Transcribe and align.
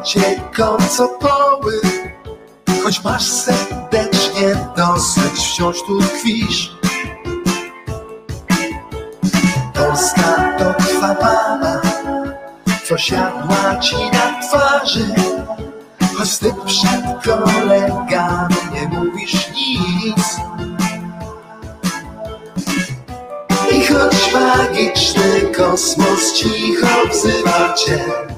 splecie 0.00 0.40
kocopoły 0.56 1.80
Choć 2.84 3.04
masz 3.04 3.28
serdecznie 3.28 4.72
dosyć, 4.76 5.46
wciąż 5.52 5.76
tu 5.82 6.00
tkwisz. 6.00 6.76
Polska 9.74 10.58
to 10.58 10.74
twa 10.84 11.14
mama 11.14 11.80
Co 12.84 12.98
siadła 12.98 13.76
ci 13.80 13.96
na 13.96 14.40
twarzy. 14.42 15.14
Choć 16.18 16.38
ty 16.38 16.54
przed 16.66 17.24
kolegami 17.24 18.54
nie 18.72 18.88
mówisz 18.88 19.48
nic. 19.54 20.36
I 23.72 23.86
choć 23.86 24.32
magiczny 24.32 25.40
kosmos 25.56 26.32
cicho 26.32 27.08
wzywa 27.10 27.74
cię 27.74 28.29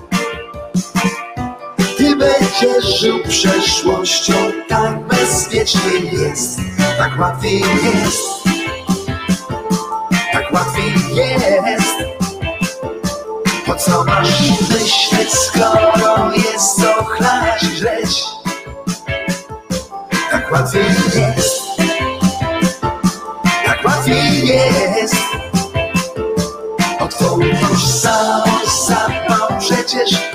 Ty 2.22 2.28
będziesz 2.28 3.00
żył 3.00 3.22
przeszłością 3.28 4.34
Tak 4.68 5.06
bezpiecznie 5.06 5.98
jest 6.12 6.58
Tak 6.98 7.20
łatwiej 7.20 7.60
jest 7.60 8.20
Tak 10.32 10.52
łatwiej 10.52 10.94
jest. 11.14 11.94
Po 13.66 13.74
co 13.74 14.04
masz 14.04 14.40
myśleć 14.50 15.32
skoro 15.32 16.32
jest 16.34 16.76
co 16.76 17.04
chlać 17.04 17.62
i 17.62 17.84
Tak 20.30 20.52
łatwiej 20.52 20.84
jest 21.36 21.62
Tak 23.64 23.84
łatwiej 23.84 24.46
jest. 24.46 25.16
O 26.98 27.08
twą 27.08 27.38
tożsamość 27.60 28.86
zapał 28.86 29.58
przecież 29.58 30.31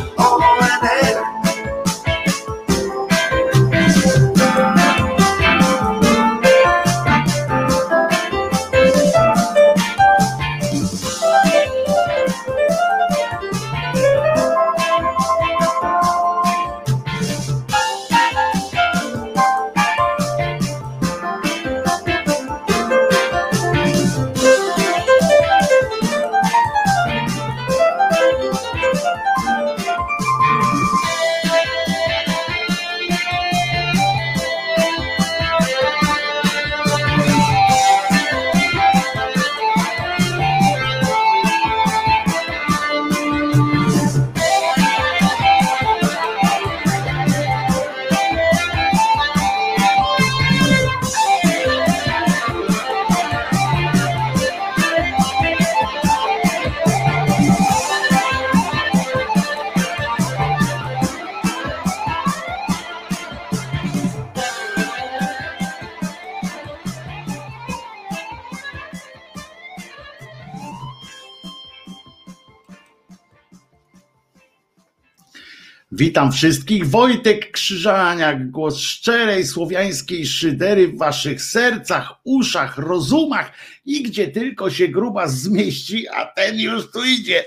Witam 76.18 76.32
wszystkich. 76.32 76.90
Wojtek 76.90 77.52
Krzyżaniak, 77.52 78.52
głos 78.52 78.78
szczerej 78.80 79.46
słowiańskiej 79.46 80.26
szydery 80.26 80.88
w 80.88 80.98
waszych 80.98 81.42
sercach, 81.42 82.14
uszach, 82.24 82.78
rozumach 82.78 83.52
i 83.86 84.04
gdzie 84.04 84.28
tylko 84.28 84.70
się 84.70 84.88
gruba 84.88 85.28
zmieści, 85.28 86.08
a 86.08 86.26
ten 86.26 86.60
już 86.60 86.92
tu 86.92 87.06
idzie. 87.06 87.46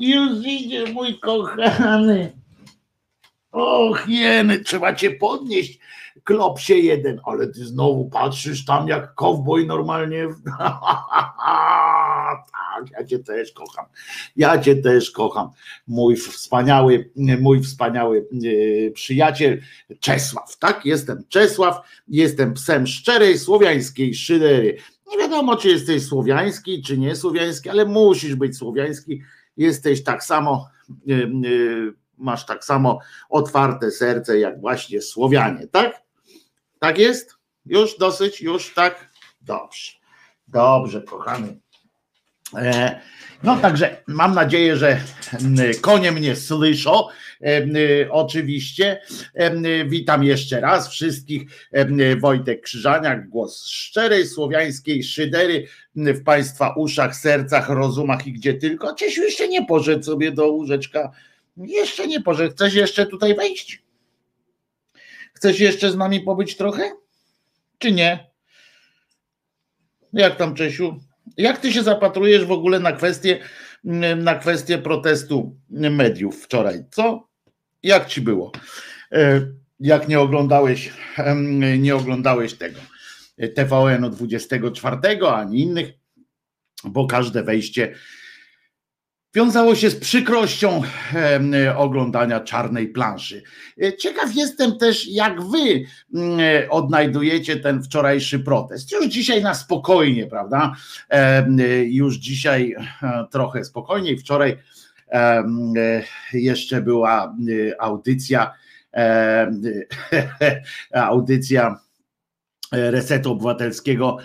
Już 0.00 0.46
idzie 0.46 0.86
mój 0.92 1.18
kochany. 1.18 2.32
Och, 3.52 4.08
jeny, 4.08 4.60
trzeba 4.60 4.94
cię 4.94 5.10
podnieść, 5.10 5.78
klopsie 6.24 6.74
jeden, 6.74 7.20
ale 7.24 7.46
ty 7.46 7.64
znowu 7.64 8.10
patrzysz 8.10 8.64
tam 8.64 8.88
jak 8.88 9.14
kowboj 9.14 9.66
normalnie. 9.66 10.28
tak, 12.52 12.90
ja 12.90 13.04
cię 13.04 13.18
też 13.18 13.52
kocham. 13.52 13.86
Ja 14.36 14.58
cię 14.58 14.76
też 14.76 15.10
kocham. 15.10 15.50
Mój 15.86 16.16
wspaniały, 16.16 17.10
mój 17.40 17.62
wspaniały 17.62 18.28
e, 18.88 18.90
przyjaciel 18.90 19.60
Czesław. 20.00 20.58
Tak, 20.58 20.86
jestem 20.86 21.24
Czesław, 21.28 21.76
jestem 22.08 22.54
psem 22.54 22.86
szczerej 22.86 23.38
słowiańskiej 23.38 24.14
szydery. 24.14 24.76
Nie 25.10 25.18
wiadomo, 25.18 25.56
czy 25.56 25.68
jesteś 25.68 26.06
słowiański, 26.06 26.82
czy 26.82 26.98
nie 26.98 27.16
słowiański, 27.16 27.70
ale 27.70 27.84
musisz 27.84 28.34
być 28.34 28.56
słowiański. 28.56 29.22
Jesteś 29.56 30.04
tak 30.04 30.24
samo, 30.24 30.68
e, 31.08 31.12
e, 31.14 31.28
masz 32.18 32.46
tak 32.46 32.64
samo 32.64 32.98
otwarte 33.28 33.90
serce, 33.90 34.38
jak 34.38 34.60
właśnie 34.60 35.02
Słowianie, 35.02 35.66
tak? 35.66 36.02
Tak 36.82 36.98
jest? 36.98 37.34
Już 37.66 37.98
dosyć, 37.98 38.40
już 38.40 38.74
tak? 38.74 39.10
Dobrze. 39.40 39.92
Dobrze, 40.48 41.02
kochany. 41.02 41.56
E, 42.56 43.00
No 43.42 43.56
także 43.56 44.02
mam 44.06 44.34
nadzieję, 44.34 44.76
że 44.76 45.00
konie 45.80 46.12
mnie 46.12 46.36
słyszą. 46.36 47.08
E, 47.40 48.10
Oczywiście. 48.10 49.00
E, 49.34 49.84
Witam 49.84 50.24
jeszcze 50.24 50.60
raz 50.60 50.88
wszystkich. 50.88 51.42
Wojtek 52.20 52.62
Krzyżaniak, 52.62 53.28
głos 53.28 53.66
szczerej 53.66 54.26
słowiańskiej 54.26 55.04
szydery 55.04 55.66
w 55.96 56.22
Państwa 56.24 56.74
uszach, 56.76 57.16
sercach, 57.16 57.68
rozumach 57.68 58.26
i 58.26 58.32
gdzie 58.32 58.54
tylko. 58.54 58.94
Ciesiu 58.94 59.22
jeszcze 59.22 59.48
nie 59.48 59.66
poszedł 59.66 60.02
sobie 60.02 60.32
do 60.32 60.48
łóżeczka. 60.50 61.10
Jeszcze 61.56 62.06
nie 62.06 62.20
poszedł. 62.22 62.54
Chcesz 62.54 62.74
jeszcze 62.74 63.06
tutaj 63.06 63.34
wejść? 63.34 63.81
Chcesz 65.32 65.60
jeszcze 65.60 65.90
z 65.90 65.96
nami 65.96 66.20
pobyć 66.20 66.56
trochę? 66.56 66.90
Czy 67.78 67.92
nie? 67.92 68.30
Jak 70.12 70.36
tam, 70.36 70.54
Czesiu? 70.54 71.00
Jak 71.36 71.58
ty 71.58 71.72
się 71.72 71.82
zapatrujesz 71.82 72.44
w 72.44 72.52
ogóle 72.52 72.80
na 72.80 72.92
kwestię, 72.92 73.38
na 74.16 74.34
kwestię 74.34 74.78
protestu 74.78 75.56
mediów 75.70 76.44
wczoraj? 76.44 76.84
Co? 76.90 77.28
Jak 77.82 78.06
ci 78.06 78.20
było? 78.20 78.52
E, 79.12 79.40
Jak 79.80 80.08
nie 80.08 80.20
oglądałeś, 80.20 80.92
nie 81.78 81.96
oglądałeś 81.96 82.54
tego 82.54 82.80
TVN-u 83.54 84.10
24 84.10 84.96
ani 85.26 85.60
innych, 85.60 85.90
bo 86.84 87.06
każde 87.06 87.42
wejście 87.42 87.94
wiązało 89.34 89.74
się 89.74 89.90
z 89.90 89.96
przykrością 89.96 90.82
oglądania 91.76 92.40
czarnej 92.40 92.88
planszy. 92.88 93.42
E, 93.82 93.96
Ciekaw 93.96 94.34
jestem 94.34 94.78
też, 94.78 95.08
jak 95.08 95.42
wy 95.42 95.58
mm, 96.14 96.40
e, 96.40 96.70
odnajdujecie 96.70 97.56
ten 97.56 97.82
wczorajszy 97.82 98.38
protest. 98.38 98.92
Już 98.92 99.06
dzisiaj 99.06 99.42
na 99.42 99.54
spokojnie, 99.54 100.26
prawda? 100.26 100.74
E, 101.10 101.46
Już 101.84 102.16
dzisiaj 102.16 102.74
trochę 103.30 103.64
spokojniej. 103.64 104.18
Wczoraj 104.18 104.58
jeszcze 106.32 106.82
była 106.82 107.36
audycja, 107.78 108.52
audycja 110.92 111.78
Resetu 112.72 113.32
Obywatelskiego 113.32 114.18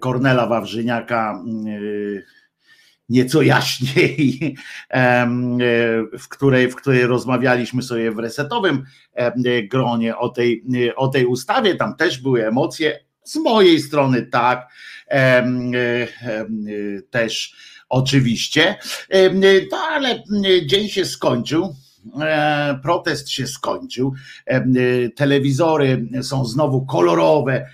Kornela 0.00 0.46
Wawrzyniaka 0.46 1.42
e, 1.66 2.33
nieco 3.08 3.42
jaśniej, 3.42 4.56
e, 4.90 5.26
w 6.18 6.28
której, 6.28 6.70
w 6.70 6.76
której 6.76 7.06
rozmawialiśmy 7.06 7.82
sobie 7.82 8.10
w 8.10 8.18
resetowym 8.18 8.84
em, 9.14 9.32
gronie 9.70 10.16
o 10.16 10.28
tej, 10.28 10.64
o 10.96 11.08
tej 11.08 11.26
ustawie. 11.26 11.74
Tam 11.74 11.96
też 11.96 12.18
były 12.18 12.46
emocje. 12.46 13.00
Z 13.24 13.36
mojej 13.36 13.80
strony 13.80 14.22
tak, 14.22 14.68
e, 15.08 15.16
e, 15.16 16.46
też 17.10 17.56
oczywiście. 17.88 18.76
No 19.70 19.76
ale 19.76 20.22
dzień 20.66 20.88
się 20.88 21.04
skończył. 21.04 21.74
E, 22.22 22.78
protest 22.82 23.30
się 23.30 23.46
skończył. 23.46 24.12
E, 24.46 24.64
telewizory 25.16 26.08
są 26.22 26.44
znowu 26.44 26.86
kolorowe 26.86 27.66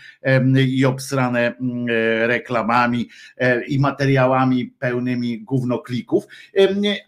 i 0.69 0.85
obsrane 0.85 1.55
reklamami 2.27 3.09
i 3.69 3.79
materiałami 3.79 4.67
pełnymi 4.67 5.43
gównoklików. 5.43 6.25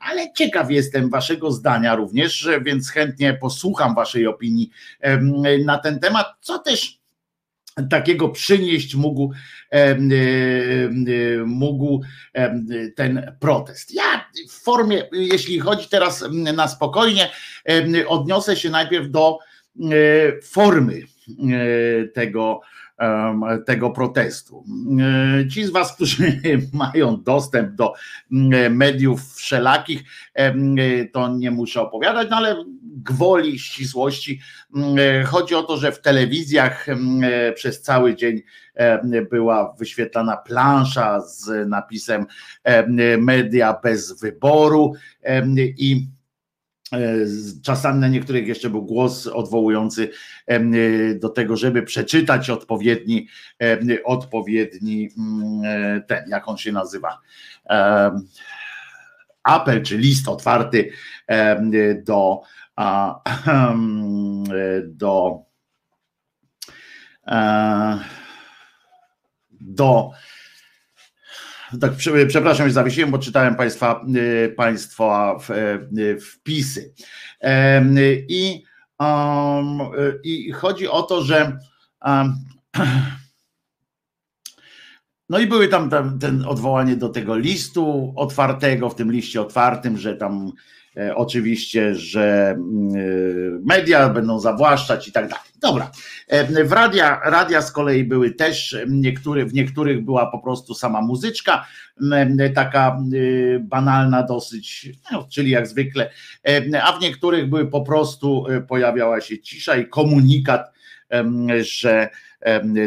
Ale 0.00 0.32
ciekaw 0.32 0.70
jestem 0.70 1.10
Waszego 1.10 1.50
zdania 1.50 1.94
również, 1.94 2.48
więc 2.62 2.90
chętnie 2.90 3.34
posłucham 3.34 3.94
Waszej 3.94 4.26
opinii 4.26 4.70
na 5.64 5.78
ten 5.78 6.00
temat, 6.00 6.26
co 6.40 6.58
też 6.58 7.01
takiego 7.90 8.28
przynieść 8.28 8.94
mógł, 8.94 9.32
mógł 11.46 12.02
ten 12.96 13.36
protest. 13.40 13.94
Ja 13.94 14.30
w 14.50 14.62
formie, 14.62 15.02
jeśli 15.12 15.60
chodzi 15.60 15.88
teraz 15.88 16.24
na 16.54 16.68
spokojnie, 16.68 17.30
odniosę 18.08 18.56
się 18.56 18.70
najpierw 18.70 19.10
do 19.10 19.38
formy 20.42 21.02
tego, 22.14 22.60
tego 23.66 23.90
protestu. 23.90 24.64
Ci 25.50 25.64
z 25.64 25.70
Was, 25.70 25.94
którzy 25.94 26.40
mają 26.72 27.22
dostęp 27.22 27.74
do 27.74 27.94
mediów 28.70 29.34
wszelakich, 29.34 30.02
to 31.12 31.28
nie 31.28 31.50
muszę 31.50 31.80
opowiadać, 31.80 32.28
no 32.30 32.36
ale 32.36 32.64
gwoli 33.02 33.58
ścisłości. 33.58 34.40
Chodzi 35.26 35.54
o 35.54 35.62
to, 35.62 35.76
że 35.76 35.92
w 35.92 36.00
telewizjach 36.00 36.86
przez 37.54 37.82
cały 37.82 38.16
dzień 38.16 38.42
była 39.30 39.74
wyświetlana 39.78 40.36
plansza 40.36 41.20
z 41.20 41.68
napisem 41.68 42.26
media 43.18 43.80
bez 43.82 44.20
wyboru 44.20 44.94
i 45.56 46.06
E, 46.92 47.26
czasami 47.62 48.00
na 48.00 48.08
niektórych 48.08 48.46
jeszcze 48.46 48.70
był 48.70 48.82
głos 48.82 49.26
odwołujący 49.26 50.10
e, 50.46 50.60
do 51.14 51.28
tego, 51.28 51.56
żeby 51.56 51.82
przeczytać 51.82 52.50
odpowiedni, 52.50 53.28
odpowiedni 54.04 55.08
mm, 55.18 55.62
e, 55.64 56.00
ten, 56.00 56.24
jak 56.28 56.48
on 56.48 56.56
się 56.56 56.72
nazywa, 56.72 57.18
apel 59.42 59.82
czy 59.82 59.98
list 59.98 60.28
otwarty 60.28 60.90
do, 62.04 62.40
do, 64.82 65.44
do 69.60 70.10
tak, 71.80 71.92
przepraszam, 72.28 72.66
że 72.66 72.72
zawiesiłem, 72.72 73.10
bo 73.10 73.18
czytałem 73.18 73.56
Państwa, 73.56 74.04
y, 74.16 74.54
państwa 74.56 75.38
y, 75.98 76.20
wpisy. 76.20 76.94
I, 78.28 78.64
um, 78.98 79.78
I 80.24 80.52
chodzi 80.52 80.88
o 80.88 81.02
to, 81.02 81.22
że 81.22 81.58
um, 82.04 82.34
no 85.28 85.38
i 85.38 85.46
były 85.46 85.68
tam, 85.68 85.90
tam 85.90 86.18
ten 86.18 86.44
odwołanie 86.44 86.96
do 86.96 87.08
tego 87.08 87.36
listu 87.36 88.12
otwartego, 88.16 88.90
w 88.90 88.94
tym 88.94 89.12
liście 89.12 89.42
otwartym, 89.42 89.98
że 89.98 90.16
tam 90.16 90.52
E, 90.52 90.81
oczywiście, 91.14 91.94
że 91.94 92.50
mm, 92.50 92.96
e, 92.96 93.00
media 93.64 94.08
będą 94.08 94.38
zawłaszczać 94.38 95.08
i 95.08 95.12
tak 95.12 95.28
dalej. 95.28 95.44
Dobra. 95.60 95.90
E, 96.28 96.64
w 96.64 96.72
radia, 96.72 97.20
radia 97.24 97.62
z 97.62 97.72
kolei 97.72 98.04
były 98.04 98.30
też, 98.30 98.76
niektóre, 98.88 99.44
w 99.46 99.54
niektórych 99.54 100.04
była 100.04 100.26
po 100.26 100.38
prostu 100.38 100.74
sama 100.74 101.02
muzyczka, 101.02 101.66
taka 102.54 102.98
banalna 103.60 104.22
dosyć, 104.22 104.88
no, 105.12 105.26
czyli 105.30 105.50
jak 105.50 105.66
zwykle, 105.66 106.10
a 106.82 106.92
w 106.92 107.00
niektórych 107.00 107.48
były 107.48 107.66
po 107.66 107.80
prostu, 107.80 108.46
pojawiała 108.68 109.20
się 109.20 109.38
cisza 109.38 109.76
i 109.76 109.86
komunikat, 109.86 110.71
że 111.60 112.08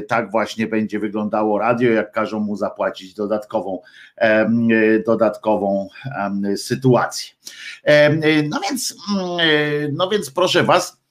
tak 0.07 0.31
właśnie 0.31 0.67
będzie 0.67 0.99
wyglądało 0.99 1.59
radio, 1.59 1.91
jak 1.91 2.11
każą 2.11 2.39
mu 2.39 2.55
zapłacić 2.55 3.13
dodatkową, 3.13 3.81
dodatkową 5.05 5.87
sytuację. 6.55 7.29
No 8.49 8.59
więc, 8.69 8.95
mm, 9.15 9.95
no 9.95 10.09
więc 10.09 10.31
proszę 10.31 10.63
Was, 10.63 11.04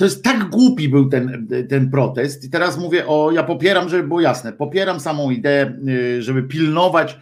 to 0.00 0.04
jest 0.04 0.24
tak 0.24 0.50
głupi 0.50 0.88
był 0.88 1.08
ten, 1.08 1.48
ten 1.68 1.90
protest. 1.90 2.44
I 2.44 2.50
teraz 2.50 2.78
mówię 2.78 3.06
o, 3.06 3.30
ja 3.30 3.42
popieram, 3.42 3.88
żeby 3.88 4.08
było 4.08 4.20
jasne, 4.20 4.52
popieram 4.52 5.00
samą 5.00 5.30
ideę, 5.30 5.74
y, 5.88 6.22
żeby 6.22 6.42
pilnować, 6.42 7.18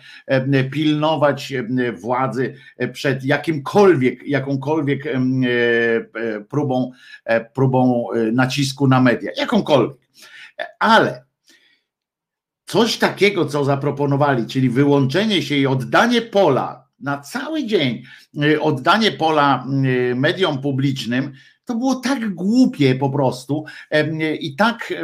pilnować 0.70 1.52
władzy 2.00 2.54
przed 2.92 3.24
jakimkolwiek, 3.24 4.22
jakąkolwiek 4.26 5.04
próbą, 6.48 6.90
próbą 7.54 8.06
nacisku 8.32 8.88
na 8.88 9.00
media, 9.00 9.30
jakąkolwiek. 9.36 9.96
Ale 10.78 11.24
coś 12.66 12.98
takiego, 12.98 13.46
co 13.46 13.64
zaproponowali, 13.64 14.46
czyli 14.46 14.70
wyłączenie 14.70 15.42
się 15.42 15.56
i 15.56 15.66
oddanie 15.66 16.22
pola 16.22 16.88
na 17.00 17.18
cały 17.18 17.64
dzień, 17.64 18.02
y, 18.42 18.60
oddanie 18.60 19.12
pola 19.12 19.66
y, 19.84 20.14
mediom 20.14 20.60
publicznym, 20.62 21.32
to 21.68 21.74
było 21.74 21.94
tak 21.94 22.34
głupie 22.34 22.94
po 22.94 23.10
prostu 23.10 23.64
i 24.40 24.56
tak 24.56 24.94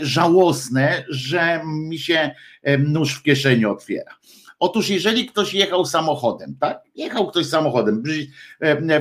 żałosne, 0.00 1.04
że 1.08 1.60
mi 1.64 1.98
się 1.98 2.30
nóż 2.78 3.14
w 3.14 3.22
kieszeni 3.22 3.64
otwiera. 3.64 4.14
Otóż 4.58 4.88
jeżeli 4.88 5.26
ktoś 5.26 5.54
jechał 5.54 5.84
samochodem, 5.84 6.56
tak? 6.60 6.82
Jechał 6.94 7.26
ktoś 7.26 7.46
samochodem, 7.46 8.02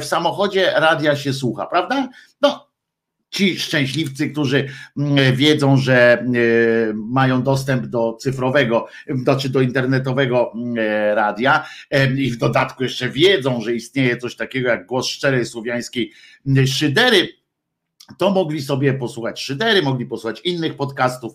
w 0.01 0.06
samochodzie 0.06 0.74
radia 0.75 1.16
się 1.16 1.34
słucha, 1.34 1.66
prawda? 1.66 2.10
No, 2.42 2.71
ci 3.32 3.60
szczęśliwcy, 3.60 4.30
którzy 4.30 4.70
wiedzą, 5.34 5.78
że 5.78 6.26
mają 6.96 7.44
dostęp 7.44 7.86
do 7.86 8.18
cyfrowego, 8.20 8.88
znaczy 9.24 9.50
do 9.50 9.62
internetowego 9.62 10.54
radia 11.14 11.66
i 12.18 12.32
w 12.32 12.38
dodatku 12.38 12.84
jeszcze 12.84 13.10
wiedzą, 13.10 13.62
że 13.62 13.76
istnieje 13.76 14.18
coś 14.18 14.36
takiego 14.36 14.70
jak 14.70 14.86
głos 14.86 15.08
szczerej 15.08 15.46
słowiańskiej 15.46 16.12
szydery, 16.66 17.30
to 18.18 18.32
mogli 18.32 18.62
sobie 18.62 18.94
posłuchać 18.94 19.42
szydery, 19.42 19.82
mogli 19.82 20.06
posłuchać 20.06 20.42
innych 20.42 20.76
podcastów 20.76 21.34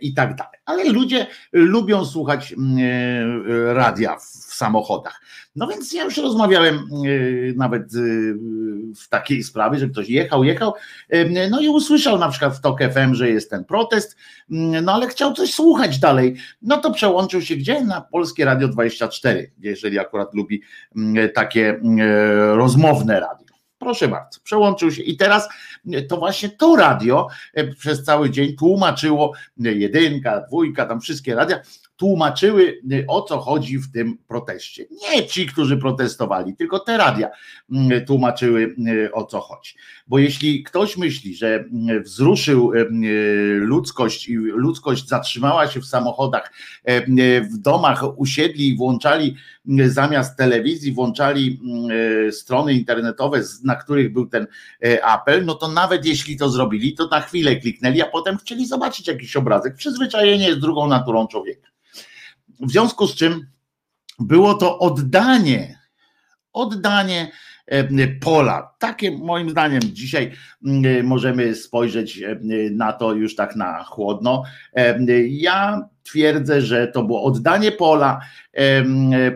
i 0.00 0.14
tak 0.14 0.34
dalej. 0.34 0.58
Ale 0.64 0.84
ludzie 0.84 1.26
lubią 1.52 2.04
słuchać 2.04 2.54
radia 3.72 4.16
w 4.16 4.49
samochodach. 4.60 5.20
No 5.56 5.66
więc 5.66 5.92
ja 5.92 6.04
już 6.04 6.16
rozmawiałem 6.16 6.88
nawet 7.56 7.82
w 8.96 9.08
takiej 9.08 9.42
sprawie, 9.42 9.78
że 9.78 9.88
ktoś 9.88 10.08
jechał, 10.08 10.44
jechał, 10.44 10.72
no 11.50 11.60
i 11.60 11.68
usłyszał 11.68 12.18
na 12.18 12.28
przykład 12.28 12.56
w 12.56 12.60
TOK 12.60 12.80
FM, 12.80 13.14
że 13.14 13.30
jest 13.30 13.50
ten 13.50 13.64
protest, 13.64 14.16
no 14.82 14.92
ale 14.92 15.08
chciał 15.08 15.32
coś 15.32 15.54
słuchać 15.54 15.98
dalej. 15.98 16.36
No 16.62 16.76
to 16.76 16.92
przełączył 16.92 17.42
się 17.42 17.56
gdzie? 17.56 17.84
Na 17.84 18.00
Polskie 18.00 18.44
Radio 18.44 18.68
24, 18.68 19.52
jeżeli 19.58 19.98
akurat 19.98 20.34
lubi 20.34 20.62
takie 21.34 21.80
rozmowne 22.54 23.20
radio. 23.20 23.50
Proszę 23.78 24.08
bardzo, 24.08 24.40
przełączył 24.40 24.90
się 24.90 25.02
i 25.02 25.16
teraz 25.16 25.48
to 26.08 26.16
właśnie 26.16 26.48
to 26.48 26.76
radio 26.76 27.28
przez 27.78 28.04
cały 28.04 28.30
dzień 28.30 28.56
tłumaczyło 28.56 29.32
jedynka, 29.56 30.40
dwójka, 30.40 30.86
tam 30.86 31.00
wszystkie 31.00 31.34
radia 31.34 31.60
tłumaczyły 32.00 32.80
y, 32.92 33.04
o 33.08 33.22
co 33.22 33.38
chodzi 33.38 33.78
w 33.78 33.92
tym 33.92 34.18
proteście. 34.28 34.84
Nie 35.12 35.26
ci, 35.26 35.46
którzy 35.46 35.76
protestowali, 35.76 36.56
tylko 36.56 36.78
te 36.78 36.96
radia 36.96 37.28
mm, 37.72 38.06
tłumaczyły 38.06 38.74
y, 38.88 39.12
o 39.12 39.24
co 39.24 39.40
chodzi. 39.40 39.74
Bo 40.06 40.18
jeśli 40.18 40.62
ktoś 40.62 40.96
myśli, 40.96 41.34
że 41.36 41.64
y, 41.90 42.00
wzruszył 42.00 42.72
ludzkość 43.54 44.28
i 44.28 44.34
ludzkość 44.36 45.08
zatrzymała 45.08 45.68
się 45.68 45.80
w 45.80 45.86
samochodach, 45.86 46.52
w 47.52 47.58
domach 47.58 48.18
usiedli 48.18 48.68
i 48.68 48.76
włączali 48.76 49.36
zamiast 49.86 50.36
telewizji, 50.38 50.92
włączali 50.92 51.60
strony 52.30 52.74
internetowe, 52.74 53.42
na 53.64 53.76
których 53.76 54.12
był 54.12 54.26
ten 54.26 54.46
apel, 55.02 55.44
no 55.44 55.54
to 55.54 55.68
nawet 55.68 56.06
jeśli 56.06 56.36
to 56.36 56.48
zrobili, 56.48 56.94
to 56.94 57.08
na 57.08 57.20
chwilę 57.20 57.56
kliknęli, 57.56 58.02
a 58.02 58.06
potem 58.06 58.38
chcieli 58.38 58.66
zobaczyć 58.66 59.08
jakiś 59.08 59.36
obrazek. 59.36 59.74
Przyzwyczajenie 59.74 60.46
jest 60.46 60.60
drugą 60.60 60.88
naturą 60.88 61.26
człowieka. 61.26 61.69
W 62.60 62.70
związku 62.70 63.06
z 63.06 63.14
czym 63.14 63.46
było 64.18 64.54
to 64.54 64.78
oddanie, 64.78 65.78
oddanie 66.52 67.32
e, 67.66 68.08
pola. 68.08 68.74
Takie 68.78 69.10
moim 69.10 69.50
zdaniem 69.50 69.80
dzisiaj 69.82 70.32
mm, 70.66 71.06
możemy 71.06 71.54
spojrzeć 71.54 72.18
e, 72.18 72.36
na 72.70 72.92
to 72.92 73.12
już 73.12 73.34
tak 73.34 73.56
na 73.56 73.84
chłodno. 73.84 74.42
E, 74.72 74.98
ja 75.28 75.88
twierdzę, 76.02 76.62
że 76.62 76.88
to 76.88 77.02
było 77.02 77.22
oddanie 77.22 77.72
pola, 77.72 78.20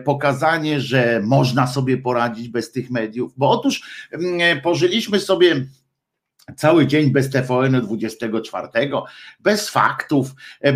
pokazanie, 0.05 0.81
że 0.81 1.21
można 1.23 1.67
sobie 1.67 1.97
poradzić 1.97 2.49
bez 2.49 2.71
tych 2.71 2.89
mediów, 2.89 3.33
bo 3.37 3.49
otóż 3.49 4.07
pożyliśmy 4.63 5.19
sobie 5.19 5.65
cały 6.57 6.87
dzień 6.87 7.11
bez 7.11 7.29
TVN 7.29 7.81
24, 7.81 8.67
bez 9.39 9.69
faktów, 9.69 10.31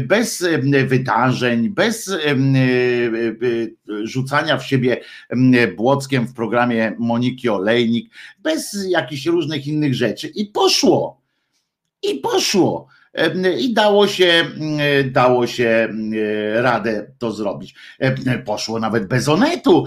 bez 0.07 0.45
wydarzeń, 0.85 1.69
bez 1.69 2.11
rzucania 4.03 4.57
w 4.57 4.65
siebie 4.65 5.01
błockiem 5.77 6.27
w 6.27 6.33
programie 6.33 6.95
Moniki 6.99 7.49
Olejnik, 7.49 8.13
bez 8.39 8.77
jakichś 8.89 9.25
różnych 9.25 9.67
innych 9.67 9.95
rzeczy. 9.95 10.27
I 10.27 10.45
poszło. 10.45 11.21
I 12.03 12.15
poszło. 12.15 12.87
I 13.59 13.73
dało 13.73 14.07
się, 14.07 14.45
dało 15.05 15.47
się 15.47 15.89
radę 16.53 17.11
to 17.17 17.31
zrobić. 17.31 17.75
Poszło 18.45 18.79
nawet 18.79 19.07
bez 19.07 19.27
onetu, 19.27 19.85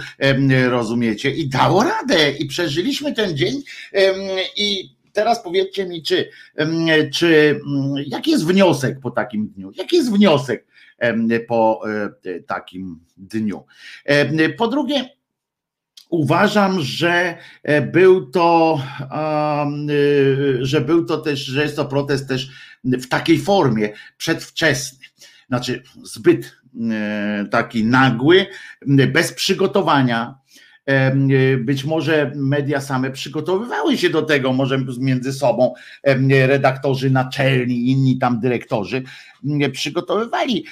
rozumiecie, 0.69 1.31
i 1.31 1.49
dało 1.49 1.83
radę. 1.85 2.31
I 2.31 2.47
przeżyliśmy 2.47 3.13
ten 3.13 3.37
dzień 3.37 3.63
i 4.57 4.97
teraz 5.13 5.43
powiedzcie 5.43 5.87
mi, 5.87 6.03
czy, 6.03 6.31
czy 7.13 7.61
jaki 8.07 8.31
jest 8.31 8.47
wniosek 8.47 9.01
po 9.01 9.11
takim 9.11 9.49
dniu? 9.49 9.71
Jaki 9.75 9.97
jest 9.97 10.13
wniosek 10.13 10.67
po 11.49 11.83
e, 12.25 12.41
takim 12.41 13.01
dniu? 13.17 13.65
Po 14.59 14.69
drugie, 14.69 15.09
uważam, 16.13 16.81
że 16.81 17.37
e, 17.63 17.83
był 17.83 18.31
to, 18.31 18.81
e, 19.11 19.67
że 20.61 20.81
był 20.81 21.05
to 21.05 21.19
też, 21.19 21.41
że 21.41 21.63
jest 21.63 21.77
to 21.77 21.85
protest 21.85 22.29
też 22.29 22.51
w 22.85 23.09
takiej 23.09 23.39
formie 23.39 23.93
przedwczesny, 24.17 25.07
znaczy 25.49 25.83
zbyt 26.03 26.57
taki 27.51 27.85
nagły, 27.85 28.47
bez 29.13 29.33
przygotowania, 29.33 30.39
być 31.59 31.85
może 31.85 32.33
media 32.35 32.81
same 32.81 33.11
przygotowywały 33.11 33.97
się 33.97 34.11
do 34.11 34.23
tego, 34.23 34.53
może 34.53 34.79
między 34.99 35.33
sobą 35.33 35.75
redaktorzy 36.47 37.11
naczelni, 37.11 37.91
inni 37.91 38.19
tam 38.19 38.41
dyrektorzy 38.41 39.03
przygotowywali 39.73 40.65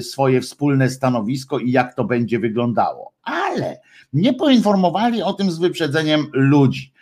swoje 0.00 0.40
wspólne 0.40 0.90
stanowisko 0.90 1.58
i 1.58 1.70
jak 1.70 1.94
to 1.94 2.04
będzie 2.04 2.38
wyglądało. 2.38 3.12
Ale 3.22 3.80
nie 4.12 4.34
poinformowali 4.34 5.22
o 5.22 5.32
tym 5.32 5.50
z 5.50 5.58
wyprzedzeniem 5.58 6.26
ludzi. 6.32 6.92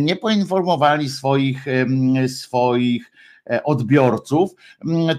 Nie 0.00 0.16
poinformowali 0.16 1.08
swoich, 1.08 1.64
swoich 2.26 3.12
e, 3.50 3.62
odbiorców, 3.64 4.50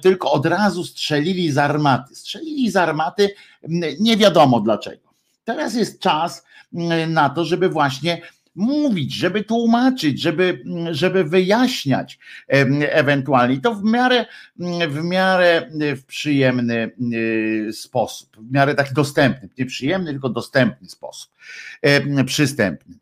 tylko 0.01 0.31
od 0.31 0.45
razu 0.45 0.83
strzelili 0.83 1.51
z 1.51 1.57
armaty. 1.57 2.15
Strzelili 2.15 2.71
z 2.71 2.75
armaty 2.75 3.29
nie 3.99 4.17
wiadomo 4.17 4.59
dlaczego. 4.59 5.08
Teraz 5.43 5.75
jest 5.75 5.99
czas 5.99 6.45
mm, 6.73 7.13
na 7.13 7.29
to, 7.29 7.45
żeby 7.45 7.69
właśnie 7.69 8.21
mówić, 8.55 9.13
żeby 9.13 9.43
tłumaczyć, 9.43 10.21
żeby, 10.21 10.61
mm, 10.65 10.93
żeby 10.93 11.23
wyjaśniać 11.23 12.19
ewentualnie. 12.47 13.55
I 13.55 13.61
to 13.61 13.75
w 13.75 13.83
miarę, 13.83 14.25
mm, 14.59 14.91
w 14.91 15.03
miarę 15.03 15.69
w 15.95 16.05
przyjemny 16.05 16.91
sposób, 17.71 18.37
w 18.37 18.51
miarę 18.51 18.75
taki 18.75 18.93
dostępny, 18.93 19.49
nie 19.57 19.65
przyjemny, 19.65 20.11
tylko 20.11 20.29
dostępny 20.29 20.89
sposób, 20.89 21.31
przystępny. 22.25 22.98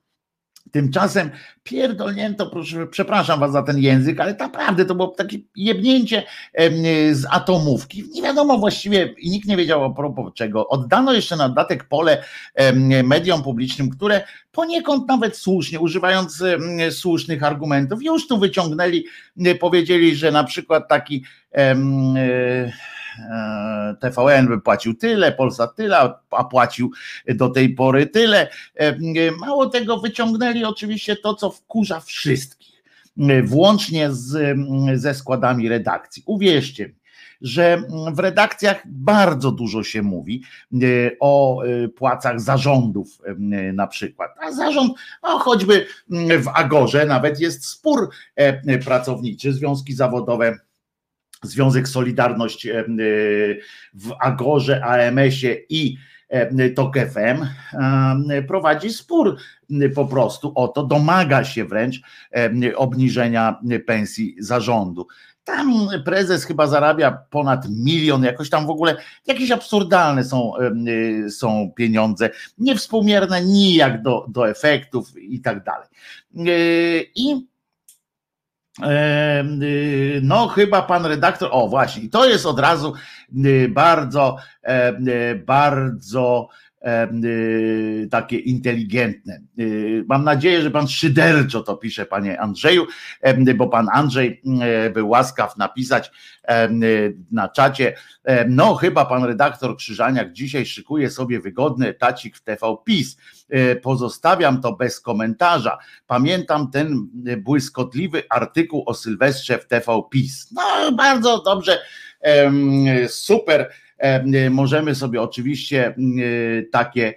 Tymczasem 0.77 1.29
pierdolnięto, 1.63 2.49
proszę, 2.49 2.87
przepraszam 2.87 3.39
was 3.39 3.51
za 3.51 3.63
ten 3.63 3.77
język, 3.77 4.19
ale 4.19 4.33
naprawdę 4.33 4.85
to 4.85 4.95
było 4.95 5.07
takie 5.07 5.37
jebnięcie 5.55 6.23
z 7.11 7.25
atomówki. 7.31 8.03
Nie 8.13 8.21
wiadomo 8.21 8.57
właściwie 8.57 9.15
nikt 9.25 9.47
nie 9.47 9.57
wiedział 9.57 9.83
o 9.83 9.91
propos 9.91 10.33
czego. 10.33 10.67
Oddano 10.67 11.13
jeszcze 11.13 11.35
na 11.35 11.49
dodatek 11.49 11.83
pole 11.83 12.23
mediom 13.03 13.43
publicznym, 13.43 13.89
które 13.89 14.23
poniekąd 14.51 15.07
nawet 15.07 15.37
słusznie, 15.37 15.79
używając 15.79 16.43
słusznych 16.91 17.43
argumentów, 17.43 18.03
już 18.03 18.27
tu 18.27 18.37
wyciągnęli, 18.37 19.05
powiedzieli, 19.59 20.15
że 20.15 20.31
na 20.31 20.43
przykład 20.43 20.87
taki 20.87 21.23
e, 21.55 21.75
E, 22.17 22.71
TVN 23.99 24.47
by 24.47 24.61
płacił 24.61 24.93
tyle, 24.93 25.31
Polsa 25.31 25.67
tyle, 25.67 26.13
a 26.31 26.43
płacił 26.43 26.91
do 27.27 27.49
tej 27.49 27.69
pory 27.69 28.07
tyle. 28.07 28.47
E, 28.75 28.95
mało 29.31 29.69
tego, 29.69 29.97
wyciągnęli 29.97 30.63
oczywiście 30.63 31.15
to, 31.15 31.33
co 31.33 31.51
wkurza 31.51 31.99
wszystkich, 31.99 32.83
e, 33.19 33.43
włącznie 33.43 34.11
z, 34.11 34.57
ze 34.93 35.13
składami 35.13 35.69
redakcji. 35.69 36.23
Uwierzcie 36.25 36.93
że 37.41 37.83
w 38.13 38.19
redakcjach 38.19 38.83
bardzo 38.85 39.51
dużo 39.51 39.83
się 39.83 40.01
mówi 40.01 40.43
o 41.19 41.63
płacach 41.95 42.41
zarządów 42.41 43.07
na 43.73 43.87
przykład. 43.87 44.31
A 44.41 44.51
zarząd, 44.51 44.93
o 45.21 45.39
choćby 45.39 45.85
w 46.39 46.47
Agorze 46.53 47.05
nawet 47.05 47.39
jest 47.39 47.65
spór 47.65 48.09
pracowniczy, 48.85 49.53
związki 49.53 49.93
zawodowe 49.93 50.59
Związek 51.43 51.87
Solidarność 51.87 52.65
e, 52.65 52.85
w 53.93 54.11
Agorze, 54.21 54.85
AMS-ie 54.85 55.57
i 55.69 55.97
e, 56.29 56.69
TOK 56.69 56.97
FM 56.97 57.45
e, 58.31 58.41
prowadzi 58.41 58.89
spór 58.89 59.37
po 59.95 60.05
prostu 60.05 60.51
o 60.55 60.67
to, 60.67 60.83
domaga 60.83 61.43
się 61.43 61.65
wręcz 61.65 62.01
obniżenia 62.75 63.59
pensji 63.85 64.35
zarządu. 64.39 65.07
Tam 65.43 65.87
prezes 66.05 66.45
chyba 66.45 66.67
zarabia 66.67 67.17
ponad 67.29 67.69
milion, 67.69 68.23
jakoś 68.23 68.49
tam 68.49 68.67
w 68.67 68.69
ogóle 68.69 68.95
jakieś 69.27 69.51
absurdalne 69.51 70.23
są, 70.23 70.51
są 71.29 71.71
pieniądze, 71.75 72.29
niewspółmierne 72.57 73.41
nijak 73.41 74.01
do, 74.01 74.25
do 74.29 74.49
efektów 74.49 75.17
i 75.17 75.41
tak 75.41 75.63
dalej. 75.63 75.87
I 77.15 77.47
no, 80.21 80.47
chyba 80.47 80.81
pan 80.81 81.05
redaktor, 81.05 81.49
o 81.51 81.67
właśnie, 81.67 82.09
to 82.09 82.25
jest 82.25 82.45
od 82.45 82.59
razu 82.59 82.93
y, 83.45 83.69
bardzo, 83.69 84.37
y, 85.07 85.43
bardzo 85.45 86.49
takie 88.11 88.37
inteligentne. 88.37 89.41
Mam 90.07 90.23
nadzieję, 90.23 90.61
że 90.61 90.71
pan 90.71 90.87
szyderczo 90.87 91.61
to 91.61 91.77
pisze, 91.77 92.05
panie 92.05 92.41
Andrzeju, 92.41 92.87
bo 93.55 93.67
pan 93.67 93.87
Andrzej 93.93 94.41
był 94.93 95.09
łaskaw 95.09 95.57
napisać 95.57 96.11
na 97.31 97.47
czacie. 97.47 97.95
No, 98.47 98.75
chyba 98.75 99.05
pan 99.05 99.23
redaktor 99.23 99.77
Krzyżaniak 99.77 100.33
dzisiaj 100.33 100.65
szykuje 100.65 101.09
sobie 101.09 101.39
wygodny 101.39 101.93
tacik 101.93 102.37
w 102.37 102.41
TV 102.41 102.75
PiS. 102.85 103.17
Pozostawiam 103.81 104.61
to 104.61 104.73
bez 104.73 105.01
komentarza. 105.01 105.77
Pamiętam 106.07 106.71
ten 106.71 107.07
błyskotliwy 107.37 108.23
artykuł 108.29 108.83
o 108.85 108.93
Sylwestrze 108.93 109.57
w 109.57 109.67
TV 109.67 110.01
PiS. 110.11 110.53
No, 110.55 110.91
bardzo 110.91 111.43
dobrze, 111.43 111.79
super 113.07 113.69
Możemy 114.49 114.95
sobie 114.95 115.21
oczywiście 115.21 115.95
takie, 116.71 117.13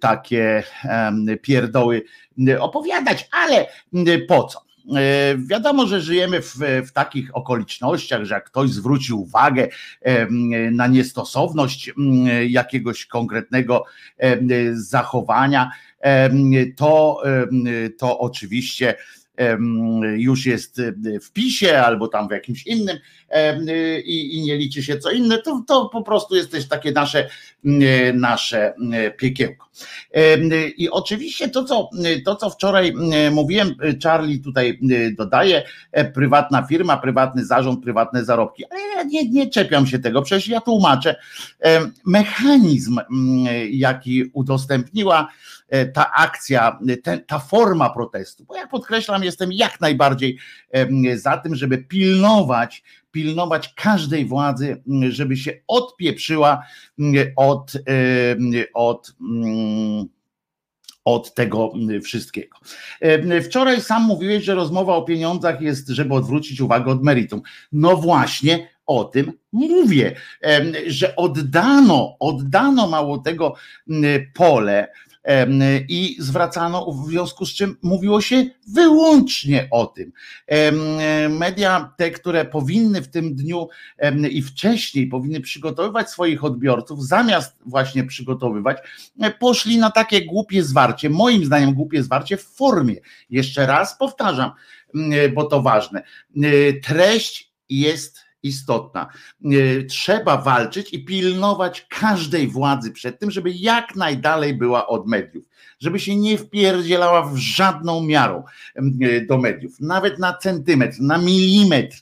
takie 0.00 0.62
pierdoły 1.42 2.02
opowiadać, 2.58 3.28
ale 3.32 3.66
po 4.28 4.44
co? 4.44 4.66
Wiadomo, 5.36 5.86
że 5.86 6.00
żyjemy 6.00 6.42
w, 6.42 6.56
w, 6.86 6.92
takich 6.92 7.36
okolicznościach, 7.36 8.24
że 8.24 8.34
jak 8.34 8.44
ktoś 8.44 8.70
zwróci 8.70 9.12
uwagę 9.12 9.68
na 10.72 10.86
niestosowność 10.86 11.92
jakiegoś 12.48 13.06
konkretnego 13.06 13.84
zachowania, 14.72 15.70
to, 16.76 17.22
to 17.98 18.18
oczywiście 18.18 18.94
już 20.16 20.46
jest 20.46 20.82
w 21.22 21.32
PiSie 21.32 21.82
albo 21.82 22.08
tam 22.08 22.28
w 22.28 22.30
jakimś 22.30 22.66
innym 22.66 22.98
i, 24.04 24.36
i 24.36 24.42
nie 24.42 24.56
liczy 24.56 24.82
się 24.82 24.98
co 24.98 25.10
inne, 25.10 25.38
to, 25.38 25.64
to 25.66 25.88
po 25.88 26.02
prostu 26.02 26.36
jest 26.36 26.50
też 26.50 26.68
takie 26.68 26.92
nasze, 26.92 27.28
nasze 28.14 28.74
piekiełko. 29.16 29.66
I 30.76 30.90
oczywiście 30.90 31.48
to 31.48 31.64
co, 31.64 31.90
to, 32.24 32.36
co 32.36 32.50
wczoraj 32.50 32.94
mówiłem, 33.32 33.74
Charlie 34.02 34.40
tutaj 34.40 34.78
dodaje, 35.18 35.62
e, 35.92 36.04
prywatna 36.04 36.62
firma, 36.62 36.96
prywatny 36.96 37.44
zarząd, 37.44 37.82
prywatne 37.82 38.24
zarobki, 38.24 38.64
ale 38.70 38.80
ja 38.96 39.02
nie, 39.02 39.30
nie 39.30 39.50
czepiam 39.50 39.86
się 39.86 39.98
tego, 39.98 40.22
przecież 40.22 40.48
ja 40.48 40.60
tłumaczę 40.60 41.16
mechanizm, 42.04 43.00
jaki 43.70 44.30
udostępniła 44.32 45.28
ta 45.94 46.12
akcja, 46.12 46.78
ta 47.26 47.38
forma 47.38 47.90
protestu, 47.90 48.44
bo 48.44 48.56
ja 48.56 48.66
podkreślam, 48.66 49.24
jestem 49.24 49.52
jak 49.52 49.80
najbardziej 49.80 50.38
za 51.14 51.36
tym, 51.36 51.54
żeby 51.54 51.78
pilnować 51.78 52.82
pilnować 53.10 53.74
każdej 53.74 54.26
władzy, 54.26 54.82
żeby 55.08 55.36
się 55.36 55.52
odpieprzyła 55.66 56.66
od, 57.36 57.72
od 58.74 59.14
od 61.04 61.34
tego 61.34 61.72
wszystkiego. 62.04 62.58
Wczoraj 63.44 63.80
sam 63.80 64.02
mówiłeś, 64.02 64.44
że 64.44 64.54
rozmowa 64.54 64.94
o 64.94 65.02
pieniądzach 65.02 65.60
jest, 65.60 65.88
żeby 65.88 66.14
odwrócić 66.14 66.60
uwagę 66.60 66.92
od 66.92 67.02
meritum. 67.02 67.42
No 67.72 67.96
właśnie 67.96 68.68
o 68.86 69.04
tym 69.04 69.32
mówię, 69.52 70.16
że 70.86 71.16
oddano, 71.16 72.16
oddano 72.20 72.86
mało 72.88 73.18
tego 73.18 73.54
pole 74.34 74.88
i 75.88 76.16
zwracano, 76.18 76.92
w 76.92 77.08
związku 77.08 77.46
z 77.46 77.54
czym 77.54 77.76
mówiło 77.82 78.20
się 78.20 78.44
wyłącznie 78.68 79.68
o 79.70 79.86
tym. 79.86 80.12
Media, 81.30 81.92
te, 81.96 82.10
które 82.10 82.44
powinny 82.44 83.02
w 83.02 83.08
tym 83.08 83.34
dniu 83.34 83.68
i 84.30 84.42
wcześniej 84.42 85.06
powinny 85.06 85.40
przygotowywać 85.40 86.10
swoich 86.10 86.44
odbiorców, 86.44 87.06
zamiast 87.06 87.56
właśnie 87.66 88.04
przygotowywać, 88.04 88.78
e, 89.20 89.30
poszli 89.30 89.78
na 89.78 89.90
takie 89.90 90.24
głupie 90.24 90.62
zwarcie, 90.62 91.10
moim 91.10 91.44
zdaniem 91.44 91.74
głupie 91.74 92.02
zwarcie 92.02 92.36
w 92.36 92.44
formie. 92.44 92.94
Jeszcze 93.30 93.66
raz 93.66 93.98
powtarzam, 93.98 94.50
bo 95.34 95.44
to 95.44 95.62
ważne. 95.62 96.02
Treść 96.82 97.52
jest 97.68 98.25
istotna. 98.46 99.06
E, 99.44 99.82
trzeba 99.84 100.36
walczyć 100.36 100.92
i 100.92 101.04
pilnować 101.04 101.86
każdej 101.90 102.48
władzy 102.48 102.92
przed 102.92 103.18
tym, 103.18 103.30
żeby 103.30 103.50
jak 103.50 103.96
najdalej 103.96 104.54
była 104.54 104.86
od 104.86 105.06
mediów, 105.06 105.44
żeby 105.78 106.00
się 106.00 106.16
nie 106.16 106.38
wpierdzielała 106.38 107.22
w 107.22 107.36
żadną 107.36 108.02
miarą 108.02 108.42
e, 108.76 109.20
do 109.20 109.38
mediów, 109.38 109.80
nawet 109.80 110.18
na 110.18 110.32
centymetr, 110.32 111.00
na 111.00 111.18
milimetr, 111.18 111.96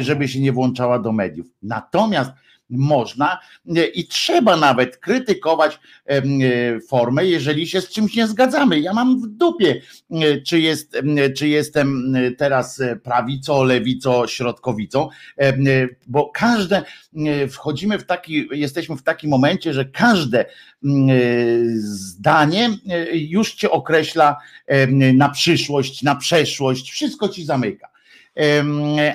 żeby 0.00 0.28
się 0.28 0.40
nie 0.40 0.52
włączała 0.52 0.98
do 0.98 1.12
mediów. 1.12 1.46
Natomiast 1.62 2.30
można 2.70 3.40
e, 3.76 3.86
i 3.86 4.06
trzeba 4.06 4.56
nawet 4.56 4.96
krytykować 4.96 5.80
e, 6.06 6.22
formę, 6.80 7.26
jeżeli 7.26 7.66
się 7.66 7.80
z 7.80 7.88
czymś 7.88 8.16
nie 8.16 8.26
zgadzamy. 8.26 8.80
Ja 8.80 8.92
mam 8.92 9.20
w 9.20 9.26
dupie, 9.26 9.80
czy, 10.46 10.60
jest, 10.60 10.96
czy 11.36 11.48
jestem 11.48 12.14
teraz 12.38 12.82
prawico, 13.02 13.64
lewico, 13.64 14.26
środkowicą, 14.26 15.08
bo 16.06 16.30
każde, 16.34 16.82
wchodzimy 17.50 17.98
w 17.98 18.04
taki, 18.04 18.48
jesteśmy 18.50 18.96
w 18.96 19.02
takim 19.02 19.30
momencie, 19.30 19.72
że 19.72 19.84
każde 19.84 20.44
zdanie 21.74 22.70
już 23.12 23.54
cię 23.54 23.70
określa 23.70 24.36
na 25.14 25.28
przyszłość, 25.28 26.02
na 26.02 26.14
przeszłość, 26.14 26.92
wszystko 26.92 27.28
ci 27.28 27.44
zamyka 27.44 27.93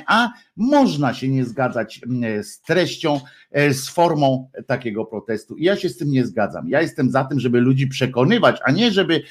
a 0.07 0.29
można 0.55 1.13
się 1.13 1.27
nie 1.27 1.45
zgadzać 1.45 2.01
z 2.41 2.61
treścią, 2.61 3.19
e, 3.51 3.73
z 3.73 3.89
formą 3.89 4.49
takiego 4.67 5.05
protestu. 5.05 5.55
I 5.55 5.63
ja 5.63 5.75
się 5.75 5.89
z 5.89 5.97
tym 5.97 6.11
nie 6.11 6.25
zgadzam. 6.25 6.69
Ja 6.69 6.81
jestem 6.81 7.11
za 7.11 7.25
tym, 7.25 7.39
żeby 7.39 7.59
ludzi 7.59 7.87
przekonywać, 7.87 8.59
a 8.65 8.71
nie 8.71 8.91
żeby 8.91 9.23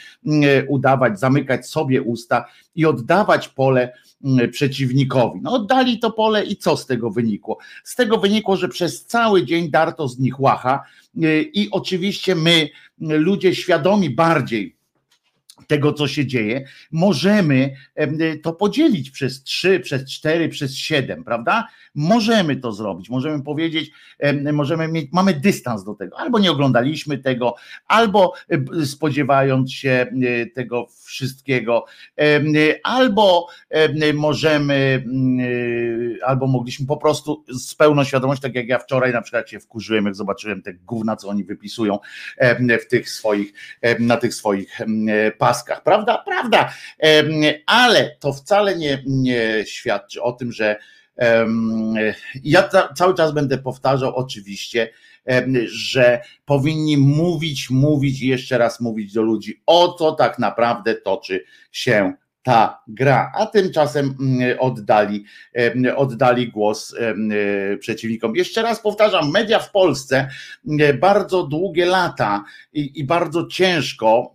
udawać, 0.68 1.20
zamykać 1.20 1.68
sobie 1.68 2.02
usta 2.02 2.44
i 2.74 2.86
oddawać 2.86 3.48
pole 3.48 3.92
przeciwnikowi. 4.50 5.40
No 5.42 5.52
oddali 5.52 5.98
to 5.98 6.10
pole 6.10 6.44
i 6.44 6.56
co 6.56 6.76
z 6.76 6.86
tego 6.86 7.10
wynikło? 7.10 7.58
Z 7.84 7.94
tego 7.94 8.18
wynikło, 8.18 8.56
że 8.56 8.68
przez 8.68 9.06
cały 9.06 9.44
dzień 9.44 9.70
darto 9.70 10.08
z 10.08 10.18
nich 10.18 10.40
łacha 10.40 10.84
e, 11.22 11.42
i 11.42 11.70
oczywiście 11.70 12.34
my, 12.34 12.68
ludzie 12.98 13.54
świadomi 13.54 14.10
bardziej 14.10 14.77
tego, 15.66 15.92
co 15.92 16.08
się 16.08 16.26
dzieje, 16.26 16.64
możemy 16.92 17.74
to 18.42 18.52
podzielić 18.52 19.10
przez 19.10 19.42
trzy, 19.42 19.80
przez 19.80 20.10
cztery, 20.10 20.48
przez 20.48 20.76
siedem, 20.76 21.24
prawda? 21.24 21.68
Możemy 21.94 22.56
to 22.56 22.72
zrobić, 22.72 23.10
możemy 23.10 23.42
powiedzieć, 23.42 23.90
możemy 24.52 24.88
mieć, 24.88 25.08
mamy 25.12 25.34
dystans 25.34 25.84
do 25.84 25.94
tego, 25.94 26.18
albo 26.18 26.38
nie 26.38 26.50
oglądaliśmy 26.50 27.18
tego, 27.18 27.54
albo 27.86 28.32
spodziewając 28.84 29.72
się 29.72 29.90
e, 29.90 30.46
tego 30.46 30.86
wszystkiego, 31.04 31.84
albo 32.82 33.46
możemy, 34.14 35.04
e, 36.20 36.26
albo 36.26 36.46
mogliśmy 36.46 36.86
po 36.86 36.96
prostu 36.96 37.44
z 37.48 37.74
pełną 37.74 38.04
świadomością, 38.04 38.42
tak 38.42 38.54
jak 38.54 38.68
ja 38.68 38.78
wczoraj 38.78 39.12
na 39.12 39.22
przykład 39.22 39.50
się 39.50 39.60
wkurzyłem, 39.60 40.04
jak 40.04 40.14
zobaczyłem 40.14 40.62
te 40.62 40.74
gówna, 40.74 41.16
co 41.16 41.28
oni 41.28 41.44
wypisują 41.44 41.98
w 42.80 42.86
tych 42.86 43.10
swoich, 43.10 43.52
na 43.98 44.16
tych 44.16 44.34
swoich 44.34 44.80
paskach, 45.48 45.82
prawda? 45.82 46.22
Prawda, 46.26 46.72
ale 47.66 48.16
to 48.20 48.32
wcale 48.32 48.76
nie, 48.76 49.02
nie 49.06 49.64
świadczy 49.66 50.22
o 50.22 50.32
tym, 50.32 50.52
że 50.52 50.76
ja 52.44 52.68
cały 52.96 53.14
czas 53.14 53.32
będę 53.32 53.58
powtarzał 53.58 54.16
oczywiście, 54.16 54.90
że 55.66 56.20
powinni 56.44 56.96
mówić, 56.96 57.70
mówić 57.70 58.22
i 58.22 58.28
jeszcze 58.28 58.58
raz 58.58 58.80
mówić 58.80 59.12
do 59.12 59.22
ludzi, 59.22 59.62
o 59.66 59.92
co 59.92 60.12
tak 60.12 60.38
naprawdę 60.38 60.94
toczy 60.94 61.44
się 61.72 62.12
ta 62.48 62.82
gra, 62.88 63.32
a 63.34 63.46
tymczasem 63.46 64.14
mm, 64.20 64.58
oddali, 64.58 65.24
oddali 65.96 66.48
głos 66.48 66.94
przeciwnikom. 67.80 68.36
Jeszcze 68.36 68.62
raz 68.62 68.80
powtarzam, 68.80 69.30
media 69.30 69.58
w 69.58 69.70
Polsce 69.70 70.28
bardzo 71.00 71.42
długie 71.42 71.86
lata 71.86 72.44
i, 72.72 73.00
i 73.00 73.04
bardzo 73.04 73.46
ciężko 73.46 74.32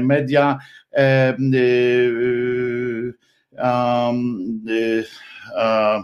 media 0.00 0.58
um, 3.58 4.62
E, 5.54 6.02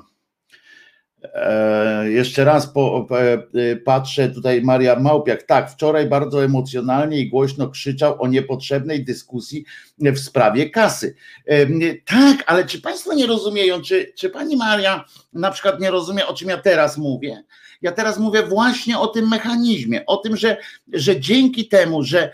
jeszcze 2.05 2.45
raz 2.45 2.67
po, 2.67 3.07
e, 3.55 3.77
patrzę 3.77 4.29
tutaj 4.29 4.63
Maria 4.63 5.01
Małpiak. 5.01 5.43
Tak, 5.43 5.71
wczoraj 5.71 6.09
bardzo 6.09 6.45
emocjonalnie 6.45 7.19
i 7.19 7.29
głośno 7.29 7.69
krzyczał 7.69 8.23
o 8.23 8.29
niepotrzebnej 8.29 9.05
dyskusji 9.05 9.65
w 9.99 10.19
sprawie 10.19 10.71
kasy. 10.71 11.15
E, 11.47 11.67
tak, 12.05 12.45
ale 12.47 12.67
czy 12.67 12.81
Państwo 12.81 13.15
nie 13.15 13.27
rozumieją, 13.27 13.83
czy, 13.83 14.13
czy 14.17 14.31
Pani 14.31 14.57
Maria 14.57 15.05
na 15.33 15.51
przykład 15.51 15.81
nie 15.81 15.91
rozumie, 15.91 16.27
o 16.27 16.35
czym 16.35 16.49
ja 16.49 16.59
teraz 16.59 16.99
mówię? 16.99 17.45
Ja 17.83 17.93
teraz 17.93 18.19
mówię 18.19 18.43
właśnie 18.43 18.99
o 18.99 19.07
tym 19.07 19.29
mechanizmie, 19.29 20.07
o 20.07 20.17
tym, 20.17 20.37
że, 20.37 20.57
że 20.93 21.21
dzięki 21.21 21.69
temu, 21.69 22.03
że, 22.03 22.31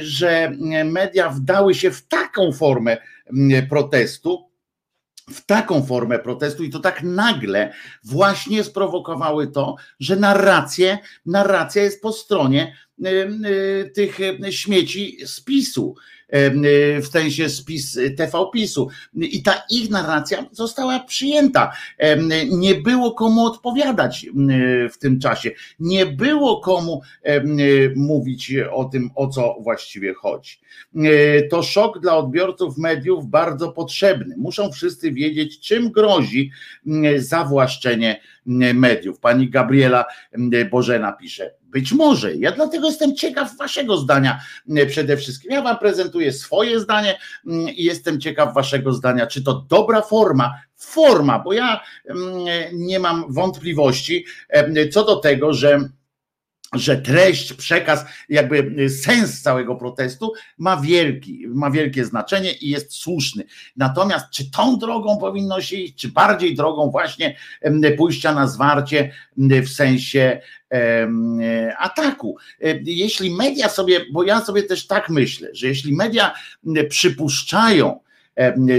że 0.00 0.52
media 0.84 1.30
wdały 1.30 1.74
się 1.74 1.90
w 1.90 2.06
taką 2.06 2.52
formę 2.52 2.96
protestu, 3.68 4.49
w 5.32 5.46
taką 5.46 5.86
formę 5.86 6.18
protestu 6.18 6.64
i 6.64 6.70
to 6.70 6.78
tak 6.80 7.02
nagle 7.02 7.72
właśnie 8.04 8.64
sprowokowały 8.64 9.46
to, 9.46 9.76
że 10.00 10.16
narracje, 10.16 10.98
narracja 11.26 11.82
jest 11.82 12.02
po 12.02 12.12
stronie 12.12 12.76
y, 12.98 13.08
y, 13.08 13.90
tych 13.94 14.18
śmieci 14.50 15.18
z 15.26 15.40
PiSu. 15.40 15.94
Y, 16.34 17.00
w 17.02 17.06
sensie 17.06 17.48
spis 17.48 17.98
TV 18.16 18.38
PiSu. 18.52 18.88
I 19.14 19.42
ta 19.42 19.62
ich 19.70 19.90
narracja 19.90 20.46
została 20.52 21.00
przyjęta. 21.00 21.72
Nie 22.50 22.74
było 22.74 23.14
komu 23.14 23.46
odpowiadać 23.46 24.26
w 24.92 24.98
tym 24.98 25.20
czasie. 25.20 25.50
Nie 25.80 26.06
było 26.06 26.60
komu 26.60 27.02
mówić 27.96 28.54
o 28.72 28.84
tym, 28.84 29.10
o 29.14 29.28
co 29.28 29.56
właściwie 29.60 30.14
chodzi. 30.14 30.60
To 31.50 31.62
szok 31.62 31.98
dla 31.98 32.16
odbiorców 32.16 32.78
mediów 32.78 33.26
bardzo 33.26 33.72
potrzebny. 33.72 34.34
Muszą 34.38 34.72
wszyscy 34.72 35.12
wiedzieć, 35.12 35.60
czym 35.60 35.90
grozi 35.90 36.50
zawłaszczenie 37.16 38.20
mediów. 38.74 39.20
Pani 39.20 39.50
Gabriela 39.50 40.04
Bożena 40.70 41.12
pisze. 41.12 41.59
Być 41.70 41.92
może. 41.92 42.36
Ja 42.36 42.52
dlatego 42.52 42.86
jestem 42.88 43.16
ciekaw 43.16 43.56
Waszego 43.56 43.96
zdania 43.96 44.40
przede 44.88 45.16
wszystkim. 45.16 45.52
Ja 45.52 45.62
Wam 45.62 45.78
prezentuję 45.78 46.32
swoje 46.32 46.80
zdanie 46.80 47.18
i 47.76 47.84
jestem 47.84 48.20
ciekaw 48.20 48.54
Waszego 48.54 48.92
zdania, 48.92 49.26
czy 49.26 49.44
to 49.44 49.64
dobra 49.68 50.02
forma, 50.02 50.54
forma, 50.76 51.38
bo 51.38 51.52
ja 51.52 51.80
nie 52.72 52.98
mam 52.98 53.32
wątpliwości 53.32 54.24
co 54.92 55.04
do 55.04 55.16
tego, 55.16 55.52
że 55.52 55.88
że 56.74 56.96
treść, 56.96 57.52
przekaz, 57.52 58.04
jakby 58.28 58.90
sens 58.90 59.42
całego 59.42 59.76
protestu 59.76 60.32
ma 60.58 60.76
wielki, 60.76 61.46
ma 61.48 61.70
wielkie 61.70 62.04
znaczenie 62.04 62.52
i 62.52 62.68
jest 62.68 62.92
słuszny. 62.92 63.44
Natomiast 63.76 64.30
czy 64.30 64.50
tą 64.50 64.78
drogą 64.78 65.18
powinno 65.18 65.60
się 65.60 65.76
iść, 65.76 65.94
czy 65.94 66.08
bardziej 66.08 66.54
drogą 66.54 66.90
właśnie 66.90 67.36
pójścia 67.96 68.34
na 68.34 68.46
zwarcie 68.46 69.12
w 69.36 69.68
sensie 69.68 70.40
ataku. 71.78 72.36
Jeśli 72.84 73.34
media 73.34 73.68
sobie, 73.68 74.00
bo 74.12 74.24
ja 74.24 74.40
sobie 74.40 74.62
też 74.62 74.86
tak 74.86 75.08
myślę, 75.08 75.48
że 75.52 75.66
jeśli 75.66 75.94
media 75.94 76.34
przypuszczają, 76.88 78.00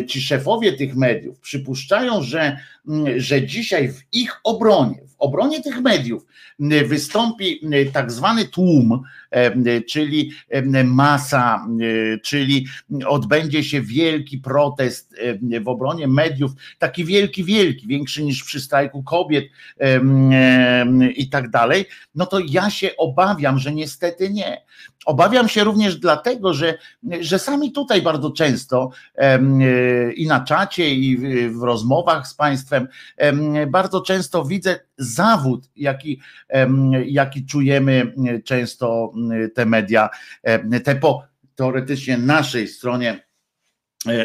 ci 0.07 0.21
szefowie 0.21 0.73
tych 0.73 0.95
mediów 0.95 1.39
przypuszczają, 1.39 2.23
że, 2.23 2.57
że 3.17 3.45
dzisiaj 3.45 3.89
w 3.89 4.01
ich 4.11 4.39
obronie, 4.43 5.01
w 5.07 5.15
obronie 5.19 5.61
tych 5.61 5.81
mediów 5.81 6.25
wystąpi 6.85 7.61
tak 7.93 8.11
zwany 8.11 8.45
tłum, 8.45 9.03
czyli 9.89 10.31
masa, 10.83 11.67
czyli 12.23 12.67
odbędzie 13.07 13.63
się 13.63 13.81
wielki 13.81 14.37
protest 14.37 15.15
w 15.61 15.67
obronie 15.67 16.07
mediów, 16.07 16.51
taki 16.79 17.05
wielki, 17.05 17.43
wielki, 17.43 17.87
większy 17.87 18.23
niż 18.23 18.43
przy 18.43 18.59
strajku 18.59 19.03
kobiet 19.03 19.45
i 21.15 21.29
tak 21.29 21.49
dalej, 21.49 21.85
no 22.15 22.25
to 22.25 22.39
ja 22.39 22.69
się 22.69 22.97
obawiam, 22.97 23.59
że 23.59 23.73
niestety 23.73 24.29
nie. 24.29 24.61
Obawiam 25.05 25.49
się 25.49 25.63
również 25.63 25.95
dlatego, 25.95 26.53
że, 26.53 26.77
że 27.19 27.39
sami 27.39 27.71
tutaj 27.71 28.01
bardzo 28.01 28.31
często 28.31 28.89
i 30.15 30.27
na 30.27 30.43
czacie, 30.43 30.89
i 30.89 31.17
w 31.49 31.63
rozmowach 31.63 32.27
z 32.27 32.33
Państwem, 32.33 32.87
bardzo 33.67 34.01
często 34.01 34.45
widzę 34.45 34.79
zawód, 34.97 35.69
jaki, 35.75 36.21
jaki 37.05 37.45
czujemy 37.45 38.13
często 38.45 39.13
te 39.55 39.65
media, 39.65 40.09
te 40.83 40.95
po 40.95 41.23
teoretycznie 41.55 42.17
naszej 42.17 42.67
stronie 42.67 43.30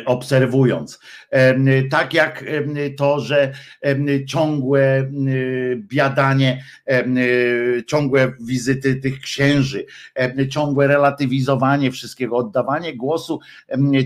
obserwując. 0.05 0.99
Tak 1.91 2.15
jak 2.15 2.45
to, 2.97 3.21
że 3.21 3.53
ciągłe 4.27 5.11
biadanie, 5.79 6.65
ciągłe 7.87 8.33
wizyty 8.41 8.97
tych 8.97 9.21
księży, 9.21 9.87
ciągłe 10.51 10.87
relatywizowanie 10.87 11.91
wszystkiego, 11.91 12.37
oddawanie 12.37 12.97
głosu 12.97 13.41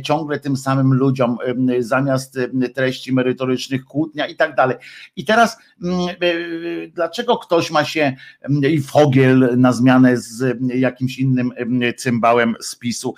ciągle 0.02 0.40
tym 0.40 0.56
samym 0.56 0.94
ludziom, 0.94 1.36
zamiast 1.78 2.38
treści 2.74 3.12
merytorycznych, 3.12 3.84
kłótnia 3.84 4.26
i 4.26 4.36
tak 4.36 4.54
dalej. 4.54 4.76
I 5.16 5.24
teraz 5.24 5.58
e, 6.20 6.88
dlaczego 6.88 7.38
ktoś 7.38 7.70
ma 7.70 7.84
się 7.84 8.16
i 8.70 8.80
Fogiel 8.80 9.54
na 9.56 9.72
zmianę 9.72 10.16
z 10.16 10.58
jakimś 10.74 11.18
innym 11.18 11.52
cymbałem 11.96 12.54
spisu 12.60 13.14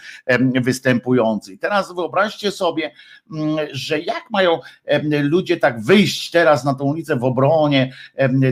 występujący. 0.62 1.52
I 1.52 1.58
teraz 1.58 1.94
wyobraźcie 1.94 2.41
wyobraźcie 2.42 2.50
sobie, 2.50 2.90
mm, 3.32 3.66
że 3.72 4.00
jak 4.00 4.24
mają 4.30 4.60
ludzie 5.22 5.56
tak 5.56 5.80
wyjść 5.80 6.30
teraz 6.30 6.64
na 6.64 6.74
tą 6.74 6.84
ulicę 6.84 7.16
w 7.16 7.24
obronie 7.24 7.92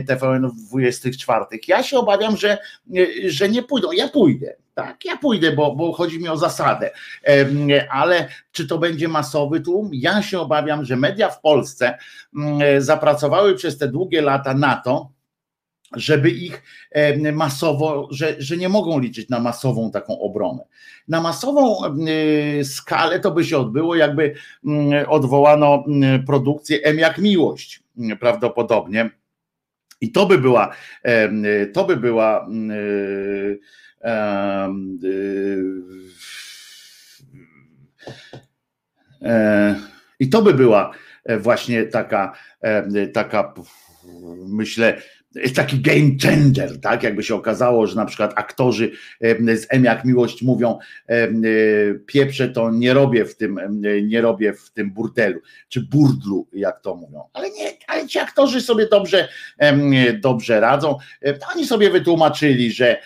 TVN 0.07 0.51
24. 0.69 1.45
Ja 1.67 1.83
się 1.83 1.97
obawiam, 1.97 2.37
że, 2.37 2.57
że 3.25 3.49
nie 3.49 3.63
pójdą. 3.63 3.91
Ja 3.91 4.07
pójdę. 4.07 4.55
Tak, 4.73 5.05
ja 5.05 5.17
pójdę, 5.17 5.51
bo, 5.51 5.75
bo 5.75 5.93
chodzi 5.93 6.19
mi 6.19 6.29
o 6.29 6.37
zasadę. 6.37 6.91
Ale 7.89 8.27
czy 8.51 8.67
to 8.67 8.77
będzie 8.77 9.07
masowy 9.07 9.59
tłum? 9.59 9.89
Ja 9.93 10.21
się 10.21 10.39
obawiam, 10.39 10.85
że 10.85 10.95
media 10.95 11.29
w 11.29 11.41
Polsce 11.41 11.97
mm, 12.35 12.81
zapracowały 12.81 13.55
przez 13.55 13.77
te 13.77 13.87
długie 13.87 14.21
lata 14.21 14.53
na 14.53 14.75
to, 14.75 15.11
żeby 15.95 16.29
ich 16.29 16.63
masowo, 17.33 18.07
że, 18.11 18.35
że 18.39 18.57
nie 18.57 18.69
mogą 18.69 18.99
liczyć 18.99 19.29
na 19.29 19.39
masową 19.39 19.91
taką 19.91 20.19
obronę. 20.19 20.63
Na 21.07 21.21
masową 21.21 21.77
y, 22.59 22.65
skalę 22.65 23.19
to 23.19 23.31
by 23.31 23.43
się 23.43 23.57
odbyło, 23.57 23.95
jakby 23.95 24.33
mm, 24.65 25.09
odwołano 25.09 25.83
mm, 25.87 26.25
produkcję 26.25 26.79
M 26.83 26.97
jak 26.97 27.17
miłość 27.17 27.83
prawdopodobnie. 28.19 29.09
I 30.01 30.11
to 30.11 30.25
by 30.25 30.37
była, 30.37 30.75
to 31.73 31.85
by 31.85 31.97
była 31.97 32.47
e, 39.21 39.75
i 40.19 40.29
to 40.29 40.41
by 40.41 40.53
była 40.53 40.91
e, 41.23 41.37
właśnie 41.37 41.83
taka, 41.83 42.33
taka 43.13 43.53
myślę, 44.47 45.01
jest 45.35 45.55
taki 45.55 45.79
game 45.79 46.11
changer, 46.23 46.81
tak? 46.81 47.03
Jakby 47.03 47.23
się 47.23 47.35
okazało, 47.35 47.87
że 47.87 47.95
na 47.95 48.05
przykład 48.05 48.33
aktorzy 48.35 48.91
z 49.55 49.67
M 49.69 49.83
jak 49.83 50.05
miłość 50.05 50.41
mówią, 50.41 50.79
e, 51.07 51.27
pieprze 52.05 52.49
to 52.49 52.71
nie 52.71 52.93
robię 52.93 53.25
w 53.25 53.35
tym, 53.35 53.59
nie 54.03 54.21
robię 54.21 54.53
w 54.53 54.71
tym 54.71 54.91
burdelu, 54.91 55.39
czy 55.69 55.81
burdlu, 55.81 56.47
jak 56.53 56.81
to 56.81 56.95
mówią. 56.95 57.23
Ale 57.33 57.49
nie, 57.49 57.71
ale 57.87 58.07
ci 58.07 58.19
aktorzy 58.19 58.61
sobie 58.61 58.87
dobrze, 58.87 59.27
dobrze 60.21 60.59
radzą. 60.59 60.97
Oni 61.55 61.65
sobie 61.65 61.89
wytłumaczyli, 61.89 62.71
że 62.71 62.97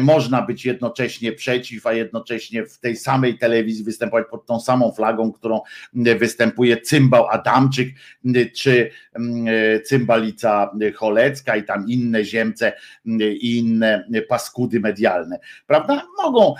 można 0.00 0.42
być 0.42 0.64
jednocześnie 0.64 1.32
przeciw, 1.32 1.86
a 1.86 1.92
jednocześnie 1.92 2.66
w 2.66 2.78
tej 2.78 2.96
samej 2.96 3.38
telewizji 3.38 3.84
występować 3.84 4.26
pod 4.30 4.46
tą 4.46 4.60
samą 4.60 4.92
flagą, 4.92 5.32
którą 5.32 5.60
występuje 5.94 6.80
cymbał 6.80 7.28
Adamczyk, 7.28 7.88
czy 8.56 8.90
cymbalica 9.84 10.70
Cholecka 10.94 11.56
i 11.56 11.64
tam 11.64 11.88
inne 11.88 12.24
ziemce 12.24 12.72
i 13.20 13.58
inne 13.58 14.04
paskudy 14.28 14.80
medialne. 14.80 15.38
Prawda? 15.66 16.02
Mogą, 16.22 16.54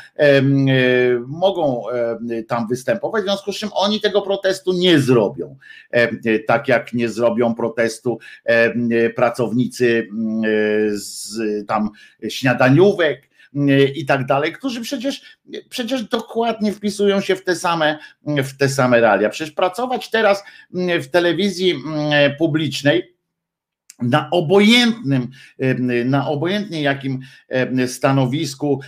mogą 1.26 1.82
tam 2.48 2.68
występować, 2.68 3.22
w 3.22 3.26
związku 3.26 3.52
z 3.52 3.56
czym 3.56 3.70
oni 3.74 4.00
tego 4.00 4.22
protestu 4.22 4.72
nie 4.72 4.98
zrobią. 4.98 5.56
Tak 6.46 6.68
jak 6.68 6.92
nie 6.92 7.08
zrobią 7.08 7.54
protestu 7.54 8.18
pracownicy 9.16 10.08
z 10.90 11.38
tam 11.66 11.90
śniadaniówek, 12.28 13.01
i 13.94 14.06
tak 14.06 14.26
dalej, 14.26 14.52
którzy 14.52 14.80
przecież, 14.80 15.38
przecież 15.68 16.02
dokładnie 16.02 16.72
wpisują 16.72 17.20
się 17.20 17.36
w 17.36 17.44
te 17.44 17.56
same, 17.56 17.98
w 18.26 18.56
te 18.56 18.68
same 18.68 19.00
realia. 19.00 19.28
Przecież 19.28 19.54
pracować 19.54 20.10
teraz 20.10 20.44
w 21.00 21.06
telewizji 21.06 21.74
publicznej 22.38 23.16
na 24.02 24.30
obojętnym, 24.30 25.28
na 26.04 26.28
obojętnie 26.28 26.82
jakim 26.82 27.20
stanowisku, 27.86 28.80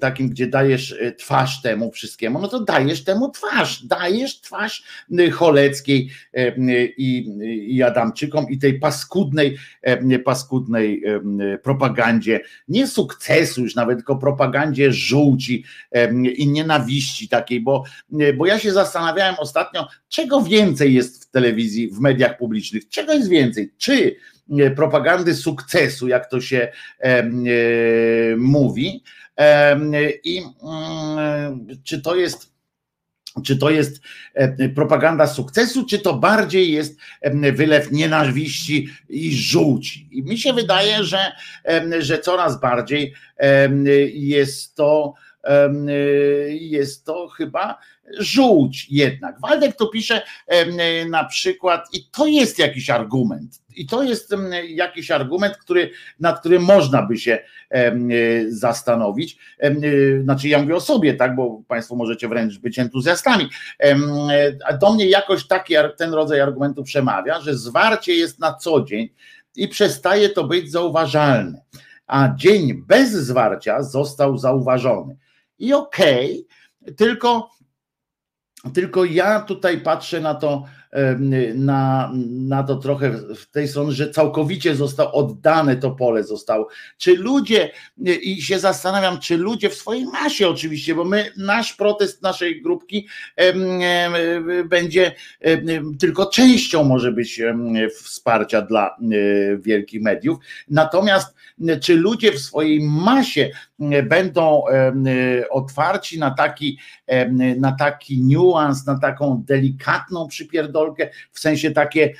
takim, 0.00 0.28
gdzie 0.28 0.46
dajesz 0.46 0.96
e, 1.00 1.12
twarz 1.12 1.62
temu 1.62 1.90
wszystkiemu, 1.90 2.38
no 2.38 2.48
to 2.48 2.60
dajesz 2.60 3.04
temu 3.04 3.30
twarz, 3.30 3.86
dajesz 3.86 4.40
twarz 4.40 4.82
Choleckiej 5.32 6.10
i, 6.96 7.28
i 7.68 7.82
Adamczykom 7.82 8.46
i 8.50 8.58
tej 8.58 8.78
paskudnej, 8.78 9.58
paskudnej 10.24 11.02
propagandzie, 11.62 12.40
nie 12.68 12.86
sukcesu 12.86 13.62
już 13.62 13.74
nawet, 13.74 13.98
tylko 13.98 14.16
propagandzie 14.16 14.92
żółci 14.92 15.64
i 16.36 16.48
nienawiści 16.48 17.28
takiej, 17.28 17.60
bo, 17.60 17.84
bo 18.36 18.46
ja 18.46 18.58
się 18.58 18.72
zastanawiałem 18.72 19.34
ostatnio, 19.38 19.88
czego 20.08 20.42
więcej 20.42 20.94
jest 20.94 21.24
w 21.24 21.30
telewizji, 21.30 21.88
w 21.88 22.00
mediach 22.00 22.38
publicznych, 22.38 22.88
czego 22.88 23.12
jest 23.12 23.28
więcej, 23.28 23.61
czy 23.78 24.16
e, 24.58 24.70
propagandy 24.70 25.34
sukcesu, 25.34 26.08
jak 26.08 26.30
to 26.30 26.40
się 26.40 26.72
e, 26.98 27.24
mówi, 28.36 29.04
i 30.24 30.42
mm, 30.62 31.66
czy 31.84 32.02
to 32.02 32.16
jest 32.16 32.52
czy 33.44 33.56
to 33.56 33.70
jest 33.70 34.00
e, 34.34 34.68
propaganda 34.68 35.26
sukcesu, 35.26 35.86
czy 35.86 35.98
to 35.98 36.14
bardziej 36.14 36.72
jest 36.72 36.98
wylew 37.52 37.92
nienawiści 37.92 38.88
i 39.08 39.36
żółci. 39.36 40.08
I 40.12 40.22
mi 40.22 40.38
się 40.38 40.52
wydaje, 40.52 41.04
że, 41.04 41.32
że 41.98 42.18
coraz 42.18 42.60
bardziej 42.60 43.14
jest 44.12 44.74
to, 44.74 45.14
jest 46.48 47.04
to 47.04 47.28
chyba 47.28 47.78
żółć 48.18 48.86
jednak. 48.90 49.40
Waldek 49.40 49.76
to 49.76 49.86
pisze 49.86 50.22
na 51.10 51.24
przykład, 51.24 51.88
i 51.92 52.04
to 52.10 52.26
jest 52.26 52.58
jakiś 52.58 52.90
argument, 52.90 53.62
i 53.76 53.86
to 53.86 54.02
jest 54.02 54.34
jakiś 54.68 55.10
argument, 55.10 55.56
który, 55.56 55.90
nad 56.20 56.40
którym 56.40 56.62
można 56.62 57.02
by 57.02 57.16
się 57.16 57.38
zastanowić. 58.48 59.38
Znaczy, 60.22 60.48
ja 60.48 60.62
mówię 60.62 60.76
o 60.76 60.80
sobie, 60.80 61.14
tak, 61.14 61.36
bo 61.36 61.62
Państwo 61.68 61.96
możecie 61.96 62.28
wręcz 62.28 62.58
być 62.58 62.78
entuzjastami. 62.78 63.48
Do 64.80 64.92
mnie 64.92 65.06
jakoś 65.06 65.46
taki 65.46 65.74
ten 65.96 66.14
rodzaj 66.14 66.40
argumentu 66.40 66.82
przemawia, 66.82 67.40
że 67.40 67.56
zwarcie 67.56 68.14
jest 68.14 68.38
na 68.38 68.54
co 68.54 68.84
dzień 68.84 69.08
i 69.56 69.68
przestaje 69.68 70.28
to 70.28 70.44
być 70.44 70.70
zauważalne. 70.70 71.62
A 72.06 72.34
dzień 72.36 72.74
bez 72.86 73.10
zwarcia 73.10 73.82
został 73.82 74.38
zauważony. 74.38 75.16
I 75.62 75.72
okej, 75.72 76.46
okay, 76.82 76.94
tylko 76.94 77.50
tylko 78.74 79.04
ja 79.04 79.40
tutaj 79.40 79.80
patrzę 79.80 80.20
na 80.20 80.34
to, 80.34 80.64
na, 81.54 82.12
na 82.30 82.62
to 82.62 82.76
trochę 82.76 83.12
w 83.36 83.50
tej 83.50 83.68
strony, 83.68 83.92
że 83.92 84.10
całkowicie 84.10 84.74
zostało 84.74 85.12
oddane 85.12 85.76
to 85.76 85.90
pole 85.90 86.24
zostało. 86.24 86.68
Czy 86.98 87.16
ludzie, 87.16 87.70
i 88.22 88.42
się 88.42 88.58
zastanawiam, 88.58 89.20
czy 89.20 89.36
ludzie 89.36 89.70
w 89.70 89.74
swojej 89.74 90.06
masie 90.06 90.48
oczywiście, 90.48 90.94
bo 90.94 91.04
my, 91.04 91.32
nasz 91.36 91.72
protest 91.72 92.22
naszej 92.22 92.62
grupki 92.62 93.08
będzie 94.64 95.14
tylko 95.98 96.26
częścią 96.26 96.84
może 96.84 97.12
być 97.12 97.42
wsparcia 97.94 98.62
dla 98.62 98.86
e, 98.86 98.96
wielkich 99.56 100.02
mediów. 100.02 100.38
Natomiast 100.70 101.34
czy 101.80 101.96
ludzie 101.96 102.32
w 102.32 102.38
swojej 102.38 102.80
masie 102.80 103.50
będą 104.04 104.62
otwarci 105.50 106.18
na 106.18 106.30
taki, 106.30 106.78
na 107.56 107.72
taki 107.72 108.22
niuans, 108.22 108.86
na 108.86 108.98
taką 108.98 109.42
delikatną 109.46 110.28
w 111.32 111.40
sensie 111.40 111.70
takie 111.70 112.14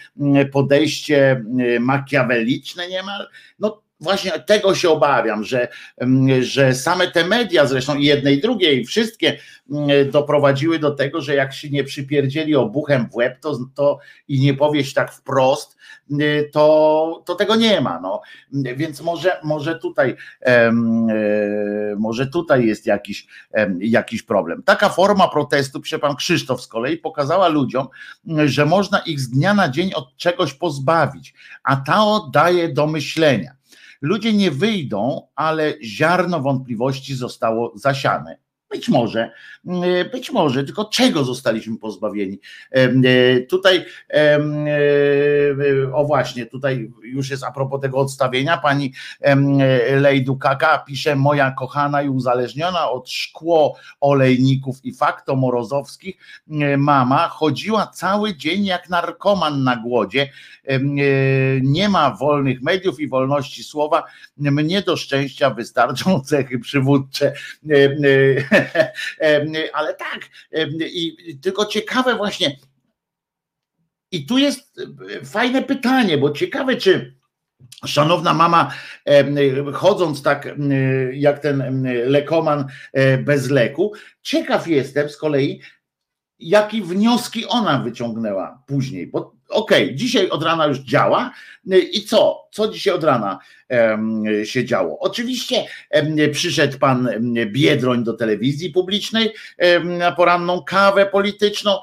podejście 0.52 1.44
makiaweliczne 1.80 2.88
niemal, 2.88 3.28
no 3.58 3.82
właśnie 4.02 4.30
tego 4.30 4.74
się 4.74 4.90
obawiam, 4.90 5.44
że, 5.44 5.68
że 6.40 6.74
same 6.74 7.08
te 7.08 7.24
media, 7.24 7.66
zresztą 7.66 7.98
jednej, 7.98 8.40
drugiej, 8.40 8.84
wszystkie 8.84 9.38
doprowadziły 10.12 10.78
do 10.78 10.90
tego, 10.90 11.20
że 11.20 11.34
jak 11.34 11.52
się 11.52 11.70
nie 11.70 11.84
przypierdzieli 11.84 12.56
obuchem 12.56 13.08
w 13.10 13.14
łeb, 13.14 13.40
to, 13.40 13.58
to 13.74 13.98
i 14.28 14.40
nie 14.40 14.54
powieść 14.54 14.94
tak 14.94 15.12
wprost, 15.12 15.76
to, 16.52 17.22
to 17.26 17.34
tego 17.34 17.56
nie 17.56 17.80
ma. 17.80 18.00
No. 18.00 18.22
Więc 18.52 19.00
może, 19.00 19.40
może 19.44 19.78
tutaj 19.78 20.16
e, 20.46 20.72
może 21.96 22.26
tutaj 22.26 22.66
jest 22.66 22.86
jakiś, 22.86 23.26
jakiś 23.78 24.22
problem. 24.22 24.62
Taka 24.62 24.88
forma 24.88 25.28
protestu, 25.28 25.80
pisze 25.80 25.98
pan 25.98 26.16
Krzysztof 26.16 26.62
z 26.62 26.66
kolei, 26.66 26.96
pokazała 26.96 27.48
ludziom, 27.48 27.88
że 28.44 28.66
można 28.66 28.98
ich 28.98 29.20
z 29.20 29.30
dnia 29.30 29.54
na 29.54 29.68
dzień 29.68 29.94
od 29.94 30.16
czegoś 30.16 30.54
pozbawić, 30.54 31.34
a 31.62 31.76
ta 31.76 32.04
oddaje 32.04 32.68
do 32.68 32.86
myślenia. 32.86 33.61
Ludzie 34.02 34.32
nie 34.32 34.50
wyjdą, 34.50 35.28
ale 35.34 35.74
ziarno 35.82 36.40
wątpliwości 36.40 37.14
zostało 37.14 37.72
zasiane. 37.74 38.38
Być 38.72 38.88
może, 38.88 39.30
być 40.12 40.30
może, 40.30 40.64
tylko 40.64 40.84
czego 40.84 41.24
zostaliśmy 41.24 41.78
pozbawieni? 41.78 42.38
Tutaj, 43.48 43.84
o 45.92 46.04
właśnie, 46.04 46.46
tutaj 46.46 46.90
już 47.02 47.30
jest 47.30 47.44
a 47.44 47.52
propos 47.52 47.80
tego 47.80 47.98
odstawienia, 47.98 48.56
pani 48.56 48.92
Lejdu 49.96 50.36
Kaka 50.36 50.78
pisze, 50.78 51.16
moja 51.16 51.50
kochana 51.50 52.02
i 52.02 52.08
uzależniona 52.08 52.90
od 52.90 53.10
szkło 53.10 53.76
olejników 54.00 54.84
i 54.84 54.94
faktomorozowskich 54.94 56.16
mama 56.78 57.28
chodziła 57.28 57.86
cały 57.86 58.36
dzień 58.36 58.64
jak 58.64 58.88
narkoman 58.88 59.64
na 59.64 59.76
głodzie, 59.76 60.28
nie 61.62 61.88
ma 61.88 62.10
wolnych 62.10 62.62
mediów 62.62 63.00
i 63.00 63.08
wolności 63.08 63.64
słowa, 63.64 64.04
mnie 64.36 64.82
do 64.82 64.96
szczęścia 64.96 65.50
wystarczą 65.50 66.20
cechy 66.30 66.58
przywódcze 66.58 67.32
ale 69.72 69.94
tak, 69.94 70.20
i 70.80 71.38
tylko 71.42 71.66
ciekawe 71.66 72.16
właśnie, 72.16 72.56
i 74.10 74.26
tu 74.26 74.38
jest 74.38 74.80
fajne 75.24 75.62
pytanie, 75.62 76.18
bo 76.18 76.30
ciekawe, 76.30 76.76
czy 76.76 77.22
Szanowna 77.86 78.34
mama, 78.34 78.74
chodząc 79.72 80.22
tak 80.22 80.48
jak 81.12 81.38
ten 81.38 81.86
lekoman 82.06 82.66
e, 82.92 83.18
bez 83.18 83.50
leku, 83.50 83.92
ciekaw 84.22 84.68
jestem 84.68 85.08
z 85.08 85.16
kolei, 85.16 85.60
jakie 86.38 86.82
wnioski 86.82 87.46
ona 87.46 87.78
wyciągnęła 87.78 88.62
później, 88.66 89.06
bo 89.06 89.34
okej, 89.52 89.84
okay, 89.84 89.94
dzisiaj 89.94 90.28
od 90.28 90.42
rana 90.42 90.66
już 90.66 90.78
działa 90.78 91.30
i 91.92 92.04
co? 92.04 92.48
Co 92.52 92.68
dzisiaj 92.68 92.94
od 92.94 93.04
rana 93.04 93.38
się 94.44 94.64
działo? 94.64 94.98
Oczywiście 95.00 95.64
przyszedł 96.32 96.78
pan 96.78 97.08
Biedroń 97.46 98.04
do 98.04 98.12
telewizji 98.12 98.70
publicznej 98.70 99.32
na 99.84 100.12
poranną 100.12 100.62
kawę 100.62 101.06
polityczną, 101.06 101.78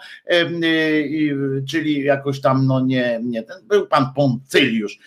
czyli 1.70 2.04
jakoś 2.04 2.42
tam, 2.42 2.68
no 2.68 2.82
nie, 2.82 3.20
nie 3.24 3.44
był 3.64 3.88
pan 3.88 4.14
Poncyliusz, 4.16 5.00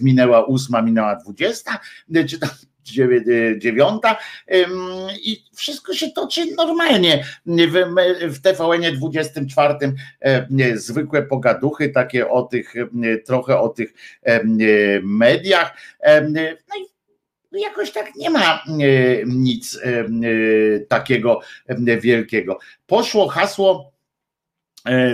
minęła 0.00 0.44
ósma, 0.44 0.82
minęła 0.82 1.16
dwudziesta, 1.16 1.80
czy 2.28 2.38
tam 2.38 2.50
dziewiąta 3.58 4.16
i 5.22 5.44
wszystko 5.54 5.94
się 5.94 6.10
toczy 6.10 6.46
normalnie. 6.56 7.24
W 8.20 8.40
TVN 8.42 8.94
24 8.94 9.74
zwykłe 10.74 11.22
pogaduchy 11.22 11.88
takie 11.88 12.28
o 12.28 12.42
tych, 12.42 12.74
trochę 13.26 13.58
o 13.60 13.68
tych 13.68 13.94
mediach. 15.02 15.76
No 16.32 16.40
i 17.56 17.60
jakoś 17.60 17.90
tak 17.90 18.14
nie 18.16 18.30
ma 18.30 18.64
nic 19.26 19.78
takiego 20.88 21.40
wielkiego. 22.00 22.58
Poszło 22.86 23.28
hasło 23.28 23.93
E, 23.93 23.93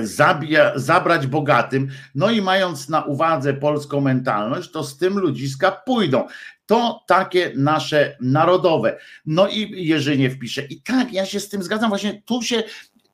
zabija, 0.03 0.73
zabrać 0.79 1.27
bogatym, 1.27 1.89
no 2.15 2.31
i 2.31 2.43
mając 2.43 2.89
na 2.89 3.05
uwadze 3.05 3.55
polską 3.55 4.01
mentalność, 4.01 4.71
to 4.71 4.85
z 4.85 4.99
tym 4.99 5.19
ludziska 5.19 5.71
pójdą. 5.87 6.27
To 6.67 7.05
takie 7.07 7.53
nasze 7.57 8.17
narodowe. 8.21 8.99
No 9.27 9.49
i 9.49 9.87
Jerzynie 9.87 10.31
wpisze. 10.31 10.63
I 10.63 10.83
tak, 10.83 11.13
ja 11.13 11.27
się 11.27 11.41
z 11.41 11.49
tym 11.49 11.63
zgadzam, 11.63 11.89
właśnie 11.89 12.23
tu 12.25 12.43
się 12.43 12.63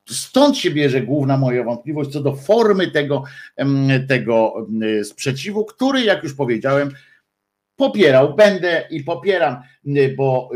Stąd 0.09 0.57
się 0.57 0.71
bierze 0.71 1.01
główna 1.01 1.37
moja 1.37 1.65
wątpliwość 1.65 2.11
co 2.11 2.21
do 2.21 2.37
formy 2.37 2.91
tego, 2.91 3.25
tego 4.09 4.67
sprzeciwu, 5.05 5.65
który, 5.65 6.01
jak 6.01 6.23
już 6.23 6.35
powiedziałem, 6.35 6.91
popierał, 7.77 8.35
będę 8.35 8.87
i 8.91 9.05
popieram, 9.05 9.57
bo 10.17 10.51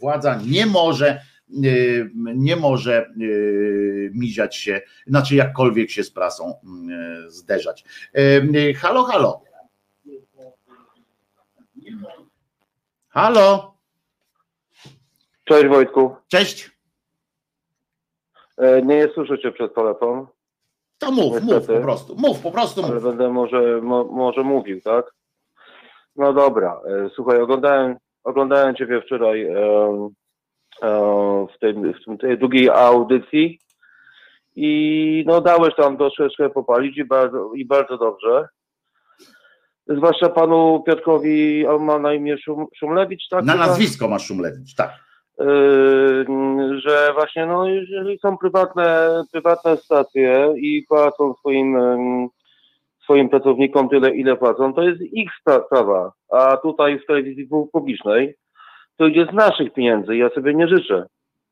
władza 0.00 0.40
nie 0.46 0.66
może 0.66 1.20
nie 2.34 2.56
może 2.56 3.06
y, 3.20 4.10
miziać 4.14 4.56
się, 4.56 4.80
znaczy 5.06 5.34
jakkolwiek 5.34 5.90
się 5.90 6.04
z 6.04 6.10
prasą 6.10 6.54
y, 7.26 7.30
zderzać. 7.30 7.84
Halo, 8.76 9.02
halo. 9.04 9.42
Halo. 13.08 13.74
Cześć 15.44 15.66
Wojtku. 15.66 16.16
Cześć. 16.28 16.70
E, 18.58 18.82
nie 18.82 19.08
słyszę 19.14 19.38
cię 19.38 19.52
przez 19.52 19.72
telefon. 19.74 20.26
To 20.98 21.10
mów, 21.10 21.32
Niestety. 21.32 21.54
mów 21.54 21.66
po 21.66 21.80
prostu. 21.80 22.16
Mów, 22.16 22.40
po 22.40 22.50
prostu 22.50 22.82
mów. 22.82 22.90
Ale 22.90 23.00
będę 23.00 23.28
może, 23.28 23.80
mo, 23.82 24.04
może 24.04 24.42
mówił, 24.42 24.80
tak? 24.80 25.14
No 26.16 26.32
dobra. 26.32 26.80
E, 26.86 27.10
słuchaj, 27.14 27.40
oglądałem, 27.40 27.96
oglądałem 28.24 28.74
ciebie 28.74 29.02
wczoraj 29.02 29.46
w 31.54 31.58
tej, 31.60 31.74
w 31.74 32.18
tej 32.20 32.38
drugiej 32.38 32.70
audycji 32.70 33.58
i 34.56 35.24
no 35.26 35.40
dałeś 35.40 35.74
tam 35.74 35.96
troszeczkę 35.96 36.50
popalić 36.50 36.98
i 36.98 37.04
bardzo, 37.04 37.52
i 37.54 37.64
bardzo 37.64 37.98
dobrze. 37.98 38.48
Zwłaszcza 39.86 40.28
panu 40.28 40.82
Piotrkowi, 40.86 41.66
on 41.66 41.84
ma 41.84 41.98
na 41.98 42.14
imię 42.14 42.38
Szum, 42.38 42.66
Szumlewicz, 42.76 43.28
tak? 43.28 43.44
Na 43.44 43.54
nazwisko 43.54 44.08
ma 44.08 44.18
Szumlewicz, 44.18 44.74
tak. 44.74 44.90
Yy, 45.38 46.80
że 46.80 47.10
właśnie, 47.14 47.46
no, 47.46 47.68
jeżeli 47.68 48.18
są 48.18 48.38
prywatne, 48.38 49.22
prywatne 49.32 49.76
stacje 49.76 50.54
i 50.56 50.84
płacą 50.88 51.34
swoim, 51.34 51.78
swoim 53.04 53.28
pracownikom 53.28 53.88
tyle, 53.88 54.10
ile 54.10 54.36
płacą, 54.36 54.74
to 54.74 54.82
jest 54.82 55.02
ich 55.02 55.30
sprawa. 55.40 56.12
A 56.32 56.56
tutaj 56.56 56.98
w 56.98 57.06
telewizji 57.06 57.48
publicznej 57.72 58.34
to 59.00 59.06
idzie 59.06 59.26
z 59.32 59.34
naszych 59.34 59.72
pieniędzy. 59.72 60.16
Ja 60.16 60.30
sobie 60.30 60.54
nie 60.54 60.68
życzę, 60.68 61.06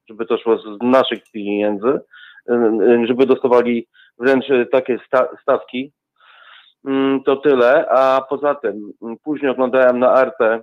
żeby 0.08 0.26
to 0.26 0.38
szło 0.38 0.58
z 0.58 0.82
naszych 0.82 1.22
pieniędzy, 1.32 2.00
żeby 3.04 3.26
dostawali 3.26 3.86
wręcz 4.18 4.44
takie 4.72 4.98
sta 5.06 5.28
stawki. 5.42 5.92
Mm, 6.86 7.22
to 7.22 7.36
tyle, 7.36 7.88
a 7.88 8.20
poza 8.28 8.54
tym 8.54 8.92
mm, 9.02 9.16
później 9.24 9.50
oglądałem 9.50 9.98
na 9.98 10.10
Arte 10.10 10.60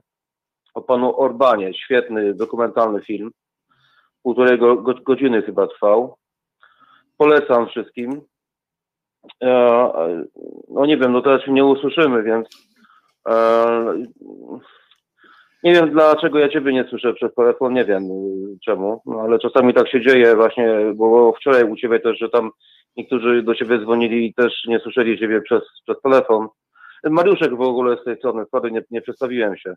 o 0.73 0.81
panu 0.81 1.19
Orbanie, 1.19 1.73
świetny 1.73 2.33
dokumentalny 2.33 3.01
film, 3.01 3.31
półtorej 4.23 4.59
go, 4.59 4.75
godziny 4.83 5.41
chyba 5.41 5.67
trwał. 5.67 6.15
Polecam 7.17 7.67
wszystkim. 7.67 8.21
E, 9.43 9.49
no 10.69 10.85
nie 10.85 10.97
wiem, 10.97 11.11
no 11.11 11.21
teraz 11.21 11.41
się 11.41 11.51
nie 11.51 11.65
usłyszymy, 11.65 12.23
więc 12.23 12.47
e, 13.29 13.35
nie 15.65 15.73
wiem 15.73 15.89
dlaczego 15.91 16.39
ja 16.39 16.49
ciebie 16.49 16.73
nie 16.73 16.83
słyszę 16.83 17.13
przez 17.13 17.33
telefon, 17.33 17.73
nie 17.73 17.85
wiem 17.85 18.03
y, 18.03 18.57
czemu, 18.65 19.01
no, 19.05 19.21
ale 19.21 19.39
czasami 19.39 19.73
tak 19.73 19.89
się 19.89 20.01
dzieje 20.01 20.35
właśnie, 20.35 20.67
bo 20.95 21.33
wczoraj 21.33 21.63
u 21.63 21.75
ciebie 21.75 21.99
też, 21.99 22.19
że 22.19 22.29
tam 22.29 22.51
niektórzy 22.97 23.43
do 23.43 23.55
ciebie 23.55 23.79
dzwonili 23.79 24.25
i 24.25 24.33
też 24.33 24.53
nie 24.67 24.79
słyszeli 24.79 25.19
ciebie 25.19 25.41
przez, 25.41 25.61
przez 25.83 26.01
telefon. 26.01 26.47
Mariuszek 27.03 27.55
w 27.55 27.61
ogóle 27.61 27.97
z 27.97 28.03
tej 28.03 28.17
strony, 28.17 28.45
wtedy 28.45 28.71
nie, 28.71 28.81
nie 28.91 29.01
przedstawiłem 29.01 29.57
się. 29.57 29.73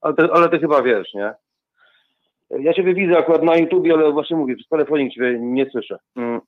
Ale 0.00 0.14
ty, 0.14 0.22
ale 0.32 0.48
ty 0.48 0.58
chyba 0.58 0.82
wiesz, 0.82 1.14
nie? 1.14 1.34
Ja 2.50 2.72
ciebie 2.72 2.94
widzę 2.94 3.18
akurat 3.18 3.42
na 3.42 3.56
YouTubie, 3.56 3.94
ale 3.94 4.12
właśnie 4.12 4.36
mówię, 4.36 4.56
przez 4.56 4.68
telefonik 4.68 5.14
ciebie 5.14 5.38
nie 5.40 5.70
słyszę. 5.70 5.98
Mm. 6.16 6.40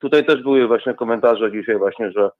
Tutaj 0.00 0.26
też 0.26 0.42
były 0.42 0.66
właśnie 0.66 0.94
komentarze 0.94 1.52
dzisiaj 1.52 1.78
właśnie, 1.78 2.10
że 2.10 2.30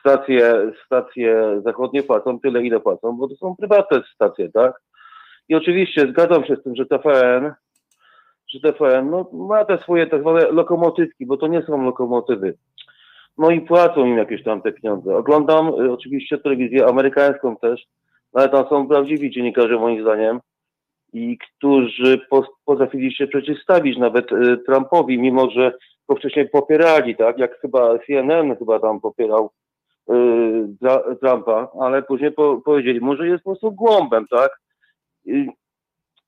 stacje, 0.00 0.72
stacje 0.86 1.60
zachodnie 1.64 2.02
płacą 2.02 2.40
tyle, 2.40 2.62
ile 2.62 2.80
płacą, 2.80 3.16
bo 3.16 3.28
to 3.28 3.34
są 3.34 3.56
prywatne 3.56 4.02
stacje, 4.14 4.52
tak? 4.52 4.80
I 5.48 5.54
oczywiście 5.54 6.06
zgadzam 6.06 6.44
się 6.44 6.56
z 6.56 6.62
tym, 6.62 6.76
że 6.76 6.86
TVN, 6.86 7.52
że 8.48 8.60
TVN 8.60 9.10
no, 9.10 9.30
ma 9.32 9.64
te 9.64 9.78
swoje 9.78 10.06
tak 10.06 10.20
zwane 10.20 10.50
lokomotywki, 10.50 11.26
bo 11.26 11.36
to 11.36 11.46
nie 11.46 11.62
są 11.62 11.84
lokomotywy. 11.84 12.54
No 13.38 13.50
i 13.50 13.60
płacą 13.60 14.06
im 14.06 14.18
jakieś 14.18 14.42
tam 14.44 14.62
te 14.62 14.72
pieniądze. 14.72 15.16
Oglądam 15.16 15.68
y, 15.68 15.92
oczywiście 15.92 16.38
telewizję 16.38 16.86
amerykańską 16.86 17.56
też, 17.56 17.86
ale 18.32 18.48
tam 18.48 18.68
są 18.68 18.88
prawdziwi 18.88 19.30
dziennikarze 19.30 19.78
moim 19.78 20.02
zdaniem 20.02 20.40
i 21.12 21.38
którzy 21.38 22.18
po, 22.30 22.46
potrafili 22.64 23.14
się 23.14 23.26
przeciwstawić 23.26 23.98
nawet 23.98 24.32
y, 24.32 24.58
Trumpowi, 24.66 25.18
mimo 25.18 25.50
że 25.50 25.72
go 26.10 26.16
wcześniej 26.16 26.48
popierali, 26.48 27.16
tak? 27.16 27.38
Jak 27.38 27.60
chyba 27.60 27.98
CNN 27.98 28.56
chyba 28.56 28.80
tam 28.80 29.00
popierał 29.00 29.50
yy, 30.08 31.16
Trumpa, 31.20 31.68
ale 31.80 32.02
później 32.02 32.32
po, 32.32 32.60
powiedzieli 32.64 33.00
mu, 33.00 33.16
że 33.16 33.28
jest 33.28 33.44
po 33.44 33.50
prostu 33.50 33.72
głąbem, 33.72 34.26
tak? 34.30 34.60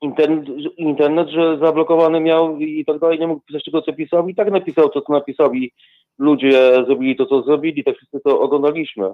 Internet, 0.03 0.49
internet, 0.77 1.29
że 1.29 1.59
zablokowany 1.59 2.21
miał 2.21 2.57
i 2.57 2.85
tak 2.85 2.99
dalej, 2.99 3.19
nie 3.19 3.27
mógł 3.27 3.43
pisać 3.47 3.65
tego, 3.65 3.83
co 3.83 3.93
pisał 3.93 4.29
i 4.29 4.35
tak 4.35 4.51
napisał 4.51 4.89
to, 4.89 5.01
co 5.01 5.13
napisał 5.13 5.55
i 5.55 5.73
ludzie 6.19 6.85
zrobili 6.87 7.17
to, 7.17 7.27
co 7.27 7.43
zrobili, 7.43 7.85
tak 7.85 7.97
wszyscy 7.97 8.21
to 8.21 8.41
oglądaliśmy. 8.41 9.13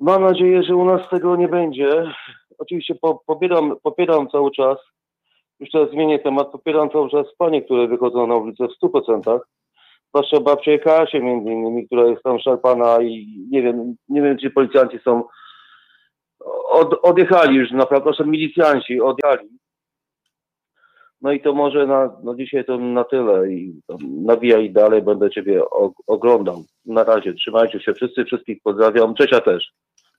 Mam 0.00 0.22
nadzieję, 0.22 0.62
że 0.62 0.76
u 0.76 0.84
nas 0.84 1.10
tego 1.10 1.36
nie 1.36 1.48
będzie. 1.48 2.12
Oczywiście 2.58 2.94
po, 2.94 3.22
popieram, 3.26 3.76
popieram 3.82 4.28
cały 4.28 4.50
czas 4.50 4.78
już 5.60 5.70
teraz 5.70 5.90
zmienię 5.90 6.18
temat, 6.18 6.48
popieram 6.48 6.90
cały 6.90 7.10
czas 7.10 7.26
panie, 7.38 7.62
które 7.62 7.88
wychodzą 7.88 8.26
na 8.26 8.36
ulicę 8.36 8.66
w 8.68 8.84
100%. 8.84 9.40
Zwłaszcza 10.08 10.40
babcia 10.40 10.78
Kasie 10.78 11.20
między 11.20 11.50
innymi, 11.50 11.86
która 11.86 12.06
jest 12.06 12.22
tam 12.22 12.38
szarpana 12.38 13.02
i 13.02 13.26
nie 13.50 13.62
wiem, 13.62 13.94
nie 14.08 14.22
wiem, 14.22 14.38
czy 14.38 14.50
policjanci 14.50 14.98
są 14.98 15.22
od, 16.68 16.94
odjechali 17.02 17.56
już 17.56 17.70
naprawdę, 17.70 18.04
proszę, 18.04 18.24
milicjanci 18.24 19.00
odjechali. 19.00 19.48
No 21.22 21.32
i 21.32 21.40
to 21.40 21.52
może 21.52 21.86
na, 21.86 22.16
no 22.22 22.34
dzisiaj 22.34 22.64
to 22.64 22.78
na 22.78 23.04
tyle 23.04 23.52
i 23.52 23.80
nawijaj 24.22 24.70
dalej, 24.70 25.02
będę 25.02 25.30
Ciebie 25.30 25.62
oglądał. 26.06 26.64
Na 26.86 27.04
razie, 27.04 27.34
trzymajcie 27.34 27.80
się 27.80 27.94
wszyscy, 27.94 28.24
wszystkich 28.24 28.58
pozdrawiam. 28.62 29.14
Cześć, 29.14 29.32
ja 29.32 29.40
też. 29.40 29.72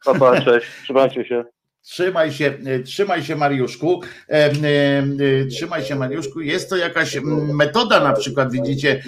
Papa, 0.05 0.41
cześć, 0.41 0.67
trzymajcie 0.83 1.25
się. 1.25 1.45
Trzymaj 1.83 2.31
się, 2.31 2.57
e, 2.65 2.79
trzymaj 2.79 3.23
się 3.23 3.35
Mariuszku, 3.35 4.01
e, 4.29 4.33
e, 4.33 5.45
trzymaj 5.45 5.83
się 5.83 5.95
Mariuszku. 5.95 6.41
Jest 6.41 6.69
to 6.69 6.77
jakaś 6.77 7.17
metoda 7.53 7.99
na 7.99 8.13
przykład, 8.13 8.51
widzicie, 8.51 9.03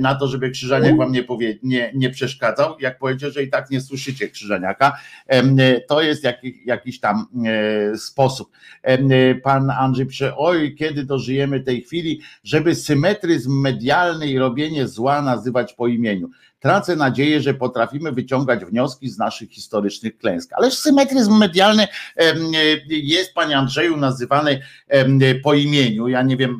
na 0.00 0.14
to, 0.14 0.28
żeby 0.28 0.50
Krzyżaniak 0.50 0.96
wam 0.96 1.12
nie, 1.12 1.24
powie, 1.24 1.58
nie, 1.62 1.92
nie 1.94 2.10
przeszkadzał. 2.10 2.76
Jak 2.80 2.98
powiecie, 2.98 3.30
że 3.30 3.42
i 3.42 3.48
tak 3.48 3.70
nie 3.70 3.80
słyszycie 3.80 4.28
Krzyżaniaka, 4.28 4.98
to 5.88 6.02
jest 6.02 6.24
jakiś, 6.24 6.54
jakiś 6.64 7.00
tam 7.00 7.26
sposób. 7.96 8.50
Pan 9.42 9.70
Andrzej 9.70 10.06
pisze, 10.06 10.36
oj, 10.36 10.74
kiedy 10.74 11.04
dożyjemy 11.04 11.60
tej 11.60 11.82
chwili, 11.82 12.20
żeby 12.44 12.74
symetryzm 12.74 13.60
medialny 13.60 14.26
i 14.26 14.38
robienie 14.38 14.88
zła 14.88 15.22
nazywać 15.22 15.74
po 15.74 15.86
imieniu. 15.86 16.30
Tracę 16.60 16.96
nadzieję, 16.96 17.40
że 17.40 17.54
potrafimy 17.54 18.12
wyciągać 18.12 18.64
wnioski 18.64 19.08
z 19.08 19.18
naszych 19.18 19.50
historycznych 19.50 20.18
klęsk. 20.18 20.52
Ależ 20.52 20.74
symetryzm 20.74 21.38
medialny 21.38 21.88
jest, 22.88 23.34
panie 23.34 23.56
Andrzeju, 23.56 23.96
nazywany 23.96 24.62
po 25.42 25.54
imieniu. 25.54 26.08
Ja 26.08 26.22
nie 26.22 26.36
wiem, 26.36 26.58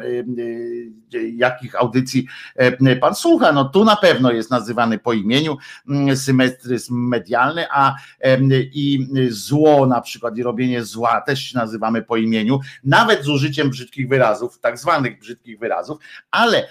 jakich 1.36 1.74
audycji 1.74 2.26
pan 3.00 3.14
słucha. 3.14 3.52
No 3.52 3.64
tu 3.64 3.84
na 3.84 3.96
pewno 3.96 4.32
jest 4.32 4.50
nazywany 4.50 4.98
po 4.98 5.12
imieniu 5.12 5.56
symetryzm 6.14 6.94
medialny, 6.94 7.66
a 7.70 7.94
i 8.72 9.08
zło 9.28 9.86
na 9.86 10.00
przykład 10.00 10.38
i 10.38 10.42
robienie 10.42 10.84
zła 10.84 11.20
też 11.20 11.54
nazywamy 11.54 12.02
po 12.02 12.16
imieniu, 12.16 12.60
nawet 12.84 13.24
z 13.24 13.28
użyciem 13.28 13.70
brzydkich 13.70 14.08
wyrazów, 14.08 14.58
tak 14.60 14.78
zwanych 14.78 15.18
brzydkich 15.18 15.58
wyrazów, 15.58 15.98
ale 16.30 16.68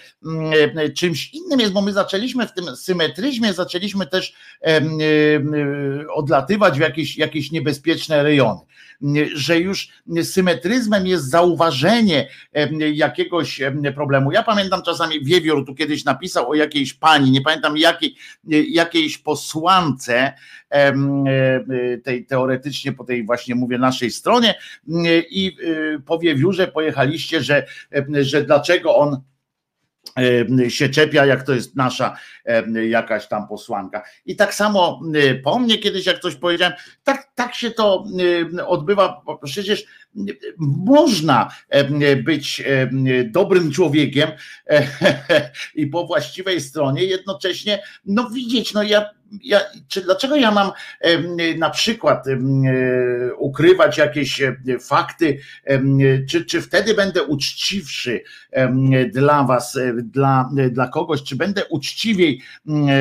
czymś 0.95 1.33
innym 1.33 1.59
jest, 1.59 1.73
bo 1.73 1.81
my 1.81 1.93
zaczęliśmy 1.93 2.47
w 2.47 2.53
tym 2.53 2.75
symetryzmie 2.75 3.53
zaczęliśmy 3.53 4.07
też 4.07 4.33
odlatywać 6.13 6.77
w 6.77 6.81
jakieś, 6.81 7.17
jakieś 7.17 7.51
niebezpieczne 7.51 8.23
rejony. 8.23 8.59
Że 9.33 9.59
już 9.59 9.89
symetryzmem 10.23 11.07
jest 11.07 11.29
zauważenie 11.29 12.27
jakiegoś 12.93 13.61
problemu. 13.95 14.26
Ja 14.31 14.43
pamiętam 14.43 14.81
czasami 14.81 15.25
Wiewiór 15.25 15.65
tu 15.65 15.75
kiedyś 15.75 16.05
napisał 16.05 16.49
o 16.49 16.55
jakiejś 16.55 16.93
pani, 16.93 17.31
nie 17.31 17.41
pamiętam 17.41 17.77
jakiej, 17.77 18.15
jakiejś 18.69 19.17
posłance 19.17 20.33
tej 22.03 22.25
teoretycznie 22.25 22.93
po 22.93 23.03
tej 23.03 23.25
właśnie 23.25 23.55
mówię 23.55 23.77
naszej 23.77 24.11
stronie 24.11 24.55
i 25.29 25.57
po 26.05 26.19
Wiewiórze 26.19 26.67
pojechaliście, 26.67 27.41
że, 27.43 27.65
że 28.21 28.43
dlaczego 28.43 28.95
on 28.95 29.21
się 30.69 30.89
czepia, 30.89 31.25
jak 31.25 31.43
to 31.43 31.53
jest 31.53 31.75
nasza 31.75 32.17
jakaś 32.89 33.27
tam 33.27 33.47
posłanka. 33.47 34.03
I 34.25 34.35
tak 34.35 34.53
samo 34.53 35.01
po 35.43 35.59
mnie 35.59 35.77
kiedyś, 35.77 36.05
jak 36.05 36.19
coś 36.19 36.35
powiedziałem, 36.35 36.73
tak, 37.03 37.31
tak 37.35 37.55
się 37.55 37.71
to 37.71 38.05
odbywa. 38.67 39.21
Przecież 39.43 39.85
można 40.85 41.51
być 42.23 42.63
dobrym 43.25 43.71
człowiekiem 43.71 44.29
i 45.75 45.87
po 45.87 46.07
właściwej 46.07 46.61
stronie 46.61 47.03
jednocześnie 47.03 47.83
no 48.05 48.29
widzieć, 48.29 48.73
no 48.73 48.83
ja 48.83 49.16
ja, 49.43 49.59
czy 49.87 50.01
dlaczego 50.01 50.35
ja 50.35 50.51
mam 50.51 50.71
na 51.57 51.69
przykład 51.69 52.25
ukrywać 53.37 53.97
jakieś 53.97 54.41
fakty, 54.81 55.39
czy, 56.29 56.45
czy 56.45 56.61
wtedy 56.61 56.93
będę 56.93 57.23
uczciwszy 57.23 58.21
dla 59.13 59.43
was, 59.43 59.77
dla, 60.03 60.49
dla 60.71 60.87
kogoś, 60.87 61.23
czy 61.23 61.35
będę 61.35 61.65
uczciwiej 61.65 62.41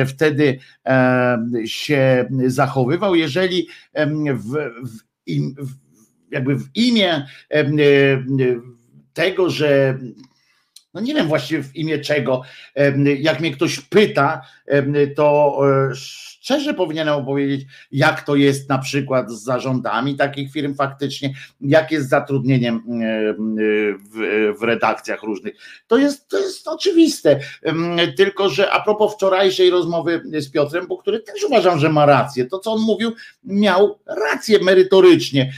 wtedy 0.07 0.59
się 1.65 2.29
zachowywał, 2.47 3.15
jeżeli 3.15 3.67
w, 4.35 4.51
w, 4.83 4.97
w 5.67 5.87
jakby 6.31 6.55
w 6.55 6.69
imię 6.75 7.27
tego, 9.13 9.49
że 9.49 9.99
no 10.97 11.01
nie 11.01 11.15
wiem 11.15 11.27
właściwie 11.27 11.63
w 11.63 11.75
imię 11.75 11.99
czego, 11.99 12.41
jak 13.19 13.39
mnie 13.39 13.51
ktoś 13.51 13.79
pyta, 13.79 14.41
to 15.15 15.57
e, 15.91 15.95
szczerze 16.47 16.73
powinienem 16.73 17.25
powiedzieć, 17.25 17.67
jak 17.91 18.21
to 18.21 18.35
jest 18.35 18.69
na 18.69 18.77
przykład 18.77 19.31
z 19.31 19.43
zarządami 19.43 20.15
takich 20.15 20.51
firm 20.51 20.75
faktycznie, 20.75 21.33
jak 21.61 21.91
jest 21.91 22.05
z 22.05 22.09
zatrudnieniem 22.09 22.75
e, 22.75 22.79
w, 24.13 24.53
w 24.59 24.63
redakcjach 24.63 25.23
różnych. 25.23 25.55
To 25.87 25.97
jest, 25.97 26.27
to 26.27 26.39
jest 26.39 26.67
oczywiste. 26.67 27.39
Tylko, 28.17 28.49
że 28.49 28.71
a 28.71 28.83
propos 28.83 29.13
wczorajszej 29.13 29.69
rozmowy 29.69 30.21
z 30.33 30.51
Piotrem, 30.51 30.87
bo 30.87 30.97
który 30.97 31.19
też 31.19 31.43
uważam, 31.43 31.79
że 31.79 31.89
ma 31.89 32.05
rację. 32.05 32.45
To, 32.45 32.59
co 32.59 32.71
on 32.73 32.81
mówił, 32.81 33.11
miał 33.43 33.99
rację 34.05 34.59
merytorycznie. 34.63 35.53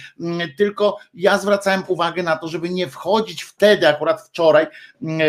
Tylko 0.58 0.98
ja 1.14 1.38
zwracałem 1.38 1.84
uwagę 1.88 2.24
na 2.24 2.38
to, 2.38 2.48
żeby 2.48 2.70
nie 2.70 2.88
wchodzić 2.88 3.44
wtedy, 3.44 3.88
akurat 3.88 4.22
wczoraj, 4.22 4.68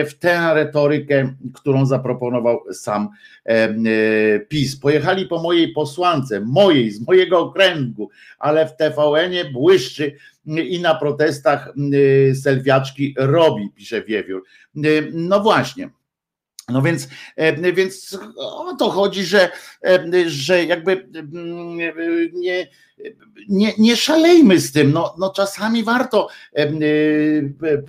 w 0.07 0.15
tę 0.19 0.55
retorykę, 0.55 1.35
którą 1.55 1.87
zaproponował 1.87 2.61
sam 2.73 3.09
e, 3.45 4.41
PiS. 4.49 4.77
Pojechali 4.77 5.27
po 5.27 5.43
mojej 5.51 5.73
posłance, 5.73 6.41
mojej, 6.41 6.91
z 6.91 7.07
mojego 7.07 7.39
okręgu, 7.39 8.11
ale 8.39 8.67
w 8.67 8.77
TVN-ie 8.77 9.45
błyszczy 9.45 10.17
i 10.47 10.81
na 10.81 10.95
protestach 10.95 11.73
y, 11.95 12.35
selwiaczki 12.43 13.15
robi, 13.19 13.71
pisze 13.75 14.03
Wiewiór. 14.03 14.45
Y, 14.77 15.11
no 15.13 15.41
właśnie. 15.41 15.91
No 16.69 16.83
więc, 16.83 17.09
e, 17.37 17.73
więc 17.73 18.19
o 18.37 18.77
to 18.79 18.91
chodzi, 18.91 19.25
że, 19.25 19.51
że 20.27 20.65
jakby 20.65 21.09
nie, 22.33 22.69
nie, 23.49 23.73
nie 23.79 23.97
szalejmy 23.97 24.61
z 24.61 24.73
tym. 24.73 24.93
No, 24.93 25.15
no 25.19 25.33
czasami 25.33 25.85
warto 25.85 26.29
e, 26.53 26.71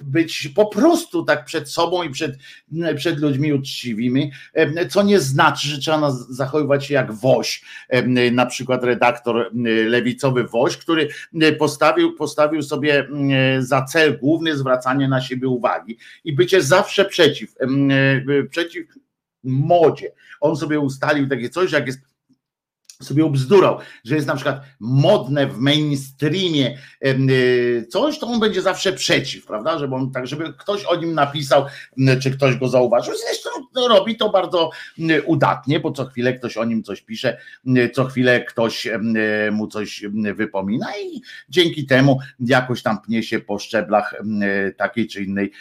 być 0.03 0.51
po 0.55 0.65
prostu 0.65 1.23
tak 1.23 1.45
przed 1.45 1.69
sobą 1.69 2.03
i 2.03 2.09
przed, 2.09 2.37
przed 2.95 3.19
ludźmi 3.19 3.53
uczciwymi, 3.53 4.31
co 4.89 5.03
nie 5.03 5.19
znaczy, 5.19 5.67
że 5.67 5.77
trzeba 5.77 6.11
zachowywać 6.11 6.85
się 6.85 6.93
jak 6.93 7.11
woś, 7.11 7.63
na 8.31 8.45
przykład 8.45 8.83
redaktor 8.83 9.51
lewicowy 9.85 10.43
woś, 10.43 10.77
który 10.77 11.07
postawił, 11.59 12.15
postawił 12.15 12.63
sobie 12.63 13.07
za 13.59 13.81
cel 13.81 14.17
główny 14.19 14.57
zwracanie 14.57 15.07
na 15.07 15.21
siebie 15.21 15.47
uwagi 15.47 15.97
i 16.23 16.33
bycie 16.33 16.61
zawsze 16.61 17.05
przeciw, 17.05 17.55
przeciw 18.49 18.87
modzie. 19.43 20.11
On 20.41 20.55
sobie 20.55 20.79
ustalił 20.79 21.27
takie 21.27 21.49
coś, 21.49 21.71
jak 21.71 21.87
jest 21.87 22.10
sobie 23.01 23.25
ubzdurał, 23.25 23.77
że 24.05 24.15
jest 24.15 24.27
na 24.27 24.35
przykład 24.35 24.61
modne 24.79 25.47
w 25.47 25.57
mainstreamie 25.57 26.77
y, 27.05 27.87
coś, 27.89 28.19
to 28.19 28.27
on 28.27 28.39
będzie 28.39 28.61
zawsze 28.61 28.93
przeciw, 28.93 29.45
prawda? 29.45 29.79
Żeby 29.79 29.95
on, 29.95 30.11
tak, 30.11 30.27
żeby 30.27 30.53
ktoś 30.53 30.85
o 30.85 30.95
nim 30.95 31.13
napisał, 31.13 31.65
czy 32.21 32.31
ktoś 32.31 32.55
go 32.55 32.67
zauważył. 32.67 33.13
Zresztą 33.27 33.49
robi 33.89 34.15
to 34.15 34.29
bardzo 34.29 34.69
udatnie, 35.25 35.79
bo 35.79 35.91
co 35.91 36.05
chwilę 36.05 36.33
ktoś 36.33 36.57
o 36.57 36.65
nim 36.65 36.83
coś 36.83 37.01
pisze, 37.01 37.37
co 37.93 38.05
chwilę 38.05 38.43
ktoś 38.43 38.87
mu 39.51 39.67
coś 39.67 40.03
wypomina 40.35 40.87
i 40.97 41.21
dzięki 41.49 41.85
temu 41.85 42.19
jakoś 42.39 42.81
tam 42.81 43.01
pnie 43.01 43.23
się 43.23 43.39
po 43.39 43.59
szczeblach 43.59 44.21
takiej 44.77 45.07
czy 45.07 45.23
innej 45.23 45.51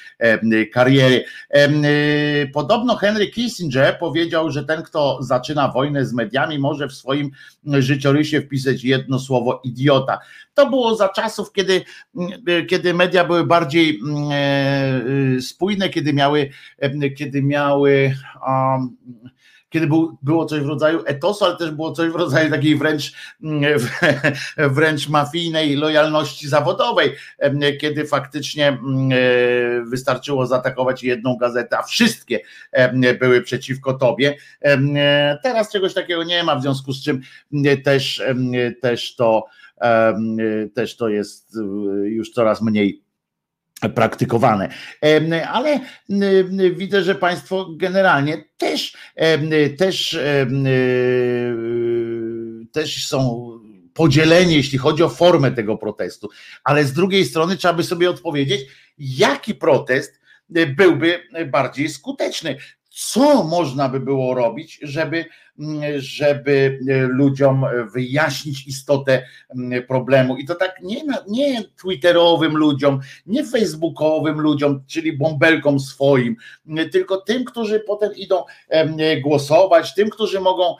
kariery. 0.72 1.24
Y, 1.56 2.50
podobno 2.52 2.96
Henry 2.96 3.26
Kissinger 3.26 3.98
powiedział, 3.98 4.50
że 4.50 4.64
ten, 4.64 4.82
kto 4.82 5.22
zaczyna 5.22 5.68
wojnę 5.68 6.06
z 6.06 6.12
mediami, 6.12 6.58
może 6.58 6.88
w 6.88 6.92
swoim 6.92 7.29
życiorysie 7.64 8.40
wpisać 8.40 8.84
jedno 8.84 9.18
słowo 9.18 9.60
idiota. 9.64 10.18
To 10.54 10.70
było 10.70 10.94
za 10.96 11.08
czasów, 11.08 11.52
kiedy, 11.52 11.84
kiedy 12.68 12.94
media 12.94 13.24
były 13.24 13.46
bardziej 13.46 14.00
spójne, 15.40 15.88
kiedy 15.88 16.12
miały, 16.12 16.50
kiedy 17.16 17.42
miały 17.42 18.14
um, 18.46 18.96
kiedy 19.70 19.86
był, 19.86 20.18
było 20.22 20.44
coś 20.44 20.60
w 20.60 20.66
rodzaju 20.66 21.02
etosu, 21.06 21.44
ale 21.44 21.56
też 21.56 21.70
było 21.70 21.92
coś 21.92 22.10
w 22.10 22.14
rodzaju 22.14 22.50
takiej 22.50 22.76
wręcz, 22.76 23.12
mm, 23.42 23.78
wręcz 24.76 25.08
mafijnej 25.08 25.76
lojalności 25.76 26.48
zawodowej, 26.48 27.12
kiedy 27.80 28.06
faktycznie 28.06 28.68
mm, 28.68 29.10
e, 29.12 29.84
wystarczyło 29.84 30.46
zaatakować 30.46 31.02
jedną 31.02 31.36
gazetę, 31.36 31.78
a 31.78 31.82
wszystkie 31.82 32.40
były 33.20 33.42
przeciwko 33.42 33.94
tobie. 33.94 34.36
E, 34.62 35.38
teraz 35.42 35.72
czegoś 35.72 35.94
takiego 35.94 36.24
nie 36.24 36.44
ma, 36.44 36.56
w 36.56 36.62
związku 36.62 36.92
z 36.92 37.02
czym 37.02 37.20
też, 37.84 38.22
też 38.82 39.14
to 39.16 39.44
też 40.74 40.96
to 40.96 41.08
jest 41.08 41.56
e, 41.56 41.60
już 42.08 42.30
coraz 42.30 42.62
mniej 42.62 43.02
praktykowane. 43.88 44.68
Ale 45.48 45.80
widzę, 46.74 47.02
że 47.02 47.14
Państwo 47.14 47.68
generalnie 47.76 48.44
też, 48.56 48.96
też, 49.78 50.18
też 52.72 53.06
są 53.06 53.50
podzieleni, 53.94 54.54
jeśli 54.54 54.78
chodzi 54.78 55.02
o 55.02 55.08
formę 55.08 55.50
tego 55.50 55.78
protestu. 55.78 56.28
Ale 56.64 56.84
z 56.84 56.92
drugiej 56.92 57.24
strony 57.24 57.56
trzeba 57.56 57.74
by 57.74 57.84
sobie 57.84 58.10
odpowiedzieć, 58.10 58.60
jaki 58.98 59.54
protest 59.54 60.20
byłby 60.76 61.22
bardziej 61.46 61.88
skuteczny. 61.88 62.56
Co 62.90 63.44
można 63.44 63.88
by 63.88 64.00
było 64.00 64.34
robić, 64.34 64.78
żeby 64.82 65.24
żeby 65.96 66.78
e, 66.88 67.00
ludziom 67.06 67.64
wyjaśnić 67.92 68.66
istotę 68.66 69.26
problemu. 69.88 70.36
I 70.36 70.46
to 70.46 70.54
tak 70.54 70.74
nie, 70.82 71.02
nie 71.28 71.64
twitterowym 71.64 72.56
ludziom, 72.56 73.00
nie 73.26 73.44
facebookowym 73.46 74.40
ludziom, 74.40 74.82
czyli 74.86 75.12
bąbelkom 75.16 75.80
swoim, 75.80 76.36
tylko 76.92 77.16
tym, 77.16 77.44
którzy 77.44 77.80
potem 77.80 78.14
idą 78.16 78.44
głosować, 79.22 79.94
tym, 79.94 80.10
którzy 80.10 80.40
mogą 80.40 80.76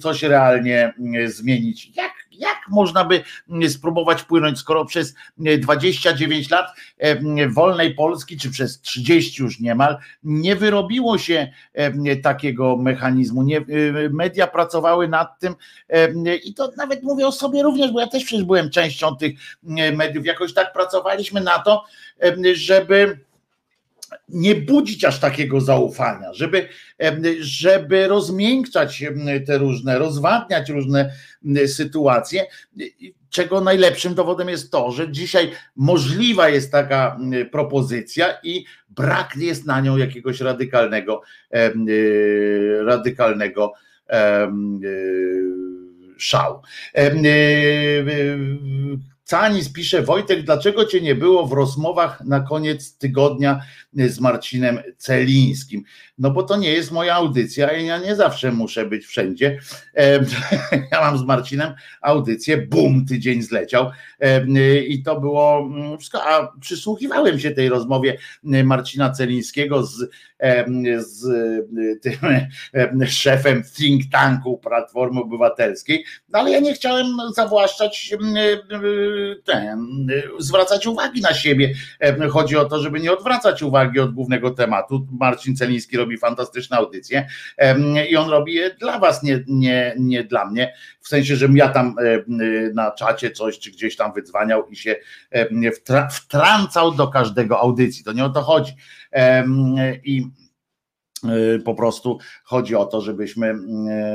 coś 0.00 0.22
realnie 0.22 0.94
zmienić. 1.26 1.96
Jak 1.96 2.12
jak 2.34 2.56
można 2.70 3.04
by 3.04 3.22
spróbować 3.68 4.22
płynąć, 4.22 4.58
skoro 4.58 4.84
przez 4.84 5.14
29 5.58 6.50
lat 6.50 6.66
wolnej 7.48 7.94
Polski, 7.94 8.38
czy 8.38 8.50
przez 8.50 8.80
30 8.80 9.42
już 9.42 9.60
niemal, 9.60 9.98
nie 10.22 10.56
wyrobiło 10.56 11.18
się 11.18 11.52
takiego 12.22 12.76
mechanizmu. 12.76 13.42
Nie, 13.42 13.64
media 14.10 14.46
pracowały 14.46 15.08
nad 15.08 15.38
tym 15.38 15.54
i 16.44 16.54
to 16.54 16.70
nawet 16.76 17.02
mówię 17.02 17.26
o 17.26 17.32
sobie 17.32 17.62
również, 17.62 17.92
bo 17.92 18.00
ja 18.00 18.06
też 18.06 18.24
przecież 18.24 18.44
byłem 18.44 18.70
częścią 18.70 19.16
tych 19.16 19.32
mediów. 19.92 20.26
Jakoś 20.26 20.54
tak 20.54 20.72
pracowaliśmy 20.72 21.40
na 21.40 21.58
to, 21.58 21.84
żeby 22.54 23.18
nie 24.28 24.54
budzić 24.54 25.04
aż 25.04 25.20
takiego 25.20 25.60
zaufania, 25.60 26.32
żeby, 26.32 26.68
żeby 27.40 28.08
rozmiękczać 28.08 29.04
te 29.46 29.58
różne, 29.58 29.98
rozwadniać 29.98 30.70
różne 30.70 31.12
sytuacje, 31.66 32.46
czego 33.30 33.60
najlepszym 33.60 34.14
dowodem 34.14 34.48
jest 34.48 34.70
to, 34.70 34.92
że 34.92 35.12
dzisiaj 35.12 35.50
możliwa 35.76 36.48
jest 36.48 36.72
taka 36.72 37.18
propozycja 37.52 38.26
i 38.42 38.64
brak 38.88 39.36
jest 39.36 39.66
na 39.66 39.80
nią 39.80 39.96
jakiegoś 39.96 40.40
radykalnego, 40.40 41.22
radykalnego 42.86 43.72
szał. 46.18 46.62
Canis 49.24 49.72
pisze, 49.72 50.02
Wojtek, 50.02 50.42
dlaczego 50.42 50.84
cię 50.84 51.00
nie 51.00 51.14
było 51.14 51.46
w 51.46 51.52
rozmowach 51.52 52.20
na 52.24 52.40
koniec 52.40 52.98
tygodnia 52.98 53.60
z 53.92 54.20
Marcinem 54.20 54.82
Celińskim? 54.98 55.84
No 56.18 56.30
bo 56.30 56.42
to 56.42 56.56
nie 56.56 56.72
jest 56.72 56.90
moja 56.90 57.14
audycja 57.14 57.72
i 57.72 57.86
ja 57.86 57.98
nie 57.98 58.16
zawsze 58.16 58.52
muszę 58.52 58.86
być 58.86 59.06
wszędzie. 59.06 59.58
Ja 60.92 61.00
mam 61.00 61.18
z 61.18 61.22
Marcinem 61.22 61.74
audycję, 62.00 62.56
bum, 62.56 63.06
tydzień 63.06 63.42
zleciał 63.42 63.90
i 64.88 65.02
to 65.02 65.20
było 65.20 65.58
mm, 65.58 65.98
wszystko, 65.98 66.24
a 66.24 66.52
przysłuchiwałem 66.60 67.40
się 67.40 67.50
tej 67.50 67.68
rozmowie 67.68 68.18
Marcina 68.42 69.10
Celińskiego 69.10 69.82
z, 69.82 70.10
z 70.96 71.26
tym 72.02 72.18
szefem 73.06 73.62
think 73.76 74.02
tanku 74.12 74.58
Platformy 74.58 75.20
Obywatelskiej, 75.20 76.04
no 76.28 76.38
ale 76.38 76.50
ja 76.50 76.60
nie 76.60 76.74
chciałem 76.74 77.06
zawłaszczać 77.34 78.14
ten, 79.44 80.06
zwracać 80.38 80.86
uwagi 80.86 81.20
na 81.20 81.34
siebie. 81.34 81.74
Chodzi 82.30 82.56
o 82.56 82.64
to, 82.64 82.80
żeby 82.80 83.00
nie 83.00 83.12
odwracać 83.12 83.62
uwagi 83.62 84.00
od 84.00 84.14
głównego 84.14 84.50
tematu. 84.50 85.06
Marcin 85.20 85.56
Celiński 85.56 85.96
robi 85.96 86.18
fantastyczne 86.18 86.76
audycje 86.76 87.26
i 88.10 88.16
on 88.16 88.30
robi 88.30 88.54
je 88.54 88.70
dla 88.70 88.98
was, 88.98 89.22
nie, 89.22 89.44
nie, 89.46 89.94
nie 89.98 90.24
dla 90.24 90.46
mnie. 90.46 90.74
W 91.00 91.08
sensie, 91.08 91.36
że 91.36 91.48
ja 91.54 91.68
tam 91.68 91.96
na 92.74 92.90
czacie 92.90 93.30
coś, 93.30 93.58
czy 93.58 93.70
gdzieś 93.70 93.96
tam 93.96 94.12
wydzwaniał 94.14 94.68
i 94.68 94.76
się 94.76 94.96
wtrącał 96.10 96.92
do 96.92 97.08
każdego 97.08 97.60
audycji. 97.60 98.04
To 98.04 98.12
nie 98.12 98.24
o 98.24 98.30
to 98.30 98.42
chodzi. 98.42 98.72
I 100.04 100.26
po 101.64 101.74
prostu 101.74 102.18
chodzi 102.44 102.76
o 102.76 102.84
to, 102.84 103.00
żebyśmy 103.00 103.54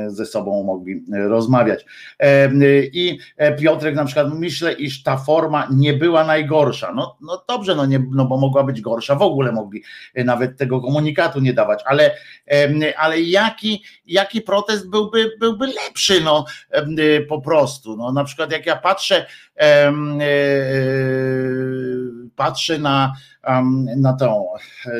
y, 0.06 0.10
ze 0.10 0.26
sobą 0.26 0.62
mogli 0.64 1.04
rozmawiać. 1.28 1.84
E, 2.20 2.52
y, 2.52 2.90
I 2.92 3.18
e, 3.36 3.56
Piotrek 3.56 3.94
na 3.94 4.04
przykład 4.04 4.26
myślę, 4.34 4.72
iż 4.72 5.02
ta 5.02 5.16
forma 5.16 5.68
nie 5.72 5.92
była 5.92 6.24
najgorsza. 6.24 6.92
No, 6.94 7.16
no 7.20 7.44
dobrze, 7.48 7.74
no, 7.74 7.86
nie, 7.86 8.06
no 8.10 8.24
bo 8.24 8.36
mogła 8.36 8.64
być 8.64 8.80
gorsza, 8.80 9.14
w 9.14 9.22
ogóle 9.22 9.52
mogli 9.52 9.82
nawet 10.14 10.56
tego 10.56 10.80
komunikatu 10.80 11.40
nie 11.40 11.52
dawać, 11.52 11.82
ale, 11.86 12.14
ale 12.96 13.20
jaki, 13.20 13.84
jaki 14.06 14.40
protest 14.40 14.90
byłby, 14.90 15.32
byłby 15.40 15.66
lepszy, 15.66 16.20
no 16.24 16.44
po 17.28 17.40
prostu. 17.40 17.96
No, 17.96 18.12
na 18.12 18.24
przykład 18.24 18.52
jak 18.52 18.66
ja 18.66 18.76
patrzę, 18.76 19.26
e, 19.60 19.92
patrzę 22.36 22.78
na 22.78 23.12
na, 23.96 24.12
tą, 24.12 24.46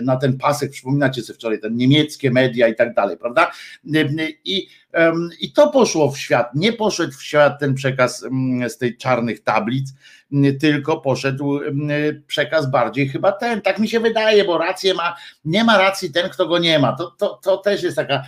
na 0.03 0.17
ten 0.17 0.39
pasek, 0.39 0.71
przypominacie 0.71 1.23
sobie 1.23 1.35
wczoraj, 1.35 1.61
ten 1.61 1.77
niemieckie 1.77 2.31
media 2.31 2.69
i 2.69 2.75
tak 2.75 2.95
dalej, 2.95 3.17
prawda? 3.17 3.51
I, 4.45 4.69
I 5.41 5.53
to 5.53 5.71
poszło 5.71 6.11
w 6.11 6.19
świat, 6.19 6.51
nie 6.55 6.73
poszedł 6.73 7.13
w 7.13 7.23
świat 7.23 7.59
ten 7.61 7.75
przekaz 7.75 8.25
z 8.69 8.79
tej 8.79 8.97
czarnych 8.97 9.43
tablic, 9.43 9.93
tylko 10.61 11.01
poszedł 11.01 11.61
przekaz 12.27 12.71
bardziej 12.71 13.09
chyba 13.09 13.33
ten, 13.33 13.61
tak 13.61 13.79
mi 13.79 13.89
się 13.89 14.01
wydaje, 14.01 14.45
bo 14.45 14.59
rację 14.59 14.95
ma, 14.95 15.17
nie 15.45 15.65
ma 15.65 15.79
racji 15.79 16.13
ten, 16.13 16.31
kto 16.31 16.47
go 16.47 16.59
nie 16.59 16.79
ma. 16.79 16.93
To, 16.93 17.11
to, 17.11 17.41
to 17.43 17.57
też 17.57 17.83
jest 17.83 17.97
taka 17.97 18.23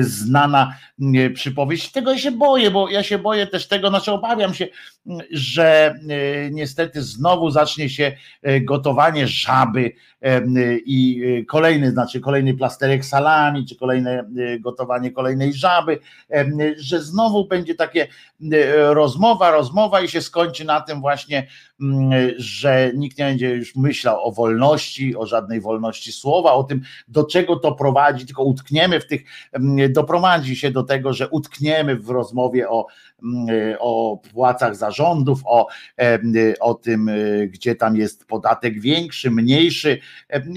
znana 0.00 0.74
przypowieść. 1.34 1.92
Tego 1.92 2.12
ja 2.12 2.18
się 2.18 2.30
boję, 2.30 2.70
bo 2.70 2.90
ja 2.90 3.02
się 3.02 3.18
boję 3.18 3.46
też 3.46 3.68
tego, 3.68 3.88
znaczy 3.88 4.12
obawiam 4.12 4.54
się, 4.54 4.68
że 5.30 5.94
niestety 6.50 7.02
znowu 7.02 7.50
zacznie 7.50 7.90
się 7.90 8.16
gotowanie 8.60 9.28
żaby 9.28 9.92
i 10.86 11.44
kolejny, 11.48 11.90
znaczy 11.90 12.20
kolejny 12.20 12.54
plasterek 12.54 13.04
salami, 13.04 13.66
czy 13.66 13.76
kolejne 13.76 14.24
gotowanie 14.60 15.10
kolejnej 15.10 15.54
żaby, 15.54 15.98
że 16.76 17.02
znowu 17.02 17.48
będzie 17.48 17.74
takie 17.74 18.06
rozmowa, 18.88 19.50
rozmowa 19.50 20.00
i 20.00 20.08
się 20.08 20.20
skończy 20.22 20.64
na 20.64 20.80
tym 20.80 21.00
właśnie, 21.00 21.46
że 22.36 22.90
nikt 22.94 23.18
nie 23.18 23.24
będzie 23.24 23.50
już 23.50 23.76
myślał 23.76 24.24
o 24.24 24.32
wolności, 24.32 25.16
o 25.16 25.26
żadnej 25.26 25.60
wolności 25.60 26.12
słowa, 26.12 26.52
o 26.52 26.64
tym, 26.64 26.82
do 27.08 27.24
czego 27.24 27.56
to 27.56 27.72
prowadzi, 27.72 28.26
tylko 28.26 28.42
utkniemy 28.42 29.00
w 29.00 29.06
tych, 29.06 29.22
doprowadzi 29.90 30.56
się 30.56 30.70
do 30.70 30.82
tego, 30.82 31.12
że 31.12 31.28
utkniemy 31.28 31.96
w 31.96 32.10
rozmowie 32.10 32.70
o, 32.70 32.86
o 33.78 34.20
płacach 34.32 34.76
zarządów, 34.76 35.40
o, 35.44 35.66
o 36.60 36.74
tym, 36.74 37.10
gdzie 37.48 37.74
tam 37.74 37.96
jest 37.96 38.26
podatek 38.26 38.80
większy, 38.80 39.30
mniejszy, 39.30 39.98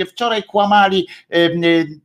Wczoraj 0.08 0.44
kłamali 0.44 1.08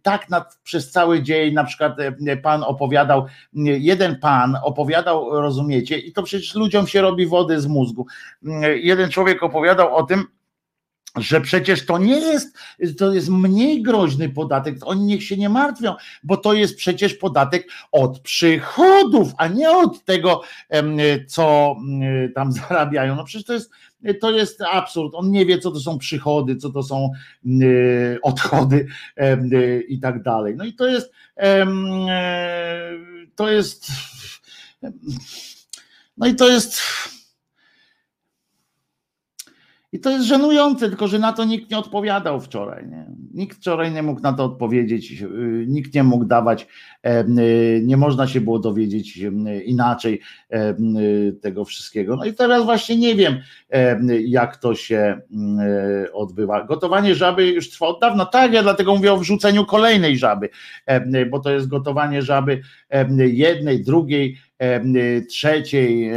tak 0.02 0.30
nad, 0.30 0.58
przez 0.62 0.90
cały 0.90 1.22
dzień, 1.22 1.54
na 1.54 1.64
przykład 1.64 1.96
pan 2.42 2.62
opowiadał, 2.62 3.26
jeden 3.64 4.18
pan 4.18 4.56
opowiadał, 4.62 5.40
rozumiecie, 5.40 5.98
i 5.98 6.12
to 6.12 6.22
przecież 6.22 6.54
ludziom 6.54 6.86
się 6.86 7.00
robi 7.00 7.26
wody 7.26 7.60
z 7.60 7.66
mózgu. 7.66 8.06
Jeden 8.74 9.10
człowiek 9.10 9.42
opowiadał 9.42 9.96
o 9.96 10.02
tym, 10.02 10.24
że 11.16 11.40
przecież 11.40 11.86
to 11.86 11.98
nie 11.98 12.18
jest, 12.18 12.56
to 12.98 13.12
jest 13.12 13.28
mniej 13.28 13.82
groźny 13.82 14.28
podatek, 14.28 14.76
oni 14.82 15.04
niech 15.04 15.24
się 15.24 15.36
nie 15.36 15.48
martwią, 15.48 15.94
bo 16.22 16.36
to 16.36 16.52
jest 16.52 16.76
przecież 16.76 17.14
podatek 17.14 17.68
od 17.92 18.20
przychodów, 18.20 19.32
a 19.36 19.48
nie 19.48 19.70
od 19.70 20.04
tego, 20.04 20.42
co 21.26 21.76
tam 22.34 22.52
zarabiają. 22.68 23.16
No 23.16 23.24
przecież 23.24 23.46
to 23.46 23.52
jest 23.52 23.70
to 24.20 24.30
jest 24.30 24.62
absurd. 24.62 25.14
On 25.14 25.30
nie 25.30 25.46
wie, 25.46 25.58
co 25.58 25.70
to 25.70 25.80
są 25.80 25.98
przychody, 25.98 26.56
co 26.56 26.70
to 26.70 26.82
są 26.82 27.10
odchody 28.22 28.86
i 29.88 30.00
tak 30.00 30.22
dalej. 30.22 30.56
No 30.56 30.64
i 30.64 30.72
to 30.72 30.86
jest 30.86 31.12
to 33.34 33.50
jest 33.50 33.86
no 36.16 36.26
i 36.26 36.34
to 36.34 36.48
jest 36.48 36.80
i 39.92 40.00
to 40.00 40.10
jest 40.10 40.26
żenujące, 40.26 40.88
tylko 40.88 41.08
że 41.08 41.18
na 41.18 41.32
to 41.32 41.44
nikt 41.44 41.70
nie 41.70 41.78
odpowiadał 41.78 42.40
wczoraj. 42.40 42.88
Nie? 42.88 43.06
Nikt 43.34 43.56
wczoraj 43.56 43.92
nie 43.92 44.02
mógł 44.02 44.20
na 44.20 44.32
to 44.32 44.44
odpowiedzieć, 44.44 45.22
y, 45.22 45.64
nikt 45.68 45.94
nie 45.94 46.02
mógł 46.02 46.24
dawać, 46.24 46.66
y, 47.06 47.82
nie 47.84 47.96
można 47.96 48.26
się 48.26 48.40
było 48.40 48.58
dowiedzieć 48.58 49.20
inaczej 49.64 50.20
y, 50.52 51.32
tego 51.42 51.64
wszystkiego. 51.64 52.16
No 52.16 52.24
i 52.24 52.34
teraz 52.34 52.64
właśnie 52.64 52.96
nie 52.96 53.14
wiem, 53.14 53.38
jak 54.26 54.56
to 54.56 54.74
się 54.74 55.20
odbywa. 56.12 56.64
Gotowanie 56.64 57.14
żaby 57.14 57.46
już 57.46 57.70
trwa 57.70 57.86
od 57.86 58.00
dawna. 58.00 58.26
Tak, 58.26 58.52
ja 58.52 58.62
dlatego 58.62 58.96
mówię 58.96 59.12
o 59.12 59.18
wrzuceniu 59.18 59.64
kolejnej 59.64 60.18
żaby, 60.18 60.48
bo 61.30 61.38
to 61.38 61.50
jest 61.50 61.68
gotowanie 61.68 62.22
żaby 62.22 62.60
jednej, 63.18 63.84
drugiej 63.84 64.36
Y, 64.36 64.49
trzeciej, 65.28 66.12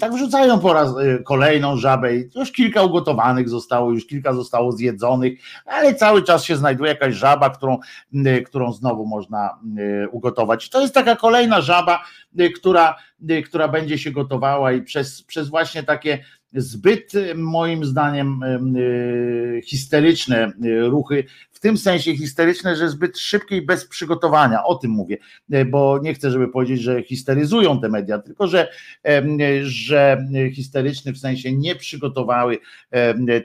tak 0.00 0.12
wrzucają 0.12 0.58
po 0.60 0.72
raz 0.72 0.88
y, 0.90 1.22
kolejną 1.24 1.76
żabę 1.76 2.14
już 2.36 2.52
kilka 2.52 2.82
ugotowanych 2.82 3.48
zostało, 3.48 3.92
już 3.92 4.06
kilka 4.06 4.32
zostało 4.32 4.72
zjedzonych, 4.72 5.38
ale 5.66 5.94
cały 5.94 6.22
czas 6.22 6.44
się 6.44 6.56
znajduje 6.56 6.90
jakaś 6.90 7.14
żaba, 7.14 7.50
którą, 7.50 7.78
y, 8.14 8.42
którą 8.42 8.72
znowu 8.72 9.06
można 9.06 9.58
ugotować. 10.10 10.68
To 10.68 10.80
jest 10.80 10.94
taka 10.94 11.16
kolejna 11.16 11.60
żaba, 11.60 12.04
która, 12.56 12.96
która 13.44 13.68
będzie 13.68 13.98
się 13.98 14.10
gotowała 14.10 14.72
i 14.72 14.82
przez, 14.82 15.22
przez 15.22 15.48
właśnie 15.48 15.82
takie 15.82 16.24
zbyt 16.52 17.12
moim 17.34 17.84
zdaniem 17.84 18.40
histeryczne 19.64 20.52
ruchy, 20.80 21.24
tym 21.64 21.78
sensie 21.78 22.16
histeryczne, 22.16 22.76
że 22.76 22.88
zbyt 22.88 23.18
szybkie 23.18 23.56
i 23.56 23.62
bez 23.62 23.86
przygotowania, 23.86 24.64
o 24.64 24.74
tym 24.74 24.90
mówię, 24.90 25.16
bo 25.66 25.98
nie 26.02 26.14
chcę, 26.14 26.30
żeby 26.30 26.48
powiedzieć, 26.48 26.80
że 26.80 27.02
histeryzują 27.02 27.80
te 27.80 27.88
media, 27.88 28.18
tylko 28.18 28.46
że, 28.46 28.68
że 29.62 30.26
histeryczny 30.54 31.12
w 31.12 31.18
sensie 31.18 31.52
nie 31.52 31.76
przygotowały 31.76 32.58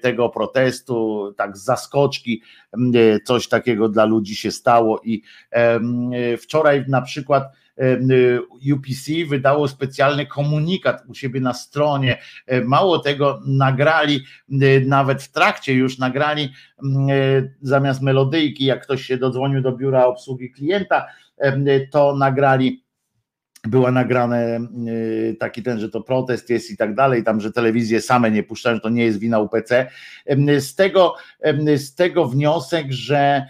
tego 0.02 0.30
protestu, 0.30 1.34
tak 1.38 1.58
z 1.58 1.64
zaskoczki, 1.64 2.42
coś 3.26 3.48
takiego 3.48 3.90
dla 3.90 4.06
ludzi 4.06 4.36
się 4.36 4.52
stało 4.52 5.02
i 5.04 5.22
wczoraj 6.42 6.86
na 6.88 7.02
przykład 7.02 7.44
UPC 8.76 9.26
wydało 9.28 9.68
specjalny 9.68 10.26
komunikat 10.26 11.04
u 11.08 11.14
siebie 11.14 11.42
na 11.42 11.54
stronie. 11.54 12.18
Mało 12.66 13.00
tego, 13.00 13.42
nagrali, 13.46 14.24
nawet 14.86 15.24
w 15.24 15.32
trakcie 15.32 15.74
już 15.74 15.98
nagrali 15.98 16.54
zamiast 17.62 18.02
melodyjki, 18.02 18.66
jak 18.66 18.84
ktoś 18.84 19.06
się 19.06 19.18
dodzwonił 19.18 19.62
do 19.62 19.72
biura 19.72 20.06
obsługi 20.06 20.52
klienta, 20.52 21.06
to 21.92 22.16
nagrali 22.16 22.84
była 23.64 23.92
nagrane 23.92 24.60
taki 25.40 25.64
ten, 25.64 25.80
że 25.80 25.90
to 25.90 26.02
protest 26.02 26.50
jest 26.50 26.72
i 26.72 26.78
tak 26.78 26.96
dalej, 26.96 27.24
tam, 27.24 27.42
że 27.42 27.52
telewizje 27.52 28.02
same 28.02 28.32
nie 28.32 28.44
puszczają, 28.44 28.76
że 28.76 28.82
to 28.82 28.90
nie 28.90 29.04
jest 29.04 29.20
wina 29.20 29.40
UPC. 29.40 29.92
Z 30.60 30.76
tego, 30.76 31.16
z 31.76 31.96
tego 31.96 32.28
wniosek, 32.28 32.86
że 32.90 33.46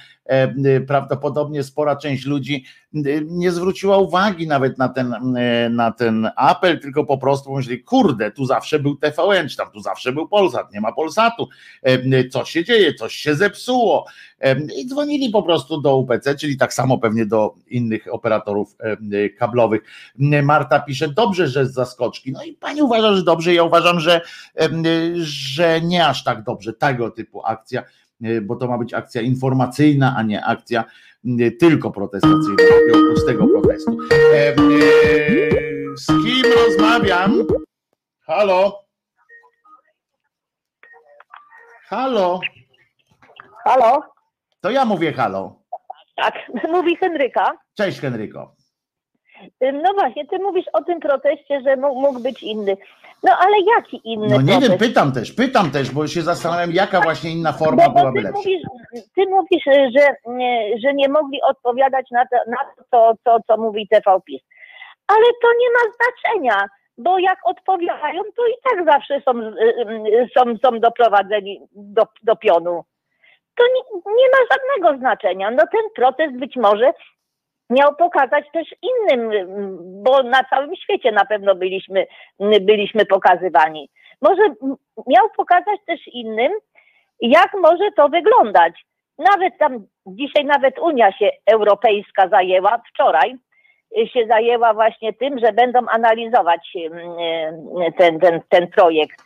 prawdopodobnie 0.87 1.63
spora 1.63 1.95
część 1.95 2.25
ludzi 2.25 2.65
nie 3.23 3.51
zwróciła 3.51 3.97
uwagi 3.97 4.47
nawet 4.47 4.77
na 4.77 4.89
ten, 4.89 5.15
na 5.69 5.91
ten 5.91 6.29
apel, 6.35 6.79
tylko 6.79 7.05
po 7.05 7.17
prostu 7.17 7.55
myśleli, 7.55 7.83
kurde, 7.83 8.31
tu 8.31 8.45
zawsze 8.45 8.79
był 8.79 8.95
TVN, 8.95 9.49
czy 9.49 9.57
tam 9.57 9.71
tu 9.71 9.79
zawsze 9.79 10.11
był 10.11 10.27
Polsat, 10.27 10.73
nie 10.73 10.81
ma 10.81 10.91
Polsatu, 10.91 11.49
co 12.31 12.45
się 12.45 12.63
dzieje, 12.63 12.93
coś 12.93 13.15
się 13.15 13.35
zepsuło. 13.35 14.05
I 14.77 14.87
dzwonili 14.87 15.29
po 15.29 15.43
prostu 15.43 15.81
do 15.81 15.97
UPC, 15.97 16.35
czyli 16.35 16.57
tak 16.57 16.73
samo 16.73 16.97
pewnie 16.97 17.25
do 17.25 17.55
innych 17.67 18.13
operatorów 18.13 18.75
kablowych. 19.37 19.81
Marta 20.43 20.79
pisze, 20.79 21.07
dobrze, 21.07 21.47
że 21.47 21.65
z 21.65 21.73
zaskoczki, 21.73 22.31
no 22.31 22.43
i 22.43 22.53
pani 22.53 22.81
uważa, 22.81 23.15
że 23.15 23.23
dobrze, 23.23 23.53
ja 23.53 23.63
uważam, 23.63 23.99
że, 23.99 24.21
że 25.15 25.81
nie 25.81 26.07
aż 26.07 26.23
tak 26.23 26.43
dobrze, 26.43 26.73
tego 26.73 27.11
typu 27.11 27.45
akcja, 27.45 27.83
E, 27.83 27.98
bo 28.41 28.55
to 28.55 28.67
ma 28.67 28.77
być 28.77 28.93
akcja 28.93 29.21
informacyjna, 29.21 30.15
a 30.17 30.23
nie 30.23 30.45
akcja 30.45 30.83
e, 31.39 31.51
tylko 31.51 31.91
protestacyjna, 31.91 32.55
takiego 32.57 33.13
pustego 33.13 33.47
protestu. 33.47 33.97
E, 34.33 34.55
z 35.95 36.07
kim 36.07 36.53
rozmawiam? 36.53 37.43
Halo? 38.21 38.83
Halo? 41.87 42.39
Halo? 43.63 44.03
To 44.61 44.71
ja 44.71 44.85
mówię 44.85 45.13
halo. 45.13 45.59
Tak, 46.15 46.33
mówi 46.75 46.95
Henryka. 46.95 47.51
Cześć 47.77 47.99
Henryko. 47.99 48.55
No 49.61 49.93
właśnie, 49.93 50.27
ty 50.27 50.39
mówisz 50.39 50.65
o 50.73 50.83
tym 50.83 50.99
proteście, 50.99 51.61
że 51.61 51.75
mógł 51.75 52.19
być 52.19 52.43
inny. 52.43 52.77
No 53.23 53.31
ale 53.39 53.55
jaki 53.75 54.01
inny 54.03 54.27
No 54.27 54.41
nie 54.41 54.51
protest? 54.51 54.69
wiem, 54.69 54.77
pytam 54.79 55.11
też, 55.11 55.31
pytam 55.31 55.71
też, 55.71 55.91
bo 55.91 56.07
się 56.07 56.21
zastanawiam, 56.21 56.71
jaka 56.71 57.01
właśnie 57.01 57.31
inna 57.31 57.51
forma 57.53 57.83
bo, 57.83 57.89
bo 57.89 57.99
byłaby 57.99 58.17
ty 58.19 58.23
lepsza. 58.23 58.39
mówisz, 58.39 58.61
ty 59.15 59.25
mówisz, 59.29 59.63
że, 59.97 60.07
że 60.83 60.93
nie 60.93 61.09
mogli 61.09 61.41
odpowiadać 61.41 62.07
na 62.11 62.25
to, 62.25 62.35
na 62.47 62.57
to 62.75 62.83
co, 62.91 63.13
co, 63.23 63.37
co 63.47 63.57
mówi 63.61 63.87
TV 63.87 64.19
PiS. 64.25 64.41
Ale 65.07 65.25
to 65.41 65.47
nie 65.59 65.69
ma 65.69 65.93
znaczenia, 65.95 66.65
bo 66.97 67.19
jak 67.19 67.37
odpowiadają, 67.43 68.21
to 68.35 68.47
i 68.47 68.53
tak 68.69 68.85
zawsze 68.85 69.21
są, 69.25 69.31
są, 70.37 70.57
są 70.63 70.79
doprowadzeni 70.79 71.61
do, 71.71 72.03
do 72.23 72.35
pionu. 72.35 72.83
To 73.55 73.63
nie, 73.63 74.13
nie 74.15 74.27
ma 74.29 74.37
żadnego 74.51 74.99
znaczenia. 74.99 75.51
No 75.51 75.63
ten 75.71 75.81
protest 75.95 76.33
być 76.37 76.55
może 76.55 76.93
miał 77.69 77.95
pokazać 77.95 78.45
też 78.53 78.67
innym, 78.81 79.31
bo 80.03 80.23
na 80.23 80.43
całym 80.43 80.75
świecie 80.75 81.11
na 81.11 81.25
pewno 81.25 81.55
byliśmy, 81.55 82.07
byliśmy 82.61 83.05
pokazywani. 83.05 83.89
Może 84.21 84.41
miał 85.07 85.29
pokazać 85.37 85.79
też 85.87 86.07
innym, 86.07 86.51
jak 87.21 87.53
może 87.61 87.91
to 87.91 88.09
wyglądać. 88.09 88.73
Nawet 89.17 89.57
tam 89.57 89.85
dzisiaj 90.07 90.45
nawet 90.45 90.79
Unia 90.79 91.11
się 91.11 91.29
Europejska 91.45 92.27
zajęła, 92.27 92.81
wczoraj 92.89 93.35
się 94.13 94.27
zajęła 94.27 94.73
właśnie 94.73 95.13
tym, 95.13 95.39
że 95.39 95.53
będą 95.53 95.79
analizować 95.87 96.77
ten, 97.97 98.19
ten, 98.19 98.41
ten 98.49 98.67
projekt. 98.67 99.23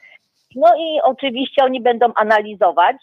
No 0.55 0.67
i 0.77 0.99
oczywiście 1.03 1.63
oni 1.63 1.81
będą 1.81 2.05
analizować 2.15 2.95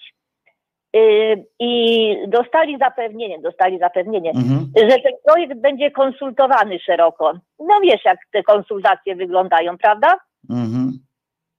i 1.58 2.16
dostali 2.28 2.78
zapewnienie, 2.78 3.38
dostali 3.38 3.78
zapewnienie, 3.78 4.30
mhm. 4.30 4.72
że 4.76 4.98
ten 4.98 5.12
projekt 5.24 5.54
będzie 5.54 5.90
konsultowany 5.90 6.78
szeroko. 6.78 7.32
No 7.58 7.80
wiesz, 7.82 8.04
jak 8.04 8.18
te 8.32 8.42
konsultacje 8.42 9.16
wyglądają, 9.16 9.78
prawda? 9.78 10.18
Mhm. 10.50 10.92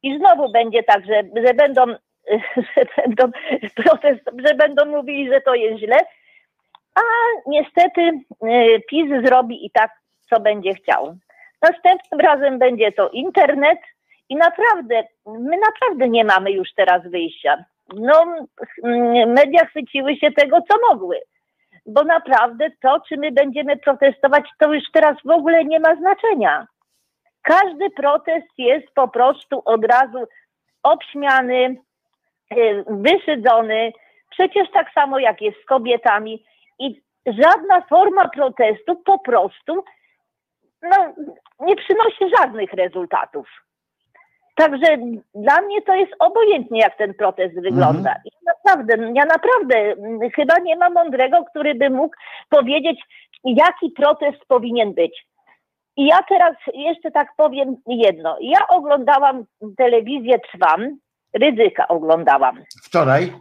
I 0.03 0.17
znowu 0.17 0.51
będzie 0.51 0.83
tak, 0.83 1.05
że, 1.05 1.23
że 1.47 1.53
będą, 1.53 1.85
że 2.77 2.85
będą 2.97 3.31
protest, 3.75 4.21
że 4.47 4.55
będą 4.55 4.85
mówili, 4.85 5.29
że 5.29 5.41
to 5.41 5.55
jest 5.55 5.79
źle, 5.79 5.97
a 6.95 7.01
niestety 7.47 8.01
y, 8.01 8.81
PiS 8.89 9.25
zrobi 9.25 9.65
i 9.65 9.71
tak, 9.71 9.91
co 10.29 10.39
będzie 10.39 10.73
chciał. 10.73 11.15
Następnym 11.61 12.19
razem 12.19 12.59
będzie 12.59 12.91
to 12.91 13.09
internet 13.09 13.79
i 14.29 14.35
naprawdę, 14.35 15.03
my 15.25 15.57
naprawdę 15.57 16.09
nie 16.09 16.25
mamy 16.25 16.51
już 16.51 16.73
teraz 16.75 17.03
wyjścia 17.03 17.65
no, 17.95 18.47
media 19.27 19.65
chwyciły 19.65 20.15
się 20.15 20.31
tego, 20.31 20.57
co 20.71 20.77
mogły. 20.89 21.19
Bo 21.85 22.03
naprawdę 22.03 22.69
to, 22.81 23.01
czy 23.09 23.17
my 23.17 23.31
będziemy 23.31 23.77
protestować, 23.77 24.49
to 24.59 24.73
już 24.73 24.83
teraz 24.93 25.17
w 25.25 25.29
ogóle 25.29 25.65
nie 25.65 25.79
ma 25.79 25.95
znaczenia. 25.95 26.67
Każdy 27.41 27.89
protest 27.89 28.47
jest 28.57 28.87
po 28.95 29.07
prostu 29.07 29.61
od 29.65 29.85
razu 29.85 30.17
obśmiany, 30.83 31.75
y, 32.53 32.85
wyszydzony. 32.87 33.93
Przecież 34.29 34.71
tak 34.71 34.93
samo 34.93 35.19
jak 35.19 35.41
jest 35.41 35.61
z 35.61 35.65
kobietami. 35.65 36.45
I 36.79 37.01
żadna 37.27 37.81
forma 37.81 38.29
protestu 38.29 38.95
po 38.95 39.19
prostu 39.19 39.83
no, 40.81 41.13
nie 41.59 41.75
przynosi 41.75 42.35
żadnych 42.37 42.73
rezultatów. 42.73 43.47
Także 44.55 44.97
dla 45.35 45.61
mnie 45.61 45.81
to 45.81 45.95
jest 45.95 46.11
obojętnie, 46.19 46.79
jak 46.79 46.97
ten 46.97 47.13
protest 47.13 47.55
wygląda. 47.55 48.09
Mhm. 48.09 48.21
I 48.25 48.31
naprawdę, 48.45 49.11
ja 49.15 49.25
naprawdę 49.25 49.75
mm, 49.77 50.19
chyba 50.35 50.59
nie 50.59 50.75
ma 50.75 50.89
mądrego, 50.89 51.43
który 51.49 51.75
by 51.75 51.89
mógł 51.89 52.15
powiedzieć, 52.49 53.01
jaki 53.43 53.89
protest 53.89 54.45
powinien 54.47 54.93
być. 54.93 55.25
I 55.97 56.05
ja 56.05 56.19
teraz 56.29 56.55
jeszcze 56.73 57.11
tak 57.11 57.27
powiem 57.37 57.75
jedno. 57.87 58.37
Ja 58.41 58.67
oglądałam 58.67 59.43
telewizję 59.77 60.39
Trwam, 60.39 60.97
Ryzyka 61.33 61.87
oglądałam. 61.87 62.63
Wczoraj? 62.83 63.33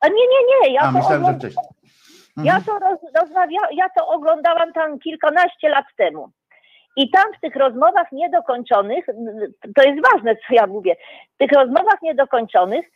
A 0.00 0.08
nie, 0.08 0.14
nie, 0.14 0.68
nie. 0.68 0.74
Ja 0.74 0.80
A, 0.80 0.86
to 0.86 0.92
myślałem, 0.92 1.24
że 1.24 1.34
wcześniej. 1.34 1.66
Mhm. 2.38 2.46
Ja 2.46 2.60
to 2.66 2.78
roz, 2.78 2.98
rozmawia, 3.20 3.60
ja 3.72 3.88
to 3.98 4.08
oglądałam 4.08 4.72
tam 4.72 4.98
kilkanaście 4.98 5.68
lat 5.68 5.84
temu. 5.96 6.30
I 6.96 7.10
tam 7.10 7.24
w 7.36 7.40
tych 7.40 7.56
rozmowach 7.56 8.12
niedokończonych, 8.12 9.06
to 9.76 9.82
jest 9.82 10.00
ważne, 10.12 10.36
co 10.36 10.54
ja 10.54 10.66
mówię, 10.66 10.96
w 11.34 11.38
tych 11.38 11.52
rozmowach 11.52 12.02
niedokończonych 12.02 12.86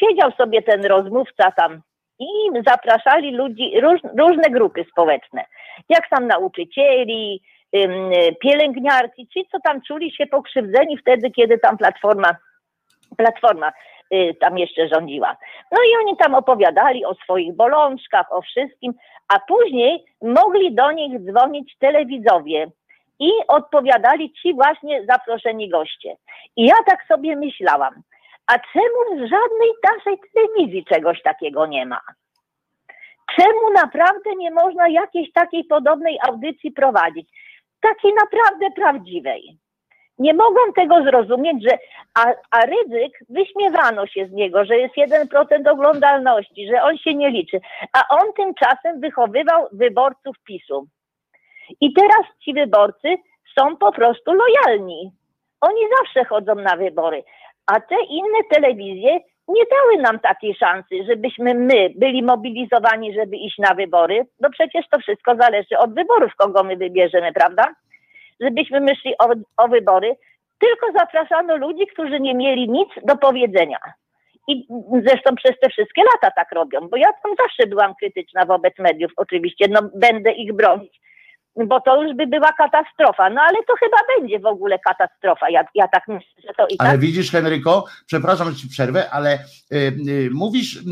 siedział 0.00 0.32
sobie 0.32 0.62
ten 0.62 0.84
rozmówca 0.84 1.52
tam 1.52 1.82
i 2.18 2.26
zapraszali 2.66 3.30
ludzi, 3.30 3.80
róż, 3.80 4.00
różne 4.18 4.50
grupy 4.50 4.84
społeczne, 4.90 5.44
jak 5.88 6.08
tam 6.08 6.26
nauczycieli, 6.26 7.42
pielęgniarki, 8.40 9.28
ci, 9.28 9.46
co 9.52 9.60
tam 9.60 9.82
czuli 9.82 10.12
się 10.12 10.26
pokrzywdzeni 10.26 10.98
wtedy, 10.98 11.30
kiedy 11.30 11.58
tam 11.58 11.78
platforma, 11.78 12.36
platforma 13.16 13.72
y, 14.14 14.36
tam 14.40 14.58
jeszcze 14.58 14.88
rządziła. 14.88 15.36
No 15.72 15.78
i 15.82 16.06
oni 16.06 16.16
tam 16.16 16.34
opowiadali 16.34 17.04
o 17.04 17.14
swoich 17.14 17.56
bolączkach, 17.56 18.32
o 18.32 18.42
wszystkim, 18.42 18.92
a 19.28 19.38
później 19.38 20.04
mogli 20.22 20.74
do 20.74 20.92
nich 20.92 21.20
dzwonić 21.20 21.76
telewizowie, 21.78 22.70
i 23.22 23.30
odpowiadali 23.48 24.32
ci 24.32 24.54
właśnie 24.54 25.04
zaproszeni 25.06 25.68
goście. 25.68 26.16
I 26.56 26.66
ja 26.66 26.74
tak 26.86 27.06
sobie 27.08 27.36
myślałam, 27.36 27.94
a 28.46 28.58
czemu 28.58 29.16
w 29.16 29.30
żadnej 29.30 29.70
naszej 29.94 30.18
telewizji 30.34 30.84
czegoś 30.84 31.22
takiego 31.22 31.66
nie 31.66 31.86
ma? 31.86 32.00
Czemu 33.36 33.70
naprawdę 33.74 34.36
nie 34.36 34.50
można 34.50 34.88
jakiejś 34.88 35.32
takiej 35.32 35.64
podobnej 35.64 36.18
audycji 36.28 36.72
prowadzić? 36.72 37.28
Takiej 37.80 38.14
naprawdę 38.14 38.70
prawdziwej. 38.70 39.58
Nie 40.18 40.34
mogą 40.34 40.60
tego 40.76 41.02
zrozumieć, 41.02 41.62
że 41.62 41.78
a, 42.14 42.26
a 42.50 42.66
wyśmiewano 43.28 44.06
się 44.06 44.26
z 44.26 44.32
niego, 44.32 44.64
że 44.64 44.78
jest 44.78 44.94
1% 44.94 45.70
oglądalności, 45.70 46.68
że 46.68 46.82
on 46.82 46.98
się 46.98 47.14
nie 47.14 47.30
liczy, 47.30 47.60
a 47.92 48.08
on 48.08 48.32
tymczasem 48.32 49.00
wychowywał 49.00 49.68
wyborców 49.72 50.36
PiSu. 50.44 50.86
I 51.80 51.92
teraz 51.92 52.26
ci 52.44 52.54
wyborcy 52.54 53.16
są 53.58 53.76
po 53.76 53.92
prostu 53.92 54.32
lojalni. 54.32 55.12
Oni 55.60 55.80
zawsze 55.98 56.24
chodzą 56.24 56.54
na 56.54 56.76
wybory. 56.76 57.24
A 57.66 57.80
te 57.80 57.96
inne 58.08 58.38
telewizje 58.50 59.20
nie 59.48 59.62
dały 59.66 60.02
nam 60.02 60.20
takiej 60.20 60.54
szansy, 60.54 61.04
żebyśmy 61.08 61.54
my 61.54 61.90
byli 61.96 62.22
mobilizowani, 62.22 63.14
żeby 63.14 63.36
iść 63.36 63.58
na 63.58 63.74
wybory. 63.74 64.26
No 64.40 64.50
przecież 64.50 64.88
to 64.90 64.98
wszystko 64.98 65.36
zależy 65.40 65.78
od 65.78 65.94
wyborów, 65.94 66.32
kogo 66.36 66.64
my 66.64 66.76
wybierzemy, 66.76 67.32
prawda? 67.32 67.74
Żebyśmy 68.40 68.80
myśli 68.80 69.14
o, 69.18 69.28
o 69.64 69.68
wybory, 69.68 70.16
tylko 70.58 70.92
zapraszano 70.98 71.56
ludzi, 71.56 71.86
którzy 71.86 72.20
nie 72.20 72.34
mieli 72.34 72.68
nic 72.68 72.88
do 73.04 73.16
powiedzenia. 73.16 73.78
I 74.48 74.66
zresztą 75.06 75.34
przez 75.36 75.58
te 75.60 75.68
wszystkie 75.68 76.02
lata 76.02 76.30
tak 76.36 76.52
robią, 76.52 76.88
bo 76.88 76.96
ja 76.96 77.08
tam 77.22 77.32
zawsze 77.38 77.66
byłam 77.66 77.94
krytyczna 77.94 78.44
wobec 78.44 78.78
mediów, 78.78 79.12
oczywiście, 79.16 79.66
no 79.70 79.80
będę 79.94 80.32
ich 80.32 80.52
bronić, 80.52 81.00
bo 81.56 81.80
to 81.80 82.02
już 82.02 82.16
by 82.16 82.26
była 82.26 82.52
katastrofa. 82.52 83.30
No 83.30 83.40
ale 83.40 83.58
to 83.66 83.74
chyba 83.80 83.96
będzie 84.18 84.38
w 84.38 84.46
ogóle 84.46 84.78
katastrofa. 84.78 85.50
Ja, 85.50 85.64
ja 85.74 85.88
tak 85.88 86.08
myślę, 86.08 86.42
że 86.46 86.54
to 86.56 86.66
i 86.66 86.78
Ale 86.78 86.90
tak. 86.90 87.00
widzisz, 87.00 87.30
Henryko, 87.30 87.84
przepraszam, 88.06 88.50
że 88.50 88.56
ci 88.56 88.68
przerwę, 88.68 89.10
ale 89.10 89.38
y, 89.72 89.76
y, 90.08 90.30
mówisz 90.32 90.76
y, 90.76 90.82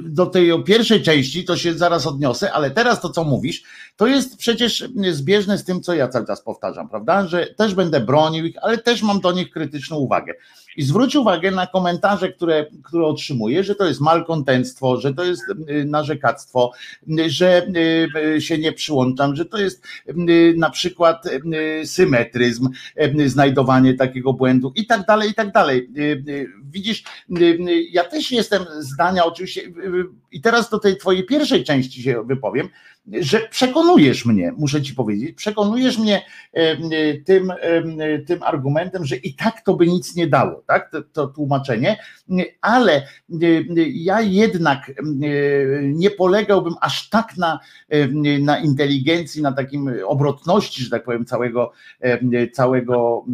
do 0.00 0.26
tej 0.26 0.64
pierwszej 0.64 1.02
części, 1.02 1.44
to 1.44 1.56
się 1.56 1.72
zaraz 1.74 2.06
odniosę, 2.06 2.52
ale 2.52 2.70
teraz 2.70 3.00
to, 3.00 3.10
co 3.10 3.24
mówisz, 3.24 3.62
to 3.96 4.06
jest 4.06 4.38
przecież 4.38 4.84
zbieżne 5.10 5.58
z 5.58 5.64
tym, 5.64 5.80
co 5.80 5.94
ja 5.94 6.08
cały 6.08 6.26
czas 6.26 6.42
powtarzam, 6.42 6.88
prawda? 6.88 7.26
Że 7.26 7.46
też 7.46 7.74
będę 7.74 8.00
bronił 8.00 8.44
ich, 8.44 8.56
ale 8.62 8.78
też 8.78 9.02
mam 9.02 9.20
do 9.20 9.32
nich 9.32 9.50
krytyczną 9.50 9.96
uwagę. 9.96 10.34
I 10.76 10.82
zwróć 10.82 11.16
uwagę 11.16 11.50
na 11.50 11.66
komentarze, 11.66 12.32
które, 12.32 12.66
które 12.84 13.06
otrzymuję, 13.06 13.64
że 13.64 13.74
to 13.74 13.86
jest 13.86 14.00
malkontenctwo, 14.00 15.00
że 15.00 15.14
to 15.14 15.24
jest 15.24 15.42
y, 15.70 15.84
narzekactwo, 15.84 16.72
y, 17.20 17.30
że 17.30 17.66
y, 18.36 18.40
się 18.40 18.58
nie 18.58 18.72
przyłączam, 18.72 19.36
że 19.36 19.44
to 19.44 19.58
jest 19.58 19.82
na 20.56 20.70
przykład 20.70 21.24
symetryzm, 21.84 22.68
znajdowanie 23.26 23.94
takiego 23.94 24.32
błędu 24.32 24.72
i 24.76 24.86
tak 24.86 25.06
dalej, 25.06 25.30
i 25.30 25.34
tak 25.34 25.52
dalej. 25.52 25.90
Widzisz, 26.70 27.04
ja 27.90 28.04
też 28.04 28.30
jestem 28.32 28.64
zdania 28.78 29.24
oczywiście, 29.24 29.62
i 30.36 30.40
teraz 30.40 30.70
do 30.70 30.78
tej 30.78 30.96
twojej 30.96 31.24
pierwszej 31.26 31.64
części 31.64 32.02
się 32.02 32.22
wypowiem, 32.24 32.68
że 33.12 33.40
przekonujesz 33.50 34.26
mnie, 34.26 34.52
muszę 34.56 34.82
ci 34.82 34.94
powiedzieć, 34.94 35.36
przekonujesz 35.36 35.98
mnie 35.98 36.22
e, 36.54 36.58
e, 36.58 37.14
tym, 37.14 37.50
e, 37.50 38.18
tym 38.18 38.42
argumentem, 38.42 39.04
że 39.04 39.16
i 39.16 39.34
tak 39.34 39.60
to 39.60 39.74
by 39.74 39.86
nic 39.86 40.16
nie 40.16 40.26
dało, 40.26 40.62
tak? 40.66 40.90
To, 40.90 41.02
to 41.02 41.26
tłumaczenie, 41.26 41.96
ale 42.60 43.06
ja 43.92 44.20
jednak 44.20 44.92
nie 45.82 46.10
polegałbym 46.10 46.74
aż 46.80 47.08
tak 47.08 47.36
na, 47.36 47.60
na 48.40 48.58
inteligencji, 48.58 49.42
na 49.42 49.52
takim 49.52 49.90
obrotności, 50.06 50.82
że 50.82 50.90
tak 50.90 51.04
powiem, 51.04 51.24
całego, 51.24 51.72
całego 52.52 53.24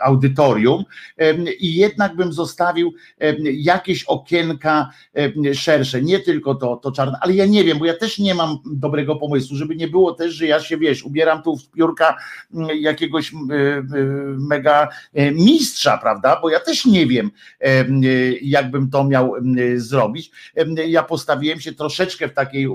audytorium. 0.00 0.84
I 1.60 1.74
jednak 1.74 2.16
bym 2.16 2.32
zostawił 2.32 2.92
jakieś 3.42 4.04
okienka 4.04 4.90
szersze, 5.54 6.02
nie 6.02 6.18
tylko 6.26 6.54
to, 6.54 6.76
to 6.76 6.92
czarne, 6.92 7.18
ale 7.20 7.34
ja 7.34 7.46
nie 7.46 7.64
wiem, 7.64 7.78
bo 7.78 7.84
ja 7.84 7.96
też 7.96 8.18
nie 8.18 8.34
mam 8.34 8.58
dobrego 8.64 9.16
pomysłu, 9.16 9.56
żeby 9.56 9.76
nie 9.76 9.88
było 9.88 10.12
też, 10.12 10.34
że 10.34 10.46
ja 10.46 10.60
się, 10.60 10.78
wiesz, 10.78 11.04
ubieram 11.04 11.42
tu 11.42 11.56
w 11.56 11.70
piórka 11.70 12.16
mm, 12.54 12.68
jakiegoś 12.80 13.34
mm, 13.34 13.50
y, 13.50 13.54
y, 13.54 14.36
mega 14.38 14.88
e, 15.14 15.32
mistrza, 15.32 15.98
prawda, 15.98 16.38
bo 16.42 16.50
ja 16.50 16.60
też 16.60 16.86
nie 16.86 17.06
wiem, 17.06 17.30
y, 17.64 18.38
jakbym 18.42 18.90
to 18.90 19.04
miał 19.04 19.36
mm, 19.36 19.80
zrobić. 19.80 20.30
Ja 20.86 21.02
postawiłem 21.02 21.60
się 21.60 21.72
troszeczkę 21.72 22.28
w 22.28 22.34
takiej 22.34 22.64
y, 22.64 22.68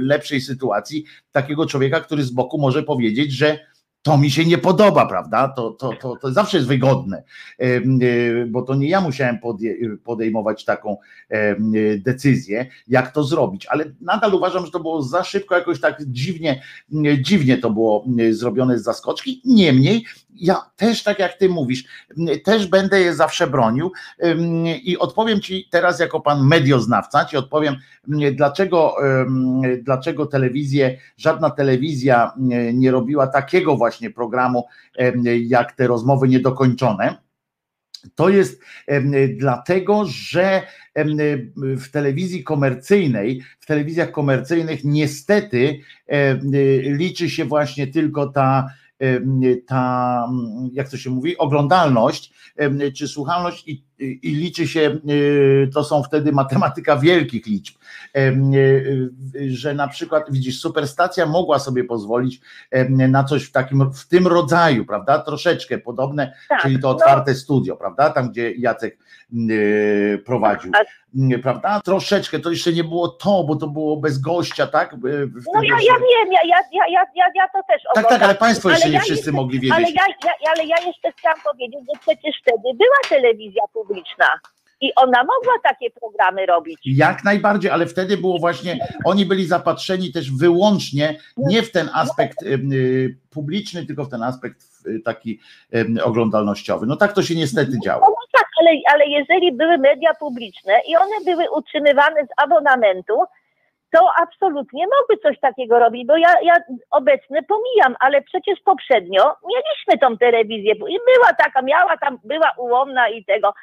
lepszej 0.00 0.40
sytuacji 0.40 1.04
takiego 1.32 1.66
człowieka, 1.66 2.00
który 2.00 2.22
z 2.22 2.30
boku 2.30 2.58
może 2.58 2.82
powiedzieć, 2.82 3.32
że 3.32 3.71
to 4.02 4.18
mi 4.18 4.30
się 4.30 4.44
nie 4.44 4.58
podoba, 4.58 5.06
prawda? 5.06 5.48
To, 5.48 5.70
to, 5.70 5.92
to, 6.00 6.16
to 6.16 6.32
zawsze 6.32 6.56
jest 6.56 6.68
wygodne, 6.68 7.22
Em, 7.62 8.02
y, 8.02 8.46
bo 8.50 8.62
to 8.62 8.74
nie 8.74 8.88
ja 8.88 9.00
musiałem 9.00 9.38
podejmować 10.04 10.64
taką 10.64 10.96
y, 11.74 12.00
decyzję, 12.04 12.66
jak 12.88 13.12
to 13.12 13.24
zrobić, 13.24 13.66
ale 13.66 13.84
nadal 14.00 14.34
uważam, 14.34 14.64
że 14.64 14.72
to 14.72 14.80
było 14.80 15.02
za 15.02 15.24
szybko, 15.24 15.54
jakoś 15.54 15.80
tak 15.80 16.02
dziwnie, 16.06 16.62
dziwnie 17.20 17.58
to 17.58 17.70
było 17.70 18.04
zrobione 18.30 18.78
z 18.78 18.82
zaskoczki. 18.82 19.42
Niemniej, 19.44 20.04
ja 20.34 20.56
też, 20.76 21.02
tak 21.02 21.18
jak 21.18 21.38
ty 21.38 21.48
mówisz, 21.48 21.84
też 22.44 22.66
będę 22.66 23.00
je 23.00 23.14
zawsze 23.14 23.46
bronił 23.46 23.92
i 24.82 24.98
odpowiem 24.98 25.40
ci 25.40 25.68
teraz 25.70 26.00
jako 26.00 26.20
pan 26.20 26.46
medioznawca, 26.46 27.24
ci 27.24 27.36
odpowiem, 27.36 27.76
dlaczego, 28.32 28.96
dlaczego 29.82 30.26
telewizje, 30.26 30.98
żadna 31.16 31.50
telewizja 31.50 32.32
nie 32.72 32.90
robiła 32.90 33.26
takiego 33.26 33.76
właśnie 33.76 33.91
programu, 34.10 34.64
ym, 35.00 35.24
jak 35.42 35.72
te 35.72 35.86
rozmowy 35.86 36.28
niedokończone. 36.28 37.18
To 38.14 38.28
jest 38.28 38.62
dlatego, 39.36 40.04
że 40.06 40.62
w 41.56 41.90
telewizji 41.90 42.44
komercyjnej, 42.44 43.42
w 43.60 43.66
telewizjach 43.66 44.10
komercyjnych 44.10 44.84
niestety 44.84 45.80
liczy 46.82 47.30
się 47.30 47.44
właśnie 47.44 47.86
tylko 47.86 48.26
ta, 48.26 48.70
ta 49.66 50.28
jak 50.72 50.88
to 50.88 50.96
się 50.96 51.10
mówi, 51.10 51.38
oglądalność 51.38 52.32
czy 52.96 53.08
słuchalność 53.08 53.68
i, 53.68 53.84
i 54.02 54.34
liczy 54.34 54.68
się, 54.68 54.98
y, 55.10 55.70
to 55.74 55.84
są 55.84 56.02
wtedy 56.02 56.32
matematyka 56.32 56.96
wielkich 56.96 57.46
liczb, 57.46 57.74
y, 58.16 58.20
y, 59.36 59.50
że 59.50 59.74
na 59.74 59.88
przykład 59.88 60.24
widzisz, 60.30 60.60
superstacja 60.60 61.26
mogła 61.26 61.58
sobie 61.58 61.84
pozwolić 61.84 62.40
na 62.88 63.24
coś 63.24 63.44
w 63.44 63.52
takim, 63.52 63.92
w 63.92 64.08
tym 64.08 64.26
rodzaju, 64.26 64.84
prawda, 64.86 65.18
troszeczkę 65.18 65.78
podobne, 65.78 66.32
Tak, 66.48 66.62
czyli 66.62 66.78
to 66.80 66.88
no. 66.88 66.96
otwarte 66.96 67.34
studio, 67.34 67.76
prawda? 67.76 68.10
Tam, 68.10 68.30
gdzie 68.30 68.52
Jacek 68.52 68.98
y, 69.50 70.22
prowadził, 70.26 70.72
A- 70.74 71.34
y, 71.34 71.38
prawda? 71.38 71.80
Troszeczkę, 71.84 72.38
to 72.38 72.50
jeszcze 72.50 72.72
nie 72.72 72.84
było 72.84 73.08
to, 73.08 73.44
bo 73.44 73.56
to 73.56 73.66
było 73.68 73.96
bez 73.96 74.18
gościa, 74.18 74.66
tak? 74.66 74.96
No 75.02 75.62
ja, 75.62 75.74
ja 75.74 75.94
wiem, 75.94 76.32
ja, 76.32 76.40
ja, 76.48 76.56
ja, 76.72 76.84
ja, 76.90 77.04
ja, 77.16 77.24
ja 77.34 77.44
to 77.52 77.58
też 77.68 77.82
tak, 77.82 77.94
tak, 77.94 78.04
oglądam. 78.04 78.28
ale 78.28 78.34
Państwo 78.38 78.70
jeszcze 78.70 78.84
Ale 78.84 78.90
nie 78.92 78.96
ja 78.98 79.00
wszyscy 79.00 79.20
jeszcze- 79.20 79.32
mogli 79.32 79.60
wiedzieć. 79.60 79.76
Ale 79.76 79.86
ja, 79.90 80.02
ja, 80.24 80.52
ale 80.56 80.64
ja 80.66 80.76
jeszcze 80.86 81.12
chciałam 81.18 81.38
powiedzieć, 81.52 81.80
że 81.94 82.00
przecież 82.00 82.34
wtedy 82.42 82.62
była 82.62 83.00
telewizja 83.08 83.62
publiczna 83.72 83.91
i 84.82 84.94
ona 84.94 85.18
mogła 85.18 85.54
takie 85.62 85.90
programy 85.90 86.46
robić. 86.46 86.78
Jak 86.84 87.24
najbardziej, 87.24 87.70
ale 87.70 87.86
wtedy 87.86 88.16
było 88.16 88.38
właśnie, 88.38 88.78
oni 89.04 89.26
byli 89.26 89.46
zapatrzeni 89.46 90.12
też 90.12 90.32
wyłącznie 90.32 91.18
nie 91.36 91.62
w 91.62 91.72
ten 91.72 91.90
aspekt 91.94 92.42
y, 92.42 93.16
publiczny, 93.30 93.86
tylko 93.86 94.04
w 94.04 94.10
ten 94.10 94.22
aspekt 94.22 94.56
y, 94.86 95.00
taki 95.00 95.40
oglądalnościowy. 96.04 96.86
No 96.86 96.96
tak 96.96 97.12
to 97.12 97.22
się 97.22 97.34
niestety 97.34 97.72
działo. 97.84 98.06
no 98.08 98.14
tak, 98.32 98.46
ale, 98.60 98.70
ale 98.92 99.06
jeżeli 99.06 99.52
były 99.52 99.78
media 99.78 100.14
publiczne 100.14 100.72
i 100.88 100.96
one 100.96 101.24
były 101.24 101.50
utrzymywane 101.50 102.26
z 102.26 102.42
abonamentu, 102.44 103.14
to 103.92 104.08
absolutnie 104.22 104.86
mogły 104.86 105.22
coś 105.22 105.40
takiego 105.40 105.78
robić, 105.78 106.06
bo 106.06 106.16
ja, 106.16 106.34
ja 106.42 106.54
pomijam, 107.48 107.94
ale 108.00 108.22
przecież 108.22 108.60
poprzednio 108.64 109.22
mieliśmy 109.48 109.98
tą 110.00 110.18
telewizję 110.18 110.72
i 110.72 110.98
była 111.14 111.32
taka, 111.38 111.62
miała 111.62 111.96
tam, 111.96 112.18
była 112.24 112.52
ułomna 112.58 113.08
i 113.08 113.24
tego, 113.24 113.54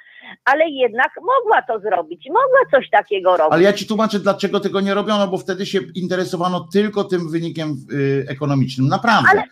ale 0.45 0.69
jednak 0.69 1.11
mogła 1.21 1.61
to 1.61 1.79
zrobić, 1.79 2.27
mogła 2.27 2.71
coś 2.71 2.89
takiego 2.89 3.37
robić. 3.37 3.53
Ale 3.53 3.63
ja 3.63 3.73
ci 3.73 3.87
tłumaczę, 3.87 4.19
dlaczego 4.19 4.59
tego 4.59 4.81
nie 4.81 4.93
robiono, 4.93 5.27
bo 5.27 5.37
wtedy 5.37 5.65
się 5.65 5.79
interesowano 5.95 6.67
tylko 6.73 7.03
tym 7.03 7.31
wynikiem 7.31 7.75
y, 7.93 8.25
ekonomicznym. 8.29 8.87
Naprawdę. 8.87 9.29
Ale, 9.31 9.43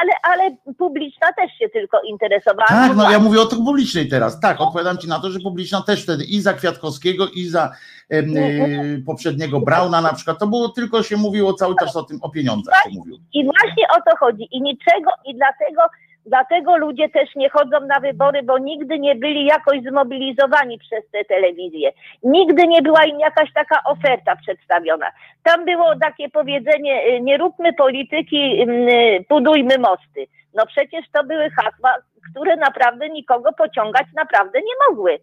ale, 0.00 0.12
ale 0.22 0.56
publiczna 0.78 1.32
też 1.32 1.52
się 1.58 1.68
tylko 1.68 2.00
interesowała. 2.02 2.66
Tak, 2.68 2.96
no 2.96 3.10
ja 3.10 3.18
mówię 3.18 3.40
o 3.40 3.46
to 3.46 3.56
publicznej 3.56 4.08
teraz. 4.08 4.40
Tak, 4.40 4.60
odpowiadam 4.60 4.98
ci 4.98 5.08
na 5.08 5.20
to, 5.20 5.30
że 5.30 5.40
publiczna 5.40 5.82
też 5.82 6.02
wtedy 6.02 6.24
i 6.24 6.40
za 6.40 6.52
Kwiatkowskiego, 6.52 7.28
i 7.28 7.44
za 7.44 7.72
y, 8.12 9.02
poprzedniego 9.06 9.60
Brauna 9.60 10.00
na 10.00 10.12
przykład. 10.12 10.38
To 10.38 10.46
było 10.46 10.68
tylko 10.68 11.02
się 11.02 11.16
mówiło 11.16 11.54
cały 11.54 11.74
czas 11.80 11.96
o 11.96 12.02
tym, 12.02 12.18
o 12.22 12.30
pieniądzach 12.30 12.74
się 12.84 12.90
mówiło. 12.90 13.18
I 13.32 13.44
właśnie 13.44 13.86
o 13.96 14.10
to 14.10 14.16
chodzi. 14.16 14.48
I 14.50 14.62
niczego, 14.62 15.10
i 15.24 15.34
dlatego, 15.34 15.82
dlatego 16.26 16.76
ludzie 16.76 17.08
też 17.08 17.34
nie 17.36 17.50
chodzą 17.50 17.80
na 17.80 18.00
wybory, 18.00 18.42
bo 18.42 18.58
nigdy 18.58 18.98
nie 18.98 19.14
byli 19.14 19.44
jakoś 19.46 19.82
zmobilizowani 19.82 20.78
przez 20.78 21.10
te 21.10 21.24
telewizje. 21.24 21.92
Nigdy 22.22 22.66
nie 22.66 22.82
była 22.82 23.04
im 23.04 23.20
jakaś 23.20 23.52
taka 23.52 23.82
oferta 23.84 24.36
przedstawiona. 24.36 25.06
Tam 25.42 25.64
było 25.64 25.96
takie 26.00 26.28
powiedzenie, 26.28 27.06
y, 27.06 27.20
nie 27.20 27.38
róbmy 27.38 27.72
polityki, 27.72 28.62
ym, 28.62 28.88
y, 28.88 29.24
budujmy 29.28 29.78
mosty. 29.78 30.26
No 30.54 30.66
przecież 30.66 31.04
to 31.12 31.24
były 31.24 31.50
hasła, 31.50 31.94
które 32.30 32.56
naprawdę 32.56 33.08
nikogo 33.08 33.52
pociągać 33.52 34.06
naprawdę 34.16 34.58
nie 34.58 34.88
mogły. 34.88 35.18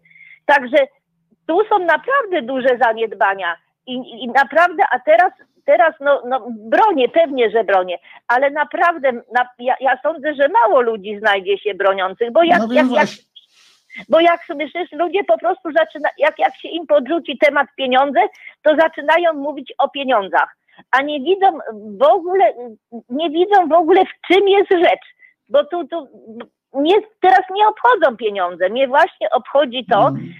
Także 0.46 0.76
tu 1.46 1.60
są 1.68 1.78
naprawdę 1.78 2.42
duże 2.42 2.78
zaniedbania. 2.82 3.56
I, 3.86 4.24
i 4.24 4.28
naprawdę, 4.28 4.82
a 4.90 4.98
teraz, 4.98 5.32
teraz 5.64 5.94
no, 6.00 6.22
no 6.26 6.46
bronię, 6.50 7.08
pewnie, 7.08 7.50
że 7.50 7.64
bronię, 7.64 7.98
ale 8.28 8.50
naprawdę 8.50 9.12
na, 9.12 9.48
ja, 9.58 9.74
ja 9.80 9.98
sądzę, 10.02 10.34
że 10.34 10.48
mało 10.48 10.80
ludzi 10.80 11.18
znajdzie 11.18 11.58
się 11.58 11.74
broniących, 11.74 12.32
bo 12.32 12.42
jak, 12.42 12.58
No 12.58 12.72
jak, 12.72 12.90
jak, 12.90 13.08
bo 14.08 14.20
jak 14.20 14.40
przecież 14.40 14.92
ludzie 14.92 15.24
po 15.24 15.38
prostu 15.38 15.72
zaczyna, 15.72 16.08
jak, 16.18 16.38
jak 16.38 16.56
się 16.56 16.68
im 16.68 16.86
podrzuci 16.86 17.38
temat 17.38 17.66
pieniądze, 17.76 18.20
to 18.62 18.76
zaczynają 18.76 19.32
mówić 19.32 19.72
o 19.78 19.88
pieniądzach, 19.88 20.56
a 20.90 21.02
nie 21.02 21.20
widzą 21.20 21.58
w 21.98 22.02
ogóle, 22.02 22.54
nie 23.08 23.30
widzą 23.30 23.68
w 23.68 23.72
ogóle 23.72 24.04
w 24.04 24.32
czym 24.32 24.48
jest 24.48 24.70
rzecz, 24.70 25.14
bo 25.48 25.64
tu, 25.64 25.88
tu 25.88 26.08
mnie 26.74 26.94
teraz 27.20 27.42
nie 27.50 27.68
obchodzą 27.68 28.16
pieniądze. 28.16 28.68
Mnie 28.68 28.88
właśnie 28.88 29.30
obchodzi 29.30 29.86
to, 29.90 30.08
Mm. 30.08 30.34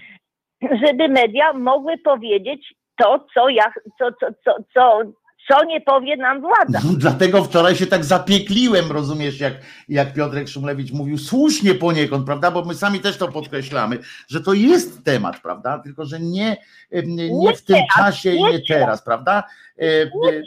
żeby 0.85 1.07
media 1.09 1.53
mogły 1.53 1.97
powiedzieć 1.97 2.73
to, 3.01 3.25
co 3.33 3.49
ja, 3.49 3.63
co, 3.99 4.11
co, 4.19 4.27
co, 4.45 4.63
co, 4.73 5.01
co 5.47 5.65
nie 5.65 5.81
powie 5.81 6.17
nam 6.17 6.41
władza. 6.41 6.79
Dlatego 6.97 7.43
wczoraj 7.43 7.75
się 7.75 7.87
tak 7.87 8.05
zapiekliłem, 8.05 8.91
rozumiesz, 8.91 9.39
jak, 9.39 9.53
jak 9.89 10.13
Piotrek 10.13 10.47
Szumlewicz 10.47 10.91
mówił, 10.91 11.17
słusznie 11.17 11.75
poniekąd, 11.75 12.25
prawda? 12.25 12.51
Bo 12.51 12.65
my 12.65 12.73
sami 12.75 12.99
też 12.99 13.17
to 13.17 13.27
podkreślamy, 13.27 13.99
że 14.29 14.41
to 14.41 14.53
jest 14.53 15.05
temat, 15.05 15.41
prawda? 15.41 15.79
Tylko, 15.79 16.05
że 16.05 16.19
nie, 16.19 16.57
nie, 16.91 17.33
nie 17.33 17.55
w 17.55 17.61
tym 17.61 17.77
czasie 17.95 18.31
i 18.31 18.43
nie 18.43 18.51
nie 18.51 18.61
teraz, 18.67 19.03
prawda? 19.03 19.43
E, 19.81 20.03
e, 20.03 20.43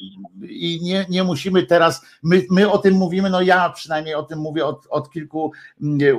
I 0.49 0.80
nie, 0.82 1.07
nie 1.09 1.24
musimy 1.24 1.62
teraz, 1.62 2.07
my, 2.22 2.47
my 2.51 2.70
o 2.70 2.78
tym 2.78 2.95
mówimy, 2.95 3.30
no 3.30 3.43
ja 3.43 3.70
przynajmniej 3.70 4.14
o 4.14 4.22
tym 4.22 4.39
mówię 4.39 4.66
od, 4.66 4.87
od 4.91 5.11
kilku 5.11 5.53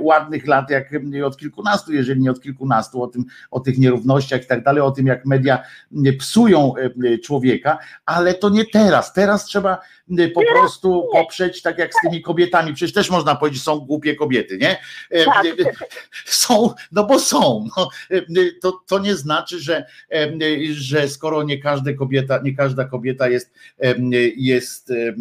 ładnych 0.02 0.48
lat, 0.48 0.70
jak 0.70 0.90
od 1.26 1.38
kilkunastu, 1.38 1.94
jeżeli 1.94 2.22
nie 2.22 2.32
od 2.32 2.42
kilkunastu, 2.42 3.04
o 3.04 3.08
tym, 3.08 3.26
o 3.52 3.60
tych 3.60 3.78
nierównościach 3.78 4.44
i 4.44 4.48
tak 4.48 4.64
dalej, 4.64 4.82
o 4.82 4.92
tym, 4.92 5.08
jak 5.08 5.26
media 5.26 5.64
psują 6.20 6.74
człowieka, 7.24 7.78
ale 8.06 8.34
to 8.34 8.50
nie 8.50 8.66
teraz. 8.66 9.14
Teraz 9.14 9.46
trzeba 9.46 9.82
po 10.34 10.42
prostu 10.54 11.08
poprzeć, 11.12 11.62
tak 11.62 11.78
jak 11.78 11.94
z 11.94 12.02
tymi 12.02 12.22
kobietami. 12.22 12.74
Przecież 12.74 12.94
też 12.94 13.10
można 13.10 13.36
powiedzieć, 13.36 13.64
są 13.64 13.80
głupie 13.80 14.16
kobiety, 14.16 14.58
nie? 14.58 14.78
E, 15.12 15.26
Tak. 15.26 15.46
Są, 16.26 16.74
no 16.92 17.04
bo 17.04 17.20
są. 17.20 17.68
No, 17.78 17.90
to, 18.62 18.82
to 18.88 19.00
nie 19.00 19.16
znaczy, 19.16 19.60
że, 19.60 19.86
że 20.72 21.10
skoro 21.10 21.44
nie 21.44 21.58
każda 21.58 21.94
kobieta, 21.94 22.40
nie 22.44 22.56
każda 22.56 22.86
kobieta 22.86 23.05
jest, 23.30 23.52
y, 23.84 24.34
jest 24.38 24.92
y, 24.92 25.16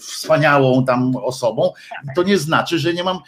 wspaniałą 0.00 0.84
tam 0.84 1.16
osobą, 1.16 1.72
to 2.16 2.22
nie 2.22 2.38
znaczy, 2.38 2.78
że 2.78 2.94
nie 2.94 3.04
mam 3.04 3.18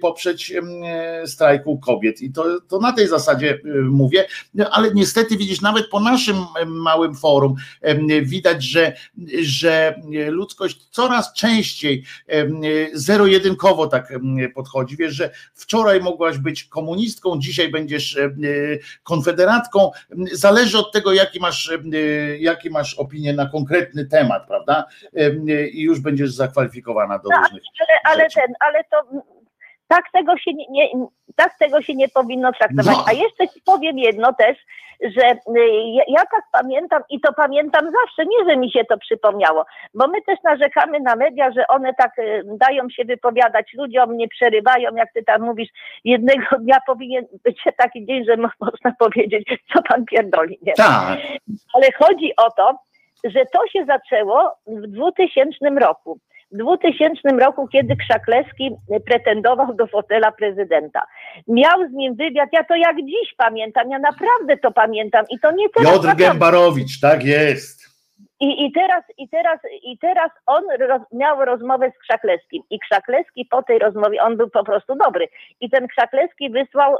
poprzeć 0.00 0.52
e, 0.52 1.26
strajku 1.26 1.78
kobiet. 1.78 2.22
I 2.22 2.32
to, 2.32 2.60
to 2.68 2.78
na 2.78 2.92
tej 2.92 3.08
zasadzie 3.08 3.54
y, 3.54 3.82
mówię, 3.82 4.26
ale 4.70 4.90
niestety 4.94 5.36
widzisz, 5.36 5.60
nawet 5.60 5.88
po 5.88 6.00
naszym 6.00 6.36
małym 6.66 7.14
forum 7.14 7.54
widać, 8.22 8.64
że, 8.64 8.96
że 9.42 10.00
ludzkość 10.28 10.88
coraz 10.90 11.32
częściej 11.32 12.04
zero-jedynkowo 12.92 13.86
tak 13.86 14.12
podchodzi. 14.54 14.96
Wiesz, 14.96 15.14
że 15.14 15.30
wczoraj 15.54 16.00
mogłaś 16.00 16.38
być 16.38 16.64
komunistką, 16.64 17.38
dzisiaj 17.38 17.68
będziesz 17.68 18.18
konfederatką. 19.02 19.90
Zależy 20.32 20.78
od 20.78 20.92
tego, 20.92 21.12
jaki 21.12 21.40
masz, 21.40 21.72
jaki 22.38 22.70
masz 22.70 22.85
opinię 22.94 23.32
na 23.32 23.46
konkretny 23.46 24.04
temat, 24.06 24.46
prawda? 24.46 24.84
I 25.72 25.82
już 25.82 26.00
będziesz 26.00 26.30
zakwalifikowana 26.32 27.18
do 27.18 27.28
Tak, 27.28 27.42
różnych. 27.42 27.62
ale, 28.04 28.14
ale 28.14 28.30
ten, 28.30 28.54
ale 28.60 28.84
to 28.84 28.96
tak 29.88 30.04
tego 30.12 30.38
się 30.38 30.52
nie, 30.54 30.66
nie, 30.70 30.88
tak 31.36 31.58
tego 31.58 31.82
się 31.82 31.94
nie 31.94 32.08
powinno 32.08 32.52
traktować. 32.52 32.96
No. 32.96 33.04
A 33.08 33.12
jeszcze 33.12 33.48
ci 33.48 33.60
powiem 33.64 33.98
jedno 33.98 34.32
też, 34.32 34.58
że 35.00 35.32
y, 35.32 35.68
ja, 35.94 36.02
ja 36.08 36.20
tak 36.20 36.42
pamiętam 36.52 37.02
i 37.10 37.20
to 37.20 37.32
pamiętam 37.32 37.84
zawsze, 37.84 38.26
nie, 38.26 38.50
że 38.50 38.56
mi 38.56 38.70
się 38.72 38.84
to 38.84 38.98
przypomniało, 38.98 39.64
bo 39.94 40.08
my 40.08 40.22
też 40.22 40.38
narzekamy 40.44 41.00
na 41.00 41.16
media, 41.16 41.50
że 41.52 41.66
one 41.66 41.94
tak 41.94 42.18
y, 42.18 42.42
dają 42.46 42.90
się 42.90 43.04
wypowiadać 43.04 43.74
ludziom, 43.74 44.16
nie 44.16 44.28
przerywają, 44.28 44.94
jak 44.94 45.12
ty 45.12 45.22
tam 45.22 45.42
mówisz, 45.42 45.68
jednego 46.04 46.58
dnia 46.60 46.78
powinien 46.86 47.24
być 47.44 47.62
taki 47.76 48.06
dzień, 48.06 48.24
że 48.24 48.36
mo- 48.36 48.48
można 48.60 48.92
powiedzieć, 48.98 49.48
co 49.72 49.82
pan 49.82 50.04
pierdoli, 50.04 50.58
nie? 50.62 50.72
Tak, 50.72 51.18
Ale 51.74 51.92
chodzi 51.92 52.32
o 52.36 52.50
to, 52.50 52.78
że 53.24 53.44
to 53.52 53.66
się 53.72 53.84
zaczęło 53.84 54.56
w 54.66 54.86
2000 54.86 55.70
roku. 55.80 56.18
W 56.52 56.56
2000 56.56 57.28
roku, 57.28 57.68
kiedy 57.68 57.96
Krzaklewski 57.96 58.70
pretendował 59.06 59.74
do 59.74 59.86
fotela 59.86 60.32
prezydenta. 60.32 61.02
Miał 61.48 61.88
z 61.88 61.92
nim 61.92 62.14
wywiad, 62.14 62.48
ja 62.52 62.64
to 62.64 62.74
jak 62.76 62.96
dziś 62.96 63.34
pamiętam, 63.36 63.90
ja 63.90 63.98
naprawdę 63.98 64.56
to 64.56 64.72
pamiętam 64.72 65.24
i 65.30 65.38
to 65.38 65.52
nie 65.52 65.68
teraz. 65.68 65.92
Piotr. 65.92 66.16
Gębarowicz, 66.16 67.00
tak 67.00 67.24
jest. 67.24 67.86
I, 68.40 68.64
I 68.66 68.72
teraz, 68.72 69.04
i 69.18 69.28
teraz, 69.28 69.60
i 69.82 69.98
teraz 69.98 70.30
on 70.46 70.62
roz, 70.80 71.02
miał 71.12 71.44
rozmowę 71.44 71.92
z 71.96 71.98
Krzaklewskim 71.98 72.62
i 72.70 72.78
Krzaklewski 72.80 73.46
po 73.50 73.62
tej 73.62 73.78
rozmowie, 73.78 74.22
on 74.22 74.36
był 74.36 74.50
po 74.50 74.64
prostu 74.64 74.94
dobry. 75.04 75.28
I 75.60 75.70
ten 75.70 75.88
Krzaklewski 75.88 76.50
wysłał 76.50 76.96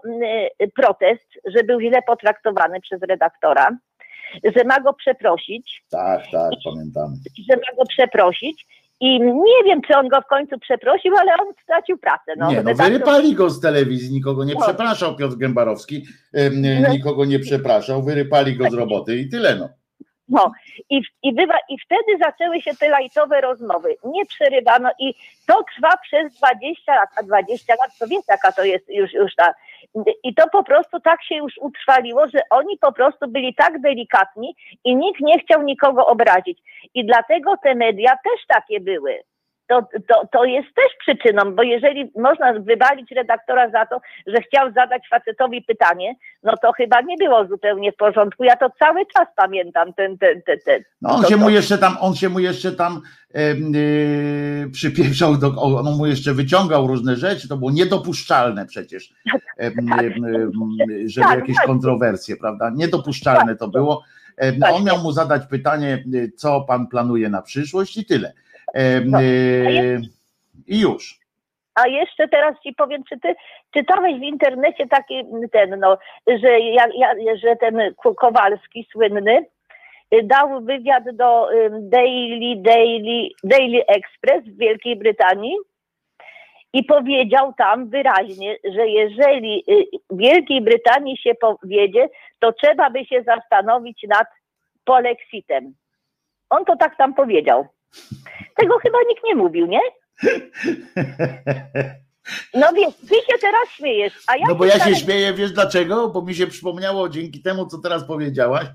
y, 0.60 0.68
protest, 0.76 1.26
że 1.44 1.64
był 1.64 1.80
źle 1.80 2.02
potraktowany 2.06 2.80
przez 2.80 3.02
redaktora, 3.02 3.68
że 4.56 4.64
ma 4.64 4.80
go 4.80 4.92
przeprosić, 4.92 5.82
Tak, 5.90 6.20
tak, 6.32 6.50
pamiętamy. 6.64 7.16
że 7.50 7.56
ma 7.56 7.76
go 7.76 7.82
przeprosić. 7.88 8.66
I 9.00 9.20
nie 9.20 9.64
wiem, 9.64 9.80
czy 9.86 9.94
on 9.98 10.08
go 10.08 10.20
w 10.20 10.26
końcu 10.26 10.58
przeprosił, 10.58 11.12
ale 11.16 11.32
on 11.32 11.52
stracił 11.62 11.98
pracę. 11.98 12.32
No, 12.36 12.50
nie, 12.50 12.56
no 12.56 12.62
Redaktor- 12.70 12.84
wyrypali 12.92 13.34
go 13.34 13.50
z 13.50 13.60
telewizji, 13.60 14.14
nikogo 14.14 14.44
nie 14.44 14.54
No. 14.54 14.60
przepraszał 14.60 15.16
Piotr 15.16 15.36
Gębarowski, 15.36 16.06
No. 16.82 16.92
nikogo 16.92 17.24
nie 17.24 17.38
przepraszał, 17.38 18.02
wyrypali 18.02 18.56
go 18.56 18.70
z 18.70 18.74
roboty 18.74 19.16
i 19.16 19.28
tyle 19.28 19.56
no. 19.56 19.68
No 20.28 20.52
i, 20.90 21.00
i, 21.22 21.32
bywa, 21.34 21.54
i 21.68 21.78
wtedy 21.78 22.18
zaczęły 22.18 22.60
się 22.62 22.70
te 22.74 22.88
lajtowe 22.88 23.40
rozmowy. 23.40 23.96
Nie 24.04 24.26
przerywano 24.26 24.90
i 24.98 25.14
to 25.46 25.64
trwa 25.74 25.96
przez 25.96 26.34
20 26.34 26.94
lat, 26.94 27.08
a 27.16 27.22
20 27.22 27.74
lat 27.74 27.98
to 27.98 28.06
wiesz 28.06 28.22
jaka 28.28 28.52
to 28.52 28.64
jest 28.64 28.88
już, 28.88 29.12
już 29.12 29.34
ta. 29.34 29.54
I 30.22 30.34
to 30.34 30.48
po 30.52 30.64
prostu 30.64 31.00
tak 31.00 31.24
się 31.24 31.34
już 31.34 31.58
utrwaliło, 31.60 32.28
że 32.28 32.40
oni 32.50 32.78
po 32.78 32.92
prostu 32.92 33.28
byli 33.28 33.54
tak 33.54 33.80
delikatni 33.80 34.56
i 34.84 34.96
nikt 34.96 35.20
nie 35.20 35.38
chciał 35.38 35.62
nikogo 35.62 36.06
obrazić. 36.06 36.58
I 36.94 37.06
dlatego 37.06 37.56
te 37.62 37.74
media 37.74 38.10
też 38.10 38.46
takie 38.46 38.80
były. 38.80 39.22
To, 39.68 39.88
to, 40.08 40.28
to 40.32 40.44
jest 40.44 40.68
też 40.74 40.86
przyczyną, 40.98 41.54
bo 41.54 41.62
jeżeli 41.62 42.12
można 42.16 42.52
wywalić 42.52 43.10
redaktora 43.10 43.70
za 43.70 43.86
to, 43.86 44.00
że 44.26 44.36
chciał 44.42 44.72
zadać 44.72 45.02
facetowi 45.10 45.62
pytanie, 45.62 46.14
no 46.42 46.52
to 46.62 46.72
chyba 46.72 47.00
nie 47.00 47.16
było 47.16 47.46
zupełnie 47.46 47.92
w 47.92 47.96
porządku. 47.96 48.44
Ja 48.44 48.56
to 48.56 48.70
cały 48.78 49.06
czas 49.16 49.28
pamiętam 49.36 49.94
ten, 49.94 50.18
ten, 50.18 50.42
ten, 50.42 50.58
ten. 50.64 50.82
No 51.02 51.10
on 51.10 51.22
to, 51.22 51.28
się 51.28 51.34
to, 51.34 51.40
mu 51.40 51.50
jeszcze 51.50 51.78
tam, 51.78 51.96
on 52.00 52.14
się 52.14 52.28
mu 52.28 52.38
jeszcze 52.38 52.72
tam 52.72 53.00
yy, 53.34 54.70
przypieprzał, 54.72 55.36
do, 55.36 55.62
on 55.62 55.96
mu 55.96 56.06
jeszcze 56.06 56.34
wyciągał 56.34 56.86
różne 56.86 57.16
rzeczy, 57.16 57.48
to 57.48 57.56
było 57.56 57.70
niedopuszczalne 57.70 58.66
przecież, 58.66 59.12
em, 59.56 59.72
em, 59.92 60.52
żeby 61.06 61.26
Tak, 61.26 61.38
jakieś 61.38 61.56
tak. 61.56 61.66
kontrowersje, 61.66 62.36
prawda? 62.36 62.70
Niedopuszczalne 62.74 63.56
to 63.56 63.68
było. 63.68 64.02
On 64.74 64.84
miał 64.84 64.98
mu 64.98 65.12
zadać 65.12 65.46
pytanie, 65.46 66.04
y, 66.14 66.32
co 66.36 66.60
pan 66.60 66.86
planuje 66.86 67.28
na 67.28 67.42
przyszłość 67.42 67.96
i 67.96 68.04
tyle. 68.04 68.32
No. 69.04 69.20
y, 69.22 70.00
I 70.66 70.80
już. 70.80 71.18
A 71.74 71.88
jeszcze 71.88 72.28
teraz 72.28 72.60
ci 72.62 72.74
powiem, 72.74 73.04
czy 73.08 73.20
ty 73.20 73.34
czytałeś 73.74 74.14
w 74.18 74.22
internecie 74.22 74.86
taki 74.86 75.24
ten, 75.52 75.80
no, 75.80 75.98
że, 76.26 76.60
ja, 76.60 76.86
ja, 76.94 77.36
że 77.36 77.56
ten 77.56 77.94
Ko- 77.96 78.14
Kowalski 78.14 78.88
słynny 78.92 79.46
y, 80.14 80.22
dał 80.22 80.60
wywiad 80.64 81.04
do 81.12 81.48
Daily, 81.70 82.56
Daily, 82.62 83.28
Daily 83.44 83.86
Express 83.86 84.44
w 84.44 84.58
Wielkiej 84.58 84.96
Brytanii 84.96 85.56
i 86.72 86.84
powiedział 86.84 87.52
tam 87.58 87.88
wyraźnie, 87.88 88.56
że 88.74 88.88
jeżeli 88.88 89.64
y, 89.70 89.84
Wielkiej 90.10 90.60
Brytanii 90.60 91.16
się 91.16 91.34
powiedzie, 91.34 92.08
to 92.38 92.52
trzeba 92.52 92.90
by 92.90 93.04
się 93.04 93.22
zastanowić 93.22 94.02
nad 94.08 94.26
polexitem. 94.84 95.74
On 96.50 96.64
to 96.64 96.76
tak 96.76 96.96
tam 96.96 97.14
powiedział. 97.14 97.66
Tego 98.56 98.78
chyba 98.78 98.98
nikt 99.08 99.24
nie 99.24 99.34
mówił, 99.34 99.66
nie? 99.66 99.80
No 102.54 102.72
wiesz, 102.72 102.94
ty 103.08 103.14
się 103.14 103.38
teraz 103.40 103.68
śmiejesz, 103.76 104.12
a 104.26 104.36
ja 104.36 104.46
No 104.48 104.54
bo 104.54 104.64
ja 104.64 104.84
się 104.84 104.96
śmieję, 104.96 105.32
wiesz 105.32 105.52
dlaczego? 105.52 106.08
Bo 106.08 106.22
mi 106.22 106.34
się 106.34 106.46
przypomniało 106.46 107.08
dzięki 107.08 107.42
temu, 107.42 107.66
co 107.66 107.78
teraz 107.78 108.06
powiedziałaś, 108.06 108.66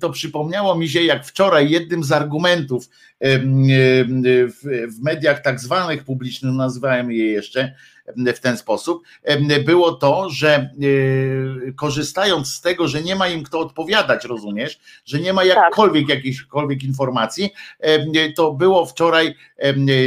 to 0.00 0.10
przypomniało 0.10 0.74
mi 0.74 0.88
się, 0.88 1.02
jak 1.02 1.26
wczoraj 1.26 1.70
jednym 1.70 2.04
z 2.04 2.12
argumentów 2.12 2.88
w, 3.20 5.02
mediach 5.02 5.42
tak 5.42 5.60
zwanych 5.60 6.04
publicznych, 6.04 6.54
nazywałem 6.54 7.12
je 7.12 7.26
jeszcze 7.26 7.74
w 8.16 8.38
ten 8.38 8.56
sposób, 8.56 9.02
było 9.64 9.92
to, 9.92 10.30
że 10.30 10.54
e, 10.54 10.70
korzystając 11.72 12.54
z 12.54 12.60
tego, 12.60 12.88
że 12.88 13.02
nie 13.02 13.16
ma 13.16 13.28
im 13.28 13.42
kto 13.42 13.60
odpowiadać, 13.60 14.24
rozumiesz, 14.24 14.80
że 15.04 15.20
nie 15.20 15.32
ma 15.32 15.44
jakkolwiek 15.44 16.08
jakichkolwiek 16.08 16.82
informacji, 16.82 17.50
to 18.36 18.52
było 18.52 18.86
wczoraj 18.86 19.34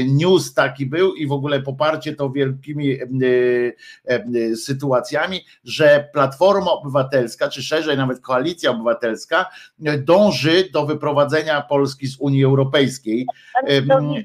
news 0.05 0.53
taki 0.53 0.85
był 0.85 1.13
i 1.13 1.27
w 1.27 1.31
ogóle 1.31 1.61
poparcie 1.61 2.15
to 2.15 2.29
wielkimi 2.29 3.01
em, 3.01 3.19
e, 4.35 4.55
sytuacjami, 4.55 5.45
że 5.63 6.09
Platforma 6.13 6.71
Obywatelska, 6.71 7.49
czy 7.49 7.63
szerzej 7.63 7.97
nawet 7.97 8.19
Koalicja 8.19 8.71
Obywatelska, 8.71 9.41
e, 9.41 9.45
dąży 9.97 10.69
do 10.73 10.85
wyprowadzenia 10.85 11.61
Polski 11.61 12.07
z 12.07 12.17
Unii 12.19 12.43
Europejskiej. 12.43 13.27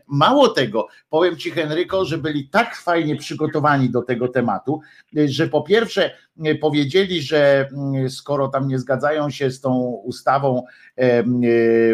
Mało 0.07 0.49
tego, 0.49 0.87
powiem 1.11 1.37
Ci 1.37 1.51
Henryko, 1.51 2.05
że 2.05 2.19
byli 2.19 2.49
tak 2.49 2.77
fajnie 2.77 3.17
przygotowani 3.17 3.91
do 3.91 4.03
tego 4.03 4.29
tematu, 4.29 4.81
że 5.27 5.49
po 5.49 5.63
pierwsze 5.63 6.11
powiedzieli, 6.61 7.23
że 7.23 7.69
mm, 7.73 8.11
skoro 8.11 8.49
tam 8.49 8.69
nie 8.69 8.79
zgadzają 8.79 9.31
się 9.31 9.51
z 9.51 9.61
tą 9.61 9.79
ustawą 10.05 10.63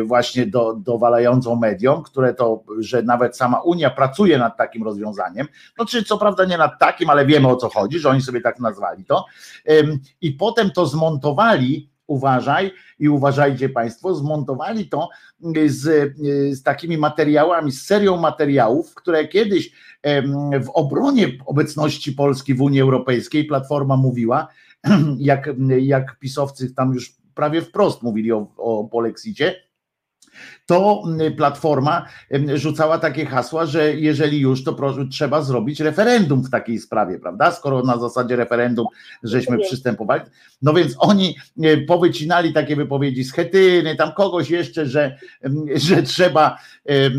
właśnie 0.04 0.46
do, 0.46 0.74
dowalającą 0.74 1.56
mediom, 1.56 2.02
które 2.02 2.34
to, 2.34 2.64
że 2.78 3.02
nawet 3.02 3.36
sama 3.36 3.60
Unia 3.60 3.90
pracuje 3.90 4.38
nad 4.38 4.56
takim 4.56 4.84
rozwiązaniem, 4.84 5.46
no 5.78 5.86
czy 5.86 6.04
co 6.04 6.18
prawda 6.18 6.44
nie 6.44 6.58
nad 6.58 6.78
takim, 6.78 7.10
ale 7.10 7.26
wiemy 7.26 7.48
o 7.48 7.56
co 7.56 7.68
chodzi, 7.68 7.98
że 7.98 8.08
oni 8.08 8.22
sobie 8.22 8.40
tak 8.40 8.60
nazwali 8.60 9.04
to 9.04 9.24
i 10.20 10.32
potem 10.32 10.70
to 10.70 10.86
zmontowali 10.86 11.93
uważaj 12.06 12.70
i 12.98 13.08
uważajcie 13.08 13.68
Państwo, 13.68 14.14
zmontowali 14.14 14.88
to 14.88 15.08
z, 15.66 16.14
z 16.58 16.62
takimi 16.62 16.98
materiałami, 16.98 17.72
z 17.72 17.86
serią 17.86 18.16
materiałów, 18.16 18.94
które 18.94 19.28
kiedyś 19.28 19.72
w 20.62 20.70
obronie 20.74 21.28
obecności 21.46 22.12
Polski 22.12 22.54
w 22.54 22.62
Unii 22.62 22.80
Europejskiej 22.80 23.44
Platforma 23.44 23.96
mówiła, 23.96 24.48
jak, 25.18 25.50
jak 25.78 26.18
pisowcy 26.18 26.74
tam 26.74 26.94
już 26.94 27.16
prawie 27.34 27.62
wprost 27.62 28.02
mówili 28.02 28.32
o, 28.32 28.46
o 28.56 28.84
polexicie, 28.84 29.54
to 30.66 31.02
Platforma 31.36 32.06
rzucała 32.54 32.98
takie 32.98 33.26
hasła, 33.26 33.66
że 33.66 33.94
jeżeli 33.94 34.40
już, 34.40 34.64
to 34.64 34.76
trzeba 35.10 35.42
zrobić 35.42 35.80
referendum 35.80 36.42
w 36.42 36.50
takiej 36.50 36.78
sprawie, 36.78 37.18
prawda? 37.18 37.50
Skoro 37.50 37.82
na 37.82 37.98
zasadzie 37.98 38.36
referendum 38.36 38.86
żeśmy 39.22 39.58
przystępowali. 39.58 40.22
No 40.62 40.72
więc 40.72 40.96
oni 40.98 41.36
e, 41.62 41.76
powycinali 41.76 42.52
takie 42.52 42.76
wypowiedzi 42.76 43.24
z 43.24 43.32
Chetyny, 43.32 43.96
tam 43.96 44.12
kogoś 44.12 44.50
jeszcze, 44.50 44.86
że, 44.86 45.16
że, 45.74 46.02
trzeba, 46.02 46.58
e, 46.88 47.10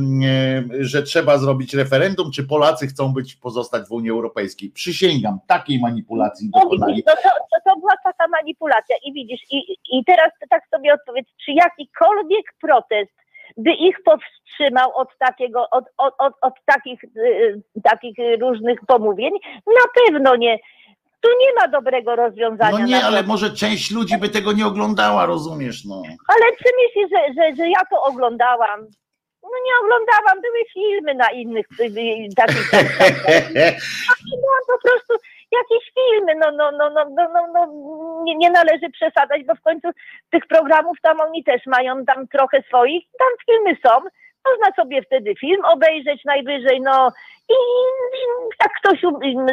że 0.80 1.03
trzeba 1.03 1.38
zrobić 1.38 1.74
referendum, 1.74 2.32
czy 2.32 2.43
Polacy 2.43 2.88
chcą 2.88 3.13
być 3.13 3.36
pozostać 3.36 3.88
w 3.88 3.91
Unii 3.91 4.09
Europejskiej. 4.09 4.70
Przysięgam, 4.70 5.39
takiej 5.47 5.80
manipulacji 5.80 6.49
no, 6.53 6.61
dokonali. 6.61 7.03
To, 7.03 7.11
to, 7.11 7.22
to, 7.22 7.70
to 7.72 7.80
była 7.80 7.93
taka 8.03 8.28
manipulacja 8.28 8.95
i 9.05 9.13
widzisz, 9.13 9.41
i, 9.51 9.57
i 9.91 10.05
teraz 10.05 10.32
tak 10.49 10.63
sobie 10.72 10.93
odpowiedz, 10.93 11.28
czy 11.45 11.51
jakikolwiek 11.51 12.53
protest 12.61 13.04
by 13.57 13.71
ich 13.71 13.95
powstrzymał 14.03 14.97
od 14.97 15.17
takiego, 15.17 15.69
od, 15.69 15.85
od, 15.97 16.13
od, 16.17 16.33
od 16.41 16.53
takich, 16.65 17.03
y, 17.03 17.61
takich 17.83 18.15
różnych 18.41 18.79
pomówień? 18.87 19.33
Na 19.65 20.03
pewno 20.05 20.35
nie. 20.35 20.59
Tu 21.21 21.29
nie 21.39 21.53
ma 21.61 21.67
dobrego 21.67 22.15
rozwiązania. 22.15 22.79
No 22.79 22.85
nie, 22.85 23.05
ale 23.05 23.23
może 23.23 23.51
część 23.51 23.91
ludzi 23.91 24.17
by 24.17 24.29
tego 24.29 24.53
nie 24.53 24.65
oglądała, 24.65 25.25
rozumiesz, 25.25 25.85
no. 25.85 26.03
Ale 26.27 26.51
czy 26.57 26.69
myślisz, 26.83 27.09
że, 27.09 27.33
że, 27.33 27.55
że 27.55 27.69
ja 27.69 27.79
to 27.89 28.03
oglądałam? 28.03 28.79
No 29.43 29.49
nie 29.65 29.73
oglądałam, 29.83 30.41
były 30.41 30.65
filmy 30.73 31.15
na 31.15 31.29
innych 31.31 31.65
y, 31.79 31.83
y, 31.83 32.29
takich. 32.35 32.71
Byłam 34.31 34.63
po 34.73 34.89
prostu 34.89 35.13
jakieś 35.51 35.91
filmy, 35.93 36.35
no, 36.35 36.51
no, 36.51 36.71
no, 36.71 36.89
no, 36.89 37.05
no, 37.09 37.29
no, 37.33 37.47
no 37.53 37.71
nie, 38.23 38.35
nie 38.35 38.49
należy 38.49 38.89
przesadzać, 38.89 39.43
bo 39.43 39.55
w 39.55 39.61
końcu 39.61 39.87
tych 40.29 40.47
programów 40.47 40.97
tam 41.01 41.21
oni 41.21 41.43
też 41.43 41.65
mają 41.65 42.05
tam 42.05 42.27
trochę 42.27 42.61
swoich, 42.61 43.03
tam 43.19 43.27
filmy 43.45 43.77
są, 43.85 43.89
można 44.45 44.75
sobie 44.75 45.01
wtedy 45.01 45.35
film 45.35 45.65
obejrzeć 45.65 46.25
najwyżej, 46.25 46.81
no 46.81 47.11
i 47.49 47.53
jak 48.61 48.71
ktoś 48.79 48.99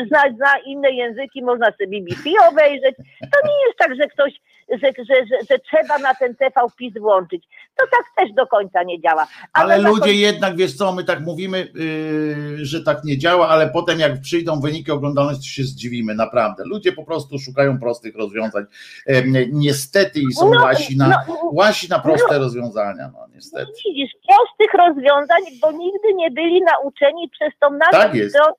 zna, 0.09 0.23
zna 0.37 0.59
inne 0.67 0.91
języki, 0.91 1.43
można 1.43 1.67
sobie 1.67 2.01
BBC 2.01 2.31
obejrzeć. 2.51 2.97
To 3.21 3.49
nie 3.49 3.67
jest 3.67 3.79
tak, 3.79 3.97
że 3.97 4.07
ktoś, 4.09 4.33
że, 4.69 4.93
że, 4.99 5.27
że, 5.27 5.37
że 5.51 5.59
trzeba 5.59 5.99
na 5.99 6.15
ten 6.15 6.35
TV 6.35 6.53
PiS 6.79 6.95
włączyć. 6.99 7.45
To 7.77 7.85
tak 7.91 8.05
też 8.17 8.35
do 8.35 8.47
końca 8.47 8.83
nie 8.83 9.01
działa. 9.01 9.27
Ale, 9.53 9.75
ale 9.75 9.89
ludzie 9.89 10.15
jednak, 10.15 10.57
wiesz 10.57 10.77
co, 10.77 10.93
my 10.93 11.05
tak 11.05 11.21
mówimy, 11.21 11.69
yy, 11.75 12.65
że 12.65 12.83
tak 12.83 13.05
nie 13.05 13.19
działa, 13.19 13.49
ale 13.49 13.71
potem 13.71 13.99
jak 13.99 14.21
przyjdą 14.21 14.61
wyniki 14.61 14.91
oglądalności, 14.91 15.49
się 15.49 15.63
zdziwimy, 15.63 16.15
naprawdę. 16.15 16.65
Ludzie 16.67 16.93
po 16.93 17.05
prostu 17.05 17.39
szukają 17.39 17.79
prostych 17.79 18.17
rozwiązań. 18.17 18.65
Yy, 19.07 19.49
niestety 19.53 20.21
i 20.21 20.33
są 20.33 20.51
no, 20.55 20.63
łasi, 20.63 20.97
na, 20.97 21.09
no, 21.29 21.51
łasi 21.53 21.89
na 21.89 21.99
proste 21.99 22.33
no, 22.33 22.39
rozwiązania, 22.39 23.11
no 23.13 23.27
niestety. 23.35 23.73
Widzisz, 23.87 24.13
prostych 24.29 24.75
rozwiązań, 24.75 25.43
bo 25.61 25.73
nigdy 25.73 26.15
nie 26.15 26.31
byli 26.31 26.63
nauczeni 26.63 27.29
przez 27.29 27.53
tą 27.61 27.71
tak 27.91 28.15
jest. 28.15 28.37
Co, 28.37 28.53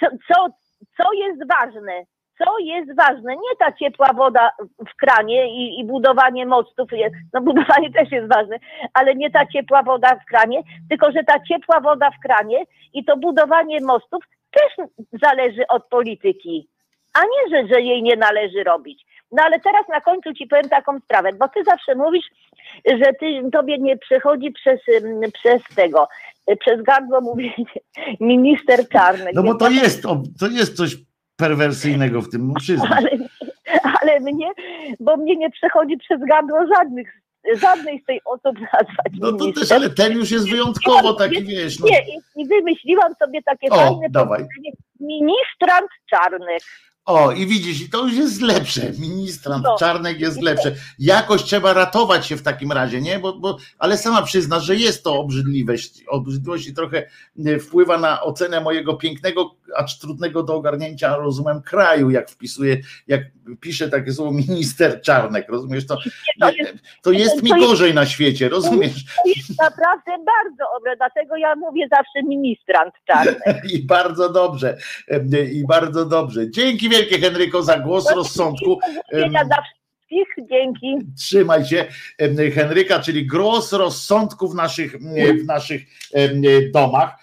co, 0.00 0.46
co 0.96 1.12
jest 1.12 1.40
ważne? 1.48 2.04
Co 2.44 2.58
jest 2.58 2.96
ważne? 2.96 3.36
Nie 3.36 3.56
ta 3.58 3.72
ciepła 3.72 4.12
woda 4.12 4.50
w 4.78 4.96
kranie 4.96 5.48
i, 5.48 5.80
i 5.80 5.84
budowanie 5.84 6.46
mostów, 6.46 6.90
no 7.32 7.40
budowanie 7.48 7.92
też 7.92 8.12
jest 8.12 8.28
ważne, 8.28 8.56
ale 8.94 9.14
nie 9.14 9.30
ta 9.30 9.46
ciepła 9.46 9.82
woda 9.82 10.14
w 10.14 10.24
kranie, 10.24 10.62
tylko 10.88 11.12
że 11.12 11.24
ta 11.24 11.40
ciepła 11.40 11.80
woda 11.80 12.10
w 12.10 12.20
kranie 12.26 12.64
i 12.92 13.04
to 13.04 13.16
budowanie 13.16 13.80
mostów 13.80 14.24
też 14.50 14.86
zależy 15.22 15.66
od 15.68 15.86
polityki, 15.88 16.68
a 17.14 17.20
nie, 17.20 17.56
że, 17.56 17.74
że 17.74 17.80
jej 17.80 18.02
nie 18.02 18.16
należy 18.16 18.64
robić. 18.64 19.04
No 19.32 19.42
ale 19.42 19.60
teraz 19.60 19.88
na 19.88 20.00
końcu 20.00 20.34
ci 20.34 20.46
powiem 20.46 20.68
taką 20.68 21.00
sprawę, 21.00 21.32
bo 21.32 21.48
ty 21.48 21.64
zawsze 21.64 21.94
mówisz, 21.94 22.26
że 22.86 23.12
ty, 23.20 23.50
tobie 23.52 23.78
nie 23.78 23.96
przechodzi 23.96 24.52
przez, 24.52 24.80
przez 25.32 25.62
tego, 25.74 26.08
przez 26.60 26.82
gardło 26.82 27.20
mówienie 27.20 27.64
minister 28.20 28.88
Czarnek. 28.88 29.34
No 29.34 29.42
bo 29.42 29.54
to 29.54 29.70
jest, 29.70 30.02
to 30.40 30.46
jest 30.50 30.76
coś 30.76 30.96
perwersyjnego 31.36 32.22
w 32.22 32.30
tym, 32.30 32.52
no 32.68 32.84
Ale, 32.96 33.10
ale 34.00 34.20
mnie, 34.20 34.50
bo 35.00 35.16
mnie 35.16 35.36
nie 35.36 35.50
przechodzi 35.50 35.96
przez 35.96 36.20
gardło 36.28 36.58
żadnych 36.76 37.20
żadnej 37.60 38.00
z 38.00 38.04
tej 38.04 38.20
osób 38.24 38.60
nazwać. 38.60 39.12
No 39.20 39.32
to 39.32 39.52
też, 39.52 39.72
ale 39.72 39.90
ten 39.90 40.12
już 40.12 40.30
jest 40.30 40.50
wyjątkowo 40.50 41.14
taki, 41.14 41.44
wiesz. 41.44 41.80
No. 41.80 41.86
Nie, 41.86 42.02
i 42.36 42.48
wymyśliłam 42.48 43.14
sobie 43.24 43.42
takie 43.42 43.68
o, 43.70 43.76
fajne 43.76 44.10
dawaj. 44.10 44.46
ministrant 45.00 45.90
Czarnek. 46.10 46.62
O, 47.10 47.32
i 47.32 47.46
widzisz, 47.46 47.80
i 47.80 47.90
to 47.90 48.06
już 48.06 48.16
jest 48.16 48.42
lepsze. 48.42 48.92
Ministrant 48.98 49.64
no. 49.64 49.76
Czarnek 49.78 50.20
jest 50.20 50.42
lepsze. 50.42 50.74
Jakoś 50.98 51.42
trzeba 51.42 51.72
ratować 51.72 52.26
się 52.26 52.36
w 52.36 52.42
takim 52.42 52.72
razie, 52.72 53.00
nie? 53.00 53.18
Bo, 53.18 53.32
bo, 53.32 53.56
ale 53.78 53.98
sama 53.98 54.22
przyzna, 54.22 54.60
że 54.60 54.76
jest 54.76 55.04
to 55.04 55.14
obrzydliwość. 55.14 56.04
Obrzydliwość 56.08 56.68
i 56.68 56.74
trochę 56.74 57.06
e, 57.46 57.58
wpływa 57.58 57.98
na 57.98 58.22
ocenę 58.22 58.60
mojego 58.60 58.94
pięknego, 58.94 59.56
acz 59.76 59.98
trudnego 59.98 60.42
do 60.42 60.54
ogarnięcia, 60.54 61.16
rozumiem, 61.16 61.62
kraju, 61.62 62.10
jak 62.10 62.30
wpisuję, 62.30 62.80
jak 63.06 63.22
pisze 63.60 63.88
takie 63.88 64.12
słowo 64.12 64.32
minister 64.32 65.02
Czarnek, 65.02 65.48
rozumiesz? 65.48 65.86
To, 65.86 65.98
to 66.40 66.50
jest, 66.50 66.72
to 67.02 67.12
jest 67.12 67.42
mi 67.42 67.50
gorzej 67.50 67.94
na 67.94 68.06
świecie, 68.06 68.48
rozumiesz? 68.48 69.04
To 69.04 69.30
jest 69.36 69.58
naprawdę 69.58 70.10
bardzo 70.10 70.64
dobre, 70.74 70.96
dlatego 70.96 71.36
ja 71.36 71.56
mówię 71.56 71.88
zawsze 71.90 72.28
ministrant 72.28 72.94
Czarnek. 73.06 73.64
I 73.74 73.86
bardzo 73.86 74.32
dobrze, 74.32 74.76
e, 75.08 75.44
i 75.44 75.66
bardzo 75.66 76.06
dobrze. 76.06 76.50
Dzięki 76.50 76.88
wielkie 76.88 76.99
Henryko 77.08 77.62
za 77.62 77.78
głos 77.78 78.10
rozsądku. 78.10 78.78
Dla 79.30 79.62
wszystkich, 80.10 80.48
dzięki. 80.50 80.98
Trzymaj 81.18 81.64
się 81.64 81.84
Henryka, 82.54 83.00
czyli 83.00 83.26
głos 83.26 83.72
rozsądku 83.72 84.48
w 84.48 84.54
naszych, 84.54 84.96
w 85.42 85.44
naszych 85.46 85.82
domach. 86.72 87.19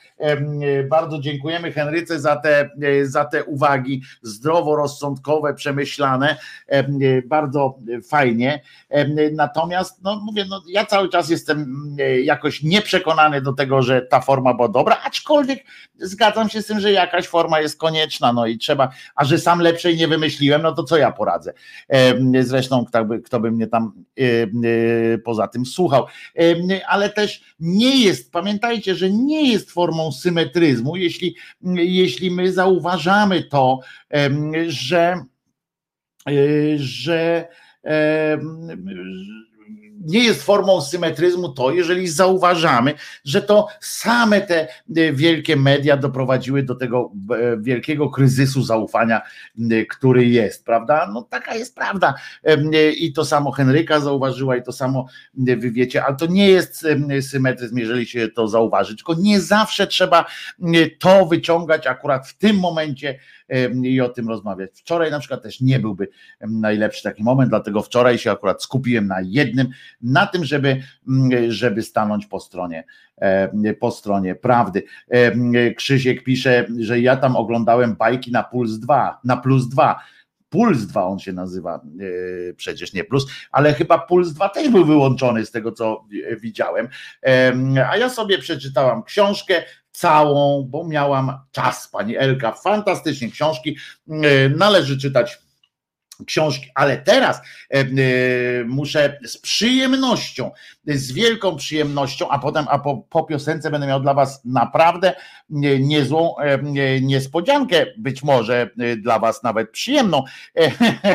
Bardzo 0.90 1.20
dziękujemy 1.20 1.72
Henryce 1.72 2.20
za 2.20 2.36
te, 2.36 2.70
za 3.04 3.26
te 3.26 3.44
uwagi 3.44 4.02
zdroworozsądkowe, 4.22 5.54
przemyślane. 5.54 6.38
Bardzo 7.26 7.80
fajnie. 8.10 8.62
Natomiast, 9.34 10.04
no 10.04 10.22
mówię, 10.26 10.46
no, 10.50 10.62
ja 10.68 10.86
cały 10.86 11.10
czas 11.10 11.30
jestem 11.30 11.96
jakoś 12.24 12.64
nieprzekonany 12.64 13.42
do 13.42 13.54
tego, 13.54 13.82
że 13.82 14.02
ta 14.02 14.22
forma 14.22 14.54
była 14.54 14.68
dobra, 14.68 14.98
aczkolwiek 15.04 15.66
zgadzam 16.00 16.50
się 16.50 16.62
z 16.62 16.66
tym, 16.66 16.80
że 16.80 16.92
jakaś 16.92 17.28
forma 17.28 17.60
jest 17.60 17.80
konieczna, 17.80 18.34
no 18.34 18.46
i 18.46 18.58
trzeba, 18.58 18.90
a 19.16 19.26
że 19.26 19.40
sam 19.40 19.60
lepszej 19.60 19.98
nie 19.98 20.08
wymyśliłem, 20.08 20.62
no 20.62 20.72
to 20.72 20.84
co 20.84 20.98
ja 20.98 21.12
poradzę. 21.12 21.54
Zresztą 22.42 22.86
kto 22.86 23.06
by, 23.06 23.22
kto 23.22 23.40
by 23.40 23.52
mnie 23.52 23.68
tam 23.68 23.92
poza 25.26 25.48
tym 25.48 25.66
słuchał. 25.66 26.06
Ale 26.88 27.10
też 27.10 27.44
nie 27.60 28.04
jest, 28.04 28.32
pamiętajcie, 28.32 28.96
że 28.96 29.10
nie 29.10 29.52
jest 29.52 29.72
formą 29.72 30.07
symetryzmu, 30.12 30.96
jeśli, 30.96 31.36
jeśli 31.76 32.32
my 32.32 32.54
zauważamy 32.54 33.44
to, 33.44 33.80
że, 34.68 35.24
e, 36.28 36.34
że 36.78 37.48
nie 40.06 40.24
jest 40.24 40.44
formą 40.44 40.82
symetryzmu 40.82 41.50
to, 41.50 41.72
jeżeli 41.72 42.08
zauważamy, 42.08 42.94
że 43.26 43.42
to 43.42 43.68
same 43.80 44.42
te 44.42 44.62
e, 44.62 44.68
wielkie 45.14 45.56
media 45.56 45.98
doprowadziły 45.98 46.64
do 46.64 46.76
tego 46.76 47.12
e, 47.32 47.58
wielkiego 47.58 48.10
kryzysu 48.10 48.64
zaufania, 48.64 49.22
który 49.90 50.26
jest, 50.26 50.66
prawda? 50.66 51.10
No 51.14 51.22
taka 51.22 51.56
jest 51.56 51.76
prawda. 51.76 52.14
I 53.00 53.14
to 53.14 53.26
samo 53.26 53.52
Henryka 53.52 54.00
zauważyła, 54.00 54.56
i 54.56 54.64
to 54.64 54.72
samo 54.72 55.06
wy 55.34 55.72
wiecie, 55.72 56.06
ale 56.06 56.16
to 56.16 56.26
nie 56.26 56.50
jest 56.50 56.86
symetryzm, 57.22 57.78
jeżeli 57.78 58.06
się 58.06 58.28
to 58.28 58.48
zauważy, 58.48 58.96
tylko 58.96 59.14
nie 59.14 59.42
zawsze 59.42 59.88
trzeba 59.88 60.26
to 61.00 61.26
wyciągać 61.26 61.88
akurat 61.88 62.28
w 62.28 62.38
tym 62.38 62.60
momencie 62.60 63.20
i 63.84 64.02
o 64.02 64.10
tym 64.10 64.28
rozmawiać. 64.28 64.70
Wczoraj 64.74 65.12
na 65.12 65.20
przykład 65.20 65.44
też 65.44 65.62
nie 65.62 65.80
byłby 65.80 66.08
najlepszy 66.42 67.04
taki 67.04 67.24
moment, 67.24 67.50
dlatego 67.50 67.82
wczoraj 67.82 68.18
się 68.18 68.32
akurat 68.32 68.64
skupiłem 68.64 69.08
na 69.08 69.22
jednym 69.22 69.68
na 70.02 70.28
tym, 70.28 70.46
żeby, 70.46 70.82
mm, 71.08 71.52
żeby 71.52 71.84
stanąć 71.84 72.26
po 72.26 72.40
stronie, 72.40 72.84
po 73.80 73.92
stronie 73.92 74.36
prawdy. 74.36 74.84
Krzysiek 75.76 76.24
pisze, 76.24 76.66
że 76.80 77.00
ja 77.00 77.18
tam 77.18 77.36
oglądałem 77.36 77.96
bajki 77.96 78.32
na 78.32 78.44
Puls 78.44 78.72
2, 78.72 79.20
na 79.24 79.38
Plus 79.38 79.70
2 79.70 80.00
Puls 80.50 80.86
2 80.86 81.08
on 81.08 81.20
się 81.20 81.34
nazywa, 81.34 81.82
yy, 81.98 82.54
przecież 82.58 82.94
nie 82.94 83.04
plus, 83.04 83.28
ale 83.52 83.74
chyba 83.74 84.00
Puls 84.00 84.34
2 84.34 84.50
też 84.50 84.70
był 84.70 84.86
wyłączony 84.86 85.46
z 85.46 85.52
tego, 85.52 85.72
co 85.72 86.06
widziałem. 86.42 86.88
A 87.90 87.98
ja 87.98 88.10
sobie 88.10 88.38
przeczytałam 88.38 89.04
książkę 89.04 89.64
całą, 89.98 90.68
bo 90.70 90.88
miałam 90.88 91.40
czas, 91.52 91.88
pani 91.88 92.18
Elka, 92.18 92.52
fantastycznie 92.52 93.32
książki. 93.32 93.78
Yy, 94.08 94.54
należy 94.58 94.98
czytać 94.98 95.38
książki, 96.26 96.70
ale 96.76 96.98
teraz 96.98 97.38
e, 97.38 97.80
e, 97.80 97.86
muszę 98.66 99.20
z 99.26 99.38
przyjemnością, 99.38 100.52
z 100.88 101.12
wielką 101.12 101.56
przyjemnością, 101.56 102.30
a 102.30 102.40
potem 102.40 102.66
a 102.70 102.80
po, 102.80 102.98
po 103.10 103.24
piosence 103.24 103.72
będę 103.72 103.88
miał 103.88 104.00
dla 104.00 104.14
Was 104.14 104.42
naprawdę 104.46 105.14
niezłą 105.80 106.38
e, 106.38 107.02
niespodziankę, 107.02 107.86
być 107.98 108.24
może 108.24 108.70
dla 108.98 109.20
Was 109.20 109.44
nawet 109.44 109.72
przyjemną, 109.72 110.24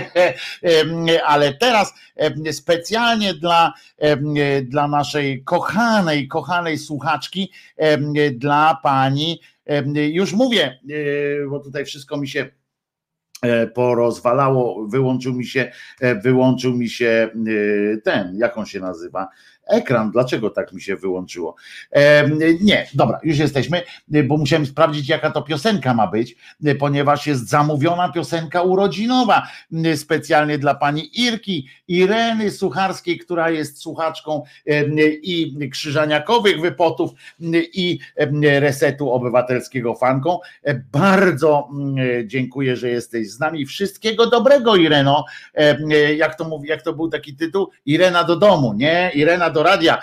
ale 1.27 1.55
teraz 1.55 1.95
specjalnie 2.53 3.35
dla, 3.35 3.73
dla 4.63 4.89
naszej 4.89 5.45
kochanej, 5.45 6.29
kochanej 6.29 6.79
słuchaczki, 6.79 7.53
dla 8.33 8.79
Pani, 8.83 9.41
już 9.95 10.33
mówię, 10.33 10.81
bo 11.51 11.61
tutaj 11.61 11.85
wszystko 11.85 12.17
mi 12.17 12.29
się 12.29 12.51
porozwalało, 13.75 14.87
wyłączył 14.89 15.35
mi 15.35 15.47
się, 15.47 15.73
e, 16.01 16.15
wyłączył 16.15 16.75
mi 16.77 16.89
się 16.89 17.31
e, 17.95 17.97
ten, 17.97 18.37
jak 18.37 18.59
on 18.59 18.67
się 18.67 18.81
nazywa, 18.81 19.29
ekran. 19.69 20.11
Dlaczego 20.11 20.51
tak 20.51 20.73
mi 20.73 20.83
się 20.83 20.97
wyłączyło? 20.97 21.55
E, 21.91 22.31
nie, 22.61 22.87
dobra, 22.95 23.21
już 23.23 23.39
jesteśmy, 23.39 23.83
bo 24.25 24.37
musiałem 24.37 24.67
sprawdzić, 24.67 25.09
jaka 25.09 25.31
to 25.31 25.43
piosenka 25.43 25.95
ma 25.95 26.07
być, 26.07 26.37
ponieważ 26.79 27.27
jest 27.27 27.49
zamówiona 27.49 28.09
piosenka 28.09 28.63
urodzinowa 28.63 29.49
specjalnie 29.97 30.59
dla 30.59 30.75
pani 30.75 31.21
Irki, 31.21 31.69
Ireny 31.89 32.51
Sucharskiej, 32.51 33.19
która 33.19 33.51
jest 33.51 33.79
słuchaczką 33.79 34.43
i 35.23 35.69
krzyżaniakowych 35.73 36.61
wypotów 36.61 37.11
i 37.75 37.99
resetu 38.43 39.13
obywatelskiego 39.13 39.95
fanką. 39.95 40.39
Bardzo 40.93 41.69
dziękuję, 42.25 42.77
że 42.77 42.89
jesteś 42.89 43.31
z 43.31 43.41
nami. 43.41 43.67
Wszystkiego 43.67 44.27
dobrego, 44.27 44.77
Ireno. 44.77 45.25
Jak 46.17 46.35
to 46.35 46.45
mówi, 46.45 46.69
jak 46.69 46.83
to 46.83 46.93
był 46.93 47.09
taki 47.09 47.37
tytuł? 47.37 47.69
Irena 47.87 48.25
do 48.25 48.37
domu, 48.37 48.73
nie? 48.73 49.11
Irena 49.15 49.51
do 49.53 49.63
radia. 49.63 50.03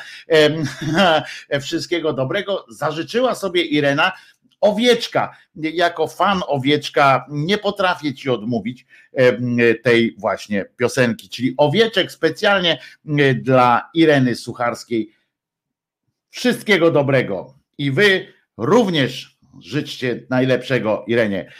Wszystkiego 1.61 2.13
dobrego. 2.13 2.65
Zażyczyła 2.69 3.35
sobie 3.35 3.61
Irena 3.61 4.11
owieczka. 4.61 5.37
Jako 5.55 6.07
fan 6.07 6.41
owieczka 6.47 7.25
nie 7.29 7.57
potrafię 7.57 8.13
ci 8.13 8.29
odmówić 8.29 8.85
tej 9.83 10.15
właśnie 10.17 10.65
piosenki, 10.77 11.29
czyli 11.29 11.53
owieczek 11.57 12.11
specjalnie 12.11 12.79
dla 13.35 13.89
Ireny 13.93 14.35
Sucharskiej. 14.35 15.13
Wszystkiego 16.29 16.91
dobrego. 16.91 17.53
I 17.77 17.91
wy 17.91 18.33
również 18.57 19.37
życzcie 19.59 20.25
najlepszego 20.29 21.03
Irenie. 21.07 21.51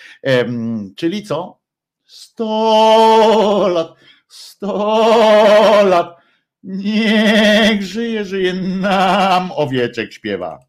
Czyli 0.96 1.24
co? 1.24 1.60
Sto 2.06 3.68
lat, 3.68 3.94
sto 4.28 5.84
lat 5.86 6.19
Niech 6.64 7.84
żyje, 7.84 8.26
żyje 8.26 8.54
nam, 8.54 9.52
owieczek 9.52 10.14
śpiewa. 10.14 10.69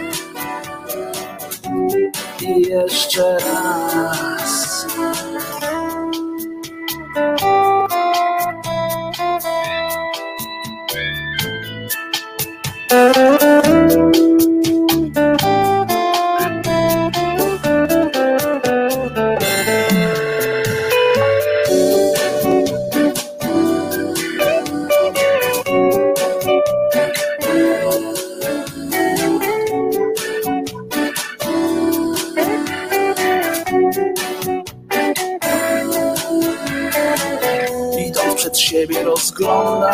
i 2.41 2.61
jeszcze 2.61 3.37
raz. 3.37 4.85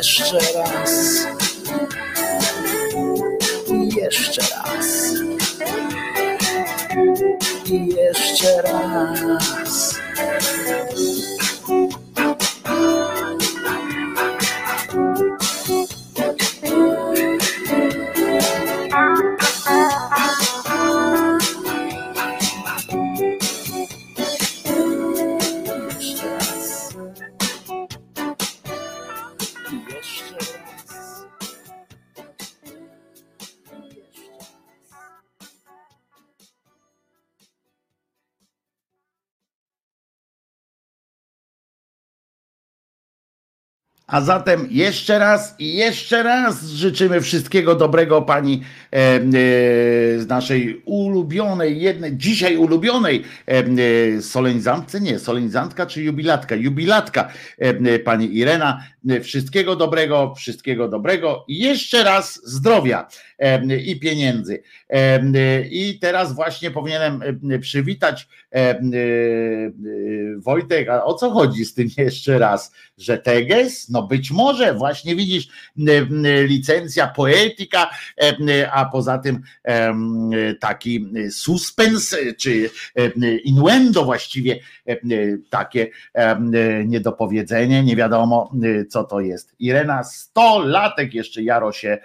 jeszcze 0.00 0.38
raz. 0.54 1.26
Jeszcze 3.96 4.40
raz. 4.40 4.59
A 44.10 44.20
zatem 44.20 44.66
jeszcze 44.70 45.18
raz 45.18 45.54
i 45.58 45.74
jeszcze 45.74 46.22
raz 46.22 46.64
życzymy 46.64 47.20
wszystkiego 47.20 47.74
dobrego 47.74 48.22
pani 48.22 48.62
e, 48.92 48.96
e, 48.96 49.20
z 50.18 50.28
naszej 50.28 50.82
ulubionej, 50.84 51.80
jednej, 51.80 52.16
dzisiaj 52.16 52.56
ulubionej 52.56 53.24
e, 53.46 54.22
solenizantce, 54.22 55.00
nie, 55.00 55.18
solenizantka 55.18 55.86
czy 55.86 56.02
jubilatka, 56.02 56.54
jubilatka 56.54 57.32
e, 57.58 57.98
pani 57.98 58.36
Irena. 58.36 58.84
E, 59.08 59.20
Wszystkiego 59.20 59.76
dobrego, 59.76 60.34
wszystkiego 60.34 60.88
dobrego 60.88 61.44
i 61.48 61.58
jeszcze 61.58 62.02
raz 62.02 62.40
zdrowia 62.44 63.08
i 63.84 64.00
pieniędzy. 64.00 64.62
E, 64.90 65.62
I 65.62 65.98
teraz 65.98 66.34
właśnie 66.34 66.70
powinienem 66.70 67.22
przywitać 67.60 68.28
Wojtek, 70.36 70.88
a 70.88 71.04
o 71.04 71.14
co 71.14 71.30
chodzi 71.30 71.64
z 71.64 71.74
tym 71.74 71.88
jeszcze 71.98 72.38
raz? 72.38 72.72
Że 73.00 73.18
teges? 73.18 73.88
No 73.88 74.02
być 74.02 74.30
może, 74.30 74.74
właśnie 74.74 75.16
widzisz, 75.16 75.48
licencja 76.44 77.06
poetyka, 77.06 77.90
a 78.72 78.84
poza 78.84 79.18
tym 79.18 79.42
taki 80.60 81.06
suspens, 81.30 82.16
czy 82.38 82.70
innuendo 83.44 84.04
właściwie 84.04 84.58
takie 85.50 85.90
niedopowiedzenie, 86.86 87.82
nie 87.82 87.96
wiadomo 87.96 88.52
co 88.88 89.04
to 89.04 89.20
jest. 89.20 89.54
Irena 89.58 90.04
100 90.04 90.58
latek 90.58 91.14
jeszcze 91.14 91.42
Jaro 91.42 91.72
się 91.72 91.98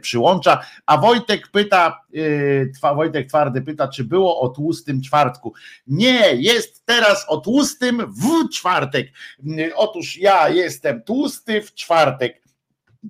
przyłącza, 0.00 0.64
a 0.86 0.98
Wojtek 0.98 1.48
pyta, 1.48 2.00
y, 2.14 2.72
Wojtek 2.94 3.28
Twardy 3.28 3.62
pyta, 3.62 3.88
czy 3.88 4.04
było 4.04 4.40
o 4.40 4.48
tłustym 4.48 5.02
czwartku. 5.02 5.52
Nie, 5.86 6.34
jest 6.34 6.86
teraz 6.86 7.24
o 7.28 7.36
tłustym 7.36 8.02
w 8.12 8.48
czwartek. 8.48 9.08
Y, 9.58 9.74
Ja 10.16 10.48
jestem 10.48 11.02
tłusty 11.02 11.62
w 11.62 11.74
czwartek. 11.74 12.42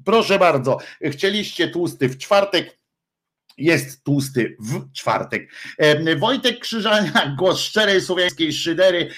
Proszę 0.05 0.39
bardzo, 0.39 0.79
chcieliście 1.03 1.69
tłusty 1.69 2.09
w 2.09 2.19
czwartek. 2.19 2.82
Jest 3.59 4.05
tłusty 4.05 4.57
w 4.61 4.93
czwartek. 4.93 5.49
E, 5.79 6.17
Wojtek 6.17 6.59
Krzyżania, 6.59 7.35
głos 7.39 7.61
szczerej 7.61 8.01
słowiańskiej 8.01 8.53
szydery 8.53 9.09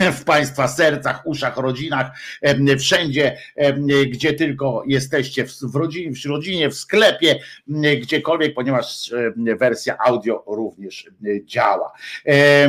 e, 0.00 0.12
w 0.12 0.24
Państwa 0.24 0.68
sercach, 0.68 1.26
uszach, 1.26 1.56
rodzinach, 1.56 2.10
e, 2.42 2.76
wszędzie, 2.76 3.36
e, 3.56 3.72
gdzie 4.06 4.32
tylko 4.32 4.82
jesteście, 4.86 5.46
w, 5.46 5.74
rodzinie, 5.74 6.12
w 6.16 6.26
rodzinie, 6.26 6.70
w 6.70 6.74
sklepie, 6.74 7.40
e, 7.84 7.96
gdziekolwiek, 7.96 8.54
ponieważ 8.54 9.12
e, 9.12 9.56
wersja 9.56 9.96
audio 9.98 10.44
również 10.46 11.06
e, 11.06 11.44
działa. 11.44 11.92
E, 12.26 12.68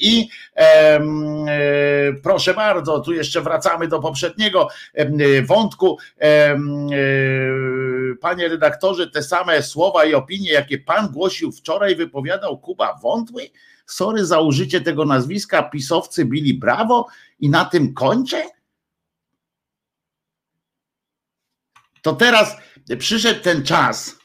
I 0.00 0.28
e, 0.56 0.60
e, 0.64 2.12
proszę 2.22 2.54
bardzo, 2.54 3.00
tu 3.00 3.12
jeszcze 3.12 3.40
wracamy 3.40 3.88
do 3.88 4.00
poprzedniego 4.00 4.68
e, 4.94 5.42
wątku. 5.42 5.98
Panie 8.20 8.48
redaktorze, 8.48 9.10
te 9.10 9.22
same 9.22 9.62
słowa 9.62 10.04
i 10.04 10.14
opinie, 10.14 10.52
jakie 10.52 10.78
pan 10.78 11.08
głosił 11.08 11.52
wczoraj, 11.52 11.96
wypowiadał 11.96 12.58
Kuba 12.58 12.98
Wątły. 13.02 13.50
Sorry 13.86 14.24
za 14.24 14.40
użycie 14.40 14.80
tego 14.80 15.04
nazwiska, 15.04 15.62
pisowcy 15.62 16.24
bili 16.24 16.54
brawo 16.54 17.06
i 17.40 17.50
na 17.50 17.64
tym 17.64 17.94
kończę? 17.94 18.42
To 22.02 22.12
teraz 22.12 22.56
przyszedł 22.98 23.40
ten 23.40 23.62
czas, 23.62 24.16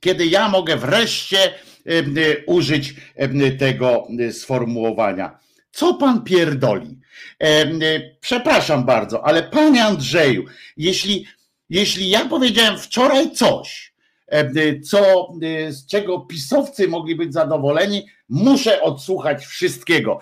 kiedy 0.00 0.26
ja 0.26 0.48
mogę 0.48 0.76
wreszcie 0.76 1.54
y, 1.86 2.44
użyć 2.46 2.94
em, 3.16 3.58
tego 3.58 4.06
y, 4.20 4.32
sformułowania. 4.32 5.38
Co 5.72 5.94
pan 5.94 6.24
pierdoli? 6.24 7.00
Y, 7.42 8.16
Przepraszam 8.20 8.84
bardzo, 8.84 9.26
ale 9.26 9.42
panie 9.42 9.84
Andrzeju, 9.84 10.44
jeśli, 10.76 11.26
jeśli 11.74 12.08
ja 12.08 12.28
powiedziałem 12.28 12.78
wczoraj 12.78 13.30
coś, 13.30 13.94
em, 14.26 14.58
y, 14.58 14.80
co, 14.80 15.32
y, 15.68 15.72
z 15.72 15.86
czego 15.86 16.20
pisowcy 16.20 16.88
mogli 16.88 17.16
być 17.16 17.32
zadowoleni, 17.32 18.06
muszę 18.28 18.82
odsłuchać 18.82 19.46
wszystkiego. 19.46 20.20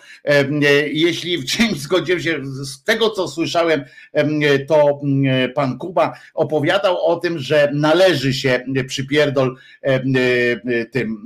Jeśli 0.93 1.39
w 1.39 1.47
czymś 1.47 1.79
zgodziłem 1.87 2.21
się, 2.21 2.41
z 2.45 2.85
tego 2.85 3.11
co 3.11 3.29
słyszałem, 3.29 3.85
em, 4.13 4.41
to 4.69 5.01
pan 5.55 5.79
Kuba 5.79 6.13
opowiadał 6.35 7.07
o 7.07 7.17
tym, 7.17 7.39
że 7.39 7.71
należy 7.75 8.35
się 8.35 8.65
przypierdol 8.89 9.57
tym, 10.93 11.17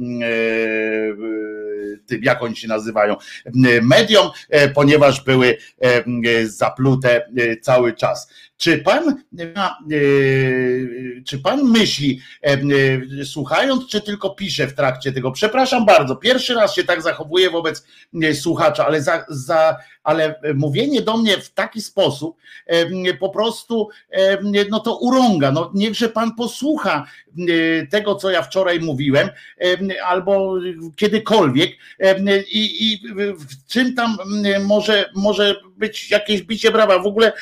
tym 2.07 2.23
jak 2.23 2.43
oni 2.43 2.57
się 2.57 2.69
nazywają, 2.69 3.17
mediom, 3.83 4.31
e, 4.51 4.69
ponieważ 4.69 5.25
były 5.25 5.59
zaplute 6.45 7.29
cały 7.63 7.93
czas. 7.93 8.29
Czy 8.57 8.79
pan, 8.79 9.23
y, 9.93 11.23
czy 11.27 11.39
pan 11.39 11.63
myśli, 11.63 12.21
em, 12.43 12.71
y, 12.71 13.25
słuchając, 13.25 13.87
czy 13.87 14.01
tylko 14.01 14.31
pisze 14.31 14.67
w 14.67 14.75
trakcie 14.75 15.13
tego? 15.13 15.33
Przepraszam 15.33 15.87
bardzo, 15.87 16.17
pierwszy 16.17 16.55
raz 16.55 16.75
się 16.75 16.85
tak 16.85 17.03
zachowuję 17.03 17.51
wobec 17.51 17.87
słuchacza, 18.35 18.87
ale, 18.87 19.03
za, 19.03 19.25
za, 19.29 19.77
ale 20.03 20.41
mówienie 20.55 21.03
do 21.03 21.17
mnie 21.17 21.39
w 21.39 21.51
taki 21.51 21.81
sposób 21.81 22.37
po 23.21 23.29
prostu 23.29 23.89
no 24.71 24.81
to 24.81 24.99
urąga. 24.99 25.53
No, 25.53 25.71
niechże 25.75 26.09
pan 26.09 26.35
posłucha 26.35 27.07
tego, 27.91 28.15
co 28.15 28.31
ja 28.31 28.43
wczoraj 28.43 28.81
mówiłem, 28.81 29.29
em, 29.59 29.89
albo 30.05 30.55
kiedykolwiek 30.97 31.71
i, 32.53 32.93
i 32.93 33.03
w 33.39 33.67
czym 33.67 33.95
tam 33.95 34.17
może, 34.65 35.11
może 35.15 35.57
być 35.77 36.11
jakieś 36.11 36.43
bicie 36.43 36.71
brawa. 36.71 36.99
W 36.99 37.07
ogóle 37.07 37.33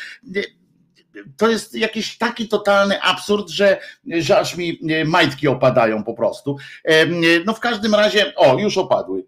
to 1.36 1.48
jest 1.48 1.74
jakiś 1.74 2.18
taki 2.18 2.48
totalny 2.48 3.02
absurd, 3.02 3.48
że, 3.48 3.78
że 4.06 4.38
aż 4.38 4.56
mi 4.56 4.80
e, 4.90 5.04
majtki 5.04 5.48
opadają 5.48 6.04
po 6.04 6.14
prostu. 6.14 6.56
Em, 6.84 7.20
No 7.44 7.54
w 7.54 7.60
każdym 7.60 7.94
razie, 7.94 8.34
o, 8.36 8.58
już 8.58 8.78
opadły. 8.78 9.24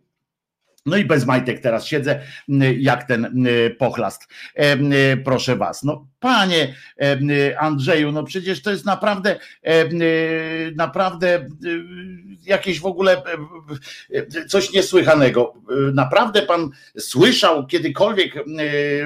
No 0.86 0.96
i 0.96 1.04
bez 1.04 1.26
majtek 1.26 1.60
teraz 1.60 1.86
siedzę, 1.86 2.20
jak 2.78 3.04
ten 3.04 3.46
pochlast. 3.78 4.28
Proszę 5.24 5.56
was. 5.56 5.82
No 5.82 6.06
panie 6.26 6.74
em, 6.96 7.28
Andrzeju, 7.58 8.12
no 8.12 8.22
przecież 8.22 8.62
to 8.62 8.70
jest 8.70 8.84
naprawdę, 8.84 9.38
em, 9.62 9.88
naprawdę 10.76 11.36
y, 11.36 11.82
jakieś 12.46 12.80
w 12.80 12.86
ogóle 12.86 13.22
coś 14.48 14.72
niesłychanego. 14.72 15.54
Naprawdę 15.92 16.42
pan 16.42 16.70
słyszał 16.98 17.66
kiedykolwiek 17.66 18.34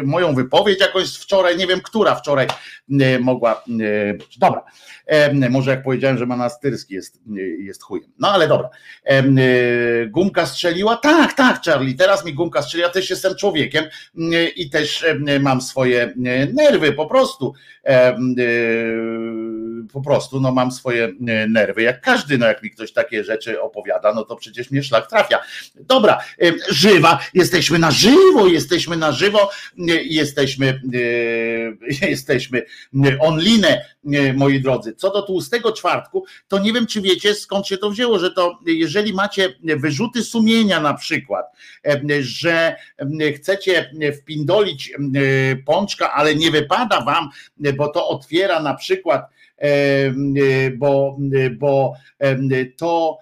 moją 0.05 0.35
wypowiedź 0.35 0.81
jakąś 0.81 1.17
wczoraj, 1.17 1.57
nie 1.57 1.67
wiem, 1.67 1.81
która 1.81 2.15
wczoraj 2.15 2.47
mogła 3.21 3.63
być. 4.19 4.39
Dobra, 4.39 4.65
może 5.51 5.71
jak 5.71 5.83
powiedziałem, 5.83 6.19
że 6.19 6.27
Manastyrski 6.27 6.95
jest, 6.95 7.21
jest 7.59 7.83
chujem. 7.83 8.13
No 8.19 8.33
ale 8.33 8.49
dobra. 8.49 8.69
Gumka 10.09 10.47
strzeliła? 10.47 10.97
Tak, 10.97 11.33
tak, 11.33 11.63
Charlie, 11.65 11.95
teraz 11.95 12.25
mi 12.25 12.35
gumka 12.35 12.63
strzeliła, 12.63 12.91
też 12.91 13.11
jestem 13.11 13.35
człowiekiem 13.35 13.85
i 14.57 14.71
też 14.71 15.05
mam 15.41 15.61
swoje 15.61 16.13
nerwy 16.55 16.93
po 16.93 17.07
prostu. 17.11 17.53
E, 19.85 19.89
Po 19.93 20.01
prostu 20.01 20.41
no 20.41 20.53
mam 20.53 20.73
swoje 20.73 21.05
e, 21.05 21.47
nerwy, 21.49 21.83
jak 21.83 22.01
każdy, 22.01 22.39
no 22.39 22.47
jak 22.47 22.63
mi 22.63 22.71
ktoś 22.71 22.93
takie 22.93 23.25
rzeczy 23.25 23.63
opowiada, 23.63 24.15
no 24.15 24.25
to 24.25 24.37
przecież 24.37 24.71
mnie 24.71 24.83
szlak 24.83 25.11
trafia. 25.11 25.39
Dobra, 25.75 26.21
em, 26.39 26.55
żywa, 26.71 27.19
jesteśmy 27.35 27.79
na 27.79 27.91
żywo, 27.91 28.47
jesteśmy 28.47 28.97
na 28.97 29.13
żywo, 29.13 29.51
e, 29.79 29.83
jesteśmy, 30.03 30.81
e, 32.03 32.07
jesteśmy 32.11 32.63
online, 33.21 33.65
e, 33.65 34.33
moi 34.33 34.61
drodzy. 34.61 34.95
Co 34.95 35.11
do 35.11 35.23
tłustego 35.23 35.73
czwartku, 35.73 36.25
to 36.49 36.59
nie 36.59 36.73
wiem, 36.73 36.87
czy 36.87 37.01
wiecie, 37.01 37.35
skąd 37.35 37.67
się 37.67 37.79
to 37.79 37.91
wzięło, 37.91 38.19
że 38.19 38.31
to 38.31 38.59
jeżeli 38.67 39.13
macie 39.13 39.55
wyrzuty 39.63 40.25
sumienia 40.25 40.81
na 40.81 40.95
przykład, 40.95 41.47
że 42.21 42.77
chcecie 43.37 43.91
wpindolić 44.21 44.93
pączka, 45.67 46.13
ale 46.13 46.35
nie 46.35 46.51
wypada 46.51 47.01
wam, 47.01 47.29
bo 47.77 47.89
to 47.89 48.09
otwiera 48.09 48.63
na 48.63 48.75
przykład, 48.75 49.27
bo, 50.79 51.19
bo 51.59 51.95
to 52.77 53.19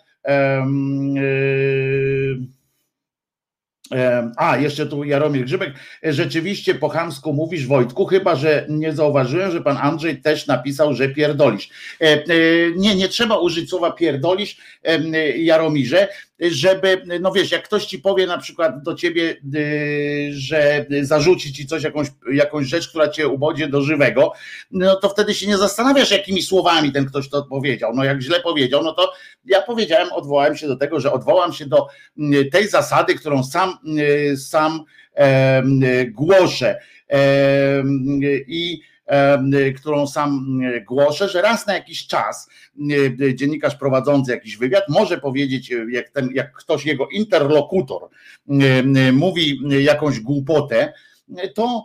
A, 4.36 4.56
jeszcze 4.56 4.86
tu 4.86 5.04
Jaromir 5.04 5.44
Grzybek. 5.44 5.74
Rzeczywiście 6.02 6.74
po 6.74 6.88
chamsku 6.88 7.32
mówisz 7.32 7.66
Wojtku, 7.66 8.06
chyba 8.06 8.36
że 8.36 8.66
nie 8.68 8.92
zauważyłem, 8.92 9.50
że 9.52 9.60
pan 9.60 9.76
Andrzej 9.76 10.22
też 10.22 10.46
napisał, 10.46 10.94
że 10.94 11.08
pierdolisz. 11.08 11.70
E, 12.00 12.04
e, 12.04 12.24
Nie, 12.76 12.96
nie 12.96 13.08
trzeba 13.08 13.38
użyć 13.38 13.70
słowa 13.70 13.90
pierdolisz, 13.90 14.56
Jaromirze, 15.36 16.08
żeby, 16.40 17.02
no 17.20 17.32
wiesz, 17.32 17.50
jak 17.52 17.62
ktoś 17.62 17.86
ci 17.86 17.98
powie 17.98 18.26
na 18.26 18.38
przykład 18.38 18.82
do 18.82 18.94
ciebie, 18.94 19.36
y, 19.54 20.30
że 20.32 20.86
zarzuci 21.02 21.52
ci 21.52 21.66
coś, 21.66 21.82
jakąś, 21.82 22.08
jakąś 22.32 22.66
rzecz, 22.66 22.88
która 22.88 23.08
cię 23.08 23.28
ubodzie 23.28 23.68
do 23.68 23.82
żywego, 23.82 24.32
no 24.70 24.96
to 24.96 25.08
wtedy 25.08 25.34
się 25.34 25.46
nie 25.46 25.56
zastanawiasz, 25.56 26.10
jakimi 26.10 26.42
słowami 26.42 26.92
ten 26.92 27.06
ktoś 27.06 27.28
to 27.28 27.42
powiedział. 27.42 27.92
No 27.94 28.04
jak 28.04 28.22
źle 28.22 28.40
powiedział, 28.40 28.82
no 28.84 28.92
to 28.92 29.12
ja 29.44 29.62
powiedziałem, 29.62 30.12
odwołałem 30.12 30.56
się 30.56 30.68
do 30.68 30.76
tego, 30.76 31.00
że 31.00 31.12
odwołam 31.12 31.52
się 31.52 31.66
do 31.66 31.86
mm, 32.18 32.50
tej 32.50 32.68
zasady, 32.68 33.14
którą 33.14 33.44
sam, 33.44 33.78
y, 34.32 34.36
sam 34.36 34.84
głoszę. 36.12 36.80
I 38.46 38.80
którą 39.76 40.06
sam 40.06 40.60
głoszę, 40.86 41.28
że 41.28 41.42
raz 41.42 41.66
na 41.66 41.74
jakiś 41.74 42.06
czas 42.06 42.48
dziennikarz 43.34 43.76
prowadzący 43.76 44.30
jakiś 44.30 44.56
wywiad 44.56 44.84
może 44.88 45.18
powiedzieć, 45.18 45.72
jak, 45.90 46.08
ten, 46.08 46.28
jak 46.34 46.52
ktoś 46.52 46.86
jego 46.86 47.08
interlokutor 47.08 48.08
mówi 49.12 49.60
jakąś 49.84 50.20
głupotę, 50.20 50.92
to 51.54 51.84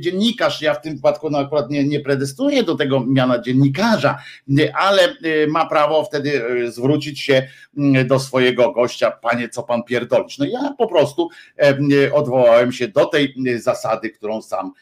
dziennikarz, 0.00 0.62
ja 0.62 0.74
w 0.74 0.80
tym 0.80 0.96
wypadku 0.96 1.30
no 1.30 1.38
akurat 1.38 1.70
nie, 1.70 1.84
nie 1.84 2.00
predestuję 2.00 2.62
do 2.62 2.74
tego 2.74 3.04
miana 3.06 3.38
dziennikarza, 3.38 4.18
ale 4.74 5.16
ma 5.48 5.66
prawo 5.66 6.04
wtedy 6.04 6.42
zwrócić 6.72 7.20
się 7.20 7.48
do 8.06 8.20
swojego 8.20 8.72
gościa, 8.72 9.10
panie, 9.10 9.48
co 9.48 9.62
pan 9.62 9.82
pierdolisz. 9.82 10.38
No 10.38 10.44
ja 10.44 10.74
po 10.78 10.86
prostu 10.86 11.28
odwołałem 12.12 12.72
się 12.72 12.88
do 12.88 13.06
tej 13.06 13.34
zasady, 13.56 14.10
którą 14.10 14.42
sam 14.42 14.72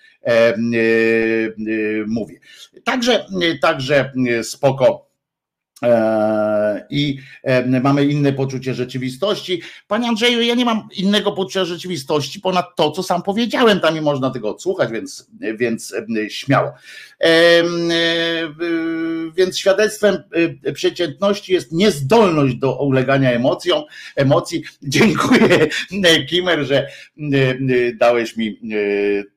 mówię. 2.06 2.38
Także, 2.84 3.26
także 3.60 4.12
spoko 4.42 5.11
i 6.90 7.18
e, 7.42 7.80
mamy 7.80 8.04
inne 8.04 8.32
poczucie 8.32 8.74
rzeczywistości. 8.74 9.62
Panie 9.88 10.09
Andrzeju, 10.09 10.40
ja 10.40 10.54
nie 10.54 10.64
mam 10.64 10.88
innego 10.96 11.32
poczucia 11.32 11.64
rzeczywistości 11.64 12.40
ponad 12.40 12.76
to, 12.76 12.90
co 12.90 13.02
sam 13.02 13.22
powiedziałem. 13.22 13.80
Tam 13.80 13.94
nie 13.94 14.02
można 14.02 14.30
tego 14.30 14.50
odsłuchać, 14.50 14.90
więc, 14.92 15.30
więc 15.59 15.94
śmiało. 16.28 16.72
Więc 19.36 19.58
świadectwem 19.58 20.22
przeciętności 20.74 21.52
jest 21.52 21.72
niezdolność 21.72 22.54
do 22.54 22.78
ulegania 22.78 23.32
emocjom, 23.32 23.82
emocji. 24.16 24.62
Dziękuję, 24.82 25.68
Kimer, 26.28 26.64
że 26.64 26.88
dałeś 27.98 28.36
mi 28.36 28.60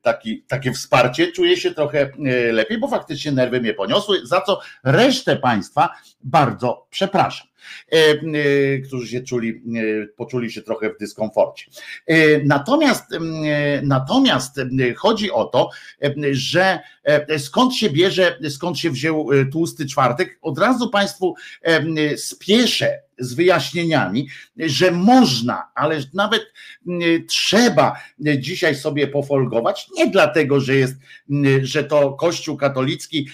taki, 0.02 0.42
takie 0.42 0.72
wsparcie. 0.72 1.32
Czuję 1.32 1.56
się 1.56 1.70
trochę 1.70 2.10
lepiej, 2.52 2.78
bo 2.78 2.88
faktycznie 2.88 3.32
nerwy 3.32 3.60
mnie 3.60 3.74
poniosły, 3.74 4.26
za 4.26 4.40
co 4.40 4.60
resztę 4.84 5.36
Państwa 5.36 5.88
bardzo 6.26 6.86
przepraszam, 6.90 7.46
e, 7.92 7.96
e, 7.96 8.78
którzy 8.78 9.08
się 9.08 9.20
czuli, 9.20 9.50
e, 9.50 10.06
poczuli 10.06 10.52
się 10.52 10.62
trochę 10.62 10.90
w 10.90 10.98
dyskomforcie. 10.98 11.66
Natomiast, 12.44 13.04
natomiast 13.82 14.60
chodzi 14.96 15.30
o 15.30 15.44
to, 15.44 15.70
że 16.32 16.80
skąd 17.38 17.74
się 17.74 17.90
bierze, 17.90 18.38
skąd 18.50 18.78
się 18.78 18.90
wziął 18.90 19.28
tłusty 19.52 19.86
czwartek, 19.86 20.38
od 20.42 20.58
razu 20.58 20.90
Państwu 20.90 21.34
spieszę 22.16 23.06
z 23.18 23.34
wyjaśnieniami, 23.34 24.28
że 24.56 24.90
można, 24.90 25.70
ale 25.74 25.98
nawet 26.14 26.52
trzeba 27.28 27.96
dzisiaj 28.38 28.74
sobie 28.74 29.06
pofolgować, 29.06 29.88
nie 29.96 30.10
dlatego, 30.10 30.60
że 30.60 30.74
jest, 30.74 30.94
że 31.62 31.84
to 31.84 32.12
Kościół 32.12 32.56
katolicki, 32.56 33.28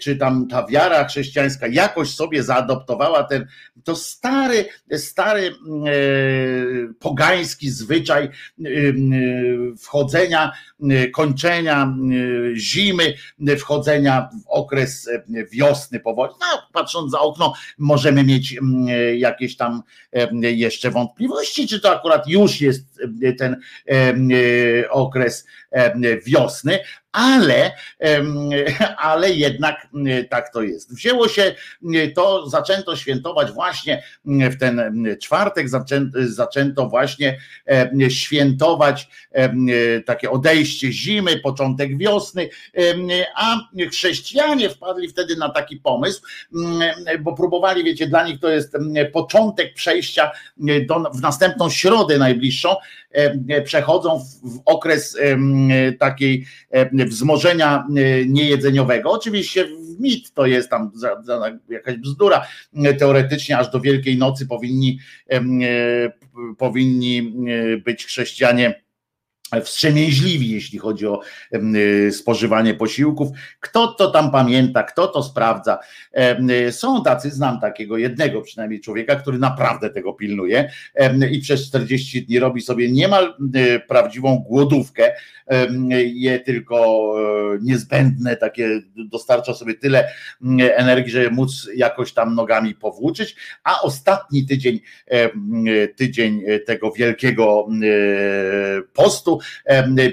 czy 0.00 0.16
tam 0.16 0.48
ta 0.48 0.66
wiara 0.66 1.04
chrześcijańska 1.04 1.66
jakoś 1.66 2.14
sobie 2.14 2.42
zaadoptowała 2.42 3.24
ten, 3.24 3.46
to 3.84 3.96
stary, 3.96 4.64
stary 4.96 5.54
pogański 7.00 7.70
zwyczaj 7.70 8.28
wchodzenia, 9.78 10.52
kończenia 11.12 11.94
zimy, 12.72 13.14
wchodzenia 13.58 14.28
w 14.32 14.48
okres 14.48 15.08
wiosny 15.52 16.00
powoli. 16.00 16.32
No, 16.40 16.62
patrząc 16.72 17.12
za 17.12 17.20
okno, 17.20 17.54
możemy 17.78 18.24
mieć 18.24 18.56
E, 18.88 19.16
jakieś 19.16 19.56
tam 19.56 19.82
e, 20.12 20.52
jeszcze 20.52 20.90
wątpliwości, 20.90 21.68
czy 21.68 21.80
to 21.80 21.90
akurat 21.90 22.28
już 22.28 22.60
jest 22.60 23.00
e, 23.22 23.32
ten 23.32 23.60
okres 24.90 25.46
wiosny, 26.26 26.78
ale, 27.12 27.72
ale 28.98 29.30
jednak 29.30 29.88
tak 30.30 30.52
to 30.52 30.62
jest. 30.62 30.94
Wzięło 30.94 31.28
się 31.28 31.54
to, 32.14 32.48
zaczęto 32.48 32.96
świętować 32.96 33.52
właśnie 33.52 34.02
w 34.24 34.56
ten 34.58 35.06
czwartek, 35.22 35.68
zaczęto, 35.68 36.18
zaczęto 36.22 36.88
właśnie 36.88 37.38
świętować 38.08 39.08
takie 40.06 40.30
odejście 40.30 40.92
zimy, 40.92 41.38
początek 41.38 41.98
wiosny, 41.98 42.48
a 43.36 43.56
chrześcijanie 43.90 44.70
wpadli 44.70 45.08
wtedy 45.08 45.36
na 45.36 45.48
taki 45.48 45.76
pomysł, 45.76 46.22
bo 47.20 47.34
próbowali, 47.34 47.84
wiecie, 47.84 48.06
dla 48.06 48.26
nich 48.26 48.40
to 48.40 48.48
jest 48.48 48.76
początek 49.12 49.74
przejścia 49.74 50.30
do, 50.86 51.10
w 51.14 51.20
następną 51.20 51.70
środę 51.70 52.18
najbliższą, 52.18 52.76
przechodzą 53.64 54.18
w 54.44 54.60
okres 54.64 55.18
takiej 55.98 56.46
wzmożenia 56.92 57.86
niejedzeniowego. 58.26 59.10
Oczywiście 59.10 59.68
mit 60.00 60.34
to 60.34 60.46
jest 60.46 60.70
tam 60.70 60.90
jakaś 61.68 61.96
bzdura. 61.96 62.46
Teoretycznie 62.98 63.58
aż 63.58 63.70
do 63.70 63.80
Wielkiej 63.80 64.18
Nocy 64.18 64.46
powinni, 64.46 64.98
powinni 66.58 67.34
być 67.84 68.06
chrześcijanie 68.06 68.81
wstrzemięźliwi, 69.60 70.50
jeśli 70.50 70.78
chodzi 70.78 71.06
o 71.06 71.20
y, 71.54 72.12
spożywanie 72.12 72.74
posiłków. 72.74 73.28
Kto 73.60 73.86
to 73.88 74.10
tam 74.10 74.30
pamięta, 74.30 74.82
kto 74.82 75.06
to 75.06 75.22
sprawdza? 75.22 75.78
Y, 76.68 76.72
są 76.72 77.02
tacy, 77.02 77.30
znam 77.30 77.60
takiego 77.60 77.98
jednego 77.98 78.40
przynajmniej 78.42 78.80
człowieka, 78.80 79.16
który 79.16 79.38
naprawdę 79.38 79.90
tego 79.90 80.12
pilnuje 80.12 80.70
i 81.30 81.40
przez 81.40 81.68
40 81.68 82.26
dni 82.26 82.38
robi 82.38 82.60
sobie 82.60 82.92
niemal 82.92 83.34
y, 83.56 83.80
prawdziwą 83.88 84.44
głodówkę, 84.48 85.12
je 86.04 86.40
tylko 86.40 86.76
e, 87.18 87.58
niezbędne, 87.62 88.36
takie 88.36 88.80
dostarcza 88.96 89.54
sobie 89.54 89.74
tyle 89.74 90.08
energii, 90.58 91.12
żeby 91.12 91.30
móc 91.30 91.68
jakoś 91.76 92.12
tam 92.12 92.34
nogami 92.34 92.74
powłóczyć, 92.74 93.36
a 93.64 93.82
ostatni 93.82 94.46
tydzień, 94.46 94.80
tydzień 95.96 96.42
tego 96.66 96.92
wielkiego 96.92 97.68
postu 98.92 99.40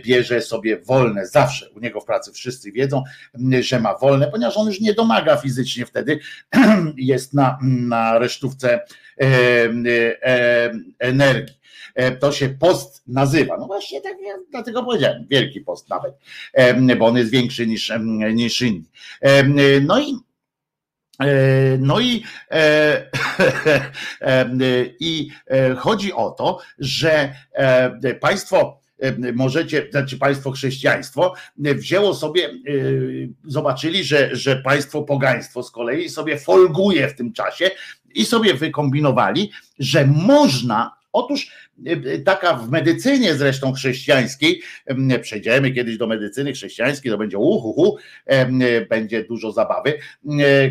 bierze 0.04 0.42
sobie 0.42 0.80
wolne 0.80 1.28
zawsze. 1.28 1.70
U 1.70 1.80
niego 1.80 2.02
w 2.02 2.06
pracy 2.06 2.32
wszyscy 2.32 2.72
wiedzą, 2.72 3.04
że 3.60 3.80
ma 3.80 3.98
wolne, 3.98 4.28
ponieważ 4.28 4.58
on 4.58 4.68
już 4.68 4.82
nie 4.82 4.94
domaga 4.94 5.38
fizycznie 5.38 5.86
wtedy, 5.86 6.20
jest 6.98 7.34
na, 7.34 7.60
na 7.62 8.20
resztówce 8.20 8.80
energii. 11.00 11.60
E, 11.96 12.12
to 12.12 12.32
się 12.32 12.50
post 12.50 13.04
nazywa. 13.08 13.58
No 13.58 13.68
właśnie 13.68 14.02
tak, 14.02 14.14
ja 14.22 14.34
dlatego 14.52 14.84
powiedziałem, 14.84 15.26
wielki 15.30 15.62
post 15.62 15.90
nawet, 15.90 16.14
bo 16.98 17.06
on 17.06 17.18
jest 17.18 17.32
większy 17.32 17.68
niż, 17.68 17.94
niż 18.34 18.62
inni. 18.62 18.86
No 19.82 20.00
i 20.00 20.16
no 21.80 22.00
i, 22.00 22.24
i 25.00 25.30
chodzi 25.78 26.14
o 26.14 26.32
to, 26.32 26.60
że 26.80 27.36
państwo 28.20 28.79
możecie, 29.34 29.88
znaczy 29.92 30.18
państwo 30.18 30.52
chrześcijaństwo 30.52 31.34
wzięło 31.58 32.14
sobie, 32.14 32.50
zobaczyli, 33.44 34.04
że, 34.04 34.36
że 34.36 34.56
państwo 34.56 35.04
pogaństwo 35.04 35.64
z 35.64 35.72
kolei 35.72 36.10
sobie 36.10 36.38
folguje 36.38 37.08
w 37.08 37.16
tym 37.16 37.34
czasie 37.34 37.72
i 38.16 38.26
sobie 38.26 38.54
wykombinowali, 38.54 39.52
że 39.80 40.06
można 40.06 41.00
Otóż 41.14 41.52
e, 41.88 41.92
e, 41.92 42.20
taka 42.20 42.54
w 42.54 42.70
medycynie 42.70 43.36
zresztą 43.36 43.74
chrześcijańskiej, 43.74 44.62
przejdziemy 45.22 45.72
kiedyś 45.72 45.98
do 45.98 46.08
medycyny 46.08 46.54
chrześcijańskiej, 46.54 47.12
to 47.12 47.18
będzie 47.18 47.38
uhuhu, 47.38 47.98
będzie 48.90 49.24
dużo 49.24 49.52
zabawy. 49.52 50.00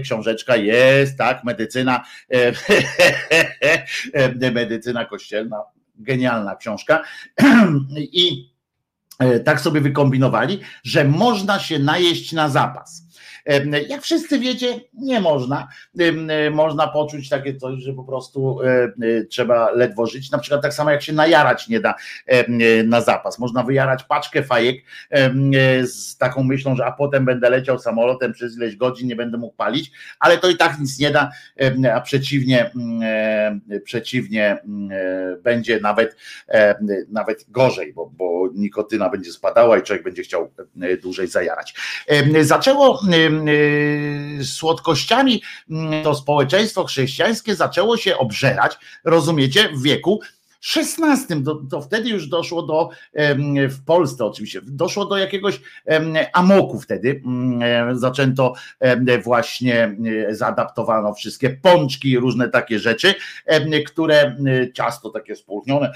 Książeczka 0.02 0.56
jest, 0.56 1.18
tak, 1.18 1.44
medycyna, 1.44 2.04
medycyna 4.52 5.04
kościelna, 5.04 5.62
genialna 5.98 6.56
książka. 6.56 7.02
I 7.96 8.52
e, 9.18 9.40
tak 9.40 9.60
sobie 9.60 9.80
wykombinowali, 9.80 10.60
że 10.84 11.04
można 11.04 11.58
się 11.58 11.78
najeść 11.78 12.32
na 12.32 12.48
zapas. 12.48 13.07
Jak 13.88 14.02
wszyscy 14.02 14.38
wiecie, 14.38 14.80
nie 14.94 15.20
można. 15.20 15.68
Można 16.50 16.88
poczuć 16.88 17.28
takie 17.28 17.56
coś, 17.56 17.82
że 17.82 17.92
po 17.92 18.04
prostu 18.04 18.58
trzeba 19.30 19.70
ledwo 19.70 20.06
żyć. 20.06 20.30
Na 20.30 20.38
przykład 20.38 20.62
tak 20.62 20.74
samo 20.74 20.90
jak 20.90 21.02
się 21.02 21.12
najarać 21.12 21.68
nie 21.68 21.80
da 21.80 21.94
na 22.84 23.00
zapas. 23.00 23.38
Można 23.38 23.62
wyjarać 23.62 24.04
paczkę 24.04 24.42
fajek 24.42 24.76
z 25.82 26.16
taką 26.16 26.42
myślą, 26.42 26.76
że 26.76 26.84
a 26.86 26.92
potem 26.92 27.24
będę 27.24 27.50
leciał 27.50 27.78
samolotem 27.78 28.32
przez 28.32 28.56
ileś 28.56 28.76
godzin, 28.76 29.08
nie 29.08 29.16
będę 29.16 29.38
mógł 29.38 29.56
palić, 29.56 29.90
ale 30.18 30.38
to 30.38 30.48
i 30.48 30.56
tak 30.56 30.78
nic 30.80 30.98
nie 30.98 31.10
da, 31.10 31.30
a 31.94 32.00
przeciwnie, 32.00 32.70
przeciwnie 33.84 34.58
będzie 35.42 35.80
nawet, 35.80 36.16
nawet 37.08 37.44
gorzej, 37.48 37.92
bo, 37.92 38.06
bo 38.06 38.48
nikotyna 38.54 39.08
będzie 39.08 39.32
spadała 39.32 39.78
i 39.78 39.82
człowiek 39.82 40.04
będzie 40.04 40.22
chciał 40.22 40.50
dłużej 41.02 41.26
zajarać. 41.26 41.74
Zaczęło 42.40 43.00
słodkościami 44.44 45.42
mm, 45.70 46.04
to 46.04 46.14
społeczeństwo 46.14 46.84
chrześcijańskie 46.84 47.54
zaczęło 47.56 47.96
się 47.96 48.18
obżerać, 48.18 48.78
rozumiecie, 49.04 49.68
w 49.68 49.82
wieku 49.82 50.20
XVI, 50.76 51.44
to, 51.44 51.62
to 51.70 51.80
wtedy 51.80 52.08
już 52.08 52.28
doszło 52.28 52.62
do, 52.62 52.90
w 53.68 53.84
Polsce 53.84 54.24
oczywiście, 54.24 54.60
doszło 54.62 55.06
do 55.06 55.16
jakiegoś 55.16 55.60
amoku 56.32 56.80
wtedy, 56.80 57.22
mm, 57.26 57.98
zaczęto 57.98 58.54
właśnie, 59.24 59.96
zaadaptowano 60.30 61.14
wszystkie 61.14 61.50
pączki 61.50 62.18
różne 62.18 62.48
takie 62.48 62.78
rzeczy, 62.78 63.14
które, 63.86 64.36
ciasto 64.74 65.10
takie 65.10 65.36
spółnione, 65.36 65.92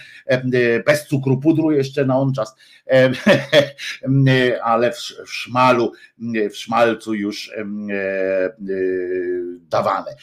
bez 0.86 1.06
cukru, 1.06 1.40
pudru 1.40 1.70
jeszcze 1.70 2.04
na 2.04 2.18
on 2.18 2.32
czas, 2.32 2.54
ale 4.62 4.92
w, 4.92 4.96
w 5.26 5.32
szmalu, 5.32 5.92
w 6.50 6.56
szmalcu 6.56 7.14
już 7.14 7.50
e, 7.50 7.60
e, 7.60 8.54
dawane. 9.70 10.16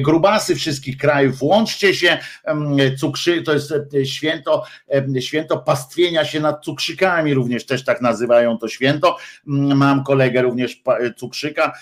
Grubasy 0.00 0.54
wszystkich 0.54 0.96
krajów, 0.96 1.38
włączcie 1.38 1.94
się, 1.94 2.18
cukrzy, 2.98 3.42
to 3.42 3.52
jest 3.54 3.59
e, 3.94 4.06
święto, 4.06 4.64
święto 5.20 5.58
pastwienia 5.58 6.24
się 6.24 6.40
nad 6.40 6.64
cukrzykami, 6.64 7.34
również 7.34 7.66
też 7.66 7.84
tak 7.84 8.00
nazywają 8.00 8.58
to 8.58 8.68
święto. 8.68 9.16
Mam 9.46 10.04
kolegę 10.04 10.42
również 10.42 10.82
cukrzyka, 11.16 11.72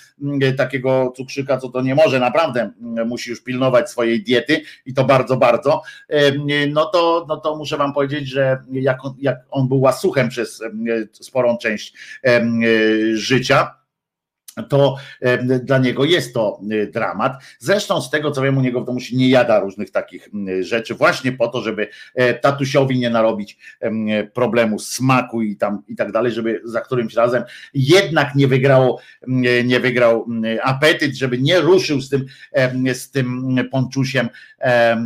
takiego 0.57 1.13
cukrzyka, 1.17 1.59
co 1.59 1.69
to 1.69 1.83
nie 1.83 1.95
może, 1.95 2.21
naprawdę 2.21 2.71
musi 3.07 3.31
już 3.31 3.43
pilnować 3.43 3.91
swojej 3.91 4.23
diety 4.23 4.63
i 4.87 4.95
to 4.95 5.05
bardzo, 5.05 5.37
bardzo. 5.37 5.83
No 6.69 6.85
to, 6.87 7.27
no 7.29 7.37
to 7.37 7.57
muszę 7.57 7.77
wam 7.77 7.93
powiedzieć, 7.93 8.29
że 8.29 8.63
jak 8.73 9.05
on, 9.05 9.15
jak 9.19 9.39
on 9.51 9.69
był 9.69 9.81
łasuchem 9.81 10.29
przez 10.29 10.63
sporą 11.13 11.59
część 11.59 11.95
życia, 13.15 13.78
to 14.63 14.97
dla 15.63 15.79
niego 15.79 16.05
jest 16.05 16.35
to 16.35 16.61
e, 16.71 16.87
dramat. 16.87 17.43
Zresztą 17.59 18.01
z 18.01 18.11
tego 18.11 18.31
co 18.31 18.43
wiem, 18.43 18.59
u 18.59 18.61
niego 18.61 18.81
w 18.81 18.85
domu 18.85 19.01
się 19.01 19.17
nie 19.17 19.29
jada 19.29 19.61
różnych 19.61 19.91
takich 19.91 20.29
rzeczy, 20.61 20.95
właśnie 20.95 21.33
po 21.33 21.49
to, 21.49 21.61
żeby 21.63 21.89
e, 22.15 22.35
tatusiowi 22.35 22.99
nie 22.99 23.11
narobić 23.11 23.59
problemu 24.35 24.79
smaku 24.79 25.43
i 25.43 25.57
tam 25.57 25.83
i 25.89 25.97
tak 25.97 26.13
dalej, 26.13 26.33
żeby 26.33 26.61
za 26.65 26.81
którymś 26.81 27.15
razem 27.15 27.43
jednak 27.75 28.35
nie 28.35 28.49
nie 29.65 29.81
wygrał 29.81 30.27
apetyt, 30.63 31.17
żeby 31.17 31.39
nie 31.39 31.61
ruszył 31.61 32.01
z 32.01 32.09
tym, 32.09 32.27
z 32.93 33.11
tym 33.11 33.57
ponczusiem, 33.71 34.29
e, 34.61 34.99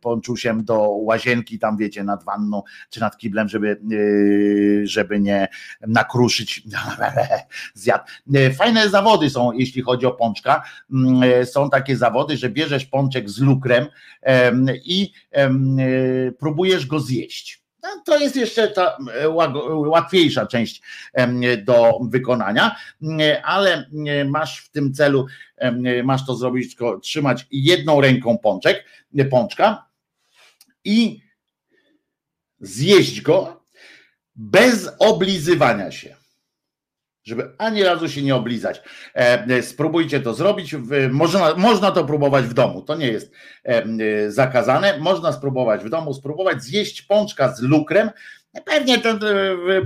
ponczusiem 0.00 0.64
do 0.64 0.90
łazienki, 0.90 1.58
tam 1.58 1.76
wiecie, 1.76 2.04
nad 2.04 2.24
wanną 2.24 2.62
czy 2.90 3.00
nad 3.00 3.18
kiblem, 3.18 3.48
żeby, 3.48 3.80
żeby 4.84 5.20
nie 5.20 5.48
nakruszyć 5.86 6.62
zjadł 7.74 8.04
E, 8.06 8.25
fajne 8.58 8.88
zawody 8.88 9.30
są, 9.30 9.52
jeśli 9.52 9.82
chodzi 9.82 10.06
o 10.06 10.12
pączka. 10.12 10.62
Mm, 10.92 11.22
e, 11.22 11.46
są 11.46 11.70
takie 11.70 11.96
zawody, 11.96 12.36
że 12.36 12.50
bierzesz 12.50 12.86
pączek 12.86 13.30
z 13.30 13.40
lukrem 13.40 13.86
i 14.84 15.12
e, 15.32 15.50
próbujesz 16.38 16.86
go 16.86 17.00
zjeść. 17.00 17.66
No, 17.82 18.02
to 18.04 18.18
jest 18.18 18.36
jeszcze 18.36 18.68
ta 18.68 18.98
łatwiejsza 19.68 20.46
część 20.46 20.82
do 21.64 21.98
wykonania, 22.02 22.76
ale 23.42 23.90
masz 24.24 24.60
w 24.60 24.70
tym 24.70 24.94
celu, 24.94 25.26
masz 26.04 26.26
to 26.26 26.34
zrobić, 26.34 26.68
tylko 26.68 26.98
trzymać 26.98 27.46
jedną 27.50 28.00
ręką 28.00 28.38
pączek, 28.38 28.84
pączka 29.30 29.86
i 30.84 31.20
zjeść 32.60 33.20
go 33.20 33.64
bez 34.34 34.88
oblizywania 34.98 35.90
się 35.90 36.15
żeby 37.26 37.50
ani 37.58 37.82
razu 37.82 38.08
się 38.08 38.22
nie 38.22 38.36
oblizać. 38.36 38.82
E, 39.14 39.46
e, 39.46 39.62
spróbujcie 39.62 40.20
to 40.20 40.34
zrobić. 40.34 40.76
Można, 41.10 41.54
można 41.54 41.90
to 41.90 42.04
próbować 42.04 42.44
w 42.44 42.54
domu. 42.54 42.82
To 42.82 42.94
nie 42.94 43.06
jest 43.06 43.32
e, 43.64 44.30
zakazane. 44.30 44.98
Można 44.98 45.32
spróbować 45.32 45.84
w 45.84 45.88
domu, 45.88 46.14
spróbować 46.14 46.62
zjeść 46.62 47.02
pączka 47.02 47.54
z 47.54 47.62
lukrem 47.62 48.10
Pewnie, 48.64 48.98
to, 48.98 49.18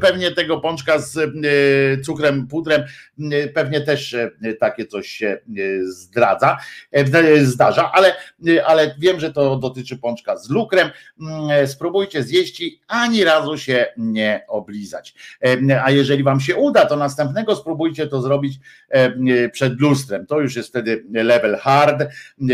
pewnie 0.00 0.30
tego 0.30 0.60
pączka 0.60 0.98
z 0.98 1.16
e, 1.16 2.00
cukrem, 2.00 2.46
pudrem, 2.46 2.82
e, 3.32 3.48
pewnie 3.48 3.80
też 3.80 4.14
e, 4.14 4.30
takie 4.60 4.86
coś 4.86 5.08
się 5.08 5.38
zdradza, 5.82 6.58
zdarza, 7.42 7.92
ale, 7.92 8.14
ale 8.66 8.94
wiem, 8.98 9.20
że 9.20 9.32
to 9.32 9.56
dotyczy 9.56 9.98
pączka 9.98 10.36
z 10.36 10.50
lukrem. 10.50 10.90
Mm, 11.20 11.66
spróbujcie 11.66 12.22
zjeść 12.22 12.60
i 12.60 12.80
ani 12.88 13.24
razu 13.24 13.58
się 13.58 13.86
nie 13.96 14.44
oblizać. 14.48 15.14
A 15.82 15.90
jeżeli 15.90 16.22
wam 16.22 16.40
się 16.40 16.56
uda, 16.56 16.86
to 16.86 16.96
następnego 16.96 17.56
spróbujcie 17.56 18.06
to 18.06 18.22
zrobić 18.22 18.54
przed 19.52 19.80
lustrem. 19.80 20.26
To 20.26 20.40
już 20.40 20.56
jest 20.56 20.68
wtedy 20.68 21.04
level 21.12 21.56
hard, 21.56 22.02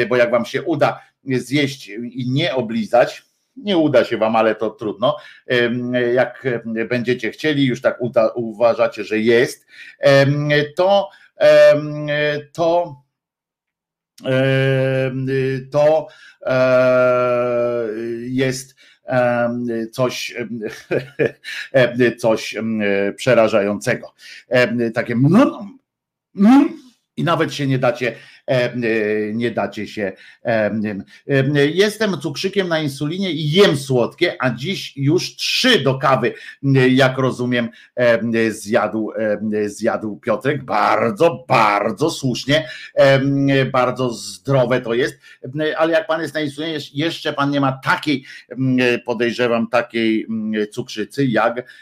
bo 0.08 0.16
jak 0.16 0.30
wam 0.30 0.44
się 0.44 0.62
uda 0.62 1.00
zjeść 1.24 1.88
i 1.88 2.30
nie 2.30 2.54
oblizać, 2.54 3.22
nie 3.56 3.78
uda 3.78 4.04
się 4.04 4.16
wam, 4.16 4.36
ale 4.36 4.54
to 4.54 4.70
trudno. 4.70 5.16
Jak 6.14 6.48
będziecie 6.88 7.30
chcieli, 7.30 7.66
już 7.66 7.82
tak 7.82 7.98
uważacie, 8.34 9.04
że 9.04 9.18
jest, 9.18 9.66
to 10.76 11.10
to 12.52 13.02
to 15.70 16.06
jest 18.20 18.76
coś, 19.92 20.34
coś 22.18 22.54
przerażającego. 23.16 24.14
Takie 24.94 25.16
i 27.16 27.24
nawet 27.24 27.54
się 27.54 27.66
nie 27.66 27.78
dacie 27.78 28.16
nie 29.32 29.50
dacie 29.50 29.86
się. 29.86 30.12
E, 30.44 30.70
jestem 31.74 32.20
cukrzykiem 32.20 32.68
na 32.68 32.80
insulinie 32.80 33.32
i 33.32 33.50
jem 33.50 33.76
słodkie, 33.76 34.36
a 34.42 34.50
dziś 34.50 34.96
już 34.96 35.36
trzy 35.36 35.80
do 35.80 35.98
kawy, 35.98 36.34
jak 36.90 37.18
rozumiem, 37.18 37.68
zjadł, 38.48 39.10
zjadł 39.66 40.16
Piotrek. 40.16 40.64
Bardzo, 40.64 41.44
bardzo 41.48 42.10
słusznie, 42.10 42.68
bardzo 43.72 44.10
zdrowe 44.10 44.80
to 44.80 44.94
jest, 44.94 45.18
ale 45.76 45.92
jak 45.92 46.06
pan 46.06 46.22
jest 46.22 46.34
na 46.34 46.40
insulinie, 46.40 46.78
jeszcze 46.94 47.32
pan 47.32 47.50
nie 47.50 47.60
ma 47.60 47.72
takiej, 47.84 48.24
podejrzewam, 49.04 49.68
takiej 49.68 50.26
cukrzycy, 50.70 51.26
jak, 51.26 51.72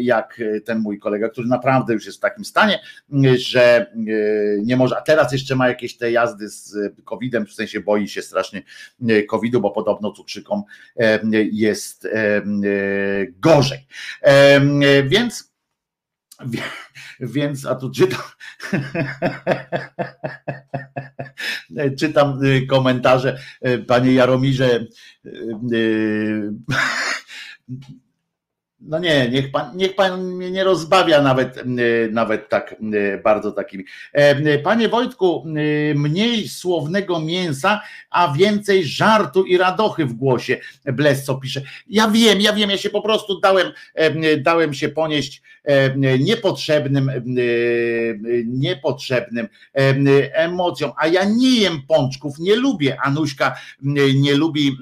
jak 0.00 0.40
ten 0.64 0.78
mój 0.78 0.98
kolega, 0.98 1.28
który 1.28 1.48
naprawdę 1.48 1.94
już 1.94 2.06
jest 2.06 2.18
w 2.18 2.20
takim 2.20 2.44
stanie, 2.44 2.80
że 3.36 3.92
nie 4.62 4.76
może, 4.76 4.98
a 4.98 5.00
teraz 5.00 5.32
jeszcze 5.32 5.56
ma 5.56 5.68
jakieś 5.68 5.81
jakieś 5.82 5.96
te 5.96 6.12
jazdy 6.12 6.48
z 6.48 6.76
e, 6.76 7.02
COVID-em, 7.04 7.46
w 7.46 7.52
sensie 7.52 7.80
boi 7.80 8.08
się 8.08 8.22
strasznie 8.22 8.62
e, 9.08 9.22
COVID-u, 9.22 9.60
bo 9.60 9.70
podobno 9.70 10.12
cukrzykom 10.12 10.62
e, 10.96 11.20
jest 11.52 12.08
gorzej. 13.40 13.86
Więc 15.06 15.52
więc, 17.20 17.66
a 17.66 17.74
tu 17.74 17.90
czytam, 17.90 18.20
czytam 22.00 22.40
komentarze, 22.68 23.38
panie 23.86 24.12
Jaromirze, 24.12 24.86
no 28.86 28.98
nie, 28.98 29.28
niech 29.28 29.50
pan, 29.50 29.76
niech 29.76 29.94
pan 29.94 30.22
mnie 30.22 30.50
nie 30.50 30.64
rozbawia 30.64 31.22
nawet, 31.22 31.58
e, 31.58 31.62
nawet 32.10 32.48
tak 32.48 32.74
e, 32.94 33.18
bardzo 33.18 33.52
takimi. 33.52 33.84
E, 34.12 34.58
panie 34.58 34.88
Wojtku, 34.88 35.44
mniej 35.94 36.48
słownego 36.48 37.20
mięsa, 37.20 37.80
a 38.10 38.32
więcej 38.32 38.84
żartu 38.84 39.44
i 39.44 39.58
radochy 39.58 40.06
w 40.06 40.12
głosie. 40.12 40.58
Blesso 40.84 41.34
pisze. 41.34 41.62
Ja 41.86 42.08
wiem, 42.08 42.40
ja 42.40 42.52
wiem, 42.52 42.70
ja 42.70 42.78
się 42.78 42.90
po 42.90 43.02
prostu 43.02 43.40
dałem, 43.40 43.72
dałem 44.38 44.74
się 44.74 44.88
ponieść 44.88 45.42
niepotrzebnym, 46.18 47.10
niepotrzebnym 48.44 49.48
emocjom, 50.32 50.92
a 50.98 51.06
ja 51.06 51.24
nie 51.24 51.60
jem 51.60 51.82
pączków, 51.88 52.38
nie 52.38 52.56
lubię, 52.56 52.96
Anuśka 53.00 53.56
nie 54.14 54.34
lubi 54.34 54.76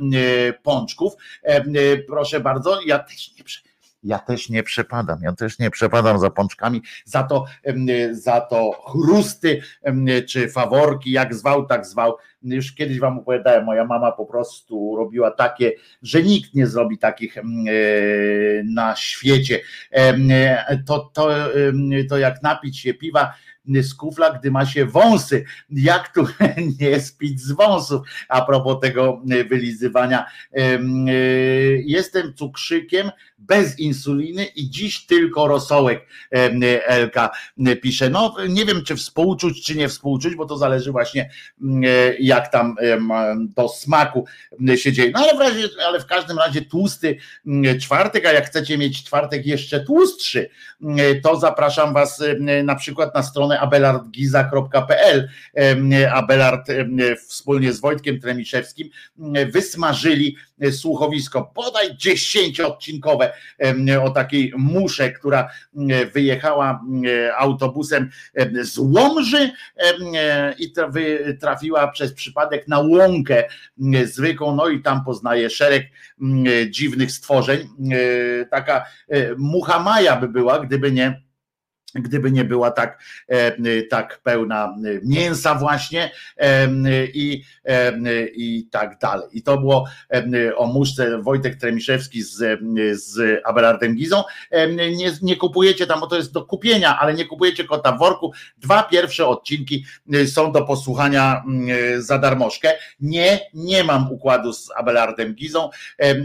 pączków. 0.62 1.12
Proszę 2.06 2.40
bardzo, 2.40 2.80
ja 2.86 2.98
też 2.98 3.30
nie 3.38 3.44
ja 4.02 4.18
też 4.18 4.48
nie 4.48 4.62
przepadam, 4.62 5.18
ja 5.22 5.32
też 5.32 5.58
nie 5.58 5.70
przepadam 5.70 6.18
za 6.18 6.30
pączkami, 6.30 6.82
za 7.04 7.22
to, 7.22 7.44
za 8.12 8.40
to 8.40 8.70
chrusty 8.86 9.62
czy 10.28 10.48
faworki, 10.48 11.10
jak 11.10 11.34
zwał, 11.34 11.66
tak 11.66 11.86
zwał. 11.86 12.16
Już 12.42 12.72
kiedyś 12.72 12.98
wam 12.98 13.18
opowiadałem, 13.18 13.64
moja 13.64 13.84
mama 13.84 14.12
po 14.12 14.26
prostu 14.26 14.96
robiła 14.96 15.30
takie, 15.30 15.72
że 16.02 16.22
nikt 16.22 16.54
nie 16.54 16.66
zrobi 16.66 16.98
takich 16.98 17.38
e, 17.38 17.42
na 18.64 18.96
świecie. 18.96 19.60
To, 20.86 21.10
to, 21.12 21.28
to 22.08 22.18
jak 22.18 22.42
napić 22.42 22.78
się 22.78 22.94
piwa, 22.94 23.34
z 23.64 23.94
kufla, 23.94 24.38
gdy 24.38 24.50
ma 24.50 24.66
się 24.66 24.86
wąsy. 24.86 25.44
Jak 25.70 26.14
tu 26.14 26.26
nie 26.80 27.00
spić 27.00 27.40
z 27.40 27.52
wąsów? 27.52 28.00
A 28.28 28.42
propos 28.42 28.80
tego 28.80 29.22
wylizywania. 29.48 30.26
E, 30.52 30.78
jestem 31.84 32.34
cukrzykiem 32.34 33.10
bez 33.40 33.78
insuliny 33.78 34.44
i 34.44 34.70
dziś 34.70 35.06
tylko 35.06 35.48
rosołek. 35.48 36.06
Elka 36.86 37.30
pisze. 37.82 38.10
No 38.10 38.36
nie 38.48 38.66
wiem, 38.66 38.84
czy 38.84 38.96
współczuć, 38.96 39.64
czy 39.64 39.76
nie 39.76 39.88
współczuć, 39.88 40.34
bo 40.34 40.46
to 40.46 40.56
zależy 40.56 40.92
właśnie 40.92 41.30
jak 42.20 42.52
tam 42.52 42.76
do 43.38 43.68
smaku 43.68 44.24
się 44.76 44.92
dzieje. 44.92 45.10
No 45.14 45.20
ale 45.20 45.36
w, 45.36 45.40
razie, 45.40 45.68
ale 45.86 46.00
w 46.00 46.06
każdym 46.06 46.38
razie 46.38 46.62
tłusty 46.62 47.16
czwartek, 47.80 48.26
a 48.26 48.32
jak 48.32 48.46
chcecie 48.46 48.78
mieć 48.78 49.04
czwartek 49.04 49.46
jeszcze 49.46 49.80
tłustszy, 49.80 50.50
to 51.22 51.36
zapraszam 51.36 51.94
Was 51.94 52.22
na 52.64 52.74
przykład 52.74 53.14
na 53.14 53.22
stronę 53.22 53.60
abelardgiza.pl. 53.60 55.28
Abelard 56.12 56.68
wspólnie 57.28 57.72
z 57.72 57.80
Wojtkiem 57.80 58.20
Tremiszewskim 58.20 58.90
wysmażyli 59.52 60.36
słuchowisko, 60.70 61.52
bodaj 61.54 61.96
dziesięcioodcinkowe 61.96 63.29
o 64.02 64.10
takiej 64.10 64.52
musze, 64.56 65.10
która 65.10 65.48
wyjechała 66.14 66.82
autobusem 67.36 68.10
z 68.62 68.78
Łomży 68.78 69.50
i 70.58 70.72
trafiła 71.40 71.88
przez 71.88 72.12
przypadek 72.12 72.68
na 72.68 72.78
łąkę 72.78 73.44
zwykłą, 74.04 74.56
no 74.56 74.68
i 74.68 74.82
tam 74.82 75.04
poznaje 75.04 75.50
szereg 75.50 75.86
dziwnych 76.70 77.12
stworzeń. 77.12 77.68
Taka 78.50 78.84
mucha 79.36 79.78
maja 79.78 80.16
by 80.16 80.28
była, 80.28 80.60
gdyby 80.60 80.92
nie 80.92 81.22
gdyby 81.94 82.32
nie 82.32 82.44
była 82.44 82.70
tak, 82.70 83.02
e, 83.28 83.82
tak 83.82 84.20
pełna 84.22 84.76
mięsa 85.02 85.54
właśnie 85.54 86.10
i, 87.14 87.42
i 88.34 88.68
tak 88.70 88.98
dalej. 88.98 89.28
I 89.32 89.42
to 89.42 89.58
było 89.58 89.84
o 90.56 90.66
muszce 90.66 91.22
Wojtek 91.22 91.56
Tremiszewski 91.56 92.22
z, 92.22 92.60
z 92.92 93.40
Abelardem 93.44 93.94
Gizą. 93.94 94.22
Nie, 94.96 95.12
nie 95.22 95.36
kupujecie 95.36 95.86
tam, 95.86 96.00
bo 96.00 96.06
to 96.06 96.16
jest 96.16 96.32
do 96.32 96.44
kupienia, 96.44 96.98
ale 96.98 97.14
nie 97.14 97.24
kupujecie 97.24 97.64
kota 97.64 97.92
w 97.92 97.98
worku. 97.98 98.32
Dwa 98.58 98.82
pierwsze 98.82 99.26
odcinki 99.26 99.84
są 100.26 100.52
do 100.52 100.62
posłuchania 100.62 101.44
za 101.98 102.18
darmożkę. 102.18 102.72
Nie, 103.00 103.40
nie 103.54 103.84
mam 103.84 104.12
układu 104.12 104.52
z 104.52 104.70
Abelardem 104.76 105.34
Gizą. 105.34 105.70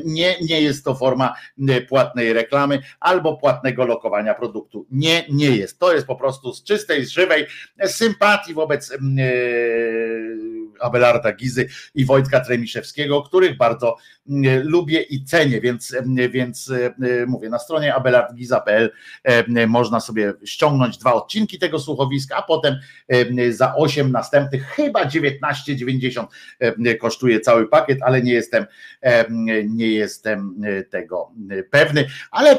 Nie, 0.05 0.35
nie 0.41 0.61
jest 0.61 0.85
to 0.85 0.95
forma 0.95 1.35
płatnej 1.89 2.33
reklamy 2.33 2.79
albo 2.99 3.37
płatnego 3.37 3.85
lokowania 3.85 4.33
produktu. 4.33 4.85
Nie, 4.91 5.25
nie 5.29 5.54
jest. 5.55 5.79
To 5.79 5.93
jest 5.93 6.07
po 6.07 6.15
prostu 6.15 6.53
z 6.53 6.63
czystej, 6.63 7.05
z 7.05 7.09
żywej 7.09 7.47
sympatii 7.85 8.53
wobec 8.53 8.91
e, 8.91 8.97
Abelarda 10.79 11.33
Gizy 11.33 11.67
i 11.95 12.05
Wojtka 12.05 12.39
Tremiszewskiego, 12.39 13.21
których 13.21 13.57
bardzo 13.57 13.97
lubię 14.63 15.01
i 15.01 15.23
cenię, 15.23 15.61
więc, 15.61 15.93
mm, 15.93 16.31
więc 16.31 16.71
e, 16.71 17.25
mówię, 17.25 17.49
na 17.49 17.59
stronie 17.59 17.95
abelardgiza.pl 17.95 18.91
e, 19.23 19.67
można 19.67 19.99
sobie 19.99 20.33
ściągnąć 20.45 20.97
dwa 20.97 21.13
odcinki 21.13 21.59
tego 21.59 21.79
słuchowiska, 21.79 22.35
a 22.35 22.41
potem 22.41 22.75
za 23.49 23.75
8 23.75 24.11
następnych, 24.11 24.65
chyba 24.67 25.05
19,90 25.05 26.25
kosztuje 26.99 27.39
cały 27.39 27.67
pakiet, 27.67 27.99
ale 28.01 28.21
nie 28.21 28.33
jestem, 28.33 28.65
nie 29.67 29.87
jestem 29.87 30.61
tego 30.89 31.31
pewny, 31.71 32.07
ale 32.31 32.57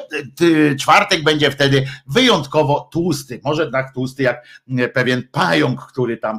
czwartek 0.80 1.24
będzie 1.24 1.51
wtedy 1.51 1.84
wyjątkowo 2.06 2.88
tłusty, 2.93 3.40
może 3.44 3.70
tak 3.70 3.94
tłusty 3.94 4.22
jak 4.22 4.47
pewien 4.94 5.28
pająk, 5.32 5.86
który 5.86 6.16
tam 6.16 6.38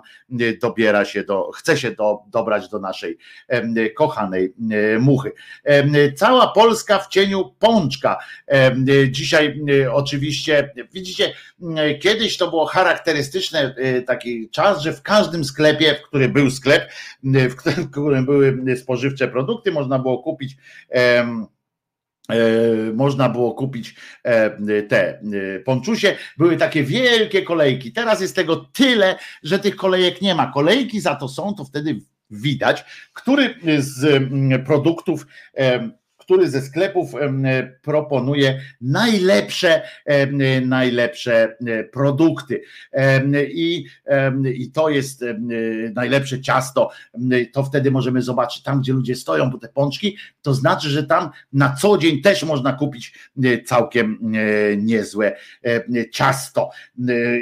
dobiera 0.62 1.06
się 1.06 1.24
do, 1.24 1.52
chce 1.52 1.78
się 1.78 1.92
do, 1.92 2.20
dobrać 2.28 2.70
do 2.70 2.80
naszej 2.80 3.18
kochanej 3.96 4.54
muchy. 5.00 5.17
Cała 6.16 6.48
Polska 6.48 7.00
w 7.00 7.08
cieniu 7.08 7.56
pączka. 7.60 8.18
Dzisiaj 9.10 9.62
oczywiście, 9.92 10.74
widzicie, 10.94 11.34
kiedyś 12.00 12.38
to 12.38 12.50
było 12.50 12.66
charakterystyczne 12.66 13.76
taki 14.08 14.50
czas, 14.50 14.82
że 14.82 14.94
w 14.94 15.02
każdym 15.02 15.46
sklepie, 15.46 15.96
w 15.96 16.02
którym 16.02 16.34
był 16.34 16.52
sklep, 16.52 16.92
w 17.24 17.56
którym 17.92 18.26
były 18.26 18.78
spożywcze 18.78 19.28
produkty, 19.28 19.72
można 19.72 20.00
było 20.00 20.18
kupić 20.24 20.58
można 22.94 23.30
było 23.30 23.54
kupić 23.54 23.96
te 24.90 25.22
ponczusie. 25.66 26.16
Były 26.38 26.58
takie 26.58 26.84
wielkie 26.84 27.42
kolejki. 27.42 27.92
Teraz 27.92 28.22
jest 28.22 28.36
tego 28.36 28.56
tyle, 28.56 29.16
że 29.44 29.60
tych 29.60 29.76
kolejek 29.76 30.22
nie 30.22 30.36
ma. 30.36 30.52
Kolejki 30.52 31.02
za 31.02 31.16
to 31.16 31.28
są, 31.28 31.54
to 31.54 31.66
wtedy 31.66 32.00
widać, 32.30 32.86
który 33.14 33.56
z 33.80 34.24
produktów 34.66 35.28
który 36.28 36.50
ze 36.50 36.62
sklepów 36.62 37.12
proponuje 37.82 38.62
najlepsze, 38.82 39.82
najlepsze 40.62 41.58
e, 41.68 41.84
produkty. 41.84 42.62
I, 43.50 43.86
I 44.54 44.72
to 44.72 44.90
jest 44.90 45.26
najlepsze 45.96 46.42
ciasto. 46.42 46.90
To 47.54 47.64
wtedy 47.64 47.92
możemy 47.92 48.22
zobaczyć 48.22 48.64
tam, 48.64 48.82
gdzie 48.82 48.94
ludzie 48.94 49.16
stoją, 49.16 49.50
bo 49.50 49.58
te 49.58 49.68
pączki, 49.68 50.18
to 50.42 50.54
znaczy, 50.54 50.90
że 50.90 51.04
tam 51.04 51.30
na 51.54 51.76
co 51.76 51.98
dzień 51.98 52.22
też 52.22 52.44
można 52.44 52.74
kupić 52.74 53.14
e, 53.44 53.62
całkiem 53.62 54.20
e, 54.36 54.78
niezłe 54.78 55.36
ciasto. 56.12 56.70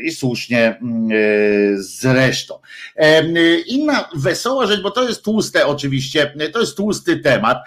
I 0.03 0.11
słusznie 0.11 0.79
zresztą. 1.75 2.59
Inna 3.67 4.09
wesoła 4.15 4.67
rzecz, 4.67 4.81
bo 4.81 4.91
to 4.91 5.07
jest 5.07 5.23
tłuste 5.23 5.67
oczywiście, 5.67 6.33
to 6.53 6.59
jest 6.59 6.77
tłusty 6.77 7.17
temat 7.17 7.57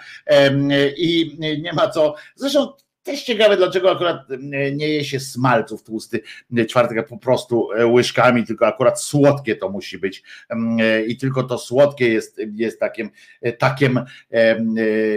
i 0.97 1.08
i 1.09 1.37
nie 1.61 1.73
ma 1.73 1.89
co. 1.89 2.15
Zresztą 2.35 2.73
też 3.03 3.23
ciekawe, 3.23 3.57
dlaczego 3.57 3.91
akurat 3.91 4.27
nie 4.73 4.87
je 4.87 5.05
się 5.05 5.19
smalców 5.19 5.83
tłusty 5.83 6.21
czwartek 6.67 7.07
po 7.07 7.17
prostu 7.17 7.71
e, 7.71 7.87
łyżkami, 7.87 8.45
tylko 8.45 8.67
akurat 8.67 9.01
słodkie 9.01 9.55
to 9.55 9.69
musi 9.69 9.97
być 9.97 10.23
e, 10.49 11.03
i 11.05 11.17
tylko 11.17 11.43
to 11.43 11.57
słodkie 11.57 12.09
jest, 12.09 12.41
jest 12.55 12.79
takim, 12.79 13.09
e, 13.41 13.53
takim, 13.53 13.99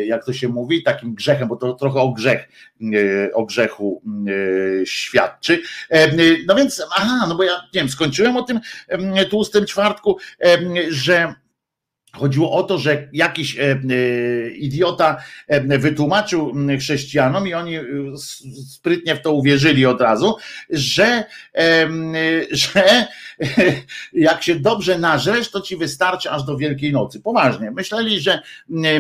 jak 0.07 0.25
to 0.25 0.33
się 0.33 0.49
mówi, 0.49 0.83
takim 0.83 1.15
grzechem, 1.15 1.49
bo 1.49 1.57
to 1.57 1.75
trochę 1.75 2.01
o 2.01 2.13
grzech, 2.13 2.49
o 3.35 3.45
grzechu 3.45 4.03
świadczy. 4.85 5.63
No 6.47 6.55
więc, 6.55 6.83
aha, 6.97 7.27
no 7.29 7.35
bo 7.35 7.43
ja 7.43 7.53
nie 7.53 7.81
wiem, 7.81 7.89
skończyłem 7.89 8.37
o 8.37 8.43
tym 8.43 8.61
tłustym 9.31 9.67
czwartku, 9.67 10.19
że 10.89 11.35
Chodziło 12.17 12.53
o 12.53 12.63
to, 12.63 12.79
że 12.79 13.09
jakiś 13.13 13.59
e, 13.59 13.63
e, 13.63 13.77
idiota 14.51 15.23
e, 15.49 15.79
wytłumaczył 15.79 16.55
chrześcijanom 16.79 17.49
i 17.49 17.55
oni 17.55 17.79
sprytnie 18.69 19.17
w 19.17 19.23
to 19.23 19.33
uwierzyli 19.33 19.87
od 19.87 20.01
razu, 20.01 20.37
że, 20.71 21.25
że 22.51 23.07
jak 24.13 24.43
się 24.43 24.55
dobrze 24.55 24.99
nażresz, 24.99 25.51
to 25.51 25.61
ci 25.61 25.77
wystarczy 25.77 26.31
aż 26.31 26.43
do 26.43 26.57
Wielkiej 26.57 26.93
Nocy. 26.93 27.21
Poważnie. 27.21 27.71
Myśleli, 27.71 28.21
że 28.21 28.43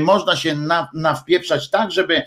można 0.00 0.36
się 0.36 0.56
nawpieprzać 0.94 1.70
tak, 1.70 1.90
żeby, 1.90 2.22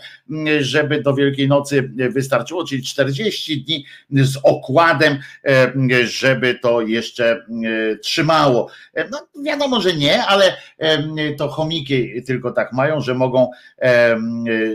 żeby 0.60 1.02
do 1.02 1.14
Wielkiej 1.14 1.48
Nocy 1.48 1.90
wystarczyło, 2.10 2.64
czyli 2.64 2.82
40 2.82 3.62
dni 3.62 3.84
z 4.10 4.36
okładem, 4.42 5.18
żeby 6.04 6.54
to 6.54 6.80
jeszcze 6.80 7.46
trzymało. 8.02 8.70
No 9.10 9.42
wiadomo, 9.44 9.80
że 9.80 9.92
nie, 9.92 10.26
ale 10.26 10.56
to 11.38 11.48
chomiki 11.48 12.22
tylko 12.22 12.52
tak 12.52 12.72
mają, 12.72 13.00
że 13.00 13.14
mogą, 13.14 13.50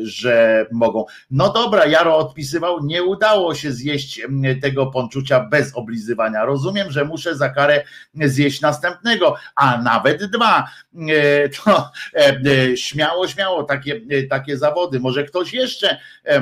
że 0.03 0.65
mogą. 0.71 1.05
No 1.31 1.53
dobra, 1.53 1.85
Jaro 1.85 2.17
odpisywał, 2.17 2.85
nie 2.85 3.03
udało 3.03 3.55
się 3.55 3.71
zjeść 3.71 4.21
tego 4.61 4.87
ponczucia 4.87 5.39
bez 5.39 5.75
oblizywania. 5.75 6.45
Rozumiem, 6.45 6.91
że 6.91 7.05
muszę 7.05 7.35
za 7.35 7.49
karę 7.49 7.83
zjeść 8.15 8.61
następnego, 8.61 9.35
a 9.55 9.77
nawet 9.77 10.25
dwa. 10.25 10.67
E, 11.09 11.49
to 11.49 11.91
e, 12.15 12.77
śmiało, 12.77 13.27
śmiało 13.27 13.63
takie, 13.63 14.01
takie 14.29 14.57
zawody. 14.57 14.99
Może 14.99 15.23
ktoś 15.23 15.53
jeszcze 15.53 15.97
e, 16.25 16.41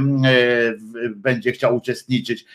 będzie 1.15 1.51
chciał 1.51 1.75
uczestniczyć. 1.75 2.45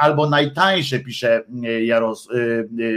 Albo 0.00 0.30
najtańsze, 0.30 0.98
pisze 0.98 1.42
Jaros, 1.84 2.28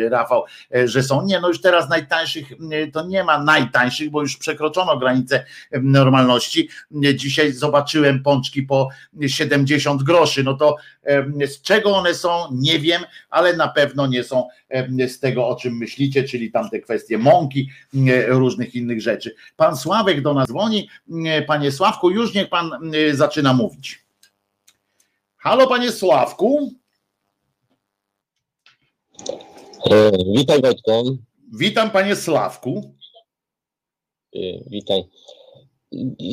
Rafał, 0.10 0.44
że 0.86 1.04
są. 1.04 1.26
Nie, 1.26 1.40
no 1.40 1.48
już 1.48 1.62
teraz 1.62 1.90
najtańszych 1.90 2.46
to 2.94 3.06
nie 3.06 3.24
ma 3.24 3.44
najtańszych, 3.48 4.10
bo 4.10 4.22
już 4.22 4.38
przekroczono 4.38 4.98
granicę 4.98 5.46
normalności. 5.82 6.70
Dzisiaj 7.16 7.54
zobaczyłem 7.54 8.24
pączki 8.24 8.64
po 8.64 8.90
70 9.28 10.04
groszy. 10.04 10.44
No 10.44 10.54
to 10.54 10.76
z 11.46 11.62
czego 11.62 11.96
one 11.96 12.14
są, 12.16 12.30
nie 12.52 12.80
wiem, 12.80 13.04
ale 13.30 13.56
na 13.56 13.68
pewno 13.68 14.08
nie 14.08 14.24
są 14.24 14.48
z 15.08 15.20
tego, 15.20 15.48
o 15.48 15.56
czym 15.56 15.78
myślicie, 15.78 16.24
czyli 16.24 16.52
tamte 16.52 16.80
kwestie 16.80 17.18
mąki, 17.18 17.70
różnych 18.28 18.76
innych 18.76 19.02
rzeczy. 19.02 19.36
Pan 19.56 19.78
Sławek 19.78 20.22
do 20.22 20.34
nas 20.34 20.48
dzwoni. 20.48 20.90
Panie 21.48 21.72
Sławku, 21.72 22.10
już 22.10 22.34
niech 22.34 22.50
pan 22.50 22.72
zaczyna 23.14 23.54
mówić. 23.54 24.08
Halo, 25.38 25.68
panie 25.68 25.92
Sławku. 25.92 26.74
E, 29.92 30.12
witaj 30.36 30.62
Wojtku. 30.62 31.18
Witam 31.54 31.90
panie 31.90 32.16
Sławku. 32.16 32.96
Y, 34.36 34.64
witaj. 34.68 35.04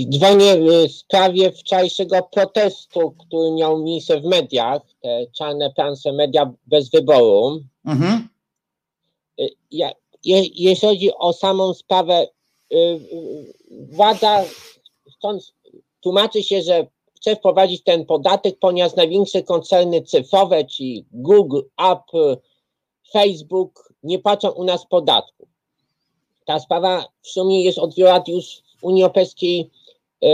Dzwonię 0.08 0.56
w 0.56 0.92
sprawie 0.92 1.52
wczorajszego 1.52 2.22
protestu, 2.22 3.10
który 3.10 3.52
miał 3.52 3.82
miejsce 3.82 4.20
w 4.20 4.24
mediach, 4.24 4.82
te 5.00 5.26
czarne 5.32 5.72
plansze 5.72 6.12
media 6.12 6.52
bez 6.66 6.90
wyboru. 6.90 7.60
Mhm. 7.84 8.28
Y, 9.40 9.48
ja, 9.70 9.90
je, 10.24 10.42
jeśli 10.54 10.88
chodzi 10.88 11.10
o 11.18 11.32
samą 11.32 11.74
sprawę, 11.74 12.26
y, 12.72 13.00
władza 13.70 14.44
chcąc, 15.16 15.54
tłumaczy 16.00 16.42
się, 16.42 16.62
że 16.62 16.86
chce 17.16 17.36
wprowadzić 17.36 17.82
ten 17.82 18.06
podatek, 18.06 18.58
ponieważ 18.58 18.94
największe 18.94 19.42
koncerny 19.42 20.02
cyfrowe, 20.02 20.64
czyli 20.64 21.06
Google, 21.12 21.60
Apple, 21.92 22.36
Facebook, 23.12 23.92
nie 24.02 24.18
płacą 24.18 24.50
u 24.50 24.64
nas 24.64 24.86
podatku. 24.86 25.48
Ta 26.44 26.60
sprawa 26.60 27.04
w 27.22 27.28
sumie 27.28 27.64
jest 27.64 27.78
od 27.78 27.94
wielu 27.94 28.10
lat 28.10 28.28
już 28.28 28.62
w 28.80 28.84
Unii 28.84 29.02
Europejskiej 29.02 29.70
e, 30.24 30.28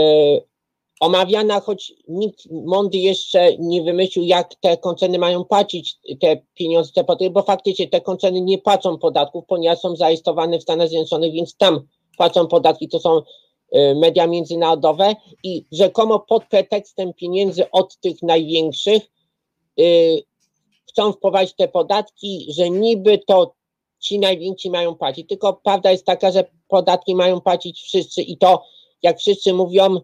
omawiana, 1.01 1.59
choć 1.59 1.93
nikt 2.07 2.51
mądry 2.51 2.99
jeszcze 2.99 3.57
nie 3.57 3.83
wymyślił, 3.83 4.25
jak 4.25 4.55
te 4.55 4.77
koncerny 4.77 5.19
mają 5.19 5.45
płacić 5.45 5.95
te 6.21 6.41
pieniądze, 6.53 6.91
te 6.95 7.03
podatki, 7.03 7.29
bo 7.29 7.41
faktycznie 7.41 7.87
te 7.87 8.01
koncerny 8.01 8.41
nie 8.41 8.57
płacą 8.57 8.97
podatków, 8.97 9.45
ponieważ 9.47 9.79
są 9.79 9.95
zarejestrowane 9.95 10.59
w 10.59 10.63
Stanach 10.63 10.89
Zjednoczonych, 10.89 11.33
więc 11.33 11.57
tam 11.57 11.87
płacą 12.17 12.47
podatki, 12.47 12.89
to 12.89 12.99
są 12.99 13.21
e, 13.71 13.95
media 13.95 14.27
międzynarodowe 14.27 15.15
i 15.43 15.65
rzekomo 15.71 16.19
pod 16.19 16.45
pretekstem 16.45 17.13
pieniędzy 17.13 17.71
od 17.71 17.97
tych 17.97 18.21
największych 18.21 19.03
e, 19.79 19.83
chcą 20.89 21.11
wprowadzić 21.11 21.55
te 21.55 21.67
podatki, 21.67 22.47
że 22.57 22.69
niby 22.69 23.17
to 23.17 23.53
ci 24.01 24.19
najwięksi 24.19 24.69
mają 24.69 24.95
płacić. 24.95 25.27
Tylko 25.27 25.53
prawda 25.53 25.91
jest 25.91 26.05
taka, 26.05 26.31
że 26.31 26.43
podatki 26.67 27.15
mają 27.15 27.41
płacić 27.41 27.81
wszyscy 27.81 28.21
i 28.21 28.37
to, 28.37 28.63
jak 29.03 29.19
wszyscy 29.19 29.53
mówią, 29.53 30.01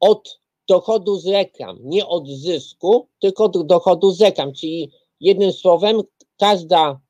od 0.00 0.40
dochodu 0.68 1.16
z 1.16 1.26
reklam, 1.26 1.78
nie 1.80 2.06
od 2.06 2.28
zysku, 2.28 3.08
tylko 3.20 3.44
od 3.44 3.66
dochodu 3.66 4.10
z 4.10 4.20
reklam. 4.20 4.52
Czyli 4.52 4.90
jednym 5.20 5.52
słowem, 5.52 6.00
każda, 6.38 7.00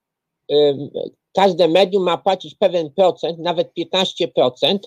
każde 1.32 1.68
medium 1.68 2.02
ma 2.02 2.18
płacić 2.18 2.54
pewien 2.54 2.90
procent, 2.90 3.38
nawet 3.38 3.72
15% 3.78 4.78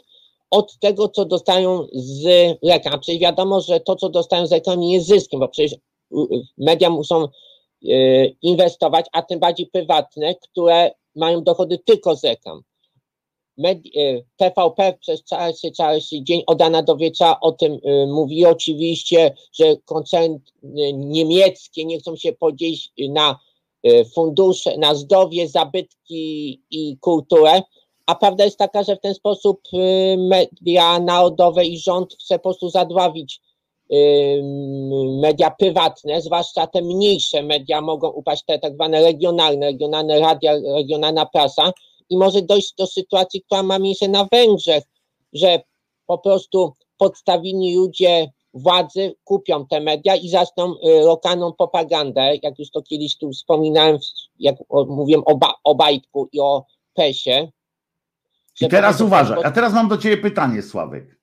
od 0.52 0.80
tego, 0.80 1.10
co 1.10 1.26
dostają 1.26 1.88
z 1.94 2.26
reklam. 2.64 3.00
Czyli 3.00 3.20
wiadomo, 3.20 3.62
że 3.62 3.80
to, 3.80 3.96
co 3.96 4.10
dostają 4.10 4.48
z 4.48 4.52
reklam, 4.52 4.80
nie 4.80 4.94
jest 4.94 5.08
zyskiem, 5.08 5.40
bo 5.40 5.48
przecież 5.48 5.74
y, 5.74 5.78
media 6.58 6.90
muszą 6.90 7.28
y, 7.84 8.36
inwestować, 8.42 9.06
a 9.12 9.22
tym 9.22 9.40
bardziej 9.40 9.68
prywatne, 9.68 10.36
które 10.36 10.92
mają 11.16 11.44
dochody 11.44 11.78
tylko 11.78 12.16
z 12.16 12.24
reklam. 12.24 12.62
Med- 13.58 13.86
y, 13.96 14.26
TVP 14.38 14.98
przez 15.02 15.24
cały, 15.24 15.54
cały 15.54 16.00
dzień 16.12 16.44
od 16.48 16.62
rana 16.62 16.84
do 16.84 16.98
o 17.42 17.52
tym 17.52 17.74
y, 17.74 18.08
mówi. 18.08 18.46
Oczywiście, 18.46 19.36
że 19.54 19.78
koncerny 19.86 20.40
niemieckie 20.94 21.86
nie 21.86 22.00
chcą 22.00 22.16
się 22.16 22.34
podzielić 22.34 22.92
na 23.10 23.40
y, 23.88 24.06
fundusze, 24.06 24.78
na 24.78 24.96
zdrowie, 24.96 25.48
zabytki 25.48 26.62
i 26.72 26.98
kulturę, 26.98 27.62
a 28.06 28.16
prawda 28.16 28.46
jest 28.46 28.58
taka, 28.58 28.84
że 28.84 28.96
w 28.96 29.02
ten 29.02 29.14
sposób 29.14 29.62
y, 29.74 30.18
media 30.18 31.00
narodowe 31.00 31.66
i 31.66 31.80
rząd 31.80 32.14
chce 32.14 32.36
po 32.36 32.44
prostu 32.44 32.70
zadławić 32.70 33.42
media 35.22 35.52
prywatne, 35.52 36.22
zwłaszcza 36.22 36.68
te 36.68 36.82
mniejsze 36.82 37.44
media 37.44 37.82
mogą 37.82 38.10
upaść, 38.10 38.44
te 38.48 38.60
tak 38.60 38.74
zwane 38.74 39.02
regionalne, 39.02 39.66
regionalne 39.66 40.20
radia, 40.20 40.54
regionalna 40.76 41.26
prasa 41.26 41.72
i 42.10 42.18
może 42.18 42.42
dojść 42.42 42.74
do 42.78 42.88
sytuacji, 42.88 43.42
która 43.42 43.64
ma 43.64 43.80
miejsce 43.80 44.08
na 44.08 44.28
Węgrzech, 44.32 44.84
że 45.34 45.60
po 46.06 46.18
prostu 46.18 46.74
podstawieni 46.98 47.76
ludzie 47.76 48.32
władzy 48.54 49.16
kupią 49.24 49.68
te 49.68 49.82
media 49.82 50.16
i 50.16 50.30
zaczną 50.30 50.74
y, 50.74 51.02
lokalną 51.06 51.54
propagandę, 51.54 52.36
jak 52.44 52.60
już 52.60 52.72
to 52.72 52.82
kiedyś 52.82 53.18
tu 53.18 53.30
wspominałem, 53.30 53.98
jak 54.40 54.56
mówiłem 54.88 55.22
o, 55.26 55.36
ba, 55.38 55.54
o 55.64 55.76
Bajtku 55.76 56.30
i 56.32 56.40
o 56.40 56.66
PESie. 56.94 57.52
I 58.62 58.68
teraz 58.68 59.02
uważaj, 59.02 59.38
a 59.44 59.52
teraz 59.52 59.74
mam 59.74 59.88
do 59.88 59.98
ciebie 59.98 60.18
pytanie, 60.18 60.62
Sławek. 60.62 61.15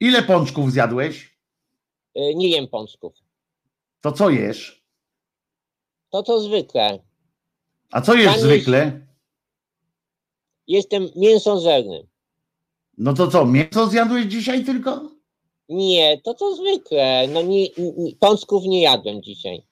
Ile 0.00 0.22
pączków 0.22 0.72
zjadłeś? 0.72 1.38
Y, 2.16 2.34
Nie 2.34 2.48
jem 2.48 2.68
pączków. 2.68 3.14
To 4.00 4.12
co 4.12 4.30
jesz? 4.30 4.84
To 6.10 6.22
to 6.22 6.40
zwykle. 6.40 6.98
A 7.90 8.00
co 8.00 8.14
jesz 8.14 8.38
zwykle? 8.40 9.06
Jestem 10.66 11.08
mięsożerny. 11.16 12.06
No 12.98 13.14
to 13.14 13.28
co, 13.28 13.46
mięso 13.46 13.86
zjadłeś 13.86 14.26
dzisiaj 14.26 14.64
tylko? 14.64 15.10
Nie, 15.68 16.20
to 16.20 16.34
to 16.34 16.54
zwykle. 16.56 17.28
No 17.28 17.42
nie, 17.42 17.62
nie, 17.78 18.16
pączków 18.20 18.64
nie 18.64 18.82
jadłem 18.82 19.22
dzisiaj. 19.22 19.62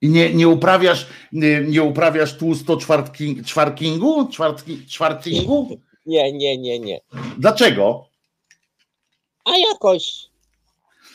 I 0.00 0.08
nie, 0.08 0.34
nie 0.34 0.48
uprawiasz, 0.48 1.06
nie, 1.32 1.60
nie 1.60 1.82
uprawiasz 1.82 2.36
tłusto 2.36 2.76
czwartki, 2.76 3.42
czwarkingu? 3.44 4.28
Czwartki, 4.28 4.86
czwartingu? 4.86 5.68
Nie, 6.08 6.32
nie, 6.32 6.58
nie, 6.58 6.78
nie. 6.78 7.00
Dlaczego? 7.38 8.08
A 9.44 9.58
jakoś 9.58 10.28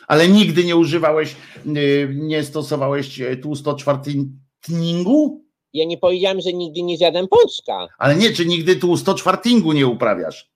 Ale 0.08 0.28
nigdy 0.28 0.64
nie 0.64 0.76
używałeś, 0.76 1.36
y, 1.66 2.10
nie 2.16 2.44
stosowałeś 2.44 3.22
e, 3.22 3.38
tłusto 3.38 3.76
czwartningu? 3.76 5.44
ja 5.74 5.86
nie 5.86 5.98
powiedziałem, 5.98 6.42
że 6.42 6.54
nigdy 6.54 6.82
nie 6.82 6.98
zjadłem 6.98 7.28
pączka. 7.28 7.88
Ale 7.98 8.16
nie, 8.16 8.32
czy 8.34 8.46
nigdy 8.46 8.76
tłusto 8.76 9.14
czwartingu 9.14 9.74
nie 9.74 9.88
uprawiasz? 9.88 10.50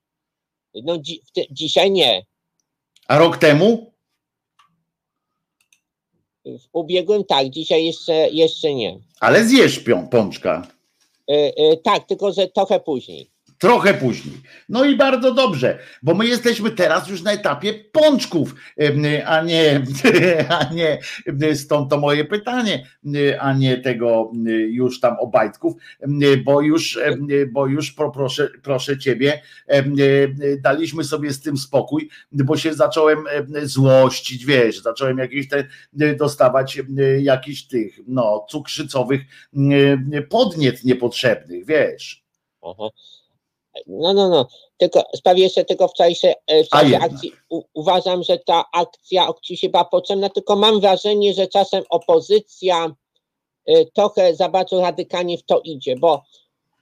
No 0.83 0.97
dzi, 0.97 1.21
dzisiaj 1.51 1.91
nie. 1.91 2.25
A 3.07 3.17
rok 3.17 3.37
temu? 3.37 3.93
W 6.45 6.67
ubiegłym 6.71 7.23
tak, 7.23 7.49
dzisiaj 7.49 7.85
jeszcze, 7.85 8.29
jeszcze 8.29 8.73
nie. 8.73 8.99
Ale 9.19 9.45
zjesz 9.45 9.79
pią, 9.79 10.07
pączka. 10.07 10.67
E, 11.27 11.77
tak, 11.77 12.07
tylko 12.07 12.31
że 12.31 12.47
trochę 12.47 12.79
później. 12.79 13.29
Trochę 13.57 13.93
później. 13.93 14.35
No 14.69 14.85
i 14.85 14.95
bardzo 14.95 15.33
dobrze, 15.33 15.79
bo 16.03 16.13
my 16.13 16.27
jesteśmy 16.27 16.71
teraz 16.71 17.09
już 17.09 17.21
na 17.21 17.31
etapie 17.31 17.73
pączków, 17.73 18.55
a 19.25 19.41
nie, 19.41 19.83
a 20.59 20.73
nie 20.73 20.99
stąd 21.55 21.89
to 21.89 21.97
moje 21.97 22.25
pytanie, 22.25 22.87
a 23.39 23.53
nie 23.53 23.77
tego 23.77 24.31
już 24.69 24.99
tam 24.99 25.15
obajtków, 25.19 25.73
bo 26.45 26.61
już, 26.61 26.99
bo 27.51 27.67
już 27.67 27.91
pro- 27.91 28.11
proszę, 28.11 28.49
proszę 28.63 28.97
ciebie, 28.97 29.41
em, 29.67 29.95
daliśmy 30.61 31.03
sobie 31.03 31.33
z 31.33 31.41
tym 31.41 31.57
spokój, 31.57 32.09
bo 32.31 32.57
się 32.57 32.73
zacząłem 32.73 33.19
em, 33.27 33.67
złościć, 33.67 34.45
wiesz, 34.45 34.81
zacząłem 34.81 35.17
jakieś 35.17 35.49
te 35.49 35.67
dostawać 36.17 36.79
em, 36.79 36.95
jakichś 37.19 37.63
tych, 37.63 37.99
no, 38.07 38.45
cukrzycowych 38.49 39.21
podniet 40.29 40.83
niepotrzebnych, 40.83 41.65
wiesz. 41.65 42.23
Aha. 42.61 42.89
No, 43.87 44.13
no, 44.13 44.29
no. 44.29 44.47
Tylko 44.77 45.03
sprawie 45.15 45.43
jeszcze 45.43 45.65
tylko 45.65 45.87
w 45.87 45.93
czasie, 45.93 46.33
e, 46.47 46.63
w 46.63 46.73
akcji 47.01 47.31
u, 47.49 47.61
uważam, 47.73 48.23
że 48.23 48.37
ta 48.39 48.65
akcja 48.73 49.27
oczywiście 49.27 49.69
była 49.69 49.85
potrzebna, 49.85 50.29
tylko 50.29 50.55
mam 50.55 50.79
wrażenie, 50.79 51.33
że 51.33 51.47
czasem 51.47 51.83
opozycja 51.89 52.95
e, 53.65 53.85
trochę 53.85 54.35
za 54.35 54.49
bardzo 54.49 54.81
radykalnie 54.81 55.37
w 55.37 55.43
to 55.43 55.61
idzie, 55.63 55.95
bo 55.95 56.23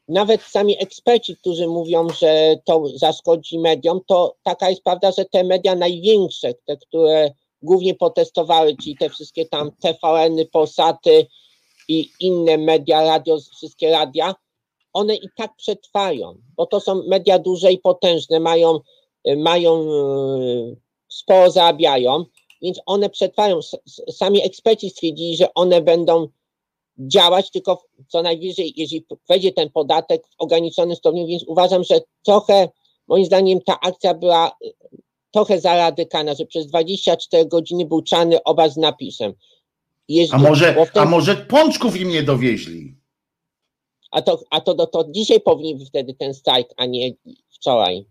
nawet 0.07 0.41
sami 0.41 0.83
eksperci, 0.83 1.37
którzy 1.37 1.67
mówią, 1.67 2.09
że 2.09 2.55
to 2.65 2.83
zaszkodzi 2.95 3.59
mediom, 3.59 3.99
to 4.07 4.35
taka 4.43 4.69
jest 4.69 4.83
prawda, 4.83 5.11
że 5.11 5.25
te 5.25 5.43
media 5.43 5.75
największe, 5.75 6.53
te, 6.65 6.77
które 6.77 7.31
głównie 7.61 7.95
protestowały, 7.95 8.75
czyli 8.83 8.97
te 8.97 9.09
wszystkie 9.09 9.45
tam 9.45 9.71
TVN-y, 9.71 10.45
Polsaty 10.45 11.27
i 11.87 12.09
inne 12.19 12.57
media, 12.57 13.03
radio, 13.03 13.37
wszystkie 13.57 13.91
radia, 13.91 14.35
one 14.95 15.15
i 15.15 15.27
tak 15.37 15.55
przetrwają, 15.55 16.37
bo 16.57 16.65
to 16.65 16.79
są 16.79 17.03
media 17.07 17.39
duże 17.39 17.71
i 17.71 17.77
potężne, 17.77 18.39
mają, 18.39 18.79
y, 19.29 19.37
mają 19.37 19.81
y, 19.81 20.75
sporo 21.09 21.51
zarabiają, 21.51 22.25
więc 22.61 22.79
one 22.85 23.09
przetrwają. 23.09 23.59
Sami 24.11 24.41
eksperci 24.45 24.89
stwierdzili, 24.89 25.37
że 25.37 25.53
one 25.53 25.81
będą 25.81 26.27
działać, 26.99 27.51
tylko 27.51 27.83
co 28.07 28.21
najwyżej, 28.21 28.73
jeżeli 28.77 29.05
wejdzie 29.29 29.51
ten 29.51 29.69
podatek 29.69 30.27
w 30.27 30.35
ograniczonym 30.37 30.95
stopniu, 30.95 31.27
więc 31.27 31.43
uważam, 31.47 31.83
że 31.83 32.01
trochę, 32.25 32.69
moim 33.07 33.25
zdaniem, 33.25 33.61
ta 33.61 33.79
akcja 33.79 34.13
była 34.13 34.51
y, 34.65 34.73
trochę 35.31 35.59
za 35.61 35.75
radykalna, 35.75 36.33
że 36.35 36.45
przez 36.45 36.67
24 36.67 37.45
godziny 37.45 37.85
był 37.85 38.01
czarny 38.01 38.43
obraz 38.43 38.73
z 38.73 38.77
napisem. 38.77 39.33
Jeździ- 40.09 40.35
A 40.35 40.37
może, 40.37 40.73
ten- 40.93 41.03
a 41.03 41.05
może 41.05 41.35
pączków 41.35 41.95
im 42.01 42.09
nie 42.09 42.23
dowieźli? 42.23 42.94
A 44.15 44.21
to, 44.21 44.39
a 44.49 44.61
to, 44.61 44.73
to, 44.73 44.87
to 44.87 45.05
dzisiaj 45.09 45.39
powinien 45.39 45.77
być 45.77 45.87
wtedy 45.87 46.13
ten 46.13 46.33
strajk, 46.33 46.67
a 46.77 46.85
nie 46.85 47.11
wczoraj. 47.49 48.05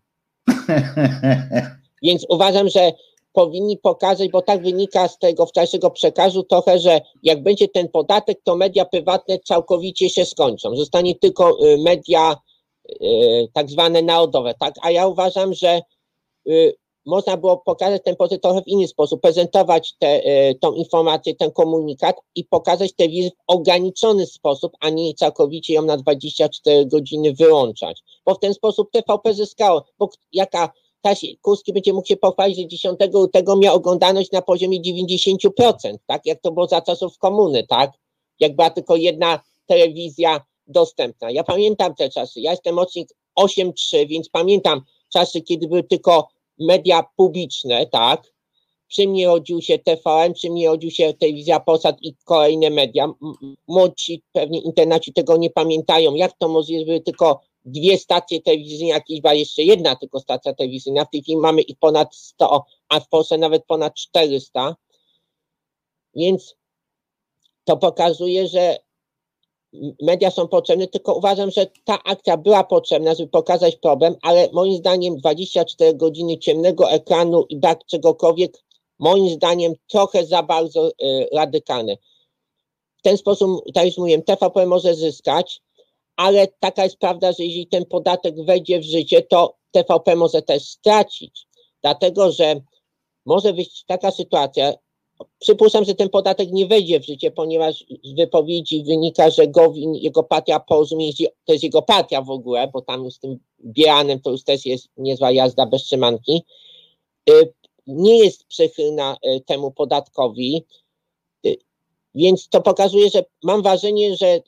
Więc 2.03 2.27
uważam, 2.29 2.69
że 2.69 2.93
powinni 3.33 3.77
pokazać, 3.79 4.31
bo 4.31 4.43
tak 4.43 4.63
wynika 4.63 5.09
z 5.09 5.19
tego 5.19 5.47
wczorajszego 5.47 5.91
przekazu 5.91 6.43
trochę, 6.43 6.79
że 6.79 7.01
jak 7.23 7.43
będzie 7.43 7.69
ten 7.69 7.89
podatek, 7.89 8.41
to 8.45 8.57
media 8.57 8.85
prywatne 8.85 9.39
całkowicie 9.39 10.11
się 10.11 10.25
skończą. 10.25 10.77
Zostanie 10.77 11.15
tylko 11.15 11.67
y, 11.67 11.79
media 11.79 12.37
y, 12.91 13.49
tak 13.53 13.71
zwane 13.71 14.03
narodowe, 14.03 14.55
tak? 14.61 14.75
A 14.83 14.91
ja 14.91 15.07
uważam, 15.07 15.55
że 15.55 15.81
y, 16.49 16.75
można 17.07 17.37
było 17.37 17.57
pokazać 17.57 18.03
ten 18.05 18.17
pozytyw 18.17 18.43
trochę 18.43 18.63
w 18.63 18.69
inny 18.69 18.89
sposób, 18.89 19.21
prezentować 19.21 19.95
tę 19.99 20.23
tą 20.61 20.73
informację, 20.73 21.35
ten 21.35 21.51
komunikat 21.51 22.17
i 22.35 22.45
pokazać 22.45 22.93
telewizję 22.93 23.31
w 23.31 23.35
ograniczony 23.47 24.27
sposób, 24.27 24.73
a 24.81 24.91
nie 24.91 25.15
całkowicie 25.15 25.75
ją 25.75 25.83
na 25.83 25.97
24 25.97 26.87
godziny 26.87 27.33
wyłączać. 27.33 28.03
Bo 28.27 28.35
w 28.35 28.39
ten 28.39 28.55
sposób 28.55 28.91
TVP 28.91 29.35
zyskało, 29.35 29.85
bo 29.99 30.09
jaka 30.33 30.73
Kaś 31.03 31.27
Kurski 31.43 31.73
będzie 31.73 31.93
mógł 31.93 32.07
się 32.07 32.17
pochwalić, 32.17 32.59
że 32.59 32.67
10 32.67 32.99
lutego 33.13 33.57
miał 33.57 33.77
oglądalność 33.77 34.33
na 34.33 34.43
poziomie 34.43 34.81
90%, 34.81 35.97
tak 36.07 36.27
jak 36.27 36.41
to 36.41 36.53
było 36.53 36.67
za 36.67 36.81
czasów 36.81 37.19
komuny, 37.19 37.67
tak? 37.67 37.93
Jak 38.41 38.57
była 38.57 38.71
tylko 38.71 38.97
jedna 38.97 39.41
telewizja 39.67 40.41
dostępna. 40.67 41.31
Ja 41.31 41.45
pamiętam 41.45 41.95
te 41.95 42.09
czasy, 42.09 42.41
ja 42.41 42.51
jestem 42.51 42.79
rocznik 42.79 43.09
8.3, 43.39 44.09
więc 44.09 44.29
pamiętam 44.29 44.83
czasy, 45.13 45.43
kiedy 45.43 45.69
były 45.69 45.83
tylko 45.83 46.29
media 46.59 47.05
publiczne, 47.17 47.87
tak? 47.87 48.35
Przy 48.89 49.09
mnie 49.09 49.27
rodził 49.27 49.63
się 49.63 49.79
TVN, 49.79 50.35
przy 50.35 50.51
mnie 50.51 50.69
rodził 50.69 50.91
się 50.91 51.15
telewizja 51.15 51.61
Polsat 51.61 51.97
i 52.03 52.17
kolejne 52.25 52.71
media. 52.71 53.09
Młodsi 53.69 54.23
pewnie 54.33 54.61
internaci 54.61 55.13
tego 55.13 55.37
nie 55.37 55.51
pamiętają. 55.51 56.15
Jak 56.15 56.33
to 56.39 56.49
możliwe, 56.49 56.85
były 56.85 57.01
tylko 57.01 57.41
dwie 57.65 57.99
stacje 57.99 58.43
telewizyjne, 58.43 58.89
jakieś 58.89 59.21
była 59.21 59.35
jeszcze 59.35 59.63
jedna 59.63 59.97
tylko 59.97 60.21
stacja 60.21 60.55
telewizyjna. 60.55 61.05
W 61.05 61.11
tej 61.11 61.23
chwili 61.23 61.39
mamy 61.39 61.63
ich 61.63 61.79
ponad 61.79 62.17
100, 62.17 62.65
a 62.89 63.01
w 63.01 63.09
Polsce 63.09 63.39
nawet 63.39 63.65
ponad 63.67 63.95
400. 63.95 64.77
Więc 66.15 66.57
to 67.65 67.77
pokazuje, 67.77 68.49
że 68.49 68.79
media 70.03 70.31
są 70.31 70.49
potrzebne, 70.49 70.87
tylko 70.87 71.15
uważam, 71.15 71.51
że 71.51 71.67
ta 71.85 72.03
akcja 72.05 72.37
była 72.37 72.65
potrzebna, 72.65 73.15
żeby 73.15 73.31
pokazać 73.31 73.77
problem, 73.77 74.15
ale 74.23 74.49
moim 74.53 74.77
zdaniem 74.77 75.17
24 75.17 75.95
godziny 75.95 76.39
ciemnego 76.39 76.91
ekranu 76.91 77.45
i 77.49 77.57
brak 77.57 77.87
czegokolwiek, 77.87 78.65
moim 78.99 79.29
zdaniem 79.29 79.73
trochę 79.87 80.27
za 80.27 80.43
bardzo 80.43 80.89
y, 80.89 80.93
radykalne. 81.33 81.97
W 82.99 83.03
ten 83.03 83.17
sposób, 83.17 83.65
tak 83.75 83.85
jak 83.85 83.99
mówiłem, 83.99 84.23
TVP 84.23 84.67
może 84.67 84.95
zyskać, 84.95 85.63
ale 86.17 86.47
taka 86.61 86.85
jest 86.85 86.99
prawda, 86.99 87.33
że 87.33 87.45
jeśli 87.45 87.67
ten 87.67 87.85
podatek 87.85 88.45
wejdzie 88.45 88.81
w 88.81 88.85
życie, 88.85 89.23
to 89.23 89.57
TVP 89.71 90.17
może 90.17 90.43
też 90.43 90.63
stracić, 90.69 91.47
dlatego 91.83 92.33
że 92.33 92.61
może 93.27 93.53
być 93.53 93.85
taka 93.85 94.11
sytuacja, 94.11 94.73
Przypuszczam, 95.39 95.85
że 95.85 95.95
ten 95.95 96.09
podatek 96.09 96.53
nie 96.53 96.67
wejdzie 96.67 97.01
w 97.01 97.07
życie, 97.07 97.31
ponieważ 97.31 97.85
z 98.05 98.15
wypowiedzi 98.17 98.85
wynika, 98.85 99.31
że 99.31 99.49
Gowin, 99.49 99.95
jego 99.95 100.23
partia 100.23 100.61
porozumienie, 100.61 101.13
to 101.45 101.53
jest 101.53 101.65
jego 101.65 101.83
partia 101.83 102.23
w 102.23 102.31
ogóle, 102.31 102.69
bo 102.69 102.83
tam 102.83 103.11
z 103.11 103.19
tym 103.19 103.39
Bieranem 103.65 104.21
to 104.21 104.31
już 104.31 104.45
też 104.45 104.67
jest 104.67 104.89
niezła 104.97 105.31
jazda 105.31 105.67
bez 105.67 105.83
trzymanki, 105.83 106.43
y, 107.31 107.53
nie 107.87 108.19
jest 108.19 108.45
przychylna 108.45 109.17
y, 109.27 109.41
temu 109.41 109.71
podatkowi, 109.71 110.65
y, 111.47 111.57
więc 112.15 112.49
to 112.49 112.61
pokazuje, 112.61 113.11
że 113.11 113.25
mam 113.43 113.63
wrażenie, 113.63 114.17
że 114.17 114.41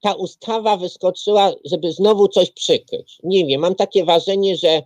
ta 0.00 0.14
ustawa 0.14 0.76
wyskoczyła, 0.76 1.52
żeby 1.64 1.92
znowu 1.92 2.28
coś 2.28 2.50
przykryć. 2.50 3.18
Nie 3.22 3.46
wiem, 3.46 3.60
mam 3.60 3.74
takie 3.74 4.04
wrażenie, 4.04 4.56
że 4.56 4.82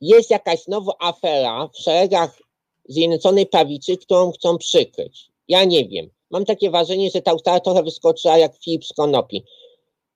jest 0.00 0.30
jakaś 0.30 0.62
znowu 0.62 0.92
afera 0.98 1.68
w 1.68 1.78
szeregach 1.78 2.45
Zjednoczonej 2.88 3.46
Prawicy, 3.46 3.96
którą 3.96 4.32
chcą 4.32 4.58
przykryć. 4.58 5.30
Ja 5.48 5.64
nie 5.64 5.88
wiem. 5.88 6.10
Mam 6.30 6.44
takie 6.44 6.70
wrażenie, 6.70 7.10
że 7.10 7.22
ta 7.22 7.34
ustawa 7.34 7.60
trochę 7.60 7.82
wyskoczyła 7.82 8.38
jak 8.38 8.56
Filip 8.58 8.84
z 8.84 8.92
Konopi. 8.92 9.44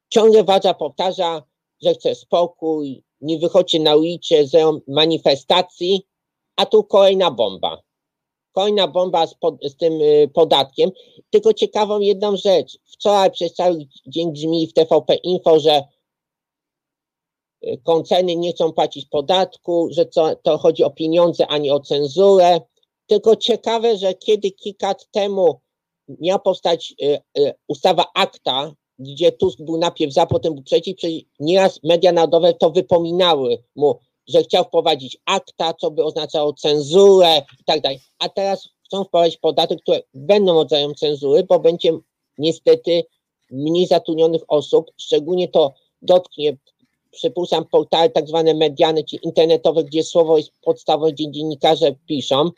Ciągle 0.09 0.45
władza 0.45 0.75
powtarza, 0.75 1.43
że 1.83 1.95
chce 1.95 2.15
spokój, 2.15 3.03
nie 3.21 3.39
wychodźcie 3.39 3.81
na 3.81 3.97
ulicę, 3.97 4.47
zero 4.47 4.81
manifestacji, 4.89 6.07
a 6.57 6.67
tu 6.67 6.85
kolejna 6.85 7.31
bomba. 7.31 7.83
Kolejna 8.53 8.89
bomba 8.89 9.27
z, 9.27 9.35
pod, 9.35 9.55
z 9.63 9.77
tym 9.77 10.01
y, 10.03 10.31
podatkiem. 10.35 10.91
Tylko 11.31 11.55
ciekawą 11.55 12.01
jedną 12.01 12.37
rzecz. 12.37 12.79
Wczoraj 12.85 13.31
przez 13.31 13.55
cały 13.55 13.87
dzień 14.07 14.33
brzmi 14.33 14.67
w 14.67 14.73
TVP 14.73 15.15
Info, 15.15 15.61
że 15.61 15.83
koncerny 17.85 18.37
nie 18.37 18.53
chcą 18.53 18.73
płacić 18.73 19.07
podatku, 19.07 19.89
że 19.91 20.07
to, 20.07 20.37
to 20.37 20.59
chodzi 20.59 20.85
o 20.85 20.91
pieniądze, 20.91 21.47
a 21.47 21.59
nie 21.59 21.75
o 21.75 21.81
cenzurę. 21.81 22.61
Tylko 23.07 23.37
ciekawe, 23.37 23.97
że 23.97 24.15
kiedy 24.15 24.51
kilka 24.51 24.89
lat 24.89 25.07
temu 25.11 25.61
miała 26.21 26.39
powstać 26.39 26.95
y, 27.03 27.21
y, 27.39 27.55
ustawa 27.69 28.05
akta, 28.15 28.73
gdzie 28.99 29.33
Tusk 29.33 29.59
był 29.63 29.79
najpierw 29.79 30.13
za, 30.13 30.27
potem 30.27 30.55
był 30.55 30.63
przeciw, 30.63 30.97
nieraz 31.41 31.81
media 31.85 32.13
narodowe 32.13 32.55
to 32.55 32.71
wypominały 32.71 33.63
mu, 33.77 33.99
że 34.29 34.43
chciał 34.43 34.65
wprowadzić 34.65 35.19
akta, 35.25 35.75
co 35.75 35.91
by 35.91 36.05
oznaczało 36.05 36.53
cenzurę 36.53 37.43
i 37.61 37.65
tak 37.65 37.81
dalej. 37.81 38.01
A 38.19 38.29
teraz 38.29 38.69
chcą 38.85 39.05
wprowadzić 39.05 39.37
podatek, 39.37 39.81
które 39.83 40.01
będą 40.15 40.55
rodzajem 40.55 40.95
cenzury, 40.95 41.45
bo 41.45 41.59
będzie 41.59 41.99
niestety 42.39 43.05
mniej 43.51 43.87
zatrudnionych 43.87 44.43
osób, 44.49 44.91
szczególnie 44.97 45.49
to 45.49 45.75
dotknie 46.03 46.57
przypuszczam, 47.11 47.65
portale 47.65 48.11
tak 48.11 48.29
zwane 48.29 48.55
mediane, 48.55 49.05
czy 49.05 49.17
internetowe, 49.17 49.85
gdzie 49.85 50.03
słowo 50.03 50.39
jest 50.39 50.53
podstawą, 50.65 51.11
gdzie 51.11 51.31
dziennikarze 51.31 51.95
piszą. 52.07 52.51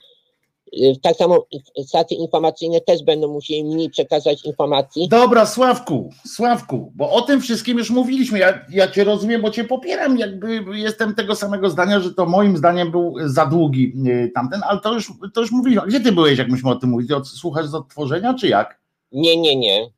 Y, 0.77 0.97
tak 1.03 1.17
samo 1.17 1.47
stacje 1.87 2.17
informacyjne 2.17 2.81
też 2.81 3.03
będą 3.03 3.29
musieli 3.29 3.65
mniej 3.65 3.91
przekazać 3.91 4.45
informacji. 4.45 5.09
Dobra, 5.09 5.47
Sławku, 5.47 6.11
Sławku, 6.27 6.93
bo 6.95 7.11
o 7.11 7.23
tym 7.23 7.41
wszystkim 7.41 7.79
już 7.79 7.91
mówiliśmy. 7.91 8.39
Ja, 8.39 8.67
ja 8.71 8.91
Cię 8.91 9.05
rozumiem, 9.05 9.43
bo 9.43 9.51
Cię 9.51 9.65
popieram. 9.65 10.19
Jakby 10.19 10.65
jestem 10.79 11.15
tego 11.15 11.37
samego 11.37 11.71
zdania, 11.71 12.01
że 12.01 12.15
to 12.15 12.27
moim 12.27 12.57
zdaniem 12.57 12.91
był 12.91 13.15
za 13.25 13.47
długi 13.47 13.93
y, 14.07 14.31
tamten, 14.35 14.61
ale 14.69 14.81
to 14.81 14.95
już, 14.95 15.13
to 15.35 15.41
już 15.41 15.51
mówiliśmy. 15.51 15.87
Gdzie 15.87 16.01
Ty 16.01 16.13
byłeś, 16.13 16.39
jak 16.39 16.49
myśmy 16.49 16.71
o 16.71 16.77
tym 16.77 16.91
mówili? 16.91 17.15
Słuchasz 17.25 17.67
z 17.67 17.75
odtworzenia, 17.75 18.35
czy 18.35 18.49
jak? 18.49 18.81
Nie, 19.13 19.37
nie, 19.37 19.57
nie. 19.57 19.91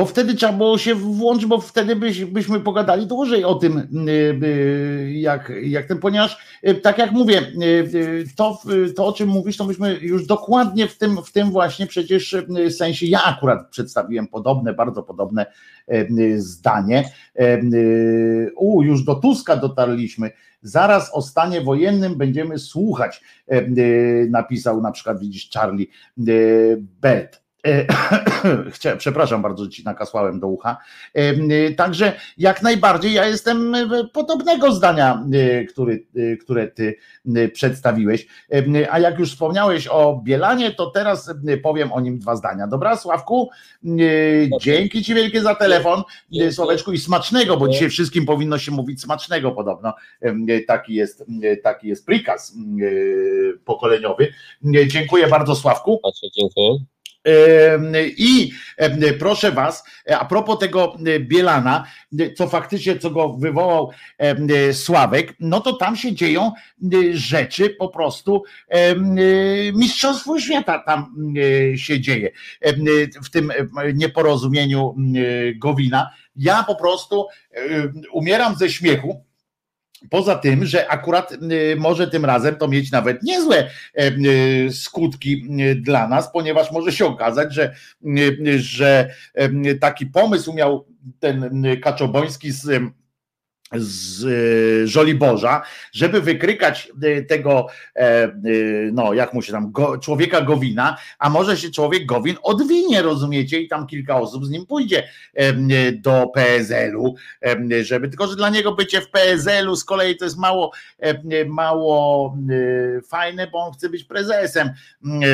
Bo 0.00 0.06
wtedy 0.06 0.34
trzeba 0.34 0.52
było 0.52 0.78
się 0.78 0.94
włączyć, 0.94 1.46
bo 1.46 1.60
wtedy 1.60 1.96
byś, 1.96 2.24
byśmy 2.24 2.60
pogadali 2.60 3.06
dłużej 3.06 3.44
o 3.44 3.54
tym, 3.54 3.78
y, 3.78 4.10
y, 4.46 5.12
jak, 5.12 5.52
jak 5.62 5.86
ten, 5.86 5.98
ponieważ 5.98 6.58
y, 6.68 6.74
tak 6.74 6.98
jak 6.98 7.12
mówię, 7.12 7.52
to, 8.36 8.58
to 8.96 9.06
o 9.06 9.12
czym 9.12 9.28
mówisz, 9.28 9.56
to 9.56 9.64
myśmy 9.64 9.98
już 10.00 10.26
dokładnie 10.26 10.88
w 10.88 10.98
tym, 10.98 11.22
w 11.24 11.32
tym 11.32 11.50
właśnie 11.50 11.86
przecież 11.86 12.36
sensie, 12.76 13.06
ja 13.06 13.24
akurat 13.24 13.68
przedstawiłem 13.70 14.28
podobne, 14.28 14.74
bardzo 14.74 15.02
podobne 15.02 15.46
zdanie. 16.36 17.04
U, 18.56 18.82
już 18.82 19.04
do 19.04 19.14
Tuska 19.14 19.56
dotarliśmy. 19.56 20.30
Zaraz 20.62 21.14
o 21.14 21.22
stanie 21.22 21.60
wojennym 21.60 22.14
będziemy 22.14 22.58
słuchać, 22.58 23.20
napisał 24.28 24.80
na 24.80 24.92
przykład, 24.92 25.20
widzisz, 25.20 25.50
Charlie 25.50 25.86
Belt. 27.00 27.39
E, 27.66 27.86
przepraszam 28.98 29.42
bardzo, 29.42 29.64
że 29.64 29.70
ci 29.70 29.84
nakasłałem 29.84 30.40
do 30.40 30.46
ucha. 30.46 30.76
E, 31.14 31.72
także 31.72 32.12
jak 32.38 32.62
najbardziej 32.62 33.12
ja 33.12 33.26
jestem 33.26 33.74
podobnego 34.12 34.72
zdania, 34.72 35.24
e, 35.32 35.64
który, 35.64 36.06
które 36.40 36.68
ty 36.68 36.96
przedstawiłeś. 37.52 38.26
A 38.90 38.98
jak 38.98 39.18
już 39.18 39.32
wspomniałeś 39.32 39.86
o 39.86 40.20
Bielanie, 40.24 40.70
to 40.70 40.90
teraz 40.90 41.34
powiem 41.62 41.92
o 41.92 42.00
nim 42.00 42.18
dwa 42.18 42.36
zdania. 42.36 42.66
Dobra, 42.66 42.96
Sławku? 42.96 43.50
Dzięki 44.60 45.04
ci 45.04 45.14
wielkie 45.14 45.42
za 45.42 45.54
telefon, 45.54 46.02
Sławeczku, 46.50 46.92
i 46.92 46.98
smacznego, 46.98 47.56
bo 47.56 47.68
dzisiaj 47.68 47.90
wszystkim 47.90 48.26
powinno 48.26 48.58
się 48.58 48.72
mówić 48.72 49.02
smacznego 49.02 49.52
podobno. 49.52 49.94
Taki 50.66 50.94
jest, 50.94 51.24
taki 51.62 51.88
jest 51.88 52.06
prikaz 52.06 52.54
pokoleniowy. 53.64 54.32
Dziękuję 54.86 55.26
bardzo, 55.26 55.56
Sławku. 55.56 56.00
Dziękuję. 56.36 56.99
I 58.16 58.52
proszę 59.18 59.52
Was, 59.52 59.84
a 60.10 60.24
propos 60.24 60.58
tego 60.58 60.96
Bielana, 61.20 61.86
co 62.36 62.48
faktycznie, 62.48 62.98
co 62.98 63.10
go 63.10 63.32
wywołał 63.32 63.90
Sławek, 64.72 65.34
no 65.40 65.60
to 65.60 65.72
tam 65.72 65.96
się 65.96 66.14
dzieją 66.14 66.52
rzeczy 67.12 67.70
po 67.70 67.88
prostu 67.88 68.42
mistrzostwo 69.74 70.40
świata 70.40 70.78
tam 70.78 71.14
się 71.76 72.00
dzieje 72.00 72.30
w 73.24 73.30
tym 73.30 73.52
nieporozumieniu 73.94 74.94
Gowina. 75.56 76.10
Ja 76.36 76.62
po 76.62 76.76
prostu 76.76 77.26
umieram 78.12 78.56
ze 78.56 78.70
śmiechu 78.70 79.24
Poza 80.10 80.36
tym, 80.36 80.66
że 80.66 80.90
akurat 80.90 81.32
y, 81.32 81.76
może 81.78 82.08
tym 82.08 82.24
razem 82.24 82.56
to 82.56 82.68
mieć 82.68 82.90
nawet 82.90 83.22
niezłe 83.22 83.70
y, 83.98 84.68
skutki 84.72 85.46
y, 85.60 85.74
dla 85.74 86.08
nas, 86.08 86.32
ponieważ 86.32 86.72
może 86.72 86.92
się 86.92 87.06
okazać, 87.06 87.54
że, 87.54 87.74
że 88.56 89.14
taki 89.80 90.06
pomysł 90.06 90.52
miał 90.52 90.86
ten 91.20 91.64
Kaczoboński 91.82 92.50
z 92.50 92.92
z 93.72 94.24
e, 94.24 94.86
Żoliborza, 94.86 95.62
żeby 95.92 96.20
wykrykać 96.20 96.92
e, 97.02 97.22
tego, 97.22 97.66
e, 97.96 98.32
no 98.92 99.14
jak 99.14 99.34
mu 99.34 99.42
się 99.42 99.52
tam, 99.52 99.72
go, 99.72 99.98
człowieka 99.98 100.40
Gowina, 100.40 100.96
a 101.18 101.30
może 101.30 101.56
się 101.56 101.70
człowiek 101.70 102.06
Gowin 102.06 102.36
odwinie, 102.42 103.02
rozumiecie, 103.02 103.60
i 103.60 103.68
tam 103.68 103.86
kilka 103.86 104.16
osób 104.16 104.46
z 104.46 104.50
nim 104.50 104.66
pójdzie 104.66 105.08
do 105.92 106.26
PSL-u, 106.34 107.14
żeby, 107.82 108.08
tylko 108.08 108.26
że 108.26 108.36
dla 108.36 108.50
niego 108.50 108.72
bycie 108.72 109.00
w 109.00 109.10
PSL-u 109.10 109.76
z 109.76 109.84
kolei 109.84 110.16
to 110.16 110.24
jest 110.24 110.38
mało, 110.38 110.72
mało 111.46 112.36
fajne, 113.08 113.46
bo 113.46 113.58
on 113.58 113.72
chce 113.72 113.88
być 113.88 114.04
prezesem 114.04 114.70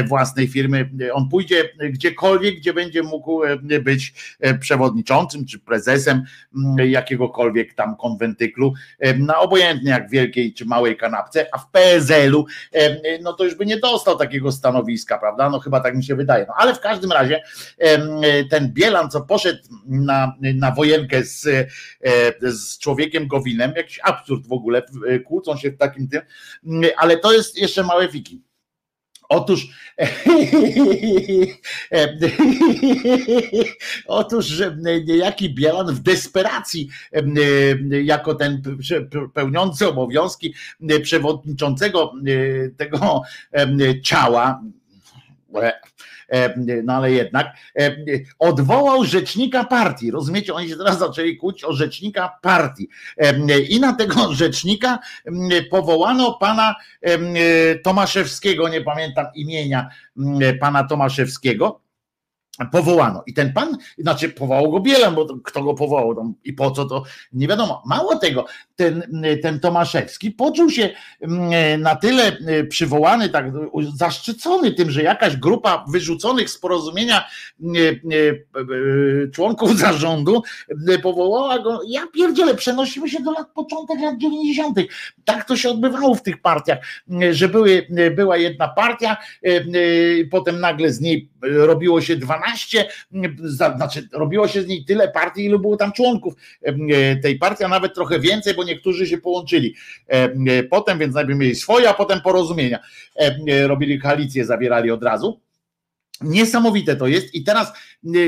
własnej 0.08 0.48
firmy, 0.48 0.90
on 1.12 1.28
pójdzie 1.28 1.68
gdziekolwiek, 1.90 2.56
gdzie 2.56 2.74
będzie 2.74 3.02
mógł 3.02 3.40
być 3.82 4.14
przewodniczącym 4.60 5.46
czy 5.46 5.58
prezesem 5.58 6.22
jakiegokolwiek 6.76 7.74
tam 7.74 7.96
konwencji 7.96 8.25
wentyklu, 8.26 8.74
na 9.18 9.38
obojętnie 9.38 9.90
jak 9.90 10.10
wielkiej 10.10 10.54
czy 10.54 10.64
małej 10.64 10.96
kanapce, 10.96 11.46
a 11.52 11.58
w 11.58 11.70
PSL-u 11.70 12.46
no 13.22 13.32
to 13.32 13.44
już 13.44 13.54
by 13.54 13.66
nie 13.66 13.76
dostał 13.76 14.16
takiego 14.18 14.52
stanowiska, 14.52 15.18
prawda? 15.18 15.50
No 15.50 15.60
chyba 15.60 15.80
tak 15.80 15.96
mi 15.96 16.04
się 16.04 16.16
wydaje. 16.16 16.44
No 16.48 16.54
ale 16.56 16.74
w 16.74 16.80
każdym 16.80 17.12
razie 17.12 17.42
ten 18.50 18.72
Bielan, 18.72 19.10
co 19.10 19.20
poszedł 19.20 19.62
na, 19.86 20.34
na 20.40 20.70
wojenkę 20.70 21.24
z, 21.24 21.46
e, 21.46 21.66
z 22.52 22.78
człowiekiem 22.78 23.28
Gowinem, 23.28 23.72
jakiś 23.76 24.00
absurd 24.02 24.46
w 24.46 24.52
ogóle, 24.52 24.82
kłócą 25.26 25.56
się 25.56 25.70
w 25.70 25.76
takim 25.76 26.08
tym, 26.08 26.20
ale 26.96 27.16
to 27.16 27.32
jest 27.32 27.58
jeszcze 27.58 27.82
małe 27.82 28.08
fiki. 28.08 28.42
Otóż, 29.28 29.66
otóż 34.06 34.62
niejaki 35.06 35.54
Bielan 35.54 35.94
w 35.94 36.00
desperacji, 36.00 36.88
jako 38.04 38.34
ten 38.34 38.62
pełniący 39.34 39.88
obowiązki 39.88 40.54
przewodniczącego 41.02 42.12
tego 42.76 43.22
ciała, 44.02 44.60
E, 45.54 45.72
no 46.84 46.92
ale 46.92 47.12
jednak 47.12 47.46
e, 47.78 47.96
odwołał 48.38 49.04
rzecznika 49.04 49.64
partii. 49.64 50.10
Rozumiecie, 50.10 50.54
oni 50.54 50.68
się 50.68 50.76
teraz 50.76 50.98
zaczęli 50.98 51.36
kłócić 51.36 51.64
o 51.64 51.72
rzecznika 51.72 52.38
partii. 52.42 52.88
E, 53.16 53.60
I 53.60 53.80
na 53.80 53.92
tego 53.92 54.32
rzecznika 54.34 54.98
powołano 55.70 56.34
pana 56.40 56.74
Tomaszewskiego, 57.82 58.68
nie 58.68 58.80
pamiętam 58.80 59.26
imienia 59.34 59.88
pana 60.60 60.84
Tomaszewskiego 60.84 61.85
powołano. 62.72 63.22
I 63.26 63.34
ten 63.34 63.52
pan, 63.52 63.76
znaczy 63.98 64.28
powołał 64.28 64.70
go 64.70 64.80
Bielan, 64.80 65.14
bo 65.14 65.26
kto 65.44 65.62
go 65.62 65.74
powołał 65.74 66.34
i 66.44 66.52
po 66.52 66.70
co 66.70 66.84
to 66.84 67.02
nie 67.32 67.48
wiadomo. 67.48 67.82
Mało 67.86 68.16
tego, 68.16 68.46
ten, 68.76 69.02
ten 69.42 69.60
Tomaszewski 69.60 70.30
poczuł 70.30 70.70
się 70.70 70.90
mm, 71.20 71.82
na 71.82 71.96
tyle 71.96 72.38
y, 72.38 72.66
przywołany, 72.66 73.28
tak 73.28 73.46
zaszczycony 73.94 74.72
tym, 74.72 74.90
że 74.90 75.02
jakaś 75.02 75.36
grupa 75.36 75.84
wyrzuconych 75.88 76.50
z 76.50 76.58
porozumienia 76.58 77.24
y, 77.60 78.00
y, 78.12 79.30
członków 79.34 79.78
zarządu 79.78 80.42
powołała 81.02 81.58
go. 81.58 81.80
Ja 81.88 82.06
pierdzielę, 82.14 82.54
przenosimy 82.54 83.08
się 83.08 83.22
do 83.22 83.32
lat 83.32 83.48
początek 83.54 84.00
lat 84.00 84.18
90. 84.18 84.78
Tak 85.24 85.44
to 85.44 85.56
się 85.56 85.70
odbywało 85.70 86.14
w 86.14 86.22
tych 86.22 86.42
partiach, 86.42 86.78
że 87.30 87.48
były, 87.48 87.86
była 88.16 88.36
jedna 88.36 88.68
partia, 88.68 89.16
potem 90.30 90.60
nagle 90.60 90.92
z 90.92 91.00
niej 91.00 91.30
robiło 91.42 92.00
się 92.00 92.16
12, 92.16 92.45
znaczy 93.76 94.08
robiło 94.12 94.48
się 94.48 94.62
z 94.62 94.66
niej 94.66 94.84
tyle 94.84 95.08
partii, 95.08 95.44
ilu 95.44 95.58
było 95.58 95.76
tam 95.76 95.92
członków 95.92 96.34
tej 97.22 97.38
partii, 97.38 97.64
a 97.64 97.68
nawet 97.68 97.94
trochę 97.94 98.20
więcej, 98.20 98.54
bo 98.54 98.64
niektórzy 98.64 99.06
się 99.06 99.18
połączyli 99.18 99.74
potem, 100.70 100.98
więc 100.98 101.14
najpierw 101.14 101.38
mieli 101.38 101.54
swoje, 101.54 101.90
a 101.90 101.94
potem 101.94 102.20
porozumienia. 102.20 102.78
Robili 103.66 103.98
koalicję, 103.98 104.44
zawierali 104.44 104.90
od 104.90 105.02
razu. 105.02 105.40
Niesamowite 106.20 106.96
to 106.96 107.06
jest 107.06 107.34
i 107.34 107.44
teraz 107.44 107.72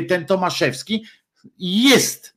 ten 0.08 0.26
Tomaszewski 0.26 1.04
jest 1.58 2.34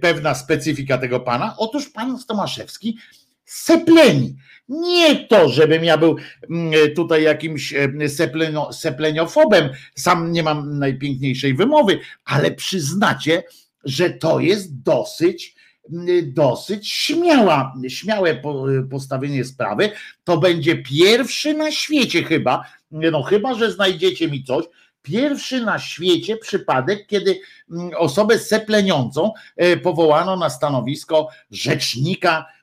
pewna 0.00 0.34
specyfika 0.34 0.98
tego 0.98 1.20
pana. 1.20 1.54
Otóż 1.58 1.88
pan 1.88 2.18
Tomaszewski 2.28 2.98
sepleni. 3.44 4.36
Nie 4.68 5.16
to, 5.16 5.48
żebym 5.48 5.84
ja 5.84 5.98
był 5.98 6.16
mm, 6.50 6.72
tutaj 6.96 7.22
jakimś 7.22 7.74
seplenio, 8.08 8.72
sepleniofobem, 8.72 9.70
sam 9.94 10.32
nie 10.32 10.42
mam 10.42 10.78
najpiękniejszej 10.78 11.54
wymowy, 11.54 11.98
ale 12.24 12.50
przyznacie, 12.50 13.42
że 13.84 14.10
to 14.10 14.40
jest 14.40 14.82
dosyć, 14.82 15.54
mm, 15.92 16.06
dosyć 16.34 16.92
śmiała, 16.92 17.74
śmiałe 17.88 18.42
postawienie 18.90 19.44
sprawy. 19.44 19.90
To 20.24 20.38
będzie 20.38 20.76
pierwszy 20.76 21.54
na 21.54 21.70
świecie 21.70 22.22
chyba, 22.22 22.64
no 22.90 23.22
chyba, 23.22 23.54
że 23.54 23.72
znajdziecie 23.72 24.28
mi 24.28 24.44
coś, 24.44 24.64
pierwszy 25.02 25.60
na 25.60 25.78
świecie 25.78 26.36
przypadek, 26.36 27.06
kiedy 27.06 27.40
mm, 27.70 27.90
osobę 27.96 28.38
sepleniącą 28.38 29.32
e, 29.56 29.76
powołano 29.76 30.36
na 30.36 30.50
stanowisko 30.50 31.28
rzecznika 31.50 32.46
e, 32.48 32.53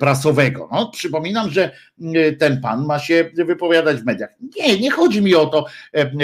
prasowego. 0.00 0.68
No, 0.72 0.90
przypominam, 0.90 1.50
że 1.50 1.70
e, 2.14 2.32
ten 2.32 2.60
pan 2.60 2.86
ma 2.86 2.98
się 2.98 3.30
wypowiadać 3.34 3.96
w 3.96 4.04
mediach. 4.04 4.30
Nie, 4.56 4.78
nie 4.78 4.90
chodzi 4.90 5.22
mi 5.22 5.34
o 5.34 5.46
to, 5.46 5.66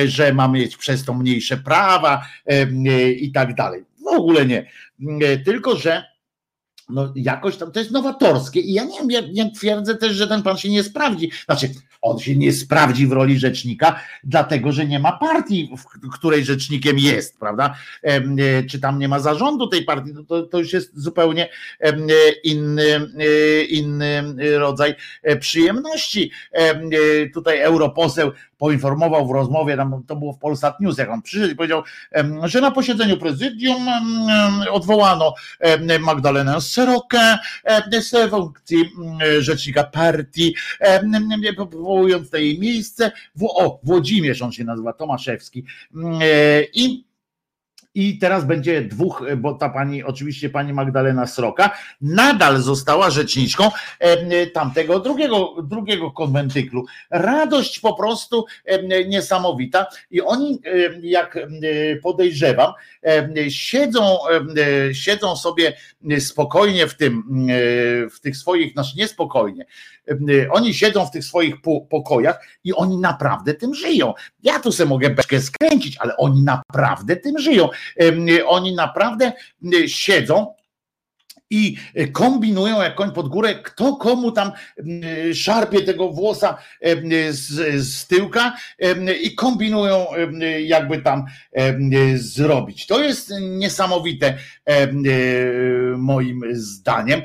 że 0.05 0.35
ma 0.35 0.49
mieć 0.49 0.77
przez 0.77 1.05
to 1.05 1.15
mniejsze 1.15 1.57
prawa 1.57 2.27
i 3.17 3.33
tak 3.33 3.55
dalej. 3.55 3.85
W 4.05 4.07
ogóle 4.07 4.47
nie. 4.47 4.67
Tylko, 5.45 5.77
że 5.77 6.12
no 6.93 7.13
jakoś 7.17 7.57
tam 7.57 7.73
to 7.73 7.79
jest 7.79 7.91
nowatorskie 7.91 8.61
i 8.61 8.73
ja 8.73 8.85
nie, 8.85 8.99
ja 9.09 9.21
nie 9.33 9.53
twierdzę 9.53 9.95
też, 9.95 10.13
że 10.13 10.27
ten 10.27 10.43
pan 10.43 10.57
się 10.57 10.69
nie 10.69 10.83
sprawdzi. 10.83 11.31
Znaczy, 11.45 11.69
on 12.03 12.19
się 12.19 12.37
nie 12.37 12.53
sprawdzi 12.53 13.07
w 13.07 13.13
roli 13.13 13.39
rzecznika, 13.39 14.01
dlatego 14.25 14.73
że 14.73 14.87
nie 14.87 14.99
ma 14.99 15.13
partii, 15.13 15.71
w 16.03 16.11
której 16.11 16.45
rzecznikiem 16.45 16.99
jest, 16.99 17.39
prawda? 17.41 17.75
E, 18.03 18.63
czy 18.63 18.81
tam 18.81 18.99
nie 18.99 19.09
ma 19.09 19.21
zarządu 19.21 19.67
tej 19.67 19.85
partii, 19.85 20.11
to, 20.29 20.43
to 20.43 20.59
już 20.59 20.73
jest 20.73 21.01
zupełnie 21.01 21.49
inny, 22.45 22.95
e, 23.19 23.63
inny 23.63 24.35
rodzaj 24.59 24.95
e, 25.23 25.37
przyjemności. 25.37 26.31
Tutaj 27.35 27.61
europoseł 27.61 28.33
poinformował 28.59 29.29
w 29.29 29.31
rozmowie, 29.31 29.77
tam 29.77 30.03
to 30.07 30.17
było 30.17 30.33
w 30.33 30.39
Polsat 30.39 30.81
News, 30.81 30.99
jak 30.99 31.11
on 31.11 31.23
przyszedł 31.23 31.53
i 31.53 31.57
powiedział, 31.57 31.83
że 32.45 32.61
na 32.61 32.71
posiedzeniu 32.71 33.17
prezydium 33.17 33.87
odwołano 34.71 35.35
Magdalenę 36.01 36.61
Serokę 36.83 37.39
z 38.01 38.31
funkcji 38.31 38.91
rzecznika 39.39 39.85
partii, 39.85 40.55
powołując 41.55 42.33
na 42.33 42.39
jej 42.39 42.59
miejsce, 42.59 43.13
o, 43.43 43.81
Włodzimierz 43.83 44.43
on 44.43 44.53
się 44.53 44.65
nazywa, 44.65 44.93
Tomaszewski 44.93 45.65
e, 46.21 46.63
i 46.75 47.12
i 47.95 48.19
teraz 48.19 48.45
będzie 48.45 48.83
dwóch, 48.83 49.25
bo 49.37 49.55
ta 49.55 49.69
pani, 49.69 50.03
oczywiście 50.03 50.51
pani 50.51 50.73
Magdalena 50.73 51.27
Sroka, 51.27 51.79
nadal 52.01 52.59
została 52.63 53.11
rzeczniczką 53.11 53.71
tamtego 54.53 55.01
drugiego, 55.01 55.55
drugiego 55.63 56.11
konwentyklu. 56.11 56.85
Radość 57.11 57.81
po 57.81 57.95
prostu 57.95 58.45
niesamowita 59.09 59.87
i 60.11 60.21
oni, 60.21 60.61
jak 61.03 61.39
podejrzewam, 62.03 62.73
siedzą, 63.49 64.19
siedzą 64.93 65.37
sobie 65.37 65.73
spokojnie 66.19 66.87
w 66.87 66.95
tym, 66.95 67.23
w 68.15 68.21
tych 68.21 68.37
swoich, 68.37 68.73
znaczy 68.73 68.97
niespokojnie, 68.97 69.65
oni 70.51 70.75
siedzą 70.75 71.07
w 71.07 71.11
tych 71.11 71.25
swoich 71.25 71.55
pokojach 71.91 72.47
i 72.65 72.75
oni 72.75 72.99
naprawdę 72.99 73.55
tym 73.55 73.75
żyją. 73.75 74.15
Ja 74.43 74.61
tu 74.61 74.73
sobie 74.73 74.89
mogę 74.89 75.11
beczkę 75.11 75.41
skręcić, 75.41 75.97
ale 75.99 76.17
oni 76.17 76.43
naprawdę 76.43 77.17
tym 77.17 77.39
żyją. 77.39 77.69
Oni 78.47 78.75
naprawdę 78.75 79.33
siedzą 79.87 80.55
i 81.53 81.77
kombinują 82.13 82.83
jak 82.83 82.95
koń 82.95 83.13
pod 83.13 83.29
górę, 83.29 83.55
kto 83.55 83.97
komu 83.97 84.33
tam 84.33 84.53
szarpie 85.35 85.83
tego 85.83 86.09
włosa 86.09 86.59
z, 87.31 87.83
z 87.85 88.07
tyłka 88.07 88.57
i 89.23 89.35
kombinują 89.35 90.07
jakby 90.65 90.99
tam 90.99 91.25
zrobić. 92.15 92.87
To 92.87 93.03
jest 93.03 93.33
niesamowite 93.41 94.39
moim 95.97 96.43
zdaniem. 96.53 97.23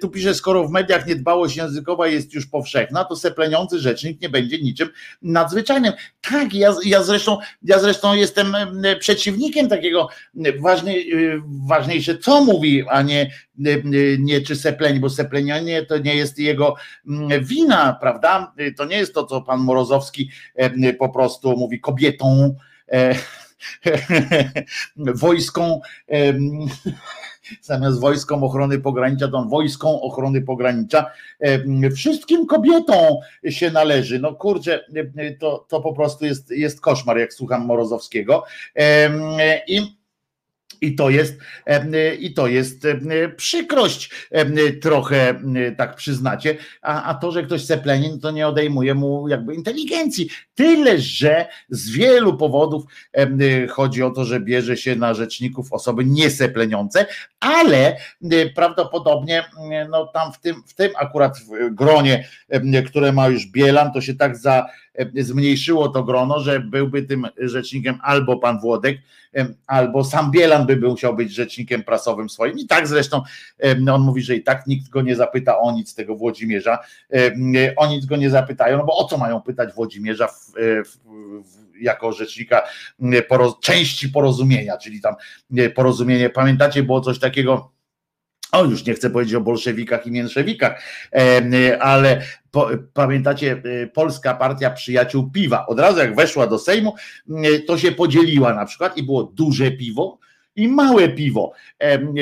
Tu 0.00 0.08
pisze, 0.08 0.34
skoro 0.34 0.68
w 0.68 0.70
mediach 0.70 1.06
niedbałość 1.06 1.56
językowa 1.56 2.06
jest 2.06 2.34
już 2.34 2.46
powszechna, 2.46 3.04
to 3.04 3.16
sepleniący 3.16 3.78
rzecznik 3.78 4.20
nie 4.20 4.28
będzie 4.28 4.58
niczym 4.58 4.88
nadzwyczajnym. 5.22 5.92
Tak, 6.20 6.54
ja, 6.54 6.74
ja 6.84 7.02
zresztą 7.02 7.38
ja 7.62 7.78
zresztą 7.78 8.14
jestem 8.14 8.56
przeciwnikiem 9.00 9.68
takiego 9.68 10.08
ważnej, 10.60 11.12
ważniejsze 11.66 12.18
co 12.18 12.44
mówi, 12.44 12.84
a 12.88 13.02
nie 13.02 13.30
nie 14.18 14.40
czy 14.40 14.56
sepleń, 14.56 15.00
bo 15.00 15.10
seplenianie 15.10 15.82
to 15.82 15.98
nie 15.98 16.16
jest 16.16 16.38
jego 16.38 16.74
mm, 17.08 17.44
wina, 17.44 17.98
prawda? 18.00 18.54
To 18.76 18.84
nie 18.84 18.96
jest 18.96 19.14
to, 19.14 19.26
co 19.26 19.42
pan 19.42 19.60
Morozowski 19.60 20.30
po 20.98 21.08
prostu 21.08 21.56
mówi 21.56 21.80
kobietą, 21.80 22.56
e, 22.92 23.14
wojską 24.96 25.80
zamiast 27.62 28.00
wojską 28.00 28.44
ochrony 28.44 28.78
pogranicza, 28.78 29.28
to 29.28 29.36
on 29.36 29.48
wojską 29.48 30.00
ochrony 30.00 30.42
pogranicza. 30.42 31.10
Wszystkim 31.96 32.46
kobietom 32.46 33.16
się 33.50 33.70
należy. 33.70 34.18
No 34.18 34.34
kurczę, 34.34 34.84
to, 35.40 35.66
to 35.68 35.80
po 35.80 35.92
prostu 35.92 36.24
jest, 36.24 36.50
jest 36.50 36.80
koszmar, 36.80 37.18
jak 37.18 37.32
słucham 37.32 37.66
Morozowskiego. 37.66 38.44
I 39.66 39.96
i 40.80 40.94
to 40.94 41.10
jest, 41.10 41.38
i 42.20 42.34
to 42.34 42.46
jest 42.46 42.86
przykrość 43.36 44.10
trochę, 44.82 45.40
tak 45.76 45.96
przyznacie, 45.96 46.56
a, 46.82 47.02
a 47.02 47.14
to, 47.14 47.32
że 47.32 47.42
ktoś 47.42 47.64
sepleni, 47.64 48.08
no 48.10 48.18
to 48.18 48.30
nie 48.30 48.48
odejmuje 48.48 48.94
mu 48.94 49.28
jakby 49.28 49.54
inteligencji. 49.54 50.28
Tyle, 50.54 50.98
że 50.98 51.46
z 51.68 51.90
wielu 51.90 52.36
powodów 52.36 52.84
chodzi 53.70 54.02
o 54.02 54.10
to, 54.10 54.24
że 54.24 54.40
bierze 54.40 54.76
się 54.76 54.96
na 54.96 55.14
rzeczników 55.14 55.72
osoby 55.72 56.04
niesepleniące, 56.04 57.06
ale 57.40 57.96
prawdopodobnie 58.54 59.44
no 59.90 60.06
tam 60.06 60.32
w 60.32 60.40
tym, 60.40 60.62
w 60.66 60.74
tym 60.74 60.90
akurat 60.96 61.38
gronie, 61.70 62.28
które 62.86 63.12
ma 63.12 63.28
już 63.28 63.46
Bielan, 63.46 63.92
to 63.92 64.00
się 64.00 64.14
tak 64.14 64.36
za 64.36 64.66
zmniejszyło 65.14 65.88
to 65.88 66.04
grono, 66.04 66.40
że 66.40 66.60
byłby 66.60 67.02
tym 67.02 67.26
rzecznikiem 67.38 67.98
albo 68.02 68.36
pan 68.36 68.60
Włodek, 68.60 68.98
albo 69.66 70.04
sam 70.04 70.30
Bielan 70.30 70.66
by 70.66 70.76
musiał 70.76 71.16
być 71.16 71.32
rzecznikiem 71.32 71.82
prasowym 71.82 72.28
swoim. 72.28 72.58
I 72.58 72.66
tak 72.66 72.88
zresztą 72.88 73.22
on 73.92 74.02
mówi, 74.02 74.22
że 74.22 74.36
i 74.36 74.42
tak 74.42 74.66
nikt 74.66 74.88
go 74.88 75.02
nie 75.02 75.16
zapyta 75.16 75.58
o 75.58 75.72
nic 75.72 75.94
tego 75.94 76.16
Włodzimierza. 76.16 76.78
O 77.76 77.86
nic 77.86 78.06
go 78.06 78.16
nie 78.16 78.30
zapytają, 78.30 78.78
no 78.78 78.84
bo 78.84 78.96
o 78.96 79.04
co 79.04 79.18
mają 79.18 79.40
pytać 79.40 79.74
Włodzimierza 79.74 80.28
w, 80.28 80.52
w, 80.84 80.96
w 81.44 81.66
jako 81.80 82.12
rzecznika 82.12 82.62
poroz, 83.28 83.54
części 83.60 84.08
porozumienia, 84.08 84.76
czyli 84.76 85.00
tam 85.00 85.14
porozumienie. 85.74 86.30
Pamiętacie, 86.30 86.82
było 86.82 87.00
coś 87.00 87.18
takiego 87.18 87.75
o, 88.52 88.64
już 88.64 88.86
nie 88.86 88.94
chcę 88.94 89.10
powiedzieć 89.10 89.34
o 89.34 89.40
bolszewikach 89.40 90.06
i 90.06 90.10
mięszewikach, 90.10 90.82
ale 91.80 92.22
po, 92.50 92.68
pamiętacie, 92.94 93.62
e, 93.82 93.86
Polska 93.86 94.34
Partia 94.34 94.70
Przyjaciół 94.70 95.30
Piwa. 95.30 95.66
Od 95.66 95.80
razu 95.80 95.98
jak 95.98 96.16
weszła 96.16 96.46
do 96.46 96.58
Sejmu, 96.58 96.94
to 97.66 97.78
się 97.78 97.92
podzieliła 97.92 98.54
na 98.54 98.64
przykład 98.64 98.96
i 98.96 99.02
było 99.02 99.22
duże 99.22 99.70
piwo 99.70 100.18
i 100.56 100.68
małe 100.68 101.08
piwo. 101.08 101.52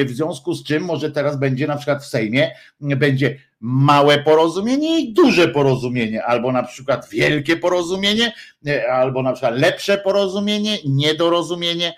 W 0.06 0.10
związku 0.10 0.54
z 0.54 0.64
czym 0.64 0.84
może 0.84 1.10
teraz 1.10 1.38
będzie 1.38 1.66
na 1.66 1.76
przykład 1.76 2.02
w 2.02 2.06
Sejmie 2.06 2.50
będzie 2.80 3.38
małe 3.60 4.18
porozumienie 4.18 5.00
i 5.00 5.12
duże 5.12 5.48
porozumienie, 5.48 6.24
albo 6.24 6.52
na 6.52 6.62
przykład 6.62 7.08
wielkie 7.08 7.56
porozumienie, 7.56 8.32
albo 8.90 9.22
na 9.22 9.32
przykład 9.32 9.58
lepsze 9.58 9.98
porozumienie, 9.98 10.78
niedorozumienie, 10.86 11.94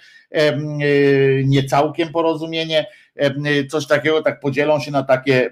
nie 1.44 1.64
całkiem 1.64 2.08
porozumienie 2.08 2.86
coś 3.70 3.86
takiego, 3.86 4.22
tak 4.22 4.40
podzielą 4.40 4.80
się 4.80 4.90
na 4.90 5.02
takie, 5.02 5.50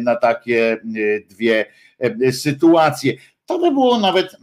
na 0.00 0.16
takie 0.16 0.78
dwie 1.30 1.66
sytuacje. 2.32 3.12
To 3.46 3.58
by 3.58 3.70
było 3.70 3.98
nawet, 3.98 4.36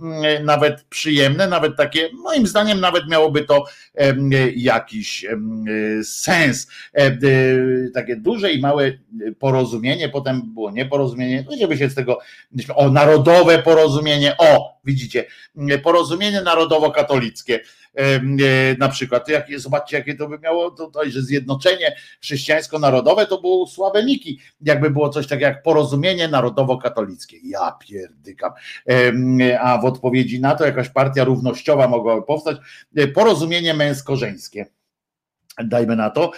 nawet 0.43 0.83
przyjemne, 0.83 1.47
nawet 1.47 1.77
takie, 1.77 2.09
moim 2.13 2.47
zdaniem, 2.47 2.79
nawet 2.79 3.07
miałoby 3.07 3.43
to 3.43 3.65
jakiś 4.55 5.25
sens. 6.03 6.67
Takie 7.93 8.15
duże 8.15 8.51
i 8.51 8.61
małe 8.61 8.91
porozumienie, 9.39 10.09
potem 10.09 10.41
było 10.53 10.71
nieporozumienie, 10.71 11.45
no 11.49 11.57
żeby 11.57 11.77
się 11.77 11.89
z 11.89 11.95
tego, 11.95 12.19
o 12.75 12.89
narodowe 12.89 13.59
porozumienie, 13.59 14.35
o, 14.37 14.79
widzicie, 14.85 15.25
porozumienie 15.83 16.41
narodowo-katolickie 16.41 17.59
E, 17.59 17.78
na 18.79 18.89
przykład. 18.89 19.29
Jak, 19.29 19.59
zobaczcie, 19.59 19.97
jakie 19.97 20.15
to 20.15 20.27
by 20.27 20.39
miało 20.39 20.71
tutaj, 20.71 21.11
że 21.11 21.21
zjednoczenie 21.21 21.95
chrześcijańsko-narodowe 22.21 23.25
to 23.25 23.41
było 23.41 23.67
słabe 23.67 24.03
niki. 24.03 24.39
Jakby 24.61 24.89
było 24.89 25.09
coś 25.09 25.27
takiego 25.27 25.47
jak 25.47 25.63
porozumienie 25.63 26.27
narodowo-katolickie. 26.27 27.37
Ja 27.43 27.71
pierdykam. 27.71 28.51
A 29.59 29.77
w 29.77 29.85
odpowiedzi 29.85 30.39
na 30.39 30.55
to 30.55 30.65
jakaś 30.65 30.89
partia 30.89 31.23
równościowa 31.23 31.87
mogłaby 31.87 32.21
powstać. 32.21 32.57
E, 32.95 33.07
porozumienie 33.07 33.73
męsko-żeńskie 33.73 34.65
dajmy 35.63 35.95
na 35.95 36.09
to, 36.09 36.31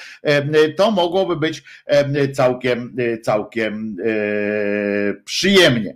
to 0.77 0.91
mogłoby 0.91 1.35
być 1.35 1.63
całkiem, 2.33 2.95
całkiem 3.23 3.97
przyjemnie. 5.25 5.95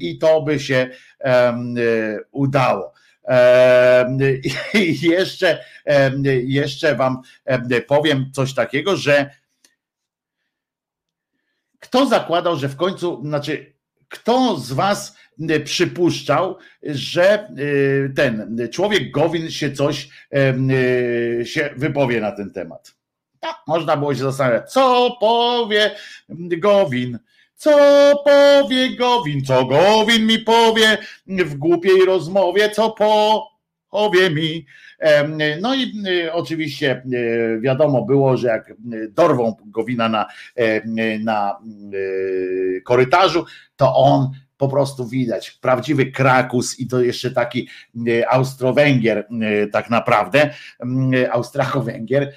I 0.00 0.18
to 0.18 0.42
by 0.42 0.60
się 0.60 0.90
udało. 2.32 2.95
I 4.74 5.00
jeszcze, 5.00 5.64
jeszcze 6.44 6.94
Wam 6.94 7.22
powiem 7.86 8.30
coś 8.32 8.54
takiego, 8.54 8.96
że 8.96 9.30
kto 11.80 12.06
zakładał, 12.06 12.56
że 12.56 12.68
w 12.68 12.76
końcu, 12.76 13.22
znaczy, 13.24 13.72
kto 14.08 14.56
z 14.56 14.72
Was 14.72 15.16
przypuszczał, 15.64 16.58
że 16.82 17.48
ten 18.16 18.58
człowiek 18.72 19.10
Gowin 19.10 19.50
się 19.50 19.72
coś 19.72 20.08
się 21.44 21.70
wypowie 21.76 22.20
na 22.20 22.32
ten 22.32 22.50
temat. 22.50 22.96
Tak, 23.40 23.56
można 23.66 23.96
było 23.96 24.14
się 24.14 24.20
zastanawiać, 24.20 24.72
co 24.72 25.16
powie 25.20 25.90
Gowin 26.38 27.18
co 27.56 27.72
powie 28.24 28.96
Gowin, 28.96 29.44
co 29.44 29.64
Gowin 29.64 30.26
mi 30.26 30.38
powie 30.38 30.98
w 31.26 31.54
głupiej 31.54 32.04
rozmowie, 32.04 32.70
co 32.70 32.94
powie 33.90 34.30
mi. 34.30 34.66
No 35.60 35.74
i 35.74 35.92
y, 36.06 36.32
oczywiście 36.32 37.02
y, 37.12 37.60
wiadomo 37.60 38.02
było, 38.02 38.36
że 38.36 38.48
jak 38.48 38.74
dorwą 39.10 39.56
Gowina 39.66 40.08
na, 40.08 40.26
na 41.20 41.58
y, 41.94 42.82
korytarzu, 42.84 43.44
to 43.76 43.94
on 43.94 44.30
po 44.56 44.68
prostu 44.68 45.08
widać. 45.08 45.50
Prawdziwy 45.50 46.06
Krakus 46.06 46.80
i 46.80 46.86
to 46.86 47.00
jeszcze 47.00 47.30
taki 47.30 47.68
Austro-Węgier 48.28 49.28
tak 49.72 49.90
naprawdę, 49.90 50.50
Austracho-Węgier, 51.30 52.32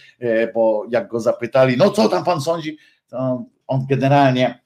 bo 0.53 0.85
jak 0.89 1.07
go 1.07 1.19
zapytali, 1.19 1.77
no 1.77 1.89
co 1.89 2.09
tam 2.09 2.23
pan 2.23 2.41
sądzi, 2.41 2.77
to 3.09 3.45
on 3.67 3.85
generalnie 3.89 4.59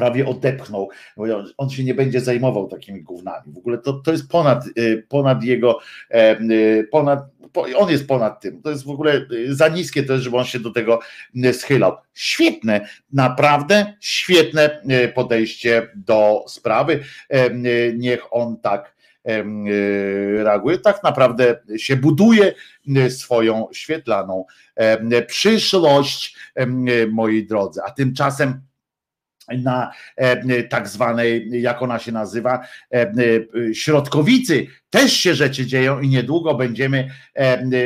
prawie 0.00 0.26
odepchnął. 0.26 0.88
On 1.56 1.70
się 1.70 1.84
nie 1.84 1.94
będzie 1.94 2.20
zajmował 2.20 2.68
takimi 2.68 3.02
gównami. 3.02 3.52
W 3.52 3.58
ogóle 3.58 3.78
to, 3.78 3.92
to 3.92 4.12
jest 4.12 4.28
ponad, 4.28 4.64
y, 4.78 5.06
ponad 5.08 5.44
jego, 5.44 5.78
y, 6.50 6.88
ponad, 6.90 7.20
on 7.76 7.90
jest 7.90 8.08
ponad 8.08 8.40
tym. 8.40 8.62
To 8.62 8.70
jest 8.70 8.84
w 8.84 8.90
ogóle 8.90 9.26
y, 9.32 9.54
za 9.54 9.68
niskie 9.68 10.00
jest, 10.00 10.22
żeby 10.22 10.36
on 10.36 10.44
się 10.44 10.60
do 10.60 10.70
tego 10.70 11.00
schylał. 11.52 11.96
Świetne, 12.14 12.88
naprawdę 13.12 13.94
świetne 14.00 14.82
podejście 15.14 15.88
do 15.94 16.44
sprawy. 16.48 17.00
Niech 17.94 18.22
on 18.30 18.60
tak 18.60 18.94
reaguje. 20.36 20.78
Tak 20.78 21.02
naprawdę 21.02 21.60
się 21.76 21.96
buduje 21.96 22.54
swoją 23.08 23.68
świetlaną 23.72 24.44
przyszłość, 25.26 26.36
moi 27.10 27.46
drodzy. 27.46 27.80
A 27.86 27.90
tymczasem 27.90 28.60
na 29.58 29.90
e, 30.16 30.62
tak 30.62 30.88
zwanej, 30.88 31.48
jak 31.62 31.82
ona 31.82 31.98
się 31.98 32.12
nazywa, 32.12 32.60
e, 32.92 32.96
e, 33.00 33.74
środkowicy. 33.74 34.66
Też 34.90 35.12
się 35.12 35.34
rzeczy 35.34 35.66
dzieją 35.66 36.00
i 36.00 36.08
niedługo 36.08 36.54
będziemy, 36.54 37.10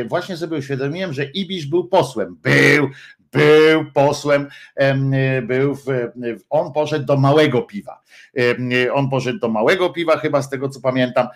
właśnie 0.08 0.36
sobie 0.36 0.58
uświadomiłem, 0.58 1.12
że 1.12 1.24
Ibisz 1.24 1.66
był 1.66 1.88
posłem. 1.88 2.36
Był, 2.42 2.90
był 3.32 3.84
posłem, 3.94 4.48
był 5.42 5.74
w, 5.74 5.82
on 6.50 6.72
poszedł 6.72 7.06
do 7.06 7.16
małego 7.16 7.62
piwa. 7.62 8.02
On 8.92 9.10
poszedł 9.10 9.38
do 9.38 9.48
małego 9.48 9.90
piwa, 9.90 10.16
chyba 10.16 10.42
z 10.42 10.50
tego 10.50 10.68
co 10.68 10.80
pamiętam, 10.80 11.28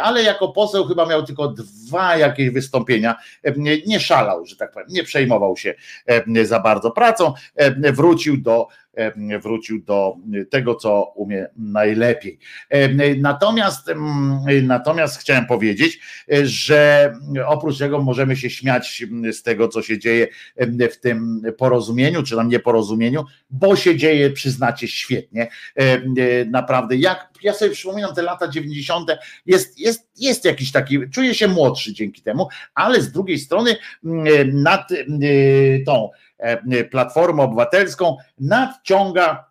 ale 0.00 0.22
jako 0.22 0.48
poseł 0.48 0.84
chyba 0.84 1.06
miał 1.06 1.22
tylko 1.22 1.48
dwa 1.48 2.16
jakieś 2.16 2.50
wystąpienia. 2.50 3.16
Nie 3.86 4.00
szalał, 4.00 4.46
że 4.46 4.56
tak 4.56 4.72
powiem, 4.72 4.88
nie 4.90 5.02
przejmował 5.02 5.56
się 5.56 5.74
za 6.42 6.60
bardzo 6.60 6.90
pracą. 6.90 7.32
Wrócił 7.92 8.36
do 8.36 8.68
wrócił 9.42 9.82
do 9.82 10.14
tego, 10.50 10.74
co 10.74 11.12
umie 11.16 11.46
najlepiej. 11.56 12.38
Natomiast, 13.18 13.90
natomiast 14.62 15.20
chciałem 15.20 15.46
powiedzieć, 15.46 16.00
że 16.42 17.12
oprócz 17.46 17.78
tego 17.78 18.02
możemy 18.02 18.36
się 18.36 18.50
śmiać 18.50 19.04
z 19.32 19.42
tego, 19.42 19.68
co 19.68 19.82
się 19.82 19.98
dzieje 19.98 20.28
w 20.90 20.96
tym 20.96 21.42
porozumieniu, 21.58 22.22
czy 22.22 22.36
tam 22.36 22.48
nieporozumieniu, 22.48 23.24
bo 23.50 23.76
się 23.76 23.96
dzieje, 23.96 24.30
przyznacie, 24.30 24.88
świetnie. 24.88 25.48
Naprawdę, 26.50 26.96
jak 26.96 27.28
ja 27.42 27.54
sobie 27.54 27.70
przypominam 27.70 28.14
te 28.14 28.22
lata 28.22 28.48
90., 28.48 29.10
jest, 29.46 29.80
jest, 29.80 30.07
jest 30.20 30.44
jakiś 30.44 30.72
taki, 30.72 31.10
czuję 31.10 31.34
się 31.34 31.48
młodszy 31.48 31.92
dzięki 31.92 32.22
temu, 32.22 32.48
ale 32.74 33.00
z 33.02 33.12
drugiej 33.12 33.38
strony 33.38 33.76
nad 34.52 34.88
tą 35.86 36.10
E, 36.38 36.84
Platformą 36.84 37.42
Obywatelską 37.42 38.16
nadciąga 38.40 39.47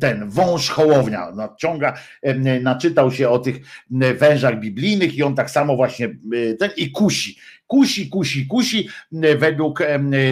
ten 0.00 0.30
wąż 0.30 0.68
Hołownia 0.70 1.30
nadciąga, 1.30 1.94
naczytał 2.62 3.12
się 3.12 3.28
o 3.28 3.38
tych 3.38 3.56
wężach 4.14 4.60
biblijnych 4.60 5.14
i 5.14 5.22
on 5.22 5.34
tak 5.34 5.50
samo 5.50 5.76
właśnie 5.76 6.08
ten 6.58 6.70
i 6.76 6.90
kusi 6.90 7.36
kusi, 7.68 8.08
kusi, 8.08 8.46
kusi 8.46 8.88
według 9.38 9.82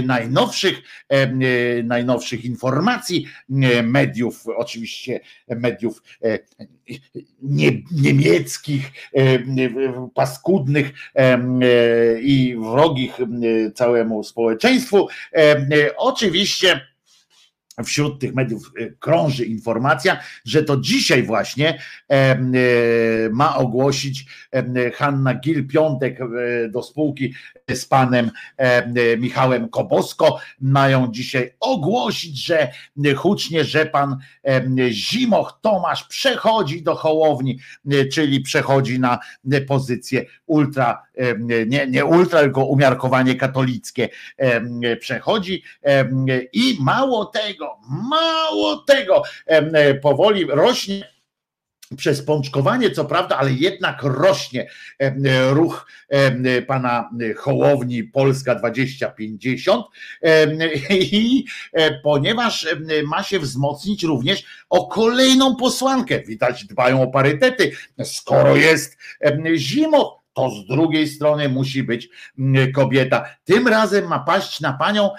najnowszych, 0.04 0.82
najnowszych 1.84 2.44
informacji 2.44 3.26
mediów, 3.82 4.44
oczywiście 4.56 5.20
mediów 5.48 6.02
e, 6.22 6.38
nie, 7.42 7.72
niemieckich, 7.92 8.92
paskudnych 10.14 10.92
e, 11.14 11.38
i 12.20 12.56
wrogich 12.60 13.18
całemu 13.74 14.24
społeczeństwu. 14.24 15.08
Oczywiście 15.96 16.80
wśród 17.84 18.20
tych 18.20 18.34
mediów 18.34 18.72
e, 18.78 18.90
krąży 18.90 19.44
informacja, 19.44 20.20
że 20.44 20.62
to 20.62 20.76
dzisiaj 20.76 21.22
właśnie 21.22 21.78
e, 22.08 22.38
ma 23.30 23.56
ogłosić 23.56 24.26
Hanna 24.94 25.34
Gil-Piątek 25.34 26.20
e, 26.20 26.68
do 26.68 26.82
spółki 26.82 27.34
z 27.74 27.84
panem 27.84 28.30
Michałem 29.18 29.68
Kobosko. 29.68 30.38
Mają 30.60 31.08
dzisiaj 31.10 31.54
ogłosić, 31.60 32.46
że 32.46 32.72
hucznie, 33.16 33.64
że 33.64 33.86
pan 33.86 34.16
Zimoch 34.90 35.58
Tomasz 35.62 36.04
przechodzi 36.04 36.82
do 36.82 36.94
Hołowni, 36.94 37.58
czyli 38.12 38.40
przechodzi 38.40 39.00
na 39.00 39.18
pozycję 39.68 40.24
ultra, 40.46 41.02
nie, 41.66 41.86
nie 41.86 42.04
ultra, 42.04 42.40
tylko 42.40 42.64
umiarkowanie 42.64 43.34
katolickie 43.34 44.08
przechodzi 45.00 45.62
i 46.52 46.76
mało 46.80 47.24
tego, 47.24 47.76
mało 48.10 48.76
tego, 48.76 49.22
e, 49.46 49.94
powoli 49.94 50.44
rośnie 50.48 51.15
przez 51.96 52.22
pączkowanie, 52.22 52.90
co 52.90 53.04
prawda, 53.04 53.36
ale 53.36 53.52
jednak 53.52 54.02
rośnie 54.02 54.68
ruch 55.50 55.86
pana 56.66 57.10
Hołowni 57.36 58.04
Polska 58.04 58.54
2050 58.54 59.86
i 60.90 61.44
e, 61.72 62.00
ponieważ 62.00 62.66
ma 63.06 63.22
się 63.22 63.38
wzmocnić 63.38 64.02
również 64.02 64.44
o 64.70 64.86
kolejną 64.86 65.56
posłankę. 65.56 66.20
Widać, 66.22 66.64
dbają 66.64 67.02
o 67.02 67.06
parytety. 67.06 67.72
Skoro 68.04 68.56
jest 68.56 68.96
zimo, 69.56 70.22
to 70.34 70.50
z 70.50 70.66
drugiej 70.66 71.08
strony 71.08 71.48
musi 71.48 71.82
być 71.82 72.08
kobieta. 72.74 73.36
Tym 73.44 73.68
razem 73.68 74.08
ma 74.08 74.18
paść 74.18 74.60
na 74.60 74.72
panią 74.72 75.10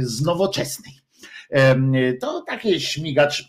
z 0.00 0.22
nowoczesnej 0.22 0.99
to 2.20 2.40
takie 2.46 2.80
śmigacz 2.80 3.48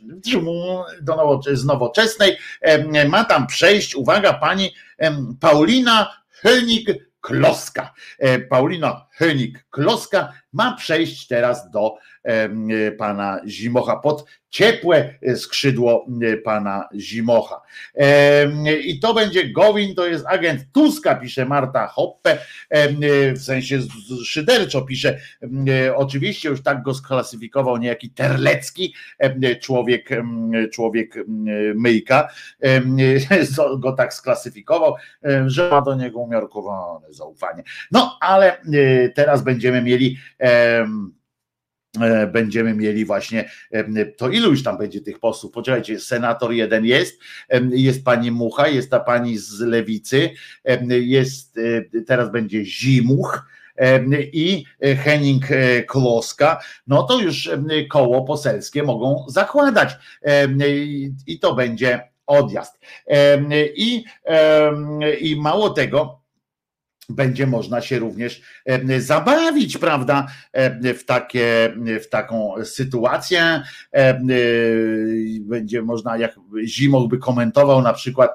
z 1.54 1.66
nowoczesnej 1.66 2.38
ma 3.10 3.24
tam 3.24 3.48
przejść, 3.48 3.96
uwaga, 3.96 4.34
pani 4.34 4.74
Paulina 5.40 6.22
Henik-Kloska. 6.44 7.90
E, 8.20 8.40
Paulina 8.40 9.08
Henik-Kloska 9.20 10.28
ma 10.54 10.76
przejść 10.76 11.28
teraz 11.28 11.72
do 11.72 11.96
pana 12.98 13.42
Zimocha 13.48 13.96
pod 13.96 14.26
ciepłe 14.50 15.14
skrzydło 15.36 16.08
pana 16.44 16.90
Zimocha. 16.96 17.62
I 18.84 19.00
to 19.00 19.14
będzie 19.14 19.50
Gowin, 19.50 19.96
to 19.96 20.08
jest 20.08 20.26
agent 20.28 20.62
Tuska, 20.74 21.16
pisze 21.16 21.46
Marta 21.46 21.88
Hoppe, 21.88 22.38
w 23.36 23.42
sensie 23.42 23.80
szyderczo 24.26 24.82
pisze, 24.82 25.20
oczywiście 25.96 26.50
już 26.50 26.64
tak 26.64 26.84
go 26.84 26.94
sklasyfikował 26.94 27.78
niejaki 27.78 28.10
Terlecki, 28.10 28.94
człowiek, 29.62 30.10
człowiek 30.74 31.16
myjka, 31.76 32.30
go 33.78 33.92
tak 33.92 34.14
sklasyfikował, 34.14 34.96
że 35.46 35.70
ma 35.70 35.82
do 35.82 35.96
niego 35.96 36.20
umiarkowane 36.20 37.14
zaufanie. 37.14 37.64
No 37.92 38.18
ale 38.22 38.58
teraz 39.16 39.42
będziemy 39.42 39.82
mieli 39.82 40.18
E, 40.41 40.41
będziemy 42.34 42.74
mieli 42.74 43.06
właśnie 43.06 43.50
to 44.18 44.30
ilu 44.30 44.50
już 44.50 44.64
tam 44.64 44.78
będzie 44.78 45.02
tych 45.02 45.20
posłów. 45.20 45.52
Poczekajcie, 45.52 46.00
senator 46.00 46.52
jeden 46.52 46.86
jest, 46.86 47.20
jest 47.72 48.04
pani 48.04 48.32
Mucha, 48.32 48.68
jest 48.68 48.92
ta 48.92 49.00
pani 49.00 49.38
z 49.38 49.60
lewicy, 49.60 50.30
jest 50.90 51.58
e, 51.58 52.02
teraz 52.02 52.32
będzie 52.32 52.66
Zimuch 52.66 53.46
i 54.34 54.66
Henning 55.04 55.44
Kloska, 55.88 56.60
no 56.88 57.04
to 57.04 57.20
już 57.20 57.50
koło 57.90 58.24
poselskie 58.24 58.84
mogą 58.84 59.26
zakładać 59.28 59.98
i 61.28 61.40
to 61.42 61.56
będzie 61.56 62.10
odjazd. 62.28 62.80
I, 63.76 64.04
i 65.22 65.36
mało 65.36 65.70
tego, 65.70 66.21
będzie 67.16 67.48
można 67.48 67.82
się 67.82 68.00
również 68.00 68.42
zabawić, 69.00 69.78
prawda, 69.78 70.28
w, 70.98 71.04
takie, 71.06 71.74
w 72.04 72.10
taką 72.10 72.54
sytuację. 72.64 73.62
Będzie 75.42 75.82
można, 75.82 76.18
jak 76.18 76.36
Zimoch 76.66 77.10
by 77.10 77.18
komentował 77.18 77.82
na 77.82 77.94
przykład 77.94 78.32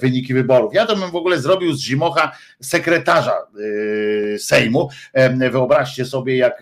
wyniki 0.00 0.34
wyborów. 0.34 0.74
Ja 0.74 0.86
to 0.86 0.96
bym 0.96 1.10
w 1.10 1.16
ogóle 1.16 1.38
zrobił 1.38 1.72
z 1.72 1.80
Zimocha 1.80 2.32
sekretarza 2.62 3.34
Sejmu. 4.38 4.88
Wyobraźcie 5.50 6.04
sobie, 6.04 6.36
jak, 6.36 6.60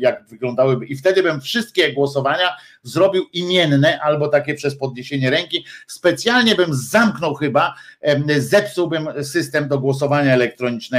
jak 0.00 0.24
wyglądałyby, 0.28 0.86
i 0.86 0.96
wtedy 0.96 1.22
bym 1.22 1.40
wszystkie 1.40 1.92
głosowania 1.92 2.56
zrobił 2.82 3.24
imienne 3.32 4.00
albo 4.00 4.28
takie 4.28 4.54
przez 4.54 4.76
podniesienie 4.76 5.30
ręki. 5.30 5.64
Specjalnie 5.86 6.54
bym 6.54 6.74
zamknął 6.74 7.34
chyba, 7.34 7.74
zepsułbym 8.38 9.08
system 9.22 9.68
do 9.68 9.78
głosowania 9.78 10.32
elektronicznego 10.32 10.91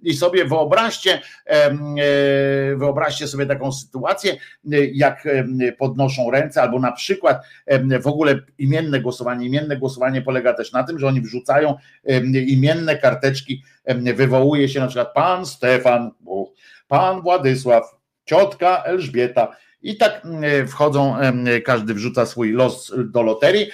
i 0.00 0.14
sobie 0.14 0.44
wyobraźcie, 0.44 1.20
e, 1.46 1.70
wyobraźcie 2.76 3.28
sobie 3.28 3.46
taką 3.46 3.72
sytuację, 3.72 4.36
jak 4.92 5.28
podnoszą 5.78 6.30
ręce, 6.30 6.62
albo 6.62 6.78
na 6.78 6.92
przykład 6.92 7.42
w 8.00 8.06
ogóle 8.06 8.38
imienne 8.58 9.00
głosowanie. 9.00 9.46
Imienne 9.46 9.76
głosowanie 9.76 10.22
polega 10.22 10.54
też 10.54 10.72
na 10.72 10.82
tym, 10.82 10.98
że 10.98 11.06
oni 11.06 11.20
wrzucają 11.20 11.74
imienne 12.46 12.98
karteczki, 12.98 13.62
wywołuje 14.14 14.68
się 14.68 14.80
na 14.80 14.86
przykład 14.86 15.12
pan 15.14 15.46
Stefan, 15.46 16.10
pan 16.88 17.22
Władysław, 17.22 17.84
ciotka 18.24 18.82
Elżbieta 18.82 19.56
i 19.82 19.96
tak 19.96 20.24
mm, 20.24 20.68
wchodzą, 20.68 21.16
każdy 21.64 21.94
wrzuca 21.94 22.26
swój 22.26 22.52
los 22.52 22.92
do 23.04 23.22
loterii. 23.22 23.66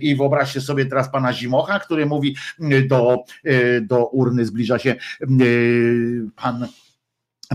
I 0.00 0.16
wyobraźcie 0.16 0.60
sobie 0.60 0.86
teraz 0.86 1.12
pana 1.12 1.32
Zimocha, 1.32 1.80
który 1.80 2.06
mówi 2.06 2.36
do, 2.88 3.16
e, 3.44 3.80
do 3.80 4.06
urny 4.06 4.44
zbliża 4.44 4.78
się 4.78 4.96
pan 6.36 6.66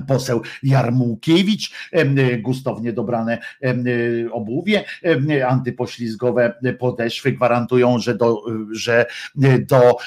poseł 0.08 0.42
Jarmułkiewicz, 0.64 1.72
gustownie 2.40 2.94
dobrane 2.94 3.38
obuwie, 4.32 4.86
antypoślizgowe 5.48 6.54
podeszwy 6.80 7.32
gwarantują, 7.32 8.00
że 8.00 8.16
do, 8.16 8.44
że 8.72 9.06
do, 9.60 9.98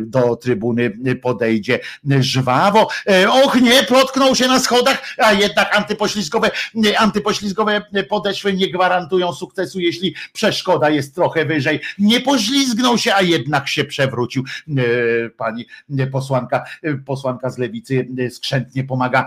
do 0.00 0.36
trybuny 0.36 0.90
podejdzie 1.22 1.78
żwawo. 2.20 2.88
E, 3.06 3.30
och 3.30 3.60
nie, 3.60 3.82
plotknął 3.82 4.34
się 4.34 4.48
na 4.48 4.60
schodach, 4.60 5.14
a 5.18 5.32
jednak 5.32 5.76
antypoślizgowe, 5.76 6.50
antypoślizgowe 6.98 7.82
podeszwy 8.08 8.52
nie 8.52 8.70
gwarantują 8.70 9.32
sukcesu, 9.32 9.80
jeśli 9.80 10.14
przeszkoda 10.32 10.90
jest 10.90 11.14
trochę 11.14 11.44
wyżej. 11.44 11.80
Nie 11.98 12.20
poślizgnął 12.20 12.98
się, 12.98 13.14
a 13.14 13.22
jednak 13.22 13.68
się 13.68 13.84
przewrócił. 13.84 14.44
E, 14.68 15.30
pani 15.30 15.66
posłanka, 16.12 16.64
posłanka 17.06 17.50
z 17.50 17.58
lewicy 17.58 18.08
skrzętnie 18.30 18.57
chętnie 18.58 18.84
pomaga 18.84 19.26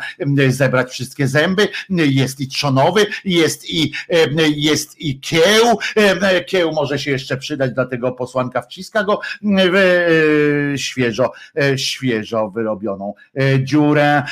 zebrać 0.50 0.92
wszystkie 0.92 1.28
zęby. 1.28 1.68
Jest 1.90 2.40
i 2.40 2.48
trzonowy, 2.48 3.06
jest 3.26 3.70
i, 3.70 3.94
jest 4.56 5.02
i 5.02 5.20
kieł. 5.20 5.78
Kieł 6.48 6.72
może 6.72 7.00
się 7.00 7.12
jeszcze 7.12 7.38
przydać, 7.38 7.72
dlatego 7.74 8.12
posłanka 8.12 8.62
wciska 8.62 9.04
go 9.04 9.20
w 9.42 9.76
e, 9.76 10.78
świeżo, 10.78 11.32
e, 11.58 11.78
świeżo 11.78 12.50
wyrobioną 12.50 13.14
e, 13.40 13.64
dziurę. 13.64 14.24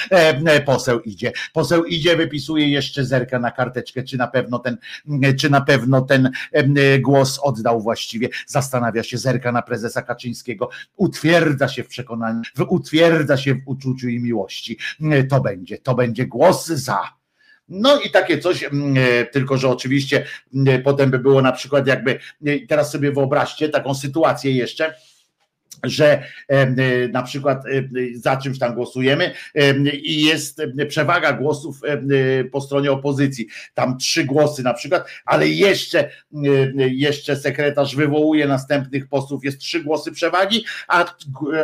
Poseł 0.65 0.99
idzie. 0.99 1.31
Poseł 1.53 1.85
idzie, 1.85 2.15
wypisuje 2.15 2.69
jeszcze 2.69 3.05
zerka 3.05 3.39
na 3.39 3.51
karteczkę, 3.51 4.03
czy 4.03 4.17
na 4.17 4.27
pewno 4.27 4.59
ten, 4.59 4.77
czy 5.39 5.49
na 5.49 5.61
pewno 5.61 6.01
ten 6.01 6.31
głos 6.99 7.39
oddał 7.43 7.81
właściwie. 7.81 8.29
Zastanawia 8.47 9.03
się, 9.03 9.17
zerka 9.17 9.51
na 9.51 9.61
prezesa 9.61 10.01
Kaczyńskiego, 10.01 10.69
utwierdza 10.95 11.67
się 11.67 11.83
w 11.83 11.87
przekonaniu, 11.87 12.41
utwierdza 12.69 13.37
się 13.37 13.55
w 13.55 13.61
uczuciu 13.65 14.09
i 14.09 14.19
miłości 14.19 14.77
to 15.29 15.41
będzie, 15.41 15.77
to 15.77 15.95
będzie 15.95 16.25
głos 16.25 16.67
za. 16.67 17.19
No 17.69 17.99
i 18.01 18.11
takie 18.11 18.39
coś, 18.39 18.63
mm, 18.63 18.95
e, 18.97 19.25
tylko 19.25 19.57
że 19.57 19.69
oczywiście 19.69 20.25
mm, 20.55 20.83
potem 20.83 21.11
by 21.11 21.19
było 21.19 21.41
na 21.41 21.51
przykład 21.51 21.87
jakby, 21.87 22.19
teraz 22.67 22.91
sobie 22.91 23.11
wyobraźcie 23.11 23.69
taką 23.69 23.95
sytuację 23.95 24.51
jeszcze, 24.51 24.95
że 25.83 26.23
na 27.11 27.23
przykład 27.23 27.63
za 28.15 28.37
czymś 28.37 28.59
tam 28.59 28.73
głosujemy 28.73 29.33
i 30.03 30.25
jest 30.25 30.61
przewaga 30.87 31.33
głosów 31.33 31.81
po 32.51 32.61
stronie 32.61 32.91
opozycji, 32.91 33.47
tam 33.73 33.97
trzy 33.97 34.23
głosy 34.23 34.63
na 34.63 34.73
przykład, 34.73 35.07
ale 35.25 35.47
jeszcze, 35.47 36.09
jeszcze 36.75 37.35
sekretarz 37.35 37.95
wywołuje 37.95 38.47
następnych 38.47 39.07
posłów, 39.07 39.43
jest 39.43 39.59
trzy 39.59 39.83
głosy 39.83 40.11
przewagi, 40.11 40.65
a, 40.87 41.05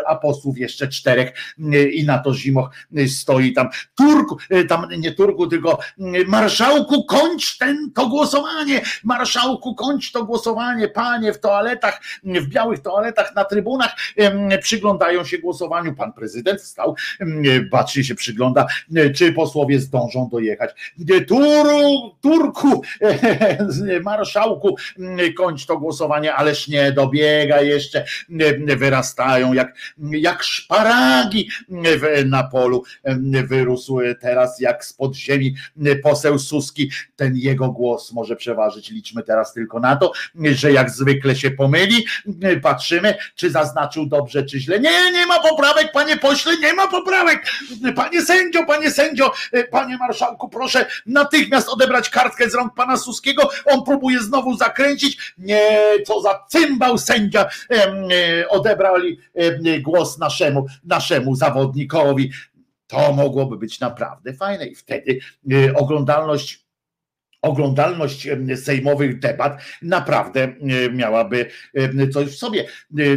a 0.08 0.16
posłów 0.16 0.58
jeszcze 0.58 0.88
czterech 0.88 1.56
i 1.94 2.06
na 2.06 2.18
to 2.18 2.34
Zimoch 2.34 2.70
stoi 3.08 3.54
tam. 3.54 3.70
Turku, 3.96 4.38
tam 4.70 4.88
nie 4.98 5.12
Turku, 5.12 5.48
tylko 5.48 5.80
marszałku 6.28 7.04
kończ 7.04 7.58
ten, 7.58 7.92
to 7.96 8.08
głosowanie, 8.08 8.82
marszałku 9.04 9.76
kończ 9.76 10.12
to 10.12 10.26
głosowanie, 10.26 10.88
panie 10.88 11.34
w 11.34 11.40
toaletach, 11.40 12.02
w 12.24 12.48
białych 12.48 12.80
toaletach 12.80 13.36
na 13.36 13.46
trybunach, 13.46 13.96
przyglądają 14.62 15.26
się 15.26 15.38
głosowaniu. 15.38 15.96
Pan 15.96 16.14
prezydent 16.14 16.62
wstał, 16.62 16.96
bacznie 17.72 18.04
się 18.04 18.16
przygląda, 18.16 18.68
czy 19.16 19.34
posłowie 19.34 19.80
zdążą 19.80 20.30
dojechać. 20.32 20.96
Turu, 21.28 22.16
Turku, 22.22 22.82
marszałku, 24.04 24.76
kończ 25.38 25.66
to 25.66 25.78
głosowanie, 25.78 26.34
ależ 26.34 26.68
nie, 26.68 26.92
dobiega 26.92 27.62
jeszcze, 27.62 28.06
wyrastają 28.78 29.54
jak, 29.54 29.76
jak 29.98 30.44
szparagi 30.44 31.50
na 32.26 32.44
polu. 32.44 32.84
Wyrósł 33.48 34.00
teraz 34.22 34.60
jak 34.60 34.86
spod 34.86 35.16
ziemi 35.16 35.56
poseł 36.04 36.40
Suski. 36.40 36.92
Ten 37.16 37.36
jego 37.36 37.72
głos 37.72 38.14
może 38.14 38.36
przeważyć. 38.36 38.92
Liczmy 38.92 39.24
teraz 39.24 39.54
tylko 39.54 39.80
na 39.80 39.96
to, 39.96 40.12
że 40.52 40.72
jak 40.72 40.90
zwykle 40.90 41.36
się 41.36 41.52
pomyli, 41.52 42.06
patrzymy, 42.62 43.16
czy 43.36 43.50
zaznaczył 43.86 44.06
dobrze 44.06 44.44
czy 44.44 44.60
źle. 44.60 44.80
Nie, 44.80 45.12
nie 45.12 45.26
ma 45.26 45.40
poprawek, 45.40 45.92
panie 45.92 46.18
pośle, 46.18 46.58
nie 46.58 46.74
ma 46.74 46.88
poprawek. 46.88 47.46
Panie 47.96 48.22
sędzio, 48.22 48.66
panie 48.66 48.92
sędzio, 48.92 49.32
panie 49.72 49.98
marszałku, 49.98 50.50
proszę 50.50 50.86
natychmiast 51.06 51.70
odebrać 51.70 52.10
kartkę 52.10 52.50
z 52.50 52.56
rąk 52.56 52.74
pana 52.76 52.98
Suskiego. 52.98 53.50
On 53.66 53.84
próbuje 53.84 54.20
znowu 54.20 54.58
zakręcić. 54.58 55.34
Nie, 55.38 55.80
co 56.06 56.22
za 56.22 56.46
cymbał 56.50 56.98
sędzia 56.98 57.46
odebrali 58.50 59.20
głos 59.82 60.18
naszemu, 60.18 60.66
naszemu 60.84 61.36
zawodnikowi. 61.36 62.32
To 62.88 63.14
mogłoby 63.14 63.58
być 63.58 63.80
naprawdę 63.80 64.34
fajne 64.34 64.68
i 64.68 64.76
wtedy 64.76 65.20
oglądalność 65.76 66.65
oglądalność 67.42 68.28
sejmowych 68.56 69.20
debat 69.20 69.62
naprawdę 69.82 70.54
miałaby 70.92 71.46
coś 72.14 72.28
w 72.28 72.36
sobie. 72.36 72.66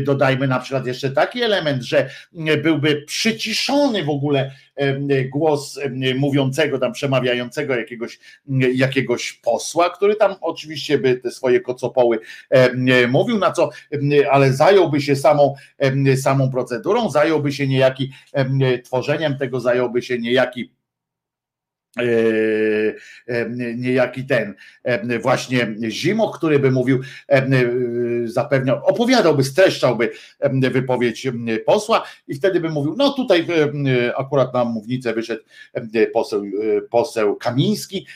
Dodajmy 0.01 0.49
na 0.49 0.61
przykład 0.61 0.87
jeszcze 0.87 1.11
taki 1.11 1.43
element, 1.43 1.83
że 1.83 2.11
byłby 2.63 3.03
przyciszony 3.03 4.05
w 4.05 4.09
ogóle 4.09 4.51
głos 5.31 5.81
mówiącego, 6.17 6.79
tam 6.79 6.93
przemawiającego 6.93 7.77
jakiegoś, 7.77 8.19
jakiegoś 8.75 9.33
posła, 9.33 9.91
który 9.91 10.17
tam 10.17 10.35
oczywiście 10.41 10.99
by 10.99 11.17
te 11.17 11.31
swoje 11.31 11.61
kocopoły 11.61 12.19
mówił, 13.09 13.39
na 13.39 13.53
co, 13.53 13.71
ale 14.31 14.53
zająłby 14.53 15.01
się 15.01 15.17
samą, 15.17 15.55
samą 16.17 16.51
procedurą, 16.51 17.11
zająłby 17.11 17.53
się 17.53 17.67
niejaki 17.67 18.13
tworzeniem 18.85 19.39
tego, 19.39 19.61
zająłby 19.61 20.03
się 20.03 20.19
niejaki 20.19 20.78
niejaki 23.77 24.25
ten 24.27 24.55
e, 24.85 25.19
właśnie 25.19 25.77
Zimo, 25.89 26.31
który 26.31 26.59
by 26.59 26.71
mówił, 26.71 27.01
zapewniał, 28.25 28.81
opowiadałby, 28.85 29.45
streszczałby 29.45 30.11
wypowiedź 30.73 31.27
posła 31.67 32.05
i 32.29 32.35
wtedy 32.35 32.61
by 32.61 32.71
mówił, 32.71 32.95
no 32.99 33.13
tutaj 33.13 33.47
akurat 34.17 34.55
na 34.55 34.65
mównicę 34.65 35.13
wyszedł 35.13 35.43
poseł, 36.13 36.43
poseł 36.91 37.37
Kamiński 37.37 38.07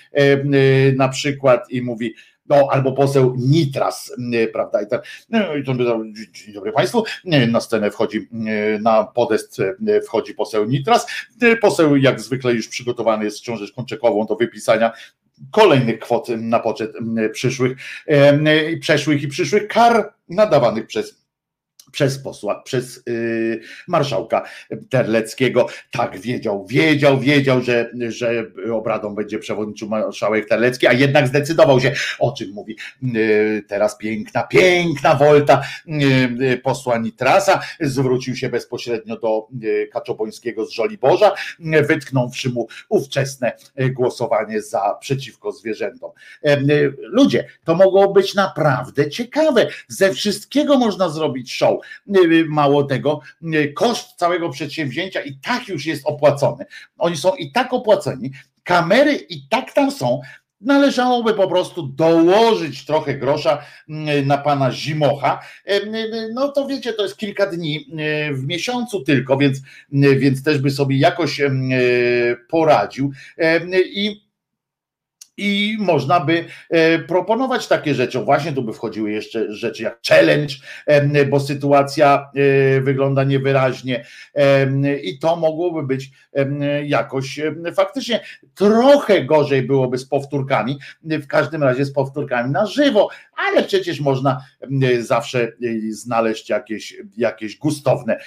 na 0.97 1.09
przykład 1.09 1.71
i 1.71 1.83
mówi, 1.83 2.15
no 2.53 2.69
albo 2.71 2.93
poseł 2.93 3.35
Nitras, 3.39 4.13
prawda? 4.53 4.83
I, 4.83 4.87
tak, 4.87 5.07
no, 5.31 5.57
i 5.57 5.65
to 5.65 5.75
dzień 6.33 6.55
dobry 6.55 6.73
Państwu, 6.73 7.05
na 7.49 7.61
scenę 7.61 7.91
wchodzi, 7.91 8.29
na 8.81 9.05
podest 9.05 9.59
wchodzi 10.07 10.35
poseł 10.35 10.65
Nitras, 10.65 11.07
poseł 11.61 11.97
jak 11.97 12.21
zwykle 12.21 12.53
już 12.53 12.69
przygotowany 12.69 13.25
jest 13.25 13.39
z 13.39 13.41
książeczką 13.41 13.85
czekową 13.85 14.27
do 14.27 14.37
wypisania 14.37 14.93
kolejnych 15.51 15.99
kwot 15.99 16.29
na 16.29 16.59
poczet 16.59 16.93
przyszłych, 17.33 17.79
przeszłych 18.81 19.23
i 19.23 19.29
przyszłych 19.29 19.69
kar 19.69 20.13
nadawanych 20.29 20.87
przez 20.87 21.22
przez 21.93 22.19
posła, 22.19 22.63
przez 22.63 23.03
yy, 23.07 23.61
marszałka 23.89 24.45
Terleckiego. 24.91 25.67
Tak 25.91 26.19
wiedział, 26.21 26.67
wiedział, 26.67 27.21
wiedział, 27.21 27.63
że, 27.63 27.91
że 28.09 28.45
obradą 28.73 29.15
będzie 29.15 29.39
przewodniczył 29.39 29.89
marszałek 29.89 30.49
Terlecki, 30.49 30.87
a 30.87 30.93
jednak 30.93 31.29
zdecydował 31.29 31.81
się, 31.81 31.93
o 32.19 32.33
czym 32.33 32.51
mówi 32.51 32.77
yy, 33.03 33.63
teraz 33.69 33.99
piękna, 33.99 34.43
piękna 34.43 35.15
wolta 35.15 35.63
yy, 35.87 36.59
posła 36.59 36.99
Nitrasa. 36.99 37.61
Zwrócił 37.81 38.37
się 38.37 38.49
bezpośrednio 38.49 39.17
do 39.17 39.47
yy, 39.61 39.89
Kaczobońskiego 39.93 40.67
z 40.67 40.71
Żoliborza, 40.71 41.35
yy, 41.59 41.83
wytknąwszy 41.83 42.51
mu 42.51 42.69
ówczesne 42.89 43.53
głosowanie 43.91 44.63
za 44.63 44.97
przeciwko 45.01 45.53
zwierzętom. 45.53 46.11
Ludzie, 46.99 47.45
to 47.65 47.75
mogło 47.75 48.13
być 48.13 48.35
naprawdę 48.35 49.11
ciekawe. 49.11 49.67
Ze 49.89 50.15
wszystkiego 50.15 50.79
można 50.79 51.09
zrobić 51.09 51.53
show. 51.53 51.81
Mało 52.49 52.85
tego, 52.85 53.21
koszt 53.75 54.19
całego 54.19 54.51
przedsięwzięcia 54.51 55.21
i 55.21 55.35
tak 55.35 55.69
już 55.69 55.87
jest 55.87 56.07
opłacony. 56.07 56.65
Oni 56.99 57.17
są 57.17 57.35
i 57.35 57.53
tak 57.53 57.73
opłaceni, 57.73 58.31
kamery 58.65 59.13
i 59.13 59.49
tak 59.49 59.73
tam 59.73 59.91
są. 59.91 60.21
Należałoby 60.61 61.35
po 61.35 61.49
prostu 61.49 61.83
dołożyć 61.83 62.87
trochę 62.87 63.15
grosza 63.15 63.63
na 64.27 64.39
pana 64.39 64.73
Zimocha. 64.73 65.41
No 66.35 66.49
to 66.49 66.67
wiecie, 66.67 66.93
to 66.93 67.03
jest 67.03 67.17
kilka 67.17 67.47
dni 67.47 67.87
w 68.33 68.47
miesiącu 68.47 69.01
tylko, 69.01 69.37
więc, 69.37 69.59
więc 69.93 70.43
też 70.43 70.59
by 70.59 70.71
sobie 70.71 70.99
jakoś 70.99 71.41
poradził. 72.49 73.13
I 73.85 74.32
i 75.37 75.77
można 75.81 76.21
by 76.21 76.45
e, 76.71 76.99
proponować 76.99 77.69
takie 77.69 77.95
rzeczy. 77.95 78.19
Właśnie 78.19 78.53
tu 78.53 78.63
by 78.63 78.73
wchodziły 78.73 79.11
jeszcze 79.13 79.53
rzeczy 79.53 79.83
jak 79.83 80.01
challenge, 80.09 80.55
bo 81.31 81.41
sytuacja 81.41 82.31
e, 82.35 82.81
wygląda 82.81 83.25
niewyraźnie 83.25 84.05
i 85.03 85.19
to 85.19 85.37
mogłoby 85.37 85.83
być 85.83 86.11
jakoś 86.85 87.41
faktycznie 87.75 88.21
trochę 88.55 89.25
gorzej 89.25 89.63
byłoby 89.63 89.99
z 89.99 90.07
powtórkami, 90.07 90.79
w 91.03 91.27
każdym 91.27 91.63
razie 91.63 91.85
z 91.85 91.93
powtórkami 91.93 92.51
na 92.51 92.67
żywo, 92.67 93.09
ale 93.37 93.63
przecież 93.63 94.01
można 94.01 94.45
zawsze 95.01 95.53
znaleźć 95.91 96.49
jakieś, 96.49 96.97
jakieś 97.17 97.59
gustowne 97.59 98.21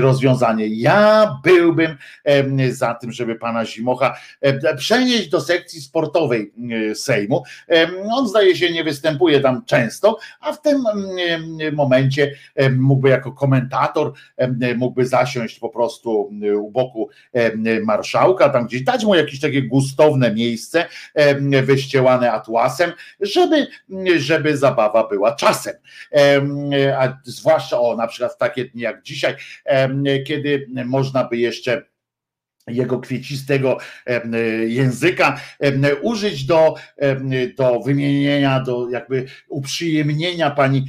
rozwiązanie. 0.00 0.66
Ja 0.66 1.28
byłbym 1.44 1.96
za 2.70 2.94
tym, 2.94 3.12
żeby 3.12 3.34
pana 3.34 3.64
Zimocha 3.64 4.16
przenieść 4.76 5.28
do 5.28 5.40
sekcji 5.40 5.80
sportowej 5.80 6.51
Sejmu. 6.94 7.42
On 8.10 8.28
zdaje 8.28 8.56
się 8.56 8.72
nie 8.72 8.84
występuje 8.84 9.40
tam 9.40 9.64
często, 9.64 10.18
a 10.40 10.52
w 10.52 10.62
tym 10.62 10.84
momencie 11.72 12.34
mógłby 12.76 13.08
jako 13.08 13.32
komentator 13.32 14.12
mógłby 14.76 15.06
zasiąść 15.06 15.58
po 15.58 15.68
prostu 15.68 16.30
u 16.60 16.70
boku 16.70 17.08
marszałka, 17.82 18.48
tam 18.48 18.66
gdzieś 18.66 18.82
dać 18.82 19.04
mu 19.04 19.14
jakieś 19.14 19.40
takie 19.40 19.62
gustowne 19.62 20.34
miejsce 20.34 20.86
wyściełane 21.62 22.32
atłasem, 22.32 22.92
żeby, 23.20 23.66
żeby 24.16 24.56
zabawa 24.56 25.08
była 25.08 25.34
czasem. 25.34 25.74
A 26.98 27.18
zwłaszcza 27.24 27.80
o 27.80 27.96
na 27.96 28.06
przykład 28.06 28.38
takie 28.38 28.64
dni 28.64 28.82
jak 28.82 29.02
dzisiaj, 29.02 29.34
kiedy 30.26 30.66
można 30.84 31.24
by 31.24 31.36
jeszcze 31.36 31.91
jego 32.68 33.00
kwiecistego 33.00 33.78
języka 34.66 35.40
użyć 36.02 36.44
do, 36.44 36.74
do 37.56 37.80
wymienienia, 37.80 38.60
do 38.60 38.90
jakby 38.90 39.26
uprzyjemnienia 39.48 40.50
pani 40.50 40.86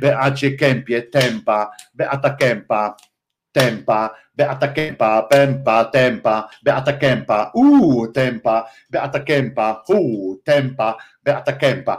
Beacie 0.00 0.50
Kępie, 0.50 1.02
Tempa, 1.02 1.70
Beata 1.94 2.30
Kępa, 2.30 2.96
Tempa, 3.52 4.23
Beata 4.36 4.68
Kempa, 4.68 5.22
Pempa, 5.22 5.84
Tempa, 5.84 6.48
Beata 6.62 6.92
Kempa, 6.92 7.50
uuu, 7.54 8.06
Tempa, 8.08 8.70
Beata 8.90 9.20
Kempa, 9.20 9.82
uuu, 9.88 10.40
Tempa, 10.44 10.96
Beata 11.24 11.52
Kempa, 11.52 11.98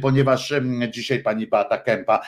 ponieważ 0.00 0.54
dzisiaj 0.90 1.18
pani 1.18 1.46
Beata 1.46 1.78
Kempa 1.78 2.20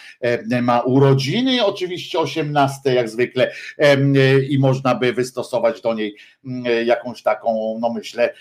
ma 0.62 0.80
urodziny, 0.80 1.64
oczywiście 1.64 2.18
18 2.18 2.94
jak 2.94 3.08
zwykle 3.08 3.52
i 4.48 4.58
można 4.58 4.94
by 4.94 5.12
wystosować 5.12 5.80
do 5.80 5.94
niej 5.94 6.16
jakąś 6.84 7.22
taką, 7.22 7.78
no 7.80 7.92
myślę, 7.92 8.34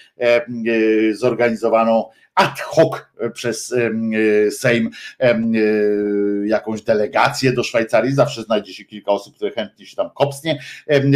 zorganizowaną 1.14 2.10
ad 2.36 2.60
hoc 2.60 2.92
przez 3.34 3.76
Sejm 4.50 4.90
jakąś 6.46 6.82
delegację 6.82 7.54
do 7.54 7.64
Szwajcarii. 7.64 8.14
Zawsze 8.14 8.44
znajdzie 8.44 8.74
się 8.74 8.86
kilka 8.86 9.12
osób, 9.12 9.36
które 9.36 9.52
chętnie 9.52 9.86
się 9.86 9.96
tam 9.96 10.10
kopsnie 10.10 10.60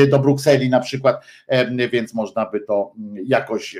do 0.09 0.19
Brukseli 0.19 0.69
na 0.69 0.79
przykład, 0.79 1.25
więc 1.91 2.13
można 2.13 2.45
by 2.45 2.59
to 2.59 2.93
jakoś 3.25 3.77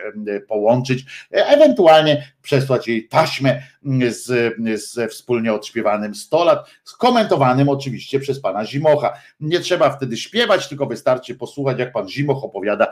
połączyć. 0.48 1.06
Ewentualnie 1.32 2.32
przesłać 2.42 2.88
jej 2.88 3.08
taśmę 3.08 3.62
z, 4.10 4.56
ze 4.92 5.08
wspólnie 5.08 5.54
odśpiewanym 5.54 6.16
100 6.16 6.44
lat, 6.44 6.70
skomentowanym 6.84 7.70
oczywiście 7.70 8.20
przez 8.20 8.40
pana 8.40 8.66
Zimocha. 8.66 9.14
Nie 9.40 9.60
trzeba 9.60 9.90
wtedy 9.90 10.18
śpiewać, 10.18 10.68
tylko 10.70 10.86
wystarczy 10.86 11.36
posłuchać, 11.36 11.80
jak 11.80 11.92
pan 11.92 12.10
Zimoch 12.10 12.44
opowiada 12.44 12.88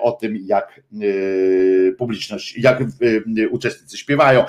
o 0.00 0.12
tym, 0.12 0.38
jak 0.46 0.80
publiczność, 1.98 2.58
jak 2.58 2.82
uczestnicy 3.50 3.98
śpiewają. 3.98 4.44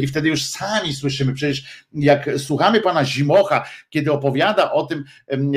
I 0.00 0.06
wtedy 0.06 0.28
już 0.28 0.44
sami 0.44 0.94
słyszymy, 0.94 1.32
przecież 1.32 1.86
jak 1.92 2.30
słuchamy 2.38 2.80
pana 2.80 3.04
Zimocha, 3.04 3.64
kiedy 3.90 4.12
opowiada 4.12 4.72
o 4.72 4.86
tym, 4.86 5.04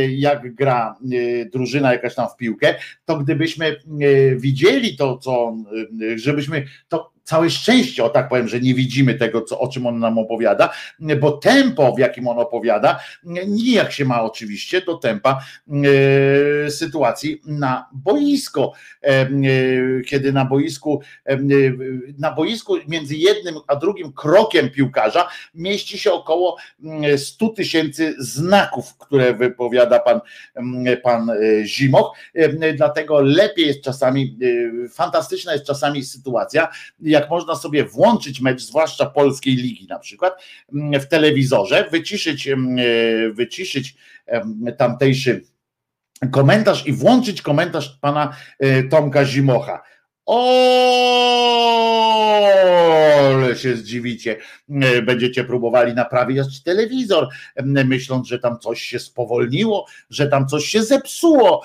jak 0.09 0.55
gra 0.55 0.95
drużyna 1.53 1.93
jakaś 1.93 2.15
tam 2.15 2.27
w 2.29 2.37
piłkę, 2.37 2.75
to 3.05 3.17
gdybyśmy 3.17 3.75
widzieli 4.37 4.97
to, 4.97 5.17
co, 5.17 5.55
żebyśmy 6.15 6.65
to 6.87 7.11
całe 7.29 7.49
szczęście, 7.49 8.03
o 8.03 8.09
tak 8.09 8.29
powiem, 8.29 8.47
że 8.47 8.59
nie 8.59 8.73
widzimy 8.73 9.15
tego, 9.15 9.41
co, 9.41 9.59
o 9.59 9.67
czym 9.67 9.85
on 9.85 9.99
nam 9.99 10.17
opowiada, 10.17 10.69
bo 10.99 11.31
tempo, 11.31 11.95
w 11.95 11.99
jakim 11.99 12.27
on 12.27 12.39
opowiada, 12.39 12.99
nijak 13.47 13.91
się 13.91 14.05
ma 14.05 14.21
oczywiście 14.21 14.81
do 14.81 14.97
tempa 14.97 15.41
e, 16.65 16.71
sytuacji 16.71 17.41
na 17.45 17.89
boisko. 17.91 18.73
E, 19.03 19.07
e, 19.07 19.27
kiedy 20.07 20.33
na 20.33 20.45
boisku, 20.45 21.01
e, 21.25 21.37
na 22.19 22.31
boisku 22.31 22.77
między 22.87 23.15
jednym 23.15 23.55
a 23.67 23.75
drugim 23.75 24.13
krokiem 24.13 24.69
piłkarza 24.69 25.29
mieści 25.53 25.99
się 25.99 26.11
około 26.11 26.57
100 27.17 27.45
mm, 27.45 27.55
tysięcy 27.55 28.15
znaków, 28.19 28.97
które 28.97 29.33
wypowiada 29.33 29.99
pan, 29.99 30.21
pan 31.03 31.29
e, 31.29 31.35
Zimoch. 31.65 32.17
E, 32.33 32.73
dlatego 32.73 33.21
lepiej 33.21 33.67
jest 33.67 33.81
czasami, 33.81 34.37
fantastyczna 34.91 35.53
jest 35.53 35.65
czasami 35.65 36.03
sytuacja, 36.03 36.67
jak 37.19 37.29
można 37.29 37.55
sobie 37.55 37.85
włączyć 37.85 38.41
mecz, 38.41 38.61
zwłaszcza 38.61 39.05
polskiej 39.05 39.55
ligi 39.55 39.87
na 39.89 39.99
przykład, 39.99 40.33
mm, 40.73 41.01
w 41.01 41.07
telewizorze, 41.07 41.89
wyciszyć, 41.91 42.47
mm, 42.47 42.77
e, 42.79 42.83
wyciszyć 43.33 43.95
tamtejszy 44.77 45.43
komentarz 46.31 46.87
i 46.87 46.93
włączyć 46.93 47.41
komentarz 47.41 47.97
pana 48.01 48.35
e, 48.59 48.83
Tomka 48.83 49.25
Zimocha. 49.25 49.81
O, 50.25 50.79
ale 53.49 53.55
się 53.55 53.75
zdziwicie. 53.75 54.37
E, 54.69 55.01
będziecie 55.01 55.43
próbowali 55.43 55.93
naprawiać 55.93 56.63
telewizor, 56.63 57.27
myśląc, 57.65 58.27
że 58.27 58.39
tam 58.39 58.59
coś 58.59 58.81
się 58.81 58.99
spowolniło, 58.99 59.85
że 60.09 60.27
tam 60.27 60.47
coś 60.47 60.65
się 60.65 60.83
zepsuło 60.83 61.63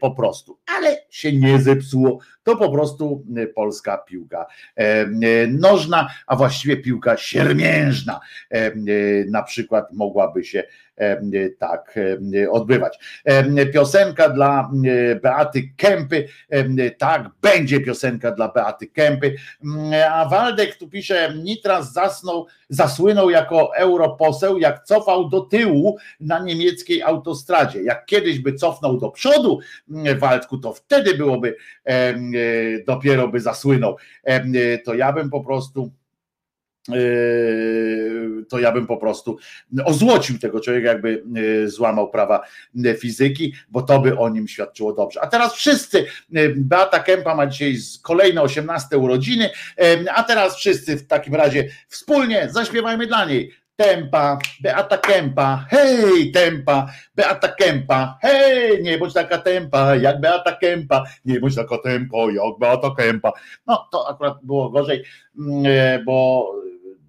po 0.00 0.10
prostu. 0.10 0.57
Ale 0.76 0.96
się 1.10 1.32
nie 1.32 1.60
zepsuło 1.60 2.18
to 2.48 2.56
po 2.56 2.72
prostu 2.72 3.24
y, 3.38 3.46
polska 3.46 3.98
piłka 3.98 4.46
e, 4.76 5.04
y, 5.04 5.48
nożna, 5.48 6.08
a 6.26 6.36
właściwie 6.36 6.76
piłka 6.76 7.16
siermiężna 7.16 8.20
e, 8.50 8.72
y, 8.88 9.26
na 9.30 9.42
przykład 9.42 9.92
mogłaby 9.92 10.44
się 10.44 10.64
e, 10.96 11.20
tak 11.58 11.98
odbywać. 12.50 12.98
Piosenka 13.72 14.28
dla 14.28 14.70
Beaty 15.22 15.72
Kępy, 15.76 16.28
tak, 16.98 17.28
będzie 17.42 17.80
piosenka 17.80 18.30
dla 18.32 18.48
Beaty 18.48 18.86
Kępy, 18.86 19.34
mm, 19.64 20.12
a 20.12 20.28
Waldek 20.28 20.76
tu 20.76 20.88
pisze, 20.88 21.34
Nitras 21.44 21.92
zasnął, 21.92 22.46
zasłynął 22.68 23.30
jako 23.30 23.76
europoseł, 23.76 24.58
jak 24.58 24.84
cofał 24.84 25.28
do 25.28 25.40
tyłu 25.40 25.98
na 26.20 26.38
niemieckiej 26.38 27.02
autostradzie. 27.02 27.82
Jak 27.82 28.06
kiedyś 28.06 28.38
by 28.38 28.52
cofnął 28.54 28.98
do 28.98 29.10
przodu, 29.10 29.60
mm, 29.90 30.18
To 30.60 30.72
wtedy 30.72 31.14
byłoby 31.14 31.56
E, 31.88 32.14
dopiero 32.86 33.28
by 33.28 33.40
zasłynął. 33.40 33.96
E, 34.24 34.78
to 34.78 34.94
ja 34.94 35.12
bym 35.12 35.30
po 35.30 35.40
prostu 35.40 35.92
e, 36.88 36.94
to 38.48 38.58
ja 38.58 38.72
bym 38.72 38.86
po 38.86 38.96
prostu 38.96 39.38
ozłocił 39.84 40.38
tego 40.38 40.60
człowieka, 40.60 40.88
jakby 40.88 41.22
złamał 41.66 42.10
prawa 42.10 42.42
fizyki, 42.98 43.54
bo 43.68 43.82
to 43.82 44.00
by 44.00 44.18
o 44.18 44.28
nim 44.28 44.48
świadczyło 44.48 44.92
dobrze. 44.92 45.20
A 45.20 45.26
teraz 45.26 45.54
wszyscy, 45.54 46.06
Beata 46.56 47.00
Kępa 47.00 47.34
ma 47.34 47.46
dzisiaj 47.46 47.74
kolejne 48.02 48.42
18 48.42 48.98
urodziny, 48.98 49.50
a 50.14 50.22
teraz 50.22 50.56
wszyscy 50.56 50.96
w 50.96 51.06
takim 51.06 51.34
razie 51.34 51.68
wspólnie 51.88 52.48
zaśpiewajmy 52.50 53.06
dla 53.06 53.24
niej. 53.24 53.52
Tempa, 53.78 54.38
Beata 54.60 54.98
Kępa, 54.98 55.66
hej, 55.70 56.32
tempa, 56.32 56.90
Beata 57.14 57.48
Kępa, 57.48 58.18
hej, 58.22 58.82
nie 58.82 58.98
bądź 58.98 59.14
taka 59.14 59.38
tempa, 59.38 59.96
jak 59.96 60.20
Beata 60.20 60.52
Kępa, 60.52 61.04
nie 61.24 61.40
bądź 61.40 61.54
taka 61.54 61.78
tempo, 61.78 62.30
jak 62.30 62.58
Beata 62.58 62.90
Kępa. 62.96 63.32
No 63.66 63.88
to 63.92 64.08
akurat 64.08 64.34
było 64.42 64.70
gorzej, 64.70 65.04
mm, 65.38 65.66
e, 65.66 66.02
bo 66.04 66.50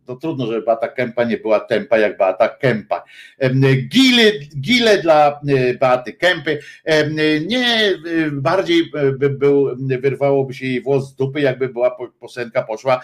to 0.05 0.15
trudno, 0.15 0.45
żeby 0.45 0.61
Beata 0.61 0.87
Kępa 0.87 1.23
nie 1.23 1.37
była 1.37 1.59
tempa 1.59 1.97
jak 1.97 2.17
Beata 2.17 2.49
Kępa. 2.49 3.03
Gile, 3.89 4.31
gile 4.61 5.01
dla 5.01 5.41
e, 5.47 5.73
Beaty 5.73 6.13
Kępy. 6.13 6.59
Nie 7.47 7.65
e, 7.65 7.95
bardziej 8.31 8.91
by 9.17 9.29
był, 9.29 9.75
wyrwałoby 10.01 10.53
się 10.53 10.65
jej 10.65 10.81
włos 10.81 11.09
z 11.09 11.15
dupy, 11.15 11.41
jakby 11.41 11.69
była 11.69 11.97
posenka 12.19 12.63
poszła 12.63 13.01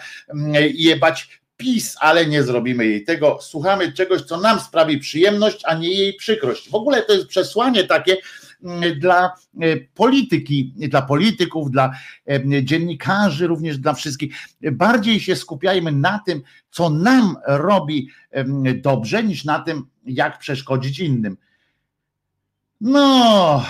jebać 0.74 1.45
PiS, 1.56 1.96
ale 2.00 2.26
nie 2.26 2.42
zrobimy 2.42 2.86
jej 2.86 3.04
tego. 3.04 3.38
Słuchamy 3.40 3.92
czegoś, 3.92 4.22
co 4.22 4.40
nam 4.40 4.60
sprawi 4.60 4.98
przyjemność, 4.98 5.60
a 5.64 5.74
nie 5.74 5.90
jej 5.90 6.14
przykrość. 6.14 6.70
W 6.70 6.74
ogóle 6.74 7.02
to 7.02 7.12
jest 7.12 7.26
przesłanie 7.26 7.84
takie 7.84 8.16
mm, 8.64 9.00
dla 9.00 9.34
e, 9.60 9.76
polityki, 9.94 10.72
dla 10.76 11.02
polityków, 11.02 11.70
dla 11.70 11.92
e, 12.28 12.64
dziennikarzy, 12.64 13.46
również 13.46 13.78
dla 13.78 13.94
wszystkich. 13.94 14.36
Bardziej 14.72 15.20
się 15.20 15.36
skupiajmy 15.36 15.92
na 15.92 16.20
tym, 16.26 16.42
co 16.70 16.90
nam 16.90 17.36
robi 17.46 18.08
dobrze, 18.74 19.24
niż 19.24 19.44
na 19.44 19.58
tym, 19.58 19.86
jak 20.06 20.38
przeszkodzić 20.38 20.98
innym. 20.98 21.36
No, 22.80 23.64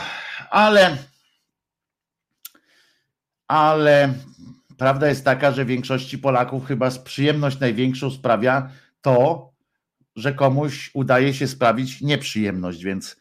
ale 0.50 0.96
ale 3.48 4.14
Prawda 4.78 5.08
jest 5.08 5.24
taka, 5.24 5.52
że 5.52 5.64
większości 5.64 6.18
Polaków 6.18 6.66
chyba 6.66 6.90
z 6.90 6.98
przyjemność 6.98 7.60
największą 7.60 8.10
sprawia 8.10 8.70
to, 9.00 9.50
że 10.16 10.32
komuś 10.32 10.90
udaje 10.94 11.34
się 11.34 11.46
sprawić 11.46 12.00
nieprzyjemność, 12.00 12.84
więc, 12.84 13.16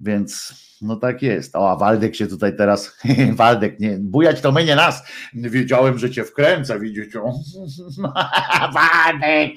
więc 0.00 0.54
no 0.82 0.96
tak 0.96 1.22
jest. 1.22 1.56
O, 1.56 1.70
a 1.70 1.76
Waldek 1.76 2.16
się 2.16 2.26
tutaj 2.26 2.56
teraz, 2.56 2.98
Waldek, 3.32 3.80
nie, 3.80 3.98
bujać 4.00 4.40
to 4.40 4.52
my 4.52 4.64
nie 4.64 4.76
nas. 4.76 5.02
Wiedziałem, 5.34 5.98
że 5.98 6.10
cię 6.10 6.24
wkręca, 6.24 6.78
widzicie. 6.78 7.20
Waldek! 8.74 9.50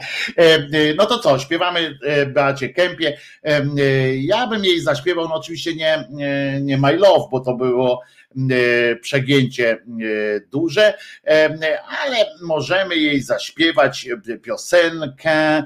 No 0.97 1.05
to 1.05 1.19
co, 1.19 1.39
śpiewamy 1.39 1.99
e, 2.03 2.25
Beacie 2.25 2.69
Kępie. 2.69 3.17
Ja 4.19 4.47
bym 4.47 4.65
jej 4.65 4.81
zaśpiewał, 4.81 5.27
no 5.27 5.35
oczywiście 5.35 5.75
nie, 5.75 6.07
nie 6.61 6.77
My 6.77 6.97
Love, 6.97 7.27
bo 7.31 7.39
to 7.39 7.53
było 7.53 8.01
przegięcie 9.01 9.71
e, 9.71 9.77
duże, 10.39 10.97
e, 11.27 11.77
ale 11.87 12.25
możemy 12.41 12.95
jej 12.95 13.21
zaśpiewać 13.21 14.07
piosenkę, 14.43 15.63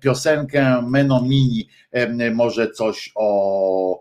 piosenkę 0.00 0.82
Menomini, 0.82 1.68
może 2.32 2.70
coś 2.70 3.12
o 3.14 4.00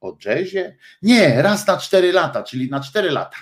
o 0.00 0.16
jazzie? 0.24 0.76
Nie, 1.02 1.42
raz 1.42 1.66
na 1.66 1.76
cztery 1.76 2.12
lata, 2.12 2.42
czyli 2.42 2.70
na 2.70 2.80
cztery 2.80 3.10
lata. 3.10 3.36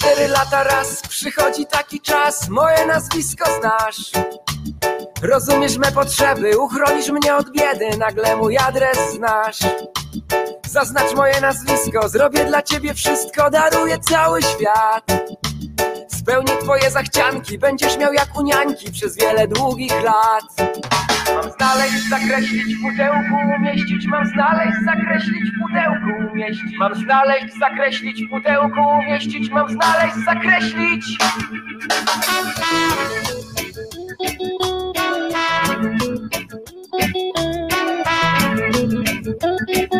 Cztery 0.00 0.28
lata 0.28 0.64
raz 0.64 1.02
przychodzi 1.08 1.66
taki 1.66 2.00
czas, 2.00 2.48
moje 2.48 2.86
nazwisko 2.86 3.50
znasz. 3.60 4.10
Rozumiesz 5.22 5.78
me 5.78 5.92
potrzeby, 5.92 6.58
uchronisz 6.58 7.08
mnie 7.08 7.36
od 7.36 7.50
biedy, 7.50 7.98
nagle 7.98 8.36
mój 8.36 8.58
adres 8.58 8.98
znasz. 9.14 9.58
Zaznacz 10.70 11.14
moje 11.14 11.40
nazwisko, 11.40 12.08
zrobię 12.08 12.44
dla 12.44 12.62
ciebie 12.62 12.94
wszystko, 12.94 13.50
daruję 13.50 13.98
cały 13.98 14.42
świat 14.42 15.04
spełni 16.20 16.52
twoje 16.62 16.90
zachcianki, 16.90 17.58
będziesz 17.58 17.98
miał 17.98 18.12
jak 18.12 18.38
unianki 18.38 18.92
przez 18.92 19.16
wiele 19.16 19.48
długich 19.48 20.02
lat. 20.02 20.44
Mam 21.34 21.52
znaleźć, 21.52 22.08
zakreślić 22.10 22.74
w 22.76 22.82
pudełku, 22.82 23.34
umieścić, 23.56 24.06
mam 24.06 24.26
znaleźć, 24.26 24.76
zakreślić 24.84 25.50
w 25.50 25.60
pudełku, 25.60 26.32
umieścić. 26.32 26.78
Mam 26.78 26.94
znaleźć, 26.94 27.58
zakreślić 27.58 28.22
w 28.24 28.30
pudełku, 28.30 28.80
umieścić, 28.98 29.50
mam 29.50 29.68
znaleźć, 29.68 30.16
zakreślić. 30.24 31.18
Thank 39.40 39.92
you. 39.92 39.99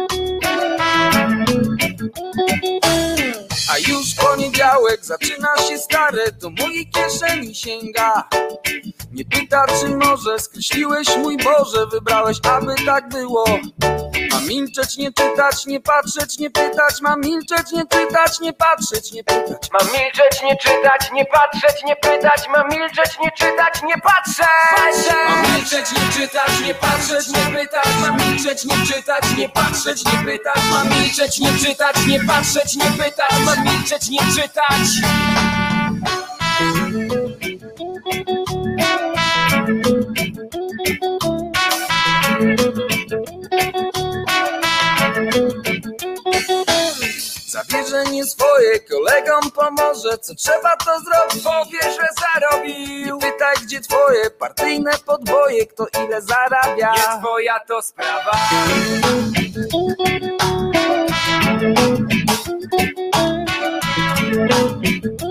A 3.73 3.79
już 3.79 4.15
poniedziałek 4.15 5.05
zaczyna 5.05 5.49
się 5.69 5.79
stare, 5.79 6.33
do 6.33 6.51
mojej 6.51 6.91
kieszeni 6.91 7.55
sięga. 7.55 8.29
Nie 9.13 9.25
pyta, 9.25 9.67
czy 9.81 9.89
może 9.89 10.39
skreśliłeś 10.39 11.17
mój 11.17 11.37
Boże, 11.37 11.87
wybrałeś, 11.87 12.37
aby 12.43 12.75
tak 12.87 13.09
było. 13.09 13.45
Mam 14.31 14.47
milczeć, 14.47 14.97
nie 14.97 15.13
czytać, 15.13 15.67
nie 15.67 15.81
patrzeć, 15.81 16.39
nie 16.39 16.51
pytać, 16.51 17.01
mam 17.01 17.21
milczeć, 17.21 17.73
nie 17.73 17.83
czytać, 17.87 18.41
nie 18.41 18.53
patrzeć, 18.53 19.13
nie 19.13 19.25
pytać. 19.25 19.71
Mam 19.73 19.87
milczeć, 19.87 20.43
nie 20.43 20.57
czytać, 20.57 21.11
nie 21.13 21.25
patrzeć, 21.25 21.85
nie 21.87 21.97
pytać. 21.97 22.49
Mam 22.49 22.69
milczeć, 22.69 23.19
nie 23.23 23.31
czytać, 23.31 23.83
nie 23.83 24.01
patrzeć. 24.01 24.47
Mam 25.29 25.53
milczeć, 25.53 25.93
nie 25.93 26.13
czytać, 26.13 26.61
nie 26.67 26.75
patrzeć, 26.75 27.29
nie 27.29 27.59
pytać. 27.59 27.89
Mam 28.01 28.17
milczeć, 28.17 28.65
nie 28.65 28.87
czytać, 28.87 29.25
nie 29.39 29.49
patrzeć, 29.49 30.05
nie 30.05 30.25
pytać. 30.25 30.61
Mam 30.71 30.89
milczeć, 30.89 31.39
nie 31.39 31.53
czytać, 31.59 31.97
nie 32.07 32.25
patrzeć, 32.25 32.77
nie 32.77 32.91
pytać. 32.91 33.33
Mam 33.45 33.65
milczeć, 33.65 34.09
nie 34.09 34.21
czytać 34.21 34.89
Zabierze 47.71 48.05
nie 48.05 48.25
swoje, 48.25 48.81
kolegom 48.81 49.51
pomoże 49.51 50.19
Co 50.19 50.35
trzeba 50.35 50.77
to 50.77 51.01
zrobić, 51.01 51.45
powie, 51.45 51.79
że 51.83 52.07
zarobił. 52.21 53.17
Nie 53.17 53.21
pytaj 53.21 53.57
gdzie 53.63 53.81
twoje 53.81 54.31
partyjne 54.31 54.91
podboje. 55.07 55.67
Kto 55.67 55.87
ile 56.05 56.23
zarabia? 56.23 56.93
Nie 56.93 57.21
twoja 57.21 57.61
to 57.61 57.83
sprawa. 57.83 58.33
Czy 59.35 59.69
tak 65.21 65.30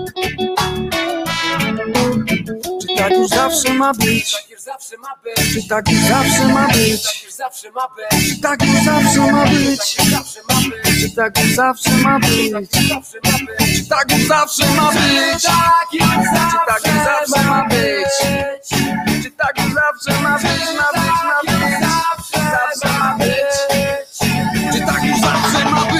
Tak 3.00 3.12
już 3.12 3.28
zawsze 3.28 3.74
ma 3.74 3.92
być 3.94 4.30
Czy 5.52 5.68
tak 5.68 5.88
już 5.88 6.00
zawsze 6.00 6.48
ma 6.48 6.68
być? 6.68 7.02
Czy 8.28 8.40
tak 8.40 8.62
już 8.62 8.84
zawsze 8.84 9.20
ma 9.32 9.46
być? 9.48 9.82
Czy 11.00 11.10
tak 11.16 11.38
już 11.38 11.54
zawsze 11.54 11.90
ma 11.90 12.18
być? 12.18 12.60
Czy 13.76 13.86
tak 13.88 14.12
już 14.12 14.26
zawsze 14.26 14.66
ma 14.66 14.92
być? 14.92 15.42
Czy 15.42 16.68
tak 16.68 16.86
już 16.86 17.02
zawsze 17.06 17.44
ma 17.44 17.64
być 17.68 18.08
Czy 19.22 19.30
tak 19.30 19.58
już 19.58 19.74
zawsze 19.74 20.22
ma 20.22 20.38
być? 20.38 20.50
Ma 20.76 20.88
być, 20.92 21.22
ma 21.24 21.40
być 21.46 21.80
Zawsze 21.80 22.98
ma 22.98 23.16
być 23.18 23.52
Czy 24.72 24.80
tak 24.86 25.04
już 25.04 25.20
zawsze 25.20 25.64
ma 25.70 25.84
być? 25.84 25.99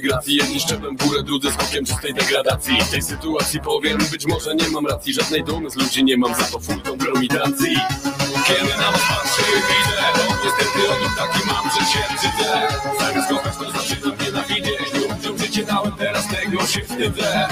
gracji 0.00 0.36
Jedni 0.36 0.60
szczeplem 0.60 0.96
w 0.96 1.06
górę, 1.06 1.22
drudzy 1.22 1.50
skokiem 1.50 1.84
czystej 1.84 2.14
degradacji. 2.14 2.82
W 2.82 2.90
tej 2.90 3.02
sytuacji 3.02 3.60
powiem, 3.60 3.98
być 4.10 4.26
może 4.26 4.54
nie 4.54 4.68
mam 4.68 4.86
racji. 4.86 5.14
Żadnej 5.14 5.44
dumy 5.44 5.70
z 5.70 5.76
ludzi 5.76 6.04
nie 6.04 6.16
mam, 6.16 6.34
za 6.34 6.44
to 6.44 6.60
full 6.60 6.80
kompromitacji 6.80 7.76
Kiedy 8.46 8.76
na 8.76 8.92
was 8.92 9.02
patrzę 9.08 9.42
widzę 9.68 10.02
Bo 10.14 10.34
niestety 10.44 10.90
o 10.90 10.98
nim 11.00 11.10
taki 11.18 11.46
mam, 11.46 11.64
że 11.70 11.86
się 11.92 11.98
brzydzę 12.14 12.68
Zamiast 13.00 13.28
kochać 13.28 13.56
to 13.56 13.70
zaczynam 13.70 14.18
nienawidzieć 14.20 14.92
Ludziom 14.94 15.38
życie 15.38 15.64
dałem, 15.64 15.92
teraz 15.92 16.26
tego 16.28 16.66
się 16.66 16.80
wstydzę. 16.80 17.48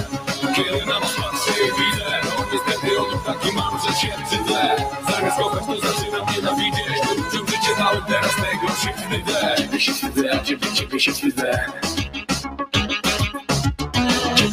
Kiedy 0.57 0.87
na 0.87 1.01
was 1.01 1.13
patrzę 1.13 1.53
i 1.53 1.71
widzę 1.79 2.21
niestety 2.53 3.01
o 3.01 3.09
nim 3.11 3.19
taki 3.27 3.53
mam, 3.53 3.75
że 3.81 4.01
się 4.01 4.09
brzydzę 4.27 4.77
Zamiast 5.11 5.37
kochać 5.37 5.67
to 5.67 5.87
zaczynam 5.89 6.27
nienawidzieć 6.37 6.99
Ludziom 7.17 7.47
życie 7.47 7.73
dałem, 7.79 8.03
teraz 8.09 8.35
tego 8.37 8.69
się 8.83 8.93
wstydzę. 8.97 9.55
Ciebie 9.57 9.81
się 9.81 9.93
wstydzę, 9.93 10.41
ciebie, 10.45 10.73
ciebie 10.73 11.01
się 11.01 11.13
wstydzę 11.13 11.73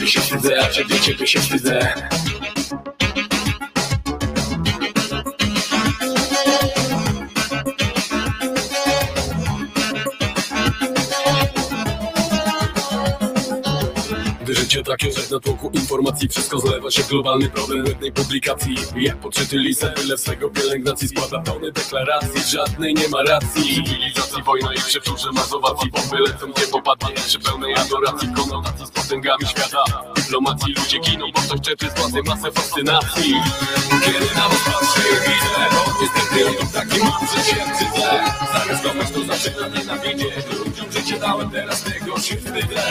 się 0.10 0.22
wstydzę, 0.22 0.64
a 0.64 0.70
ciebie, 0.70 1.00
ciebie 1.00 1.28
się 1.28 1.40
wstydzę 1.40 1.94
życie 14.70 14.84
takie, 14.84 15.12
że 15.12 15.36
na 15.36 15.40
tłoku 15.40 15.70
informacji. 15.74 16.30
Wszystko 16.30 16.60
zlewa 16.60 16.92
się 16.92 17.04
w 17.04 17.08
globalny 17.08 17.50
problem 17.50 17.86
jednej 17.86 18.12
publikacji. 18.12 18.76
Jak 18.96 19.18
podczyty 19.18 19.58
lisa, 19.58 19.88
tyle 19.88 20.18
swego 20.18 20.50
pielęgnacji 20.50 21.08
Składa 21.08 21.40
tony 21.44 21.72
deklaracji, 21.72 22.42
żadnej 22.52 22.94
nie 22.94 23.08
ma 23.10 23.24
racji. 23.24 23.84
Cywilizacji, 23.86 24.44
wojna 24.44 24.74
i 24.74 24.78
przeczurze 24.78 25.32
mazowacji 25.32 25.92
Bomby 25.92 26.20
lecą, 26.20 26.48
nie 26.48 26.68
popadnie 26.72 27.16
przy 27.16 27.40
pełnej 27.40 27.76
adoracji. 27.76 28.30
Konotacji 28.36 28.86
z 28.86 28.92
potęgami 28.92 29.48
świata. 29.48 29.84
Dyplomacji 30.16 30.74
ludzie 30.74 31.00
giną, 31.00 31.26
bo 31.36 31.42
ktoś 31.42 31.62
czerpie 31.62 31.90
z 31.90 32.00
władzy 32.00 32.24
masę 32.26 32.52
fascynacji. 32.52 33.34
Kiedy 34.06 34.36
na 34.36 34.50
was 34.50 34.64
patrzę 34.66 35.02
widzę 35.26 35.60
niestety 36.02 36.48
o 36.48 36.74
taki 36.74 37.00
mam, 37.00 37.28
że 37.28 37.44
się 37.44 37.56
wstydzę 37.56 38.24
Zamiast 38.54 38.84
kochać 38.84 39.12
to 39.12 39.24
zaczynam 39.24 39.74
nienawidzieć 39.74 40.34
Ludziom 40.60 40.79
życie 40.92 41.20
dałem, 41.20 41.52
teraz 41.52 41.84
tego 41.84 42.20
się 42.20 42.36
wstydzę 42.36 42.82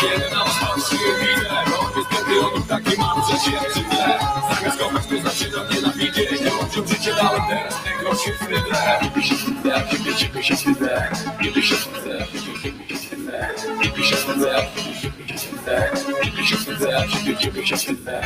Kiedy 0.00 0.30
na 0.30 0.44
was 0.44 0.58
patrzę 0.60 0.96
widzę 1.20 1.48
Bo 1.66 2.00
niestety 2.00 2.40
o 2.46 2.50
tym 2.50 2.62
taki 2.62 2.98
mam, 3.00 3.22
że 3.22 3.38
się 3.38 3.58
wstydzę 3.68 4.18
Zamiast 4.54 4.78
kochać 4.78 5.06
to 5.06 5.30
zaczynam 5.30 5.66
nienawidzieć 5.74 6.30
Ludziom 6.40 6.88
życie 6.88 7.14
dałem, 7.14 7.42
teraz 7.48 7.74
tego 7.84 8.14
się 8.14 8.32
wstydzę 8.32 9.00
Ciebie 9.02 9.22
się 9.22 9.36
wstydzę, 9.36 9.76
a 9.76 9.90
ciebie, 9.90 10.42
się 10.42 10.56
wstydzę 10.56 11.10
Ciebie 11.42 11.62
się 11.62 11.76
wstydzę, 11.76 12.26
ciebie 12.32 12.84
się 12.84 12.96
wstydzę 12.96 13.48
Ciebie 13.82 14.04
się 14.04 14.16
wstydzę, 14.16 14.66
ciebie 15.02 15.28
się 15.28 15.36
wstydzę 15.36 15.90
Ciebie 16.24 16.46
się 16.46 16.56
wstydzę, 16.56 16.98
a 16.98 17.08
ciebie, 17.08 17.66
się 17.66 17.76
wstydzę 17.76 18.22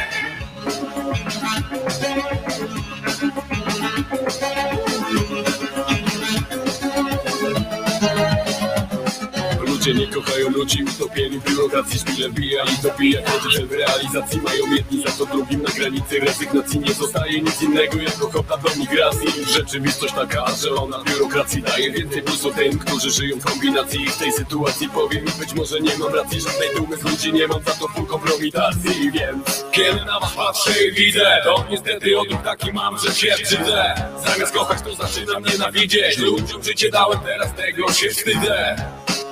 Ludzie 9.89 10.01
nie 10.01 10.13
kochają 10.13 10.51
ludzi, 10.51 10.85
utopieni 10.85 11.41
w 11.41 11.45
biurokracji 11.45 11.99
Szpile 11.99 12.31
bija 12.31 12.65
i 12.65 12.83
dobija, 12.83 13.21
choć 13.31 13.59
w 13.59 13.73
realizacji 13.73 14.41
Mają 14.41 14.75
jedni 14.75 15.03
za 15.03 15.11
to 15.11 15.27
drugim 15.27 15.63
na 15.63 15.71
granicy 15.71 16.21
rezygnacji 16.21 16.81
Nie 16.81 16.95
zostaje 16.95 17.41
nic 17.41 17.63
innego 17.63 17.97
jak 17.97 18.25
ochota 18.25 18.57
do 18.57 18.69
migracji. 18.77 19.45
Rzeczywistość 19.55 20.15
taka, 20.15 20.47
że 20.63 20.75
ona 20.75 21.05
biurokracji 21.05 21.63
daje 21.63 21.93
więcej 21.93 22.23
plusu 22.23 22.53
tym, 22.53 22.79
którzy 22.79 23.11
żyją 23.11 23.39
w 23.41 23.45
kombinacji 23.45 24.03
I 24.03 24.11
w 24.11 24.17
tej 24.17 24.33
sytuacji 24.33 24.89
powiem 24.89 25.25
mi 25.25 25.33
być 25.39 25.55
może 25.55 25.81
nie 25.81 25.99
mam 25.99 26.15
racji 26.15 26.41
Żadnej 26.41 26.69
dumy 26.77 26.97
z 26.97 27.03
ludzi 27.03 27.33
nie 27.33 27.49
mam, 27.49 27.63
za 27.63 27.73
to 27.73 27.89
full 27.89 28.07
kompromitacji 28.07 29.11
Więc 29.11 29.65
kiedy 29.73 30.05
na 30.05 30.21
was 30.21 30.33
patrzę 30.33 30.85
i 30.85 30.93
widzę 30.93 31.41
To 31.45 31.65
niestety 31.71 32.19
odruch 32.19 32.43
taki 32.43 32.73
mam, 32.73 32.99
że 32.99 33.15
się 33.15 33.35
brzydzę 33.43 33.95
Zamiast 34.27 34.53
kochać 34.53 34.83
to 34.83 34.95
zaczynam 34.95 35.45
nienawidzieć. 35.45 36.19
Ludziom 36.19 36.63
życie 36.63 36.91
dałem, 36.91 37.21
teraz 37.21 37.55
tego 37.55 37.93
się 37.93 38.09
wstydzę 38.09 38.77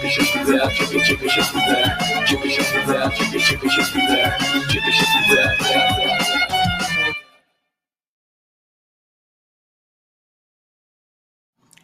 Ciebie 0.00 0.12
się 0.12 0.22
wstydzę, 0.22 0.62
a 0.62 0.70
ciebie, 0.70 1.04
ciebie 1.04 1.30
się 1.30 1.42
wstydzę. 1.42 1.96
Ciebie 2.26 2.50
się 2.50 2.62
wstydzę, 2.62 3.04
a 3.04 3.10
ciebie, 3.10 3.40
ciebie 3.40 3.70
się 3.70 3.82
wstydzę. 3.82 4.32
Ciebie 4.72 4.92
się 4.92 5.04
wstydzę. 5.04 5.56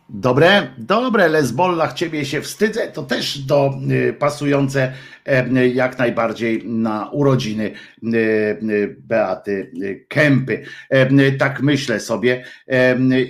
Dobre, 0.08 0.68
dobre, 0.78 1.28
Lesbollach, 1.28 1.92
ciebie 1.92 2.24
się 2.24 2.40
wstydzę, 2.42 2.88
to 2.88 3.02
też 3.02 3.38
do 3.38 3.70
y, 3.90 4.12
pasujące 4.12 4.92
e, 5.26 5.68
jak 5.68 5.98
najbardziej 5.98 6.68
na 6.68 7.10
urodziny 7.10 7.70
y, 8.02 8.16
y, 8.16 8.96
Beaty 9.00 9.72
y, 9.82 10.06
Kępy. 10.08 10.64
E, 10.90 11.32
tak 11.32 11.62
myślę 11.62 12.00
sobie. 12.00 12.44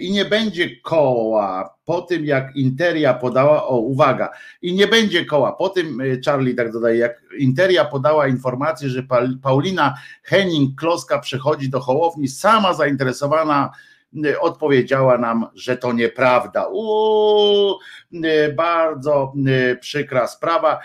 I 0.01 0.13
nie 0.13 0.25
będzie 0.25 0.81
koła 0.81 1.76
po 1.87 2.03
tym, 2.03 2.25
jak 2.25 2.57
Interia 2.57 3.15
podała, 3.15 3.67
o 3.67 3.77
uwaga, 3.77 4.31
i 4.63 4.75
nie 4.75 4.87
będzie 4.87 5.25
koła 5.25 5.53
po 5.53 5.69
tym, 5.69 6.01
y, 6.01 6.21
Charlie 6.25 6.55
tak 6.55 6.73
dodaje, 6.73 6.99
jak 6.99 7.21
Interia 7.39 7.85
podała 7.85 8.29
informację, 8.29 8.89
że 8.89 9.03
Paul- 9.03 9.39
Paulina 9.43 9.95
Henning-Kloska 10.31 11.21
przechodzi 11.21 11.69
do 11.69 11.81
Hołowni, 11.81 12.29
sama 12.29 12.75
zainteresowana 12.75 13.71
y, 14.27 14.41
odpowiedziała 14.41 15.19
nam, 15.19 15.47
że 15.55 15.77
to 15.77 15.93
nieprawda. 15.93 16.67
Uuu, 16.67 17.79
y, 18.15 18.55
bardzo 18.57 19.33
przykra 19.81 20.27
sprawa 20.27 20.81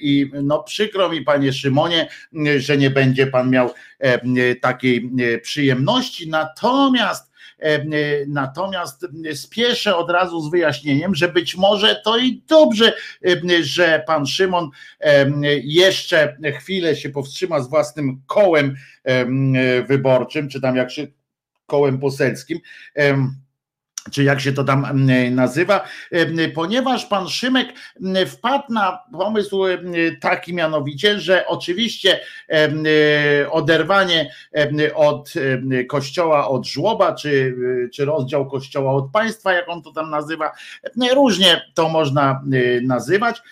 i 0.00 0.30
no 0.42 0.62
przykro 0.62 1.08
mi 1.08 1.22
panie 1.22 1.52
Szymonie, 1.52 2.08
że 2.58 2.76
nie 2.76 2.90
będzie 2.90 3.26
pan 3.26 3.50
miał 3.50 3.70
takiej 4.60 5.10
przyjemności, 5.42 6.28
natomiast 6.28 7.29
Natomiast 8.28 9.06
y, 9.26 9.36
spieszę 9.36 9.96
od 9.96 10.10
razu 10.10 10.40
z 10.40 10.50
wyjaśnieniem, 10.50 11.14
że 11.14 11.28
być 11.28 11.56
może 11.56 12.00
to 12.04 12.18
i 12.18 12.42
dobrze, 12.48 12.92
że 13.60 14.02
pan 14.06 14.26
Szymon 14.26 14.70
jeszcze 15.62 16.36
chwilę 16.58 16.96
się 16.96 17.10
powstrzyma 17.10 17.60
z 17.60 17.70
własnym 17.70 18.22
kołem 18.26 18.76
em, 19.04 19.54
wyborczym, 19.88 20.48
czy 20.48 20.60
tam 20.60 20.76
jak 20.76 20.90
się 20.90 21.06
kołem 21.66 21.98
poselskim. 21.98 22.58
Czy 24.10 24.24
jak 24.24 24.40
się 24.40 24.52
to 24.52 24.64
tam 24.64 24.84
em, 24.84 25.34
nazywa, 25.34 25.84
em, 26.10 26.36
ponieważ 26.54 27.06
pan 27.06 27.28
Szymek 27.28 27.68
wpadł 28.26 28.72
na 28.72 28.98
pomysł 29.12 29.66
em, 29.66 29.92
taki 30.20 30.54
mianowicie, 30.54 31.20
że 31.20 31.46
oczywiście 31.46 32.20
oderwanie 33.50 34.32
od 34.94 35.32
kościoła 35.88 36.48
od 36.48 36.66
żłoba, 36.66 37.14
czy, 37.14 37.56
czy 37.94 38.04
rozdział 38.04 38.50
kościoła 38.50 38.92
od 38.92 39.10
państwa, 39.12 39.52
jak 39.52 39.68
on 39.68 39.82
to 39.82 39.92
tam 39.92 40.10
nazywa, 40.10 40.52
różnie 41.14 41.62
to 41.74 41.88
można 41.88 42.42
nazywać, 42.82 43.42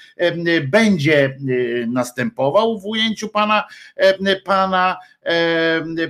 będzie 0.68 1.38
następował 1.86 2.80
w 2.80 2.86
ujęciu 2.86 3.28
pana, 3.28 3.64
pana 4.44 4.96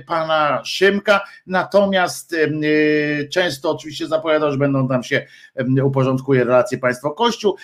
pana 0.07 0.61
Szymka, 0.65 1.21
natomiast 1.47 2.33
y, 2.33 3.29
często 3.31 3.71
oczywiście 3.71 4.07
zapowiadał, 4.07 4.51
że 4.51 4.57
będą 4.57 4.87
tam 4.87 5.03
się 5.03 5.25
uporządkuje 5.83 6.43
relacje 6.43 6.77
państwo-kościół. 6.77 7.55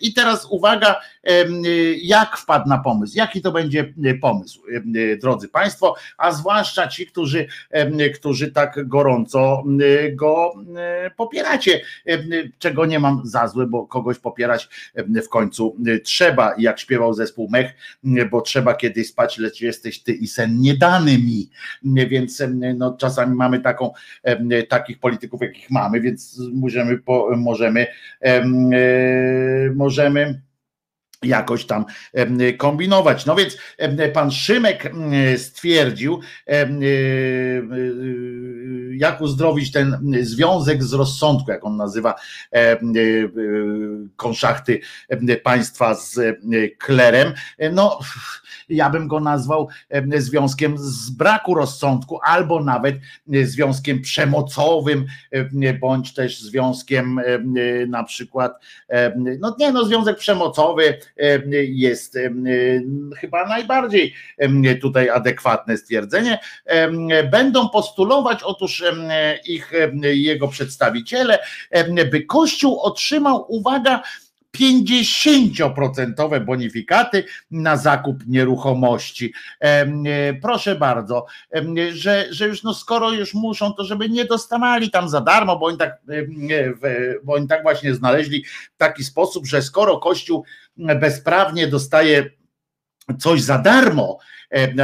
I 0.00 0.14
teraz 0.14 0.46
uwaga, 0.50 1.00
jak 2.02 2.36
wpadł 2.36 2.68
na 2.68 2.78
pomysł, 2.78 3.12
jaki 3.16 3.42
to 3.42 3.52
będzie 3.52 3.92
y, 4.04 4.18
pomysł, 4.20 4.62
y, 4.96 5.18
drodzy 5.20 5.48
państwo, 5.48 5.94
a 6.18 6.32
zwłaszcza 6.32 6.88
ci, 6.88 7.06
którzy, 7.06 7.46
którzy 8.14 8.52
tak 8.52 8.88
gorąco 8.88 9.64
go 10.12 10.52
popieracie, 11.16 11.80
czego 12.58 12.86
nie 12.86 12.98
mam 12.98 13.20
za 13.24 13.48
złe, 13.48 13.66
bo 13.66 13.86
kogoś 13.86 14.18
popierać 14.18 14.68
w 15.24 15.28
końcu 15.28 15.76
trzeba, 16.04 16.54
jak 16.58 16.80
śpiewał 16.80 17.14
zespół 17.14 17.48
Mech, 17.50 17.72
bo 18.30 18.40
trzeba 18.40 18.74
kiedyś 18.74 19.08
spać, 19.08 19.38
lecz 19.38 19.60
jesteś 19.60 20.02
ty 20.02 20.12
i 20.12 20.28
sen 20.28 20.57
nie 20.58 20.76
dany 20.76 21.18
mi, 21.18 21.50
więc 22.08 22.42
no, 22.76 22.96
czasami 23.00 23.36
mamy 23.36 23.60
taką, 23.60 23.92
takich 24.68 24.98
polityków, 24.98 25.42
jakich 25.42 25.70
mamy, 25.70 26.00
więc 26.00 26.40
możemy, 26.52 26.98
możemy, 27.36 27.86
em, 28.20 28.70
e, 28.72 28.78
możemy 29.74 30.40
jakoś 31.22 31.64
tam 31.64 31.84
kombinować. 32.56 33.26
No 33.26 33.34
więc 33.36 33.58
pan 34.12 34.30
Szymek 34.30 34.86
em, 34.86 35.12
stwierdził, 35.38 36.20
e, 36.46 36.52
e, 36.52 36.68
jak 38.98 39.20
uzdrowić 39.20 39.72
ten 39.72 40.14
związek 40.22 40.84
z 40.84 40.92
rozsądku, 40.92 41.50
jak 41.50 41.64
on 41.64 41.76
nazywa 41.76 42.14
e, 42.52 42.56
e, 42.56 42.78
konszachty 44.16 44.80
em, 45.08 45.26
państwa 45.42 45.94
z 45.94 46.18
e, 46.18 46.34
klerem. 46.78 47.32
No, 47.72 47.98
ja 48.68 48.90
bym 48.90 49.08
go 49.08 49.20
nazwał 49.20 49.68
em, 49.88 50.10
związkiem 50.16 50.78
z 50.78 51.10
braku 51.10 51.54
rozsądku, 51.54 52.20
albo 52.22 52.64
nawet 52.64 52.96
e, 53.32 53.46
związkiem 53.46 54.02
przemocowym, 54.02 55.06
em, 55.30 55.78
bądź 55.80 56.14
też 56.14 56.40
związkiem 56.40 57.18
em, 57.18 57.54
e, 57.56 57.86
na 57.86 58.04
przykład, 58.04 58.52
no 59.40 59.56
nie 59.58 59.72
no, 59.72 59.84
związek 59.84 60.18
przemocowy 60.18 60.98
em, 61.16 61.42
jest 61.62 62.18
chyba 63.16 63.46
najbardziej 63.46 64.14
tutaj 64.80 65.10
adekwatne 65.10 65.76
stwierdzenie. 65.76 66.38
Będą 67.30 67.68
postulować 67.68 68.42
otóż 68.42 68.84
ich 69.46 69.74
em, 69.74 70.00
jego 70.02 70.48
przedstawiciele, 70.48 71.38
em, 71.70 71.94
by 72.10 72.22
Kościół 72.22 72.80
otrzymał, 72.80 73.44
uwaga, 73.48 74.02
50% 74.52 76.40
bonifikaty 76.44 77.24
na 77.50 77.76
zakup 77.76 78.26
nieruchomości. 78.26 79.32
E, 79.60 79.86
Proszę 80.34 80.76
bardzo, 80.76 81.26
że, 81.92 82.26
że 82.30 82.48
już 82.48 82.62
no 82.62 82.74
skoro 82.74 83.10
już 83.10 83.34
muszą, 83.34 83.72
to 83.72 83.84
żeby 83.84 84.08
nie 84.08 84.24
dostawali 84.24 84.90
tam 84.90 85.08
za 85.08 85.20
darmo, 85.20 85.58
bo 85.58 85.66
oni 85.66 85.78
tak, 85.78 85.90
e, 86.10 86.74
bo 87.24 87.32
oni 87.34 87.48
tak 87.48 87.62
właśnie 87.62 87.94
znaleźli 87.94 88.44
taki 88.76 89.04
sposób, 89.04 89.46
że 89.46 89.62
skoro 89.62 89.98
Kościół 89.98 90.44
bezprawnie 90.76 91.66
dostaje 91.66 92.30
coś 93.18 93.42
za 93.42 93.58
darmo, 93.58 94.18
e, 94.20 94.37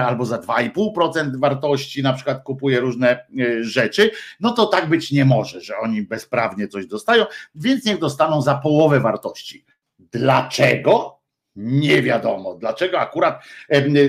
albo 0.07 0.25
za 0.25 0.39
2,5% 0.39 1.41
wartości, 1.41 2.03
na 2.03 2.13
przykład 2.13 2.43
kupuje 2.43 2.81
różne 2.81 3.09
e, 3.11 3.65
rzeczy, 3.65 4.11
no 4.41 4.51
to 4.51 4.67
tak 4.67 4.89
być 4.89 5.13
nie 5.13 5.25
może, 5.25 5.61
że 5.61 5.79
oni 5.79 6.03
bezprawnie 6.03 6.69
coś 6.69 6.87
dostają, 6.87 7.25
więc 7.55 7.85
niech 7.85 7.99
dostaną 7.99 8.43
za 8.43 8.55
połowę 8.55 9.01
wartości. 9.01 9.65
Dlaczego? 9.99 11.14
Nie 11.57 12.03
wiadomo. 12.03 12.55
Dlaczego 12.55 13.01
akurat 13.01 13.45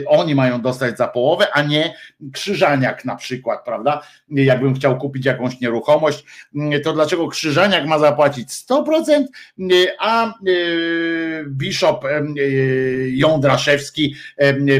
oni 0.08 0.36
mają 0.36 0.62
dostać 0.62 0.98
za 0.98 1.08
połowę, 1.08 1.48
a 1.54 1.62
nie 1.62 1.94
krzyżaniak 2.34 3.06
na 3.06 3.16
przykład, 3.16 3.66
prawda? 3.66 4.02
Jakbym 4.30 4.76
chciał 4.76 4.98
kupić 4.98 5.26
jakąś 5.26 5.60
nieruchomość, 5.60 6.26
mm, 6.56 6.82
to 6.82 6.94
dlaczego 6.94 7.28
krzyżaniak 7.28 7.86
ma 7.86 8.00
zapłacić 8.00 8.52
100%, 8.52 9.28
mm, 9.60 9.88
a 10.00 10.34
y, 10.48 11.46
Bishop 11.48 12.06
y, 12.06 13.12
Jądraszewski 13.14 14.16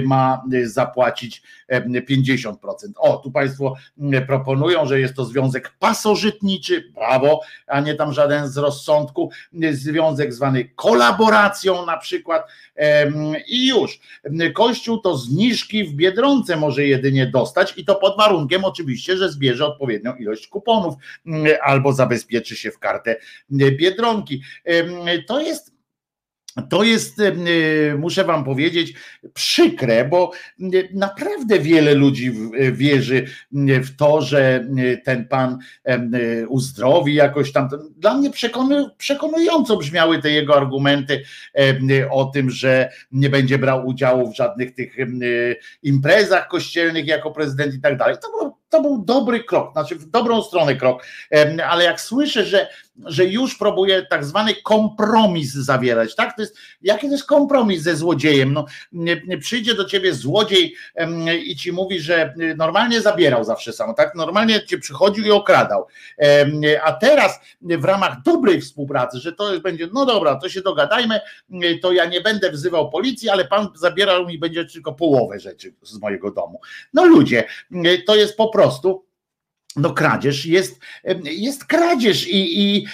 ma 0.06 0.44
zapłacić 0.64 1.44
50%. 1.72 2.56
O, 2.98 3.18
tu 3.18 3.32
Państwo 3.32 3.76
mm, 3.98 4.28
proponują, 4.28 4.86
że 4.86 5.00
jest 5.00 5.16
to 5.16 5.26
związek 5.26 5.76
pasożytniczy, 5.80 6.92
brawo, 6.96 7.42
a 7.68 7.80
nie 7.80 7.96
tam 7.96 8.14
żaden 8.14 8.48
z 8.48 8.58
rozsądku, 8.58 9.30
związek 9.72 10.34
zwany 10.34 10.66
kolaboracją 10.76 11.86
na 11.86 11.98
przykład 11.98 12.48
i 13.48 13.68
już. 13.68 14.00
Kościół 14.54 14.98
to 14.98 15.18
zniżki 15.18 15.84
w 15.84 15.94
Biedronce 15.94 16.56
może 16.56 16.86
jedynie 16.86 17.28
dostać 17.28 17.74
i 17.78 17.86
to 17.86 17.96
pod 17.96 18.18
warunkiem 18.18 18.66
oczywiście, 18.66 19.18
że 19.18 19.30
zbierze 19.30 19.66
odpowiednią 19.66 20.16
ilość 20.16 20.48
kuponów 20.48 20.96
albo 21.62 21.94
zabezpieczy 21.94 22.56
się 22.56 22.72
w 22.72 22.80
kartę 22.80 23.16
Biedronki. 23.52 24.42
To 25.28 25.40
jest 25.40 25.75
to 26.62 26.84
jest, 26.84 27.20
e, 27.20 27.34
muszę 27.98 28.24
Wam 28.24 28.44
powiedzieć, 28.44 28.94
przykre, 29.34 30.06
bo 30.06 30.32
e, 30.60 30.66
naprawdę 30.94 31.60
wiele 31.60 31.94
ludzi 31.94 32.34
e, 32.60 32.72
wierzy 32.72 33.26
w 33.84 33.96
to, 33.98 34.22
że 34.22 34.66
ten 35.04 35.28
pan 35.28 35.58
uzdrowi 36.48 37.14
jakoś 37.14 37.52
tam. 37.52 37.70
Dla 37.98 38.14
mnie 38.14 38.32
przekonująco 38.98 39.78
brzmiały 39.78 40.22
te 40.22 40.32
jego 40.32 40.58
argumenty 40.58 41.24
o 42.12 42.26
tym, 42.26 42.50
że 42.50 42.90
nie 43.12 43.30
będzie 43.30 43.58
brał 43.58 43.88
udziału 43.88 44.32
w 44.32 44.36
żadnych 44.36 44.74
tych 44.74 44.96
imprezach 45.84 46.48
kościelnych 46.48 47.08
jako 47.08 47.32
prezydent 47.32 47.74
i 47.74 47.82
tak 47.82 47.98
dalej. 47.98 48.16
To 48.22 48.32
było 48.32 48.58
to 48.70 48.82
był 48.82 48.98
dobry 49.06 49.44
krok, 49.44 49.72
znaczy 49.72 49.96
w 49.96 50.10
dobrą 50.10 50.42
stronę 50.42 50.76
krok, 50.76 51.06
ale 51.68 51.84
jak 51.84 52.02
słyszę, 52.02 52.46
że, 52.46 52.68
że 53.06 53.26
już 53.26 53.58
próbuje 53.58 54.06
tak 54.10 54.26
zwany 54.26 54.56
kompromis 54.56 55.54
zawierać, 55.54 56.16
tak? 56.16 56.36
To 56.36 56.42
jest, 56.42 56.58
jaki 56.82 57.08
to 57.08 57.12
jest 57.12 57.26
kompromis 57.26 57.82
ze 57.82 57.96
złodziejem? 57.96 58.54
No, 58.54 58.66
przyjdzie 59.40 59.76
do 59.76 59.86
ciebie 59.86 60.14
złodziej 60.14 60.76
i 61.46 61.56
ci 61.56 61.72
mówi, 61.72 62.00
że 62.00 62.34
normalnie 62.58 63.02
zabierał 63.02 63.44
zawsze 63.44 63.74
samo, 63.74 63.94
tak? 63.94 64.16
Normalnie 64.16 64.66
cię 64.66 64.78
przychodził 64.78 65.26
i 65.26 65.32
okradał. 65.32 65.88
A 66.84 66.94
teraz 66.94 67.40
w 67.62 67.84
ramach 67.84 68.22
dobrej 68.26 68.62
współpracy, 68.62 69.20
że 69.20 69.34
to 69.34 69.60
będzie, 69.60 69.88
no 69.94 70.06
dobra, 70.06 70.36
to 70.36 70.50
się 70.50 70.62
dogadajmy, 70.62 71.20
to 71.82 71.92
ja 71.92 72.06
nie 72.06 72.22
będę 72.22 72.52
wzywał 72.52 72.90
policji, 72.90 73.30
ale 73.30 73.46
pan 73.46 73.68
zabierał 73.76 74.28
mi 74.28 74.40
będzie 74.40 74.66
tylko 74.66 74.94
połowę 74.94 75.40
rzeczy 75.40 75.74
z 75.82 76.00
mojego 76.00 76.32
domu. 76.32 76.62
No 76.94 77.06
ludzie, 77.06 77.44
to 78.06 78.16
jest 78.16 78.38
po 78.38 78.50
prostu 78.50 79.05
no 79.76 79.94
kradzież 79.94 80.46
jest, 80.46 80.80
jest 81.24 81.66
kradzież 81.66 82.28
i, 82.28 82.62
i 82.62 82.86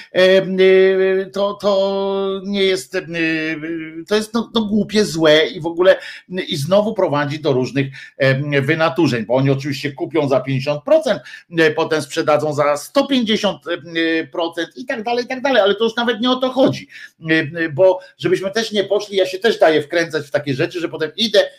to, 1.33 1.53
to 1.53 2.41
nie 2.43 2.63
jest, 2.63 2.97
to 4.07 4.15
jest 4.15 4.33
no, 4.33 4.51
no 4.53 4.65
głupie, 4.65 5.05
złe 5.05 5.47
i 5.47 5.61
w 5.61 5.65
ogóle 5.65 5.97
i 6.47 6.55
znowu 6.57 6.93
prowadzi 6.93 7.39
do 7.39 7.53
różnych 7.53 7.87
wynaturzeń, 8.61 9.25
bo 9.25 9.35
oni 9.35 9.49
oczywiście 9.49 9.91
kupią 9.91 10.27
za 10.27 10.39
50%, 10.39 11.19
potem 11.75 12.01
sprzedadzą 12.01 12.53
za 12.53 12.63
150% 12.73 13.57
i 14.75 14.85
tak 14.85 15.03
dalej, 15.03 15.25
i 15.25 15.27
tak 15.27 15.41
dalej, 15.41 15.61
ale 15.61 15.75
to 15.75 15.83
już 15.83 15.95
nawet 15.95 16.21
nie 16.21 16.31
o 16.31 16.35
to 16.35 16.49
chodzi, 16.49 16.87
bo 17.73 17.99
żebyśmy 18.17 18.51
też 18.51 18.71
nie 18.71 18.83
poszli, 18.83 19.17
ja 19.17 19.25
się 19.25 19.39
też 19.39 19.59
daję 19.59 19.81
wkręcać 19.81 20.27
w 20.27 20.31
takie 20.31 20.53
rzeczy, 20.53 20.79
że 20.79 20.89
potem 20.89 21.11
idę 21.15 21.49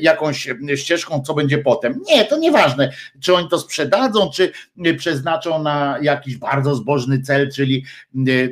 jakąś 0.00 0.48
ścieżką, 0.76 1.22
co 1.26 1.34
będzie 1.34 1.58
potem. 1.58 2.00
Nie, 2.06 2.24
to 2.24 2.38
nieważne, 2.38 2.92
czy 3.20 3.34
oni 3.34 3.48
to 3.48 3.58
sprzedadzą, 3.58 4.30
czy 4.30 4.52
przeznaczą 4.98 5.62
na 5.62 5.98
jakiś 6.02 6.36
bardzo 6.36 6.74
zbożny 6.74 7.22
cel, 7.22 7.52
czyli, 7.52 7.84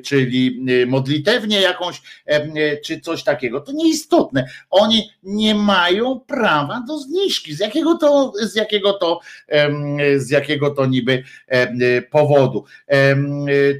czyli 0.04 0.66
modlitewnie 0.86 1.60
jakąś, 1.60 2.02
czy 2.84 3.00
coś 3.00 3.22
takiego. 3.22 3.60
To 3.60 3.72
nieistotne. 3.72 4.48
Oni 4.70 5.10
nie 5.22 5.54
mają 5.54 6.20
prawa 6.20 6.84
do 6.88 6.98
zniżki. 6.98 7.54
Z 7.54 7.60
jakiego 7.60 7.98
to, 7.98 8.32
z 8.42 8.54
jakiego 8.54 8.92
to, 8.92 9.20
z 10.16 10.30
jakiego 10.30 10.70
to 10.70 10.86
niby 10.86 11.24
powodu? 12.10 12.64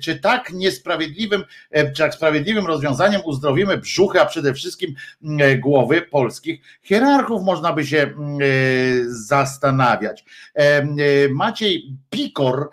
Czy 0.02 0.16
tak 0.16 0.52
niesprawiedliwym, 0.52 1.44
czy 1.72 1.98
tak 1.98 2.14
sprawiedliwym 2.14 2.66
rozwiązaniem 2.66 3.20
uzdrowimy 3.24 3.78
brzucha, 3.78 4.22
a 4.22 4.26
przede 4.26 4.55
wszystkim 4.55 4.94
głowy 5.59 6.02
polskich 6.02 6.60
hierarchów? 6.82 7.05
Hierarchów 7.06 7.42
można 7.42 7.72
by 7.72 7.86
się 7.86 8.02
mm, 8.02 8.38
e, 8.40 8.44
zastanawiać. 9.06 10.24
E, 10.54 10.60
e, 10.60 10.86
Maciej 11.30 11.96
Pikor, 12.10 12.70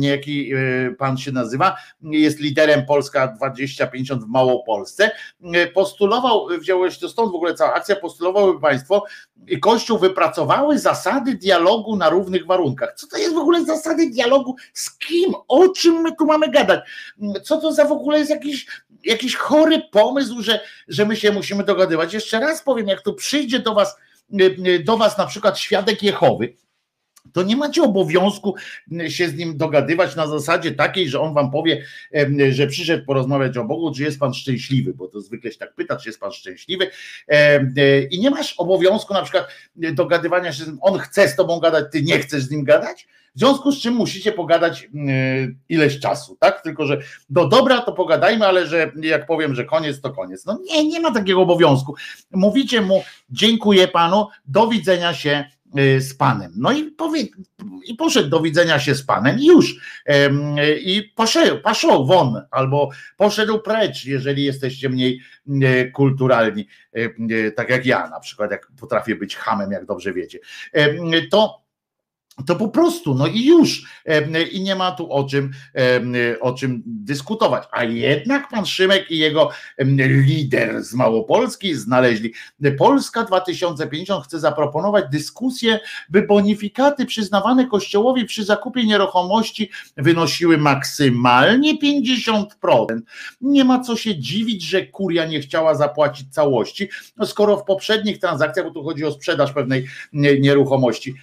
jaki 0.00 0.52
pan 0.98 1.16
się 1.16 1.32
nazywa, 1.32 1.76
jest 2.02 2.40
liderem 2.40 2.86
Polska 2.86 3.28
2050 3.28 4.24
w 4.24 4.26
Małopolsce, 4.26 5.10
postulował, 5.74 6.46
wziąłeś 6.60 6.98
to 6.98 7.08
stąd 7.08 7.32
w 7.32 7.34
ogóle 7.34 7.54
cała 7.54 7.74
akcja, 7.74 7.96
postulowały 7.96 8.60
państwo, 8.60 9.04
Kościół 9.60 9.98
wypracowały 9.98 10.78
zasady 10.78 11.34
dialogu 11.34 11.96
na 11.96 12.08
równych 12.08 12.46
warunkach. 12.46 12.94
Co 12.96 13.06
to 13.06 13.16
jest 13.16 13.34
w 13.34 13.38
ogóle 13.38 13.64
zasady 13.64 14.10
dialogu? 14.10 14.56
Z 14.72 14.98
kim? 14.98 15.34
O 15.48 15.68
czym 15.68 15.94
my 15.94 16.16
tu 16.16 16.26
mamy 16.26 16.48
gadać? 16.48 16.80
Co 17.44 17.60
to 17.60 17.72
za 17.72 17.84
w 17.84 17.92
ogóle 17.92 18.18
jest 18.18 18.30
jakiś 18.30 18.66
jakiś 19.04 19.36
chory 19.36 19.82
pomysł, 19.92 20.42
że, 20.42 20.60
że 20.88 21.06
my 21.06 21.16
się 21.16 21.32
musimy 21.32 21.64
dogadywać. 21.64 22.14
Jeszcze 22.14 22.40
raz 22.40 22.62
powiem, 22.62 22.88
jak 22.88 23.02
tu 23.02 23.14
przyjdzie 23.14 23.58
do 23.58 23.74
was, 23.74 23.96
do 24.84 24.96
was 24.96 25.18
na 25.18 25.26
przykład 25.26 25.58
świadek 25.58 26.02
Jehowy, 26.02 26.54
to 27.32 27.42
nie 27.42 27.56
macie 27.56 27.82
obowiązku 27.82 28.54
się 29.08 29.28
z 29.28 29.34
nim 29.34 29.56
dogadywać 29.56 30.16
na 30.16 30.26
zasadzie 30.26 30.72
takiej, 30.72 31.08
że 31.08 31.20
on 31.20 31.34
wam 31.34 31.50
powie, 31.50 31.84
że 32.50 32.66
przyszedł 32.66 33.04
porozmawiać 33.04 33.56
o 33.56 33.64
Bogu, 33.64 33.94
czy 33.94 34.02
jest 34.02 34.18
pan 34.18 34.34
szczęśliwy, 34.34 34.94
bo 34.94 35.08
to 35.08 35.20
zwykle 35.20 35.52
się 35.52 35.58
tak 35.58 35.74
pyta, 35.74 35.96
czy 35.96 36.08
jest 36.08 36.20
pan 36.20 36.32
szczęśliwy. 36.32 36.90
I 38.10 38.20
nie 38.20 38.30
masz 38.30 38.54
obowiązku 38.58 39.14
na 39.14 39.22
przykład 39.22 39.48
dogadywania 39.76 40.52
się 40.52 40.64
z 40.64 40.66
nim, 40.66 40.78
on 40.80 40.98
chce 40.98 41.28
z 41.28 41.36
tobą 41.36 41.60
gadać, 41.60 41.84
ty 41.92 42.02
nie 42.02 42.18
chcesz 42.18 42.42
z 42.42 42.50
nim 42.50 42.64
gadać, 42.64 43.08
w 43.38 43.40
związku 43.40 43.72
z 43.72 43.80
czym 43.80 43.94
musicie 43.94 44.32
pogadać 44.32 44.88
mm, 44.94 45.58
ileś 45.68 46.00
czasu, 46.00 46.36
tak? 46.40 46.62
Tylko, 46.62 46.86
że 46.86 47.00
do 47.30 47.48
dobra 47.48 47.80
to 47.80 47.92
pogadajmy, 47.92 48.46
ale 48.46 48.66
że 48.66 48.92
jak 49.02 49.26
powiem, 49.26 49.54
że 49.54 49.64
koniec, 49.64 50.00
to 50.00 50.10
koniec. 50.10 50.46
No 50.46 50.58
nie, 50.64 50.88
nie 50.88 51.00
ma 51.00 51.10
takiego 51.10 51.42
obowiązku. 51.42 51.94
Mówicie 52.32 52.80
mu, 52.80 53.02
dziękuję 53.30 53.88
panu, 53.88 54.26
do 54.46 54.68
widzenia 54.68 55.14
się 55.14 55.44
y, 55.78 56.00
z 56.00 56.14
panem. 56.14 56.52
No 56.56 56.72
i, 56.72 56.84
powie, 56.84 57.22
i 57.84 57.94
poszedł 57.94 58.28
do 58.28 58.40
widzenia 58.40 58.80
się 58.80 58.94
z 58.94 59.02
panem 59.02 59.38
i 59.38 59.46
już. 59.46 59.76
I 60.80 61.12
poszedł, 61.16 61.62
poszedł 61.62 62.06
won, 62.06 62.42
albo 62.50 62.90
poszedł 63.16 63.58
precz, 63.58 64.04
jeżeli 64.04 64.44
jesteście 64.44 64.88
mniej 64.88 65.20
kulturalni, 65.94 66.66
tak 67.56 67.70
jak 67.70 67.86
ja 67.86 68.08
na 68.08 68.20
przykład, 68.20 68.50
jak 68.50 68.68
potrafię 68.80 69.16
być 69.16 69.36
hamem, 69.36 69.72
jak 69.72 69.86
dobrze 69.86 70.12
wiecie. 70.12 70.38
To 71.30 71.67
to 72.46 72.56
po 72.56 72.68
prostu, 72.68 73.14
no 73.14 73.26
i 73.26 73.44
już. 73.44 73.82
I 74.52 74.60
nie 74.60 74.74
ma 74.74 74.92
tu 74.92 75.12
o 75.12 75.24
czym, 75.24 75.50
o 76.40 76.52
czym 76.52 76.82
dyskutować. 76.86 77.64
A 77.72 77.84
jednak 77.84 78.48
pan 78.48 78.66
Szymek 78.66 79.10
i 79.10 79.18
jego 79.18 79.50
lider 80.26 80.82
z 80.82 80.94
Małopolski 80.94 81.74
znaleźli. 81.74 82.34
Polska 82.78 83.24
2050 83.24 84.24
chce 84.24 84.40
zaproponować 84.40 85.04
dyskusję, 85.12 85.80
by 86.08 86.22
bonifikaty 86.22 87.06
przyznawane 87.06 87.66
Kościołowi 87.66 88.24
przy 88.24 88.44
zakupie 88.44 88.84
nieruchomości 88.84 89.70
wynosiły 89.96 90.58
maksymalnie 90.58 91.78
50%. 91.78 92.44
Nie 93.40 93.64
ma 93.64 93.80
co 93.80 93.96
się 93.96 94.18
dziwić, 94.18 94.62
że 94.62 94.86
kuria 94.86 95.26
nie 95.26 95.40
chciała 95.40 95.74
zapłacić 95.74 96.34
całości, 96.34 96.88
skoro 97.24 97.56
w 97.56 97.64
poprzednich 97.64 98.18
transakcjach, 98.18 98.66
bo 98.66 98.72
tu 98.72 98.84
chodzi 98.84 99.04
o 99.04 99.12
sprzedaż 99.12 99.52
pewnej 99.52 99.86
nieruchomości 100.12 101.14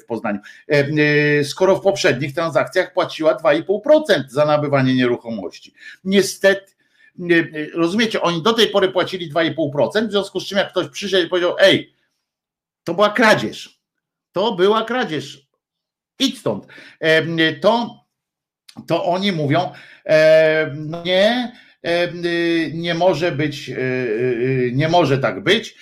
w 0.00 0.04
Poznaniu. 0.12 0.40
E, 0.68 0.88
e, 1.38 1.44
skoro 1.44 1.76
w 1.76 1.80
poprzednich 1.80 2.34
transakcjach 2.34 2.92
płaciła 2.92 3.34
2,5% 3.34 4.28
za 4.28 4.44
nabywanie 4.44 4.94
nieruchomości. 4.94 5.74
Niestety, 6.04 6.72
rozumiecie, 7.74 8.22
oni 8.22 8.42
do 8.42 8.52
tej 8.52 8.66
pory 8.66 8.88
płacili 8.88 9.32
2,5%, 9.32 10.08
w 10.08 10.10
związku 10.10 10.40
z 10.40 10.46
czym 10.46 10.58
jak 10.58 10.70
ktoś 10.70 10.88
przyszedł 10.88 11.26
i 11.26 11.28
powiedział, 11.28 11.56
ej, 11.58 11.94
to 12.84 12.94
była 12.94 13.10
kradzież, 13.10 13.80
to 14.32 14.52
była 14.52 14.84
kradzież, 14.84 15.46
idź 16.18 16.38
stąd, 16.38 16.66
e, 17.00 17.52
to, 17.52 18.04
to 18.86 19.04
oni 19.04 19.32
mówią, 19.32 19.72
no 20.74 21.02
nie, 21.02 21.52
nie 22.72 22.94
może 22.94 23.32
być, 23.32 23.70
nie 24.72 24.88
może 24.88 25.18
tak 25.18 25.42
być, 25.42 25.74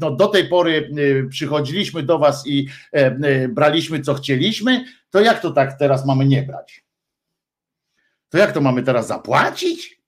no 0.00 0.10
do 0.10 0.28
tej 0.28 0.48
pory 0.48 0.90
przychodziliśmy 1.30 2.02
do 2.02 2.18
was 2.18 2.46
i 2.46 2.68
braliśmy 3.48 4.00
co 4.00 4.14
chcieliśmy, 4.14 4.84
to 5.10 5.20
jak 5.20 5.40
to 5.40 5.50
tak 5.50 5.78
teraz 5.78 6.06
mamy 6.06 6.26
nie 6.26 6.42
brać? 6.42 6.84
To 8.28 8.38
jak 8.38 8.52
to 8.52 8.60
mamy 8.60 8.82
teraz 8.82 9.06
zapłacić? 9.06 10.02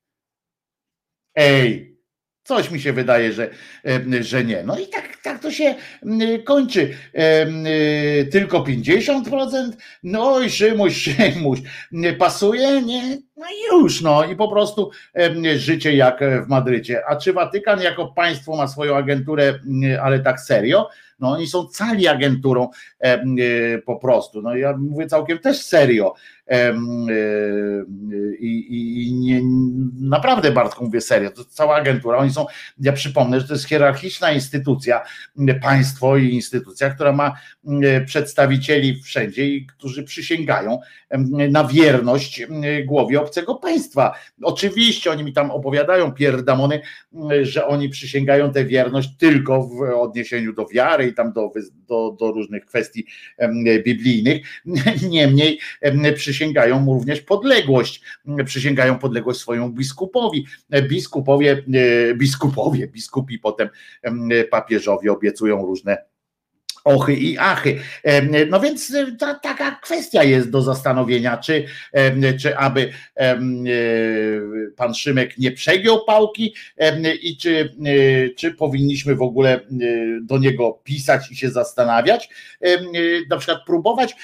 Ej, 1.35 1.98
Coś 2.49 2.71
mi 2.71 2.81
się 2.81 2.93
wydaje, 2.93 3.33
że, 3.33 3.51
że 4.21 4.45
nie. 4.45 4.63
No 4.63 4.79
i 4.79 4.87
tak, 4.87 5.17
tak 5.23 5.39
to 5.43 5.51
się 5.51 5.75
kończy. 6.45 6.95
Tylko 8.31 8.61
50%? 8.61 9.71
No 10.03 10.41
i 10.41 10.51
Szymuś, 10.51 10.95
Szymuś. 11.05 11.59
Pasuje? 12.19 12.83
Nie? 12.83 13.19
No 13.37 13.47
i 13.47 13.75
już, 13.77 14.01
no 14.01 14.25
i 14.25 14.37
po 14.37 14.49
prostu 14.49 14.91
życie 15.57 15.97
jak 15.97 16.21
w 16.45 16.49
Madrycie. 16.49 17.03
A 17.09 17.17
czy 17.17 17.33
Watykan 17.33 17.83
jako 17.83 18.07
państwo 18.07 18.57
ma 18.57 18.69
swoją 18.69 18.97
agenturę, 18.97 19.59
ale 20.03 20.21
tak 20.21 20.41
serio? 20.41 20.89
No 21.21 21.31
oni 21.31 21.47
są 21.47 21.67
cali 21.67 22.09
agenturą 22.09 22.69
po 23.87 23.97
prostu. 23.97 24.43
No 24.43 24.57
ja 24.57 24.77
mówię 24.77 25.07
całkiem 25.07 25.39
też 25.39 25.63
serio. 25.63 26.15
I, 28.41 29.07
i 29.09 29.15
nie, 29.15 29.41
naprawdę 30.01 30.53
Bartku 30.53 30.85
mówię 30.85 31.01
serio, 31.01 31.31
to 31.31 31.45
cała 31.45 31.77
agentura, 31.77 32.19
oni 32.19 32.31
są, 32.31 32.47
ja 32.81 32.93
przypomnę, 32.93 33.41
że 33.41 33.47
to 33.47 33.55
jest 33.55 33.69
hierarchiczna 33.69 34.33
instytucja, 34.33 35.01
państwo 35.63 36.17
i 36.17 36.35
instytucja, 36.35 36.91
która 36.91 37.13
ma 37.13 37.33
przedstawicieli 38.07 39.03
wszędzie 39.03 39.47
i 39.47 39.67
którzy 39.67 40.05
przysięgają 40.05 40.81
na 41.51 41.65
wierność 41.65 42.47
głowie 42.85 43.21
obcego 43.21 43.55
państwa. 43.55 44.15
Oczywiście 44.43 45.11
oni 45.11 45.25
mi 45.25 45.33
tam 45.33 45.51
opowiadają 45.51 46.13
pierdamony, 46.13 46.81
że 47.43 47.67
oni 47.67 47.89
przysięgają 47.89 48.53
tę 48.53 48.65
wierność 48.65 49.17
tylko 49.19 49.63
w 49.63 49.83
odniesieniu 50.01 50.53
do 50.53 50.67
wiary 50.67 51.07
i 51.07 51.15
tam 51.15 51.33
do, 51.33 51.53
do, 51.89 52.17
do 52.21 52.33
różnych 52.33 52.67
kwestii 52.67 53.07
biblijnych. 53.85 54.47
Niemniej 55.11 55.59
przysięgają 56.15 56.38
mu 56.81 56.95
również 56.95 57.21
podległość, 57.21 58.03
przysięgają 58.45 58.99
podległość 58.99 59.41
swoją 59.41 59.73
biskupowi. 59.73 60.47
Biskupowie, 60.83 61.63
e, 61.75 62.15
biskupowie, 62.15 62.87
biskupi 62.87 63.39
potem 63.39 63.69
papieżowi 64.51 65.09
obiecują 65.09 65.67
różne 65.67 65.99
ochy 66.89 67.15
i 67.15 67.39
achy. 67.39 67.79
No 68.51 68.61
więc 68.61 68.95
e, 68.95 69.17
ta, 69.19 69.35
taka 69.35 69.71
kwestia 69.71 70.25
jest 70.25 70.51
do 70.51 70.63
zastanowienia, 70.63 71.37
czy, 71.37 71.65
czy 72.41 72.57
aby 72.57 72.93
e, 73.17 73.39
pan 74.77 74.95
Szymek 74.95 75.39
nie 75.39 75.53
przegiął 75.53 76.05
pałki 76.05 76.55
i 77.23 77.37
czy, 77.37 77.75
e, 77.87 78.35
czy 78.35 78.55
powinniśmy 78.55 79.15
w 79.15 79.23
ogóle 79.23 79.61
do 80.23 80.39
niego 80.39 80.81
pisać 80.85 81.31
i 81.31 81.37
się 81.37 81.51
zastanawiać, 81.51 82.29
na 83.31 83.37
przykład 83.37 83.59
próbować, 83.67 84.17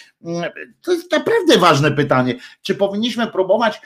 to 0.82 0.92
jest 0.92 1.12
naprawdę 1.12 1.58
ważne 1.58 1.90
pytanie, 1.90 2.34
czy 2.62 2.74
powinniśmy 2.74 3.26
próbować 3.26 3.80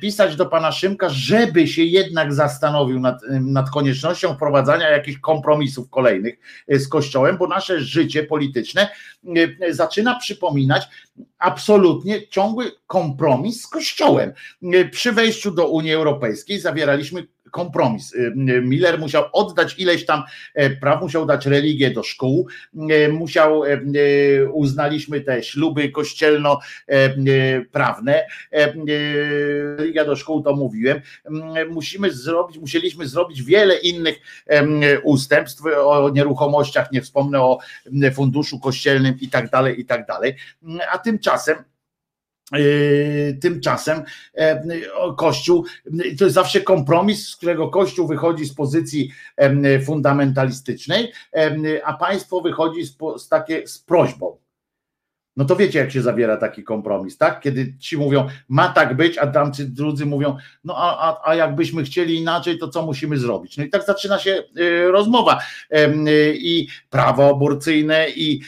pisać 0.00 0.36
do 0.36 0.46
pana 0.46 0.72
Szymka, 0.72 1.08
żeby 1.08 1.66
się 1.66 1.82
jednak 1.82 2.34
zastanowił 2.34 3.00
nad, 3.00 3.20
nad 3.40 3.70
koniecznością 3.70 4.34
wprowadzania 4.34 4.90
jakichś 4.90 5.18
kompromisów 5.18 5.90
kolejnych 5.90 6.38
z 6.68 6.88
Kościołem, 6.88 7.36
bo 7.36 7.46
nasze 7.46 7.80
życie 7.80 8.22
polityczne 8.22 8.88
e, 9.60 9.72
zaczyna 9.74 10.18
przypominać 10.18 10.88
absolutnie 11.38 12.28
ciągły 12.28 12.72
kompromis 12.86 13.62
z 13.62 13.66
Kościołem. 13.66 14.32
E, 14.62 14.84
przy 14.84 15.12
wejściu 15.12 15.50
do 15.50 15.68
Unii 15.68 15.92
Europejskiej 15.92 16.60
zawieraliśmy 16.60 17.26
kompromis. 17.54 18.14
Y, 18.14 18.18
y, 18.18 18.32
Miller 18.62 18.98
musiał 18.98 19.24
oddać 19.32 19.78
ileś 19.78 20.06
tam 20.06 20.22
e, 20.54 20.70
praw, 20.70 21.02
musiał 21.02 21.26
dać 21.26 21.46
religię 21.46 21.90
do 21.90 22.02
szkół, 22.02 22.48
e, 22.90 23.08
musiał, 23.08 23.64
e, 23.64 23.80
uznaliśmy 24.52 25.20
te 25.20 25.42
śluby 25.42 25.90
kościelno-prawne, 25.90 28.26
religia 29.78 30.04
do 30.04 30.16
szkół 30.16 30.42
to 30.42 30.56
mówiłem, 30.56 31.00
musimy 31.70 32.10
zrobić, 32.10 32.58
musieliśmy 32.58 33.06
zrobić 33.06 33.42
wiele 33.42 33.76
innych 33.76 34.18
ustępstw, 35.02 35.62
o 35.76 36.10
nieruchomościach 36.10 36.92
nie 36.92 37.02
wspomnę, 37.02 37.42
o 37.42 37.58
funduszu 38.14 38.60
kościelnym 38.60 39.14
i 39.20 39.28
tak 39.28 39.50
dalej, 39.50 39.80
i 39.80 39.84
tak 39.84 40.06
dalej, 40.06 40.36
a 40.92 40.98
tymczasem 40.98 41.56
tymczasem 43.40 44.02
e, 44.34 44.62
Kościół 45.16 45.64
to 46.18 46.24
jest 46.24 46.34
zawsze 46.34 46.60
kompromis, 46.60 47.28
z 47.28 47.36
którego 47.36 47.68
Kościół 47.68 48.06
wychodzi 48.06 48.44
z 48.44 48.54
pozycji 48.54 49.10
fundamentalistycznej, 49.86 51.12
a 51.84 51.92
państwo 51.92 52.40
wychodzi 52.40 52.84
z, 52.84 52.96
z, 53.18 53.28
takie, 53.28 53.68
z 53.68 53.78
prośbą 53.78 54.43
no 55.36 55.44
to 55.44 55.56
wiecie, 55.56 55.78
jak 55.78 55.90
się 55.92 56.02
zawiera 56.02 56.36
taki 56.36 56.64
kompromis, 56.64 57.18
tak? 57.18 57.40
Kiedy 57.40 57.74
ci 57.78 57.96
mówią, 57.96 58.26
ma 58.48 58.68
tak 58.68 58.96
być, 58.96 59.18
a 59.18 59.26
tamci 59.26 59.66
drudzy 59.66 60.06
mówią, 60.06 60.36
no 60.64 60.76
a, 60.76 61.08
a, 61.08 61.30
a 61.30 61.34
jakbyśmy 61.34 61.82
chcieli 61.82 62.16
inaczej, 62.16 62.58
to 62.58 62.68
co 62.68 62.82
musimy 62.82 63.18
zrobić? 63.18 63.56
No 63.56 63.64
i 63.64 63.70
tak 63.70 63.86
zaczyna 63.86 64.18
się 64.18 64.42
y, 64.58 64.90
rozmowa. 64.90 65.40
Y, 65.72 66.34
I 66.38 66.68
prawo 66.90 67.28
aborcyjne, 67.30 68.10
i 68.10 68.40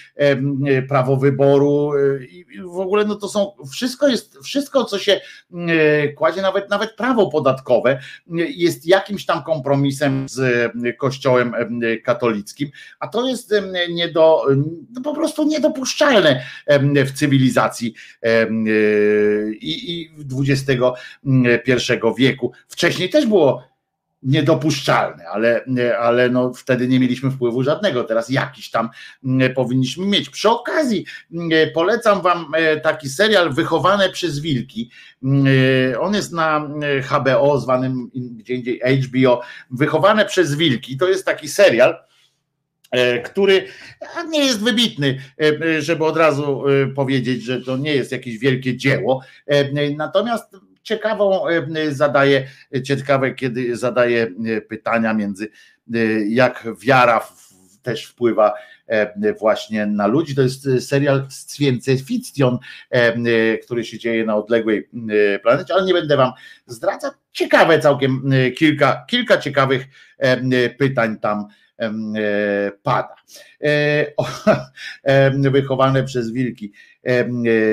y, 0.68 0.82
prawo 0.88 1.16
wyboru, 1.16 1.92
i 2.30 2.46
w 2.62 2.78
ogóle 2.78 3.04
no 3.04 3.14
to 3.14 3.28
są, 3.28 3.52
wszystko 3.72 4.08
jest, 4.08 4.38
wszystko, 4.44 4.84
co 4.84 4.98
się 4.98 5.20
kładzie, 6.16 6.42
nawet, 6.42 6.70
nawet 6.70 6.92
prawo 6.92 7.30
podatkowe, 7.30 7.98
jest 8.48 8.86
jakimś 8.86 9.26
tam 9.26 9.42
kompromisem 9.42 10.28
z 10.28 10.72
Kościołem 10.98 11.52
katolickim, 12.04 12.70
a 13.00 13.08
to 13.08 13.28
jest 13.28 13.54
nie 13.90 14.08
do, 14.08 14.42
no 14.92 15.00
po 15.00 15.14
prostu 15.14 15.44
niedopuszczalne 15.44 16.42
w 17.06 17.12
cywilizacji 17.12 17.94
e, 18.22 18.46
i 19.60 20.10
XXI 20.38 20.72
wieku. 22.18 22.52
Wcześniej 22.68 23.10
też 23.10 23.26
było 23.26 23.76
niedopuszczalne, 24.22 25.28
ale, 25.28 25.64
ale 26.00 26.30
no 26.30 26.54
wtedy 26.54 26.88
nie 26.88 27.00
mieliśmy 27.00 27.30
wpływu 27.30 27.62
żadnego, 27.62 28.04
teraz 28.04 28.30
jakiś 28.30 28.70
tam 28.70 28.88
powinniśmy 29.54 30.06
mieć. 30.06 30.30
Przy 30.30 30.50
okazji 30.50 31.06
polecam 31.74 32.22
wam 32.22 32.46
e, 32.54 32.80
taki 32.80 33.08
serial 33.08 33.52
Wychowane 33.52 34.10
przez 34.10 34.38
wilki. 34.38 34.90
On 36.00 36.14
jest 36.14 36.32
na 36.32 36.68
HBO, 37.10 37.60
zwanym 37.60 38.10
gdzie 38.14 38.54
indziej 38.54 38.80
HBO. 39.02 39.40
Wychowane 39.70 40.24
przez 40.24 40.54
wilki. 40.54 40.96
To 40.96 41.08
jest 41.08 41.26
taki 41.26 41.48
serial, 41.48 41.94
E, 41.94 42.05
który 43.24 43.64
nie 44.28 44.46
jest 44.46 44.64
wybitny, 44.64 45.18
e, 45.40 45.82
żeby 45.82 46.04
od 46.04 46.16
razu 46.16 46.68
e, 46.68 46.86
powiedzieć, 46.86 47.42
że 47.42 47.60
to 47.60 47.76
nie 47.76 47.94
jest 47.94 48.12
jakieś 48.12 48.38
wielkie 48.38 48.76
dzieło. 48.76 49.22
Natomiast 49.96 50.56
ciekawą 50.82 51.44
zadaje, 51.88 52.46
ciekawe, 52.84 53.34
kiedy 53.34 53.76
zadaje 53.76 54.26
pytania 54.68 55.14
między 55.14 55.48
jak 56.28 56.68
wiara 56.80 57.28
też 57.82 58.04
wpływa 58.04 58.54
właśnie 59.40 59.86
na 59.86 60.06
ludzi. 60.06 60.34
To 60.34 60.42
jest 60.42 60.68
serial 60.80 61.26
Science 61.56 61.96
Fiction, 61.96 62.58
który 63.64 63.84
się 63.84 63.98
dzieje 63.98 64.24
na 64.24 64.36
odległej 64.36 64.88
planecie, 65.42 65.74
ale 65.74 65.84
nie 65.84 65.92
będę 65.92 66.16
wam 66.16 66.32
zdradzać. 66.66 67.12
Ciekawe 67.32 67.78
całkiem, 67.78 68.30
kilka, 68.56 69.04
kilka 69.08 69.38
ciekawych 69.38 69.86
pytań 70.78 71.18
tam 71.18 71.48
E, 71.48 71.65
pada. 72.82 73.16
E, 73.62 74.12
wychowane 75.50 76.04
przez 76.04 76.32
wilki 76.32 76.72
e, 77.02 77.26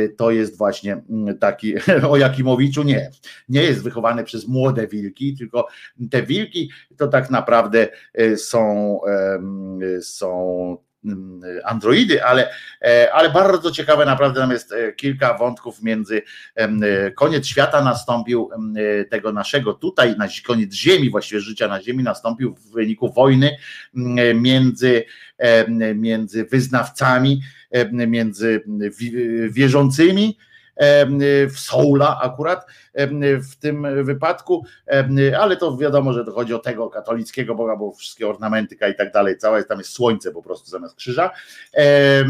to 0.09 0.31
jest 0.31 0.57
właśnie 0.57 1.01
taki, 1.39 1.73
o 2.09 2.17
Jakimowiczu 2.17 2.83
nie, 2.83 3.11
nie 3.49 3.63
jest 3.63 3.83
wychowany 3.83 4.23
przez 4.23 4.47
młode 4.47 4.87
wilki, 4.87 5.35
tylko 5.37 5.67
te 6.11 6.23
wilki 6.23 6.71
to 6.97 7.07
tak 7.07 7.29
naprawdę 7.29 7.87
są, 8.35 8.99
są 10.01 10.77
Mm, 10.77 10.92
androidy, 11.65 12.23
ale, 12.23 12.49
e, 12.81 13.13
ale 13.13 13.29
bardzo 13.29 13.71
ciekawe 13.71 14.05
naprawdę 14.05 14.39
tam 14.39 14.51
jest 14.51 14.71
e, 14.71 14.93
kilka 14.93 15.37
wątków 15.37 15.81
między 15.81 16.21
e, 16.55 17.11
koniec 17.11 17.47
świata 17.47 17.83
nastąpił 17.83 18.49
tego 19.09 19.31
naszego 19.31 19.73
tutaj, 19.73 20.17
na 20.17 20.27
koniec 20.45 20.73
ziemi, 20.73 21.09
właściwie 21.09 21.41
życia 21.41 21.67
na 21.67 21.81
ziemi 21.81 22.03
nastąpił 22.03 22.55
w 22.55 22.71
wyniku 22.71 23.13
wojny 23.13 23.57
między, 24.35 25.05
między 25.95 26.45
wyznawcami, 26.45 27.41
między 27.91 28.63
wierzącymi, 29.49 30.37
w 31.49 31.59
Soula 31.59 32.19
akurat 32.21 32.65
w 33.51 33.55
tym 33.59 34.05
wypadku, 34.05 34.65
ale 35.39 35.57
to 35.57 35.77
wiadomo, 35.77 36.13
że 36.13 36.25
to 36.25 36.31
chodzi 36.31 36.53
o 36.53 36.59
tego 36.59 36.89
katolickiego 36.89 37.55
Boga, 37.55 37.75
bo 37.75 37.91
wszystkie 37.91 38.27
ornamentyka 38.27 38.87
i 38.87 38.95
tak 38.95 39.11
dalej, 39.11 39.37
cała 39.37 39.57
jest, 39.57 39.69
tam 39.69 39.77
jest 39.77 39.93
słońce 39.93 40.31
po 40.31 40.41
prostu 40.41 40.69
zamiast 40.69 40.95
krzyża, 40.95 41.31
e, 41.73 42.25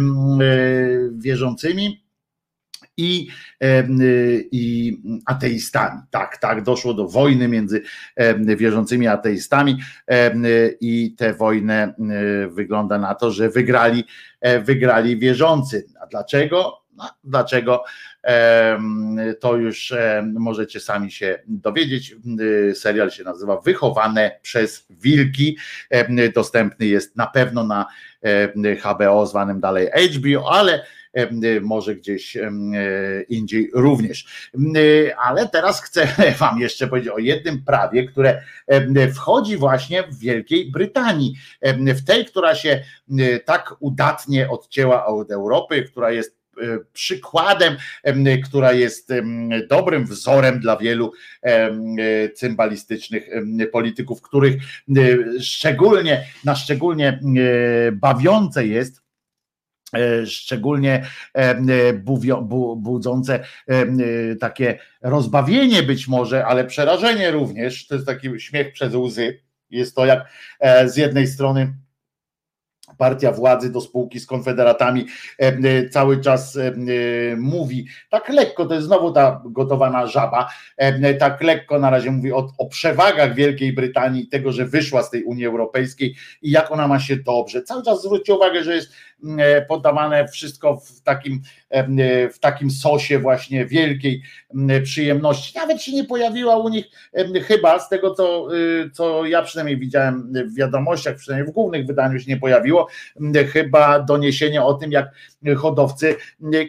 wierzącymi 1.11 2.03
i, 2.97 3.27
i 4.51 4.97
ateistami. 5.25 6.01
Tak, 6.11 6.37
tak, 6.37 6.63
doszło 6.63 6.93
do 6.93 7.07
wojny 7.07 7.47
między 7.47 7.81
wierzącymi 8.37 9.07
ateistami 9.07 9.77
i 10.81 11.15
tę 11.17 11.33
wojnę 11.33 11.93
wygląda 12.49 12.97
na 12.97 13.15
to, 13.15 13.31
że 13.31 13.49
wygrali, 13.49 14.03
e, 14.41 14.59
wygrali 14.59 15.17
wierzący. 15.17 15.85
A 16.01 16.07
dlaczego? 16.07 16.83
No, 16.95 17.09
dlaczego? 17.23 17.83
To 19.39 19.55
już 19.55 19.93
możecie 20.33 20.79
sami 20.79 21.11
się 21.11 21.39
dowiedzieć. 21.47 22.15
Serial 22.73 23.11
się 23.11 23.23
nazywa 23.23 23.61
Wychowane 23.61 24.39
przez 24.41 24.85
Wilki. 24.89 25.57
Dostępny 26.35 26.85
jest 26.85 27.15
na 27.15 27.27
pewno 27.27 27.63
na 27.63 27.85
HBO, 28.83 29.25
zwanym 29.25 29.59
dalej 29.59 29.89
HBO, 30.15 30.51
ale 30.51 30.85
może 31.61 31.95
gdzieś 31.95 32.37
indziej 33.29 33.69
również. 33.73 34.49
Ale 35.17 35.49
teraz 35.49 35.81
chcę 35.81 36.07
Wam 36.39 36.59
jeszcze 36.59 36.87
powiedzieć 36.87 37.11
o 37.13 37.19
jednym 37.19 37.63
prawie, 37.65 38.07
które 38.07 38.41
wchodzi 39.15 39.57
właśnie 39.57 40.03
w 40.03 40.19
Wielkiej 40.19 40.71
Brytanii, 40.71 41.35
w 41.77 42.05
tej, 42.05 42.25
która 42.25 42.55
się 42.55 42.83
tak 43.45 43.75
udatnie 43.79 44.49
odcięła 44.49 45.05
od 45.05 45.31
Europy, 45.31 45.83
która 45.83 46.11
jest 46.11 46.42
przykładem, 46.93 47.77
która 48.45 48.73
jest 48.73 49.13
dobrym 49.69 50.05
wzorem 50.05 50.59
dla 50.59 50.77
wielu 50.77 51.11
cymbalistycznych 52.35 53.29
polityków, 53.71 54.21
których 54.21 54.55
szczególnie 55.39 56.25
na 56.45 56.55
szczególnie 56.55 57.19
bawiące 57.93 58.67
jest 58.67 59.03
E, 59.93 60.25
szczególnie 60.25 61.05
e, 61.33 61.93
budzące 62.77 63.39
e, 63.67 63.85
takie 64.35 64.79
rozbawienie 65.01 65.83
być 65.83 66.07
może, 66.07 66.45
ale 66.45 66.65
przerażenie 66.65 67.31
również, 67.31 67.87
to 67.87 67.95
jest 67.95 68.07
taki 68.07 68.39
śmiech 68.39 68.73
przez 68.73 68.95
łzy, 68.95 69.39
jest 69.69 69.95
to 69.95 70.05
jak 70.05 70.29
z 70.85 70.97
jednej 70.97 71.27
strony 71.27 71.73
partia 73.03 73.31
władzy 73.31 73.71
do 73.71 73.81
spółki 73.81 74.19
z 74.19 74.25
konfederatami 74.25 75.05
cały 75.91 76.21
czas 76.21 76.59
mówi, 77.37 77.87
tak 78.09 78.29
lekko, 78.29 78.65
to 78.65 78.73
jest 78.73 78.87
znowu 78.87 79.11
ta 79.11 79.41
gotowana 79.45 80.07
żaba, 80.07 80.49
tak 81.19 81.41
lekko 81.41 81.79
na 81.79 81.89
razie 81.89 82.11
mówi 82.11 82.33
o, 82.33 82.49
o 82.57 82.65
przewagach 82.65 83.35
Wielkiej 83.35 83.73
Brytanii, 83.73 84.27
tego, 84.27 84.51
że 84.51 84.65
wyszła 84.65 85.03
z 85.03 85.09
tej 85.09 85.23
Unii 85.23 85.45
Europejskiej 85.45 86.15
i 86.41 86.51
jak 86.51 86.71
ona 86.71 86.87
ma 86.87 86.99
się 86.99 87.15
dobrze. 87.15 87.63
Cały 87.63 87.83
czas 87.83 88.03
zwróćcie 88.03 88.35
uwagę, 88.35 88.63
że 88.63 88.75
jest 88.75 88.93
E, 89.12 89.12
podawane 89.67 90.27
wszystko 90.27 90.77
w 90.77 91.01
takim, 91.01 91.41
e, 91.69 92.29
w 92.29 92.39
takim 92.39 92.71
sosie 92.71 93.19
właśnie 93.19 93.65
wielkiej 93.65 94.23
przyjemności. 94.83 95.59
Nawet 95.59 95.81
się 95.81 95.91
nie 95.91 96.03
pojawiła 96.03 96.57
u 96.57 96.69
nich 96.69 96.85
chyba 97.47 97.79
z 97.79 97.89
tego, 97.89 98.15
co, 98.15 98.55
y, 98.55 98.89
co 98.93 99.25
ja 99.25 99.41
przynajmniej 99.41 99.77
widziałem 99.77 100.33
w 100.33 100.55
wiadomościach, 100.55 101.15
przynajmniej 101.15 101.51
w 101.51 101.53
głównych 101.53 101.85
wydaniu 101.85 102.19
się 102.19 102.31
nie 102.31 102.37
pojawiło, 102.37 102.87
chyba 103.53 103.99
doniesienie 103.99 104.63
o 104.63 104.73
tym, 104.73 104.91
jak 104.91 105.11
hodowcy 105.57 106.15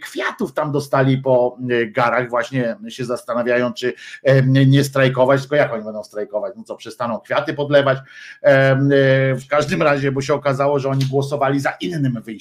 kwiatów 0.03 0.53
tam 0.53 0.73
dostali 0.73 1.19
po 1.19 1.59
garach, 1.89 2.31
właśnie 2.31 2.77
się 2.89 3.05
zastanawiają, 3.05 3.73
czy 3.73 3.93
nie 4.67 4.85
strajkować, 4.85 5.41
tylko 5.41 5.57
jak 5.57 5.73
oni 5.73 5.85
będą 5.85 6.05
strajkować, 6.05 6.53
no 6.57 6.65
co, 6.65 6.77
przestaną 6.77 7.21
kwiaty 7.21 7.55
podlewać, 7.55 7.99
e, 8.43 8.77
w 9.35 9.47
każdym 9.49 9.83
razie, 9.83 10.13
bo 10.13 10.21
się 10.21 10.35
okazało, 10.35 10.79
że 10.79 10.89
oni 10.89 11.05
głosowali 11.05 11.61
za 11.61 11.71
innym 11.81 12.23
wyjściem, 12.23 12.34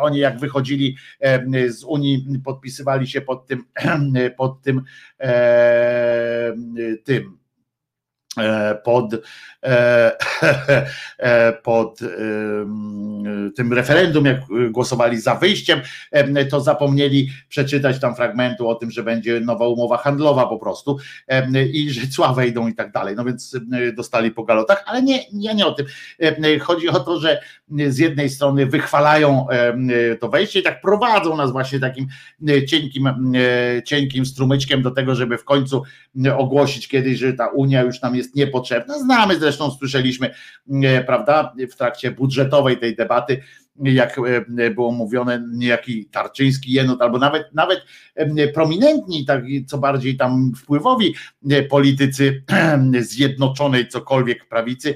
oni 0.00 0.18
jak 0.18 0.38
wychodzili 0.38 0.96
z 1.68 1.84
Unii, 1.84 2.26
podpisywali 2.44 3.06
się 3.06 3.20
pod 3.20 3.46
tym, 3.46 3.64
pod 4.36 4.62
tym, 4.62 4.82
tym 7.04 7.38
pod, 8.84 9.14
e, 9.62 10.12
e, 11.18 11.52
pod 11.52 12.00
tym 13.56 13.72
referendum, 13.72 14.24
jak 14.24 14.40
głosowali 14.70 15.20
za 15.20 15.34
wyjściem, 15.34 15.80
to 16.50 16.60
zapomnieli 16.60 17.30
przeczytać 17.48 18.00
tam 18.00 18.16
fragmentu 18.16 18.68
o 18.68 18.74
tym, 18.74 18.90
że 18.90 19.02
będzie 19.02 19.40
nowa 19.40 19.68
umowa 19.68 19.96
handlowa 19.96 20.46
po 20.46 20.58
prostu 20.58 20.98
i 21.72 21.90
że 21.90 22.06
cła 22.06 22.32
wejdą 22.32 22.68
i 22.68 22.74
tak 22.74 22.92
dalej. 22.92 23.16
No 23.16 23.24
więc 23.24 23.56
dostali 23.96 24.30
po 24.30 24.44
galotach, 24.44 24.84
ale 24.86 25.02
nie, 25.02 25.20
nie, 25.32 25.54
nie 25.54 25.66
o 25.66 25.72
tym. 25.72 25.86
Chodzi 26.60 26.88
o 26.88 27.00
to, 27.00 27.20
że 27.20 27.40
z 27.88 27.98
jednej 27.98 28.30
strony 28.30 28.66
wychwalają 28.66 29.46
to 30.20 30.28
wejście 30.28 30.60
i 30.60 30.62
tak 30.62 30.80
prowadzą 30.80 31.36
nas 31.36 31.52
właśnie 31.52 31.80
takim 31.80 32.06
cienkim, 32.66 33.08
cienkim 33.84 34.26
strumyczkiem 34.26 34.82
do 34.82 34.90
tego, 34.90 35.14
żeby 35.14 35.38
w 35.38 35.44
końcu 35.44 35.82
ogłosić 36.36 36.88
kiedyś, 36.88 37.18
że 37.18 37.32
ta 37.32 37.48
Unia 37.48 37.82
już 37.82 38.02
nam 38.02 38.16
jest 38.16 38.23
jest 38.24 38.36
niepotrzebna. 38.36 38.98
Znamy 38.98 39.38
zresztą, 39.38 39.70
słyszeliśmy, 39.70 40.34
e, 40.84 41.04
prawda, 41.04 41.54
w 41.70 41.76
trakcie 41.76 42.10
budżetowej 42.10 42.78
tej 42.78 42.96
debaty, 42.96 43.42
jak 43.76 44.18
e, 44.58 44.70
było 44.70 44.92
mówione, 44.92 45.44
niejaki 45.52 46.06
Tarczyński 46.06 46.72
jenot, 46.72 47.02
albo 47.02 47.18
nawet, 47.18 47.54
nawet 47.54 47.78
e, 48.14 48.48
prominentni, 48.48 49.24
tak, 49.24 49.44
co 49.66 49.78
bardziej 49.78 50.16
tam 50.16 50.52
wpływowi 50.56 51.14
politycy 51.70 52.42
zjednoczonej 53.00 53.88
cokolwiek 53.88 54.48
prawicy 54.48 54.94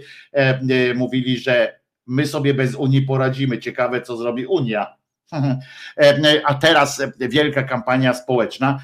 mówili, 0.94 1.38
że 1.38 1.80
my 2.06 2.26
sobie 2.26 2.54
bez 2.54 2.74
Unii 2.74 3.02
poradzimy. 3.02 3.58
Ciekawe, 3.58 4.02
co 4.02 4.16
zrobi 4.16 4.46
Unia. 4.46 4.98
A 6.46 6.54
teraz 6.54 7.02
wielka 7.18 7.62
kampania 7.62 8.14
społeczna, 8.14 8.80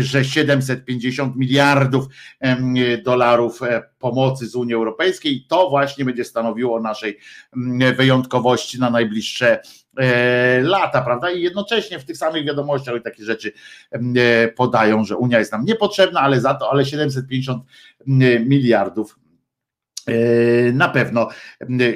że 0.00 0.24
750 0.24 1.36
miliardów 1.36 2.06
dolarów 3.04 3.62
e, 3.62 3.82
pomocy 3.98 4.46
z 4.46 4.54
Unii 4.54 4.74
Europejskiej, 4.74 5.46
to 5.48 5.70
właśnie 5.70 6.04
będzie 6.04 6.24
stanowiło 6.24 6.80
naszej 6.80 7.18
wyjątkowości 7.96 8.80
na 8.80 8.90
najbliższe 8.90 9.62
e, 9.96 10.60
lata, 10.60 11.02
prawda? 11.02 11.30
I 11.30 11.42
jednocześnie 11.42 11.98
w 11.98 12.04
tych 12.04 12.16
samych 12.16 12.46
wiadomościach 12.46 12.96
i 12.96 13.02
takie 13.02 13.24
rzeczy 13.24 13.52
e, 13.90 14.48
podają, 14.48 15.04
że 15.04 15.16
Unia 15.16 15.38
jest 15.38 15.52
nam 15.52 15.64
niepotrzebna, 15.64 16.20
ale 16.20 16.40
za 16.40 16.54
to, 16.54 16.70
ale 16.70 16.86
750 16.86 17.64
miliardów 18.46 19.18
E, 19.24 19.29
na 20.72 20.88
pewno 20.88 21.28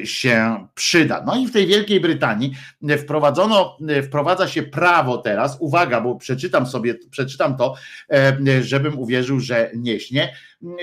się 0.04 0.66
przyda. 0.74 1.24
No 1.26 1.36
i 1.36 1.46
w 1.46 1.52
tej 1.52 1.66
Wielkiej 1.66 2.00
Brytanii 2.00 2.52
wprowadzono, 2.98 3.78
wprowadza 4.06 4.48
się 4.48 4.62
prawo 4.62 5.18
teraz, 5.18 5.56
uwaga, 5.60 6.00
bo 6.00 6.14
przeczytam 6.14 6.66
sobie, 6.66 6.94
przeczytam 7.10 7.56
to, 7.56 7.74
e, 8.10 8.62
żebym 8.62 8.98
uwierzył, 8.98 9.40
że 9.40 9.70
nie 9.74 10.00
śnie. 10.00 10.34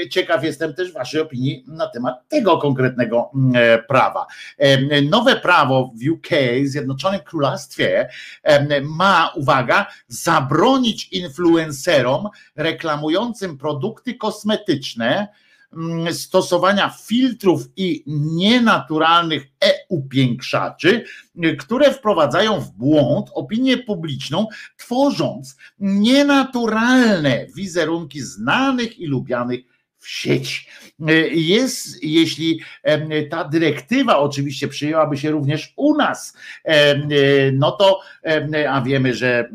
Ciekaw 0.09 0.43
jestem 0.43 0.73
też 0.73 0.91
Waszej 0.91 1.21
opinii 1.21 1.63
na 1.67 1.87
temat 1.87 2.29
tego 2.29 2.57
konkretnego 2.57 3.31
e, 3.55 3.83
prawa. 3.83 4.25
Nowe 5.09 5.35
prawo 5.35 5.93
w 5.95 6.11
UK, 6.11 6.27
Zjednoczonym 6.63 7.21
Królestwie, 7.21 8.09
ma, 8.83 9.31
uwaga, 9.35 9.85
zabronić 10.07 11.07
influencerom 11.11 12.29
reklamującym 12.55 13.57
produkty 13.57 14.15
kosmetyczne, 14.15 15.27
stosowania 16.11 16.89
filtrów 16.89 17.69
i 17.75 18.03
nienaturalnych 18.07 19.47
e-upiększaczy, 19.61 21.05
które 21.59 21.93
wprowadzają 21.93 22.59
w 22.59 22.71
błąd 22.71 23.29
opinię 23.33 23.77
publiczną, 23.77 24.47
tworząc 24.77 25.55
nienaturalne 25.79 27.45
wizerunki 27.55 28.21
znanych 28.21 28.99
i 28.99 29.05
lubianych 29.05 29.70
w 30.01 30.09
sieci. 30.09 30.67
Jest, 31.31 32.03
jeśli 32.03 32.61
ta 33.29 33.43
dyrektywa 33.43 34.17
oczywiście 34.17 34.67
przyjęłaby 34.67 35.17
się 35.17 35.31
również 35.31 35.73
u 35.75 35.97
nas, 35.97 36.37
no 37.53 37.71
to, 37.71 37.99
a 38.69 38.81
wiemy, 38.81 39.13
że 39.13 39.49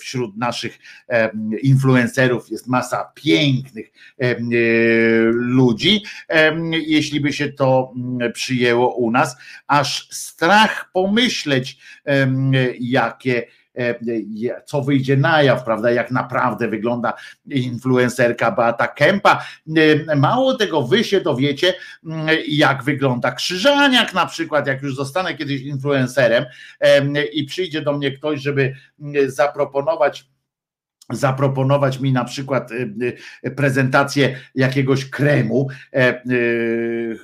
wśród 0.00 0.36
naszych 0.36 0.78
influencerów 1.62 2.50
jest 2.50 2.66
masa 2.66 3.12
pięknych 3.14 3.90
ludzi, 5.30 6.02
jeśli 6.86 7.20
by 7.20 7.32
się 7.32 7.52
to 7.52 7.92
przyjęło 8.34 8.94
u 8.94 9.10
nas, 9.10 9.36
aż 9.66 10.08
strach 10.10 10.90
pomyśleć, 10.92 11.78
jakie 12.80 13.38
E, 13.38 13.57
co 14.64 14.82
wyjdzie 14.82 15.16
na 15.16 15.42
jaw, 15.42 15.64
prawda, 15.64 15.90
jak 15.90 16.10
naprawdę 16.10 16.68
wygląda 16.68 17.12
influencerka 17.50 18.50
Beata 18.50 18.86
Kępa. 18.86 19.44
E, 20.08 20.16
mało 20.16 20.54
tego, 20.54 20.82
wy 20.82 21.04
się 21.04 21.20
dowiecie, 21.20 21.74
mm, 22.06 22.26
jak 22.48 22.82
wygląda 22.82 23.32
Krzyżaniak 23.32 24.14
na 24.14 24.26
przykład, 24.26 24.66
jak 24.66 24.82
już 24.82 24.96
zostanę 24.96 25.34
kiedyś 25.34 25.62
influencerem 25.62 26.44
i 27.32 27.44
przyjdzie 27.44 27.82
do 27.82 27.92
mnie 27.92 28.10
ktoś, 28.10 28.40
żeby 28.40 28.74
mm, 29.00 29.30
zaproponować 29.30 30.28
zaproponować 31.10 32.00
mi 32.00 32.12
na 32.12 32.24
przykład 32.24 32.70
e, 33.42 33.50
prezentację 33.50 34.38
jakiegoś 34.54 35.10
kremu 35.10 35.68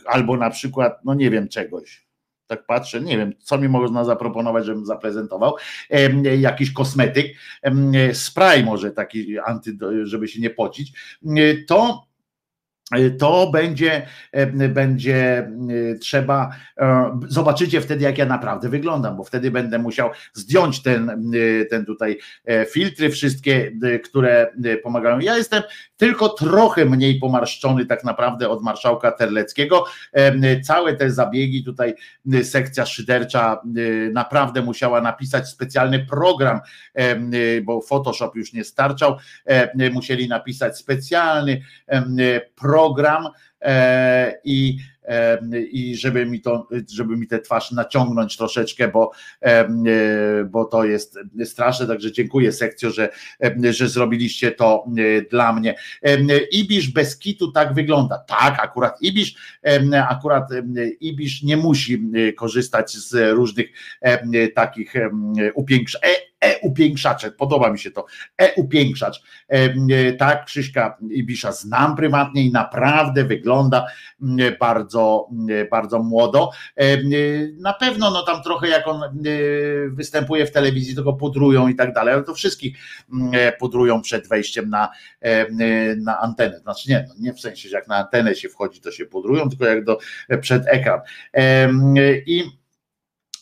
albo 0.07 0.36
na 0.36 0.50
przykład, 0.50 1.05
no 1.05 1.15
nie 1.15 1.31
wiem, 1.31 1.49
czegoś 1.49 2.05
tak 2.47 2.66
patrzę, 2.66 3.00
nie 3.00 3.18
wiem, 3.18 3.32
co 3.39 3.58
mi 3.58 3.68
można 3.68 4.05
zaproponować, 4.05 4.64
żebym 4.64 4.86
zaprezentował, 4.86 5.56
jakiś 6.39 6.73
kosmetyk, 6.73 7.36
spray 8.12 8.64
może 8.64 8.90
taki 8.90 9.39
anty, 9.39 9.76
żeby 10.02 10.28
się 10.28 10.40
nie 10.40 10.50
pocić, 10.50 10.92
to 11.68 12.06
to 13.19 13.51
będzie, 13.53 14.07
będzie 14.69 15.51
trzeba, 16.01 16.51
e, 16.79 17.21
zobaczycie 17.29 17.81
wtedy, 17.81 18.05
jak 18.05 18.19
ja 18.19 18.27
naprawdę 18.27 18.69
wyglądam, 18.69 19.17
bo 19.17 19.25
wtedy 19.25 19.51
będę 19.51 19.79
musiał 19.79 20.11
zdjąć 20.33 20.83
ten, 20.83 21.33
ten 21.71 21.87
tutaj 21.87 22.19
e, 22.45 22.65
filtry, 22.65 23.11
wszystkie, 23.11 23.73
które 24.05 24.53
pomagają. 24.83 25.19
Ja 25.19 25.37
jestem 25.37 25.63
tylko 25.97 26.29
trochę 26.29 26.85
mniej 26.85 27.19
pomarszczony 27.19 27.87
tak 27.87 28.05
naprawdę 28.05 28.49
od 28.49 28.63
marszałka 28.63 29.13
Terleckiego. 29.13 29.85
Całe 30.65 30.95
te 30.95 31.11
zabiegi, 31.11 31.65
tutaj 31.65 31.95
sekcja 32.43 32.87
szydercza 32.87 33.63
naprawdę 34.13 34.63
musiała 34.63 35.01
napisać 35.01 35.49
specjalny 35.49 36.07
program, 36.07 36.61
bo 37.63 37.81
Photoshop 37.81 38.31
już 38.35 38.53
nie 38.53 38.65
starczał, 38.65 39.17
musieli 39.93 40.29
napisać 40.29 40.79
specjalny 40.79 41.63
program 42.57 42.74
e, 43.61 44.41
i 44.44 44.78
i 45.70 45.97
żeby 45.97 46.27
mi 46.27 46.41
to, 46.41 46.69
żeby 46.93 47.17
mi 47.17 47.27
tę 47.27 47.39
twarz 47.39 47.73
naciągnąć 47.73 48.36
troszeczkę, 48.36 48.89
bo, 48.89 49.11
bo 50.47 50.65
to 50.65 50.85
jest 50.85 51.19
straszne, 51.44 51.86
także 51.86 52.12
dziękuję 52.12 52.53
sekcjo, 52.53 52.91
że, 52.91 53.09
że 53.70 53.89
zrobiliście 53.89 54.53
to 54.53 54.86
dla 55.31 55.53
mnie. 55.53 55.75
Ibisz 56.53 56.89
bez 56.89 57.19
kitu 57.19 57.53
tak 57.53 57.75
wygląda. 57.75 58.19
Tak, 58.19 58.59
akurat 58.62 59.03
Ibisz, 59.03 59.35
akurat 60.09 60.49
Ibisz 61.01 61.43
nie 61.43 61.57
musi 61.57 62.03
korzystać 62.36 62.93
z 62.93 63.33
różnych 63.35 63.67
takich 64.55 64.94
upiększeń 65.55 66.01
e-upiększacze, 66.41 67.31
podoba 67.31 67.71
mi 67.71 67.79
się 67.79 67.91
to, 67.91 68.07
e-upiększacz. 68.39 69.23
E, 69.49 70.13
tak, 70.13 70.45
Krzyśka 70.45 70.99
Ibisza 71.11 71.53
znam 71.53 71.97
prywatnie 71.97 72.45
i 72.45 72.53
naprawdę 72.53 73.25
wygląda 73.25 73.87
bardzo, 74.61 75.29
bardzo 75.71 76.03
młodo. 76.03 76.51
E, 76.77 76.97
na 77.61 77.73
pewno 77.73 78.11
no 78.11 78.23
tam 78.23 78.43
trochę 78.43 78.69
jak 78.69 78.89
on 78.89 79.03
występuje 79.89 80.47
w 80.47 80.53
telewizji, 80.53 80.97
to 80.97 81.03
go 81.03 81.13
pudrują 81.13 81.69
i 81.69 81.75
tak 81.75 81.93
dalej, 81.93 82.15
ale 82.15 82.23
to 82.23 82.35
wszystkich 82.35 82.79
pudrują 83.59 84.03
przed 84.03 84.29
wejściem 84.29 84.71
na, 84.71 84.89
na 85.97 86.21
antenę. 86.21 86.59
Znaczy 86.59 86.91
nie, 86.91 87.05
no 87.09 87.15
nie 87.19 87.33
w 87.33 87.41
sensie, 87.41 87.69
że 87.69 87.77
jak 87.77 87.89
na 87.89 87.97
antenę 87.97 88.35
się 88.35 88.49
wchodzi, 88.49 88.81
to 88.81 88.91
się 88.91 89.07
pudrują, 89.07 89.49
tylko 89.49 89.67
jak 89.67 89.85
do, 89.85 89.99
przed 90.41 90.63
ekran. 90.67 91.01
I 92.27 92.64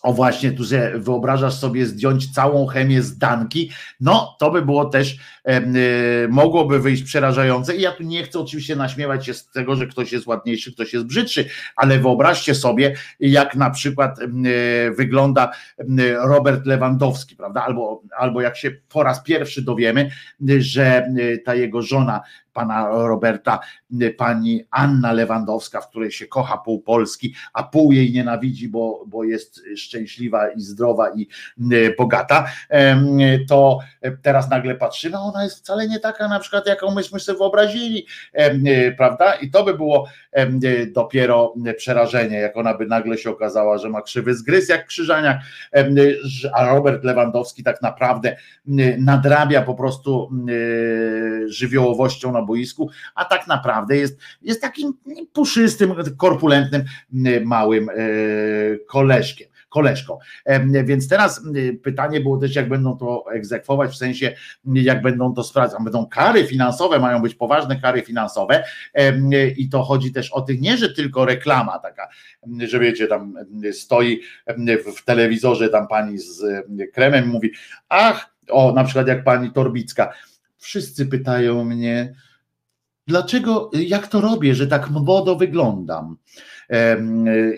o 0.02 0.12
właśnie, 0.12 0.52
tu 0.52 0.64
że 0.64 0.98
wyobrażasz 0.98 1.54
sobie 1.54 1.86
zdjąć 1.86 2.34
całą 2.34 2.66
chemię 2.66 3.02
z 3.02 3.18
danki, 3.18 3.70
no 4.00 4.36
to 4.38 4.50
by 4.50 4.62
było 4.62 4.84
też, 4.84 5.16
e, 5.44 5.62
mogłoby 6.28 6.80
wyjść 6.80 7.02
przerażające. 7.02 7.76
I 7.76 7.80
ja 7.80 7.92
tu 7.92 8.02
nie 8.02 8.22
chcę 8.22 8.38
oczywiście 8.38 8.76
naśmiewać 8.76 9.26
się 9.26 9.34
z 9.34 9.50
tego, 9.50 9.76
że 9.76 9.86
ktoś 9.86 10.12
jest 10.12 10.26
ładniejszy, 10.26 10.72
ktoś 10.72 10.92
jest 10.92 11.06
brzydszy, 11.06 11.48
ale 11.76 11.98
wyobraźcie 11.98 12.54
sobie, 12.54 12.94
jak 13.20 13.54
na 13.56 13.70
przykład 13.70 14.18
e, 14.18 14.24
wygląda 14.90 15.52
Robert 16.24 16.66
Lewandowski, 16.66 17.36
prawda? 17.36 17.64
Albo, 17.64 18.02
albo 18.18 18.40
jak 18.40 18.56
się 18.56 18.70
po 18.88 19.02
raz 19.02 19.22
pierwszy 19.22 19.62
dowiemy, 19.62 20.10
że 20.58 21.06
ta 21.44 21.54
jego 21.54 21.82
żona 21.82 22.20
pana 22.52 22.88
Roberta, 22.88 23.60
pani 24.16 24.64
Anna 24.70 25.12
Lewandowska, 25.12 25.80
w 25.80 25.88
której 25.88 26.10
się 26.10 26.26
kocha 26.26 26.58
pół 26.58 26.80
Polski, 26.80 27.34
a 27.52 27.62
pół 27.62 27.92
jej 27.92 28.12
nienawidzi, 28.12 28.68
bo, 28.68 29.04
bo 29.06 29.24
jest 29.24 29.60
szczęśliwa 29.76 30.50
i 30.50 30.60
zdrowa 30.60 31.10
i 31.10 31.28
bogata, 31.98 32.46
to 33.48 33.78
teraz 34.22 34.50
nagle 34.50 34.74
patrzymy, 34.74 35.18
ona 35.18 35.44
jest 35.44 35.58
wcale 35.58 35.88
nie 35.88 36.00
taka 36.00 36.28
na 36.28 36.40
przykład, 36.40 36.66
jaką 36.66 36.94
myśmy 36.94 37.20
sobie 37.20 37.38
wyobrazili, 37.38 38.06
prawda? 38.96 39.34
I 39.34 39.50
to 39.50 39.64
by 39.64 39.74
było 39.74 40.08
dopiero 40.92 41.54
przerażenie, 41.76 42.36
jak 42.36 42.56
ona 42.56 42.74
by 42.74 42.86
nagle 42.86 43.18
się 43.18 43.30
okazała, 43.30 43.78
że 43.78 43.88
ma 43.88 44.02
krzywy 44.02 44.34
zgryz 44.34 44.68
jak 44.68 44.86
krzyżaniak, 44.86 45.38
a 46.54 46.66
Robert 46.66 47.04
Lewandowski 47.04 47.62
tak 47.62 47.82
naprawdę 47.82 48.36
nadrabia 48.98 49.62
po 49.62 49.74
prostu 49.74 50.30
żywiołowością 51.46 52.32
na 52.32 52.41
boisku, 52.46 52.90
a 53.14 53.24
tak 53.24 53.46
naprawdę 53.46 53.96
jest, 53.96 54.18
jest 54.42 54.62
takim 54.62 54.94
puszystym, 55.32 55.94
korpulentnym, 56.16 56.84
małym 57.44 57.88
e, 57.88 57.94
koleżkiem 58.86 59.52
koleżką. 59.72 60.18
Więc 60.84 61.08
teraz 61.08 61.42
pytanie 61.82 62.20
było 62.20 62.38
też, 62.38 62.56
jak 62.56 62.68
będą 62.68 62.96
to 62.96 63.24
egzekwować, 63.32 63.90
w 63.90 63.96
sensie, 63.96 64.32
jak 64.64 65.02
będą 65.02 65.34
to 65.34 65.44
sprawdzać. 65.44 65.82
Będą 65.84 66.06
kary 66.06 66.46
finansowe, 66.46 66.98
mają 66.98 67.22
być 67.22 67.34
poważne 67.34 67.80
kary 67.80 68.02
finansowe 68.02 68.64
i 69.56 69.68
to 69.68 69.82
chodzi 69.82 70.12
też 70.12 70.32
o 70.32 70.40
tych, 70.40 70.60
nie, 70.60 70.76
że 70.76 70.94
tylko 70.94 71.24
reklama 71.24 71.78
taka, 71.78 72.08
że 72.68 72.78
wiecie, 72.78 73.06
tam 73.06 73.34
stoi 73.72 74.20
w 74.96 75.04
telewizorze 75.04 75.68
tam 75.68 75.88
pani 75.88 76.18
z 76.18 76.44
kremem 76.94 77.28
mówi, 77.28 77.50
ach, 77.88 78.34
o, 78.48 78.72
na 78.72 78.84
przykład 78.84 79.08
jak 79.08 79.24
pani 79.24 79.50
Torbicka, 79.50 80.12
wszyscy 80.58 81.06
pytają 81.06 81.64
mnie, 81.64 82.14
dlaczego, 83.06 83.70
jak 83.72 84.06
to 84.06 84.20
robię, 84.20 84.54
że 84.54 84.66
tak 84.66 84.90
młodo 84.90 85.36
wyglądam. 85.36 86.16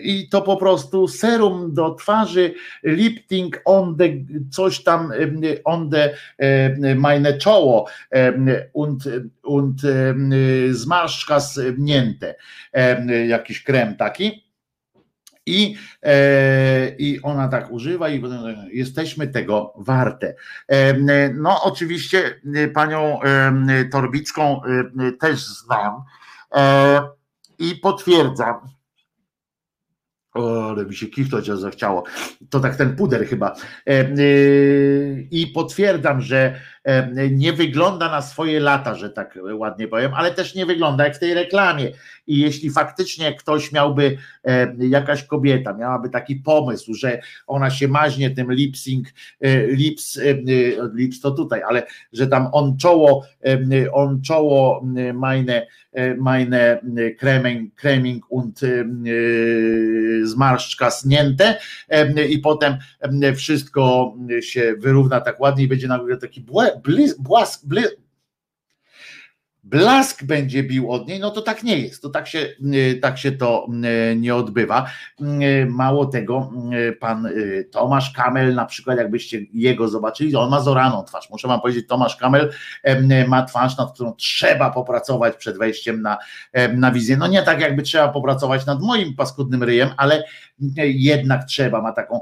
I 0.01 0.29
to 0.29 0.41
po 0.41 0.57
prostu 0.57 1.07
serum 1.07 1.73
do 1.73 1.95
twarzy, 1.95 2.53
lifting 2.83 3.61
on 3.65 3.97
the 3.97 4.05
coś 4.51 4.83
tam 4.83 5.11
on 5.63 5.89
the 5.89 6.17
meine 6.95 7.37
czoło 7.37 7.85
und, 8.73 9.03
und 9.43 9.81
zmarszczkasnięte, 10.71 12.35
jakiś 13.27 13.63
krem 13.63 13.95
taki 13.95 14.44
i, 15.45 15.75
e, 16.03 16.95
I 16.97 17.21
ona 17.21 17.47
tak 17.47 17.71
używa, 17.71 18.09
i 18.09 18.23
jesteśmy 18.71 19.27
tego 19.27 19.73
warte. 19.77 20.35
E, 20.67 20.93
no, 21.33 21.63
oczywiście 21.63 22.41
e, 22.55 22.67
panią 22.67 23.19
Torbicką 23.91 24.61
też 25.19 25.45
znam 25.45 26.03
i 27.59 27.75
potwierdzam, 27.75 28.55
o, 30.33 30.69
ale 30.69 30.85
mi 30.85 30.95
się 30.95 31.07
kichnąć 31.07 31.45
zachciało. 31.45 32.03
To 32.49 32.59
tak 32.59 32.75
ten 32.75 32.95
puder 32.95 33.27
chyba. 33.27 33.55
I 35.31 35.47
potwierdzam, 35.47 36.21
że 36.21 36.61
nie 37.31 37.53
wygląda 37.53 38.11
na 38.11 38.21
swoje 38.21 38.59
lata, 38.59 38.95
że 38.95 39.09
tak 39.09 39.39
ładnie 39.53 39.87
powiem, 39.87 40.13
ale 40.13 40.31
też 40.31 40.55
nie 40.55 40.65
wygląda 40.65 41.03
jak 41.03 41.15
w 41.15 41.19
tej 41.19 41.33
reklamie. 41.33 41.91
I 42.27 42.39
jeśli 42.39 42.69
faktycznie 42.69 43.33
ktoś 43.33 43.71
miałby, 43.71 44.17
jakaś 44.77 45.23
kobieta 45.23 45.73
miałaby 45.73 46.09
taki 46.09 46.35
pomysł, 46.35 46.93
że 46.93 47.19
ona 47.47 47.69
się 47.69 47.87
maźnie 47.87 48.31
tym 48.31 48.51
lipsing, 48.51 49.07
e, 49.41 49.67
lips, 49.67 50.17
e, 50.17 50.21
lips 50.93 51.21
to 51.21 51.31
tutaj, 51.31 51.61
ale 51.67 51.83
że 52.13 52.27
tam 52.27 52.47
on 52.51 52.77
czoło, 52.77 53.25
on 53.93 54.21
czoło 54.21 54.85
meine, 55.13 55.67
e, 55.93 56.15
meine 56.15 56.79
kreming, 57.17 57.75
kreming 57.75 58.25
und 58.29 58.59
zmarszczka 60.23 60.91
snięte 60.91 61.59
i 62.29 62.39
potem 62.39 62.77
wszystko 63.35 64.13
się 64.41 64.73
wyrówna 64.77 65.21
tak 65.21 65.39
ładnie 65.39 65.63
i 65.63 65.67
będzie 65.67 65.87
nagle 65.87 66.17
taki 66.17 66.41
błę, 66.41 66.74
Bliss, 66.83 67.15
Bois, 67.17 67.45
Bliss, 67.63 67.91
blask 69.65 70.23
będzie 70.23 70.63
bił 70.63 70.91
od 70.91 71.07
niej, 71.07 71.19
no 71.19 71.31
to 71.31 71.41
tak 71.41 71.63
nie 71.63 71.79
jest, 71.79 72.01
to 72.01 72.09
tak 72.09 72.27
się, 72.27 72.39
y, 72.73 72.99
tak 73.01 73.17
się 73.17 73.31
to 73.31 73.67
y, 74.11 74.15
nie 74.15 74.35
odbywa. 74.35 74.85
Y, 75.21 75.67
mało 75.69 76.05
tego, 76.05 76.51
pan 76.99 77.29
Tomasz 77.71 78.11
Kamel, 78.11 78.55
na 78.55 78.65
przykład, 78.65 78.97
jakbyście 78.97 79.41
jego 79.53 79.87
zobaczyli, 79.87 80.35
on 80.35 80.49
ma 80.49 80.61
zoraną 80.61 81.03
twarz. 81.03 81.29
Muszę 81.29 81.47
wam 81.47 81.61
powiedzieć, 81.61 81.87
Tomasz 81.87 82.15
Kamel 82.15 82.51
ma 83.27 83.43
twarz, 83.43 83.77
nad 83.77 83.93
którą 83.93 84.13
trzeba 84.13 84.69
popracować 84.69 85.35
przed 85.35 85.57
wejściem 85.57 86.01
na, 86.01 86.17
na 86.73 86.91
wizję. 86.91 87.17
No 87.17 87.27
nie 87.27 87.41
tak, 87.41 87.61
jakby 87.61 87.83
trzeba 87.83 88.07
popracować 88.07 88.65
nad 88.65 88.81
moim 88.81 89.15
paskudnym 89.15 89.63
ryjem, 89.63 89.89
ale 89.97 90.23
jednak 90.85 91.45
trzeba, 91.45 91.81
ma 91.81 91.91
taką 91.91 92.19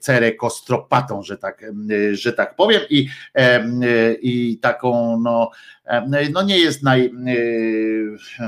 cerę 0.00 0.32
kostropatą, 0.32 1.22
że 1.22 1.38
tak, 1.38 1.64
że 2.12 2.32
tak 2.32 2.56
powiem, 2.56 2.80
i, 2.90 3.08
i 4.22 4.58
taką, 4.58 5.20
no, 5.20 5.50
no 6.32 6.42
jest 6.58 6.82
naj, 6.82 7.12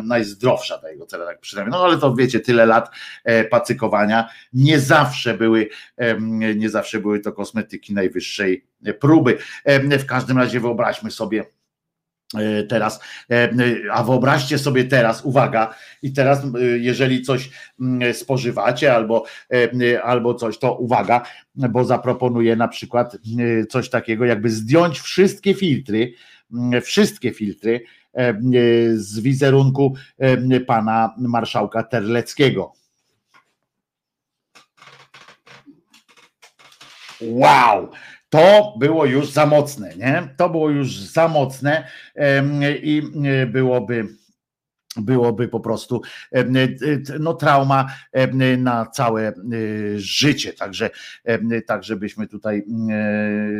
najzdrowsza 0.04 0.78
ta 0.78 0.90
jego 0.90 1.06
cera, 1.06 1.26
tak 1.26 1.40
przynajmniej, 1.40 1.72
no 1.72 1.84
ale 1.84 1.98
to 1.98 2.14
wiecie, 2.14 2.40
tyle 2.40 2.66
lat 2.66 2.90
e, 3.24 3.44
pacykowania, 3.44 4.28
nie 4.52 4.80
zawsze 4.80 5.34
były, 5.34 5.68
nie 6.56 6.70
zawsze 6.70 7.00
były 7.00 7.20
to 7.20 7.32
kosmetyki 7.32 7.94
najwyższej 7.94 8.64
próby. 9.00 9.38
W 9.98 10.06
każdym 10.06 10.38
razie 10.38 10.60
wyobraźmy 10.60 11.10
sobie, 11.10 11.44
E, 12.38 12.62
teraz, 12.62 13.00
e, 13.30 13.50
a 13.92 14.04
wyobraźcie 14.04 14.58
sobie 14.58 14.84
teraz, 14.84 15.24
uwaga, 15.24 15.74
i 16.02 16.12
teraz, 16.12 16.42
jeżeli 16.78 17.22
coś 17.22 17.50
mm, 17.80 18.14
spożywacie 18.14 18.94
albo, 18.94 19.24
e, 19.52 20.02
albo 20.02 20.34
coś, 20.34 20.58
to 20.58 20.74
uwaga, 20.74 21.22
bo 21.54 21.84
zaproponuję 21.84 22.56
na 22.56 22.68
przykład 22.68 23.16
coś 23.68 23.90
takiego, 23.90 24.24
jakby 24.24 24.50
zdjąć 24.50 25.00
wszystkie 25.00 25.54
filtry, 25.54 26.12
wszystkie 26.82 27.32
filtry 27.32 27.80
z 28.94 29.20
wizerunku 29.20 29.94
pana 30.66 31.14
marszałka 31.18 31.82
Terleckiego. 31.82 32.72
Wow! 37.20 37.88
to 38.32 38.74
było 38.78 39.06
już 39.06 39.30
za 39.30 39.46
mocne, 39.46 39.96
nie? 39.96 40.28
To 40.36 40.48
było 40.48 40.70
już 40.70 40.96
za 41.00 41.28
mocne 41.28 41.88
i 42.82 43.02
byłoby 43.46 44.08
byłoby 44.96 45.48
po 45.48 45.60
prostu 45.60 46.02
no, 47.20 47.34
trauma 47.34 47.86
na 48.58 48.86
całe 48.86 49.32
życie. 49.96 50.52
Także, 50.52 50.90
także 51.66 51.96
byśmy 51.96 52.28
tutaj 52.28 52.64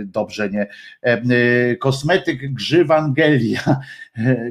dobrze 0.05 0.51
nie. 0.51 0.67
Kosmetyk 1.79 2.53
Grzywangelia, 2.53 3.61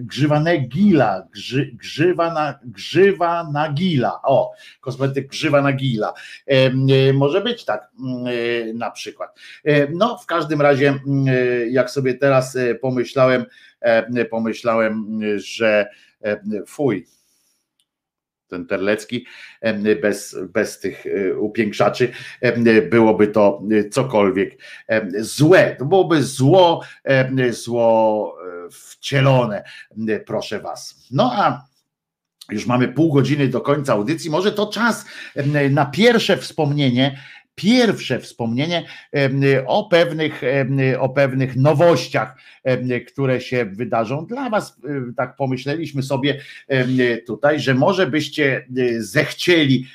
Grzywanegila, 0.02 1.28
grzy, 1.34 1.72
grzywa, 1.74 2.34
na, 2.34 2.60
grzywa 2.64 3.50
Nagila. 3.54 4.22
O, 4.24 4.52
kosmetyk 4.80 5.28
Grzywa 5.28 5.62
Nagila. 5.62 6.14
Może 7.14 7.42
być 7.42 7.66
tak 7.66 7.92
na 8.74 8.92
przykład. 8.92 9.40
No, 9.94 10.18
w 10.18 10.26
każdym 10.26 10.62
razie, 10.62 11.00
jak 11.70 11.92
sobie 11.92 12.14
teraz 12.14 12.58
pomyślałem, 12.82 13.46
pomyślałem, 14.30 15.20
że 15.36 15.90
fuj, 16.68 17.06
ten 18.52 18.68
Terlecki, 18.68 19.26
bez, 20.02 20.38
bez 20.54 20.80
tych 20.80 21.06
e, 21.06 21.38
upiększaczy, 21.38 22.12
byłoby 22.90 23.28
to 23.28 23.62
cokolwiek 23.92 24.58
złe. 25.20 25.76
To 25.80 25.86
byłoby 25.86 26.24
zło, 26.24 26.82
zło 27.52 28.36
e, 28.66 28.70
wcielone, 28.72 29.64
proszę 30.26 30.60
Was. 30.60 31.08
No 31.12 31.32
a 31.34 31.72
już 32.50 32.66
mamy 32.66 32.88
pół 32.88 33.14
godziny 33.14 33.48
do 33.48 33.62
końca 33.62 33.94
audycji. 33.94 34.30
Może 34.30 34.52
to 34.52 34.68
czas 34.68 35.06
na 35.70 35.86
pierwsze 35.86 36.38
wspomnienie 36.38 37.20
pierwsze 37.62 38.20
wspomnienie 38.20 38.86
o 39.68 39.84
pewnych, 39.84 40.42
o 41.00 41.10
pewnych 41.10 41.56
nowościach, 41.56 42.36
które 43.08 43.42
się 43.42 43.66
wydarzą 43.66 44.26
dla 44.26 44.50
Was. 44.50 44.78
Tak 45.18 45.36
pomyśleliśmy 45.36 46.04
sobie 46.04 46.42
tutaj, 47.28 47.60
że 47.60 47.74
może 47.74 48.08
byście 48.08 48.68
zechcieli, 48.98 49.86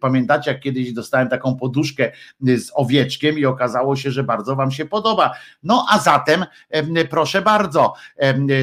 pamiętacie 0.00 0.50
jak 0.50 0.60
kiedyś 0.60 0.92
dostałem 0.92 1.28
taką 1.28 1.56
poduszkę 1.56 2.12
z 2.40 2.70
owieczkiem 2.74 3.38
i 3.38 3.44
okazało 3.44 3.96
się, 3.96 4.10
że 4.10 4.24
bardzo 4.24 4.56
Wam 4.56 4.70
się 4.70 4.84
podoba. 4.84 5.34
No 5.62 5.86
a 5.90 5.98
zatem 5.98 6.44
proszę 7.10 7.42
bardzo, 7.42 7.92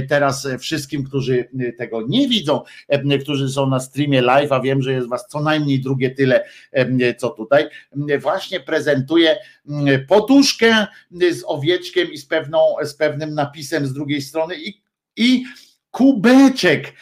teraz 0.09 0.47
wszystkim, 0.59 1.03
którzy 1.03 1.49
tego 1.77 2.01
nie 2.07 2.27
widzą, 2.27 2.61
którzy 3.21 3.49
są 3.49 3.67
na 3.69 3.79
streamie 3.79 4.21
live, 4.21 4.51
a 4.51 4.59
wiem, 4.59 4.81
że 4.81 4.93
jest 4.93 5.09
Was 5.09 5.27
co 5.27 5.39
najmniej 5.39 5.79
drugie 5.79 6.11
tyle, 6.11 6.43
co 7.17 7.29
tutaj, 7.29 7.65
właśnie 8.19 8.59
prezentuje 8.59 9.37
mm, 9.69 10.05
poduszkę 10.05 10.87
z 11.11 11.43
owieczkiem 11.45 12.11
i 12.11 12.17
z, 12.17 12.25
pewną, 12.25 12.75
z 12.83 12.93
pewnym 12.93 13.33
napisem 13.33 13.87
z 13.87 13.93
drugiej 13.93 14.21
strony 14.21 14.55
i, 14.55 14.81
i 15.17 15.45
kubeczek 15.93 16.93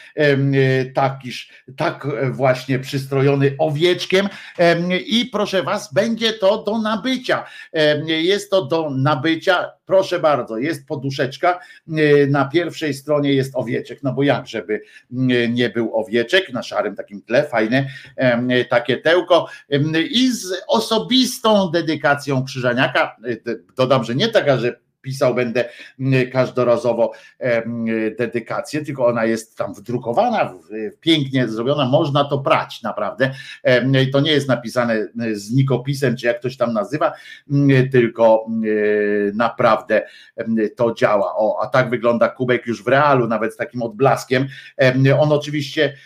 takiż, 0.94 1.50
tak 1.76 2.06
właśnie 2.30 2.78
przystrojony 2.78 3.54
owieczkiem. 3.58 4.28
I 5.06 5.26
proszę 5.32 5.62
Was, 5.62 5.94
będzie 5.94 6.32
to 6.32 6.62
do 6.62 6.78
nabycia. 6.78 7.44
Jest 8.06 8.50
to 8.50 8.64
do 8.64 8.90
nabycia, 8.90 9.70
proszę 9.86 10.20
bardzo, 10.20 10.58
jest 10.58 10.86
poduszeczka, 10.86 11.60
na 12.28 12.44
pierwszej 12.44 12.94
stronie 12.94 13.32
jest 13.32 13.56
owieczek, 13.56 14.02
no 14.02 14.12
bo 14.12 14.22
jak 14.22 14.46
żeby 14.46 14.80
nie 15.50 15.70
był 15.70 15.96
owieczek, 15.96 16.52
na 16.52 16.62
szarym 16.62 16.96
takim 16.96 17.22
tle, 17.22 17.48
fajne 17.48 17.88
takie 18.70 18.96
tełko. 18.96 19.48
I 20.10 20.32
z 20.32 20.52
osobistą 20.68 21.70
dedykacją 21.70 22.44
Krzyżaniaka, 22.44 23.16
dodam, 23.76 24.04
że 24.04 24.14
nie 24.14 24.28
taka, 24.28 24.58
że 24.58 24.80
pisał 25.02 25.34
będę 25.34 25.64
mm, 26.00 26.30
każdorazowo 26.30 27.12
dedykację, 28.18 28.84
tylko 28.84 29.06
ona 29.06 29.24
jest 29.24 29.56
tam 29.56 29.74
wdrukowana, 29.74 30.54
pięknie 31.00 31.48
zrobiona, 31.48 31.86
można 31.86 32.24
to 32.24 32.38
prać 32.38 32.82
naprawdę. 32.82 33.30
To 34.12 34.20
nie 34.20 34.32
jest 34.32 34.48
napisane 34.48 35.08
z 35.32 35.52
nikopisem, 35.52 36.16
czy 36.16 36.26
jak 36.26 36.38
ktoś 36.38 36.56
tam 36.56 36.72
nazywa, 36.72 37.12
mm, 37.50 37.90
tylko 37.90 38.46
mm, 38.48 39.36
naprawdę 39.36 40.02
to 40.76 40.94
działa. 40.94 41.36
O, 41.36 41.58
a 41.62 41.66
tak 41.66 41.90
wygląda 41.90 42.28
kubek 42.28 42.66
już 42.66 42.84
w 42.84 42.88
realu, 42.88 43.26
nawet 43.26 43.54
z 43.54 43.56
takim 43.56 43.82
odblaskiem. 43.82 44.48
On 45.18 45.32
oczywiście 45.32 45.96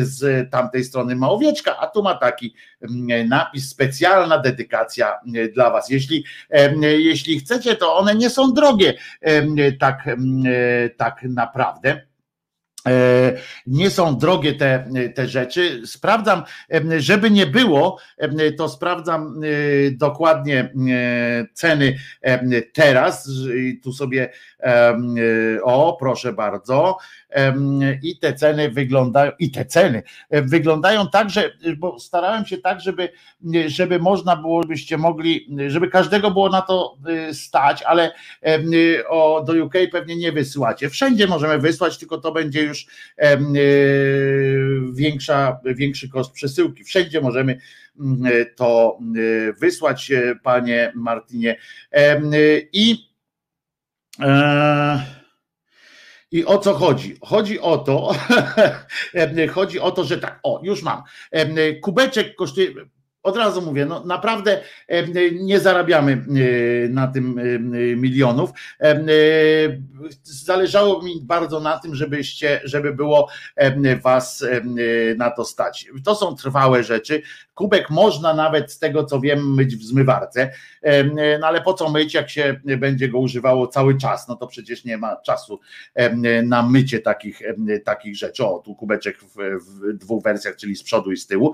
z 0.00 0.50
tamtej 0.50 0.84
strony 0.84 1.16
ma 1.16 1.30
owieczka, 1.30 1.78
a 1.78 1.86
tu 1.86 2.02
ma 2.02 2.14
taki 2.14 2.54
napis, 3.28 3.68
specjalna 3.68 4.38
dedykacja 4.38 5.14
dla 5.54 5.70
Was. 5.70 5.90
Jeśli, 5.90 6.24
jeśli 6.80 7.40
chcecie, 7.40 7.76
to 7.76 7.96
one 7.96 8.14
nie 8.14 8.30
są 8.30 8.41
drogie 8.50 8.94
tak, 9.80 10.08
tak 10.96 11.22
naprawdę. 11.22 12.00
E, 12.88 13.32
nie 13.66 13.90
są 13.90 14.18
drogie 14.18 14.54
te, 14.54 14.88
te 15.14 15.28
rzeczy. 15.28 15.82
Sprawdzam, 15.86 16.42
żeby 16.98 17.30
nie 17.30 17.46
było, 17.46 17.98
to 18.58 18.68
sprawdzam 18.68 19.40
e, 19.44 19.90
dokładnie 19.90 20.58
e, 20.60 20.70
ceny 21.54 21.98
teraz. 22.72 23.30
Tu 23.82 23.92
sobie, 23.92 24.30
o 25.62 25.96
proszę 26.00 26.32
bardzo, 26.32 26.98
i 28.02 28.18
te 28.18 28.34
ceny 28.34 28.70
wyglądają, 28.70 29.32
i 29.38 29.50
te 29.50 29.64
ceny 29.64 30.02
wyglądają 30.30 31.08
tak, 31.08 31.30
że, 31.30 31.50
bo 31.78 32.00
starałem 32.00 32.46
się 32.46 32.58
tak, 32.58 32.80
żeby, 32.80 33.08
żeby 33.66 33.98
można 33.98 34.36
było, 34.36 34.60
byście 34.60 34.98
mogli, 34.98 35.48
żeby 35.68 35.88
każdego 35.88 36.30
było 36.30 36.48
na 36.48 36.62
to 36.62 36.96
stać, 37.32 37.82
ale 37.82 38.12
o, 39.08 39.44
do 39.46 39.64
UK 39.64 39.74
pewnie 39.92 40.16
nie 40.16 40.32
wysyłacie. 40.32 40.90
Wszędzie 40.90 41.26
możemy 41.26 41.58
wysłać, 41.58 41.98
tylko 41.98 42.18
to 42.18 42.32
będzie 42.32 42.62
już 42.62 42.71
większa, 44.92 45.60
większy 45.64 46.08
koszt 46.08 46.32
przesyłki. 46.32 46.84
Wszędzie 46.84 47.20
możemy 47.20 47.58
to 48.56 48.98
wysłać, 49.60 50.12
panie 50.42 50.92
Martinie. 50.94 51.56
I 52.72 53.06
e, 54.20 55.22
i 56.32 56.44
o 56.44 56.58
co 56.58 56.74
chodzi? 56.74 57.16
Chodzi 57.22 57.60
o 57.60 57.78
to, 57.78 58.14
chodzi 59.54 59.80
o 59.80 59.90
to, 59.90 60.04
że 60.04 60.18
tak, 60.18 60.40
o, 60.42 60.60
już 60.62 60.82
mam. 60.82 61.02
Kubeczek 61.82 62.34
kosztuje, 62.34 62.68
od 63.22 63.36
razu 63.36 63.62
mówię, 63.62 63.86
no 63.86 64.04
naprawdę 64.04 64.60
nie 65.40 65.60
zarabiamy 65.60 66.24
na 66.88 67.06
tym 67.06 67.40
milionów. 67.96 68.50
Zależało 70.22 71.02
mi 71.02 71.20
bardzo 71.22 71.60
na 71.60 71.78
tym, 71.78 71.94
żebyście, 71.94 72.60
żeby 72.64 72.94
było 72.94 73.28
was 74.02 74.44
na 75.16 75.30
to 75.30 75.44
stać. 75.44 75.86
To 76.04 76.14
są 76.14 76.36
trwałe 76.36 76.84
rzeczy. 76.84 77.22
Kubek 77.54 77.90
można 77.90 78.34
nawet 78.34 78.72
z 78.72 78.78
tego 78.78 79.04
co 79.04 79.20
wiem 79.20 79.54
myć 79.54 79.76
w 79.76 79.82
zmywarce, 79.82 80.50
no 81.40 81.46
ale 81.46 81.60
po 81.60 81.74
co 81.74 81.90
myć, 81.90 82.14
jak 82.14 82.30
się 82.30 82.60
będzie 82.78 83.08
go 83.08 83.18
używało 83.18 83.66
cały 83.66 83.98
czas? 83.98 84.28
No 84.28 84.36
to 84.36 84.46
przecież 84.46 84.84
nie 84.84 84.98
ma 84.98 85.16
czasu 85.16 85.60
na 86.44 86.62
mycie 86.62 87.00
takich, 87.00 87.42
takich 87.84 88.16
rzeczy. 88.16 88.46
O, 88.46 88.58
tu 88.58 88.74
kubeczek 88.74 89.18
w, 89.20 89.36
w 89.36 89.92
dwóch 89.98 90.22
wersjach, 90.22 90.56
czyli 90.56 90.76
z 90.76 90.82
przodu 90.82 91.12
i 91.12 91.16
z 91.16 91.26
tyłu. 91.26 91.52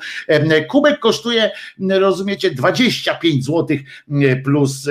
Kubek 0.68 0.98
kosztuje 0.98 1.50
rozumiecie, 1.78 2.50
25 2.50 3.44
zł 3.44 3.76
plus 4.44 4.88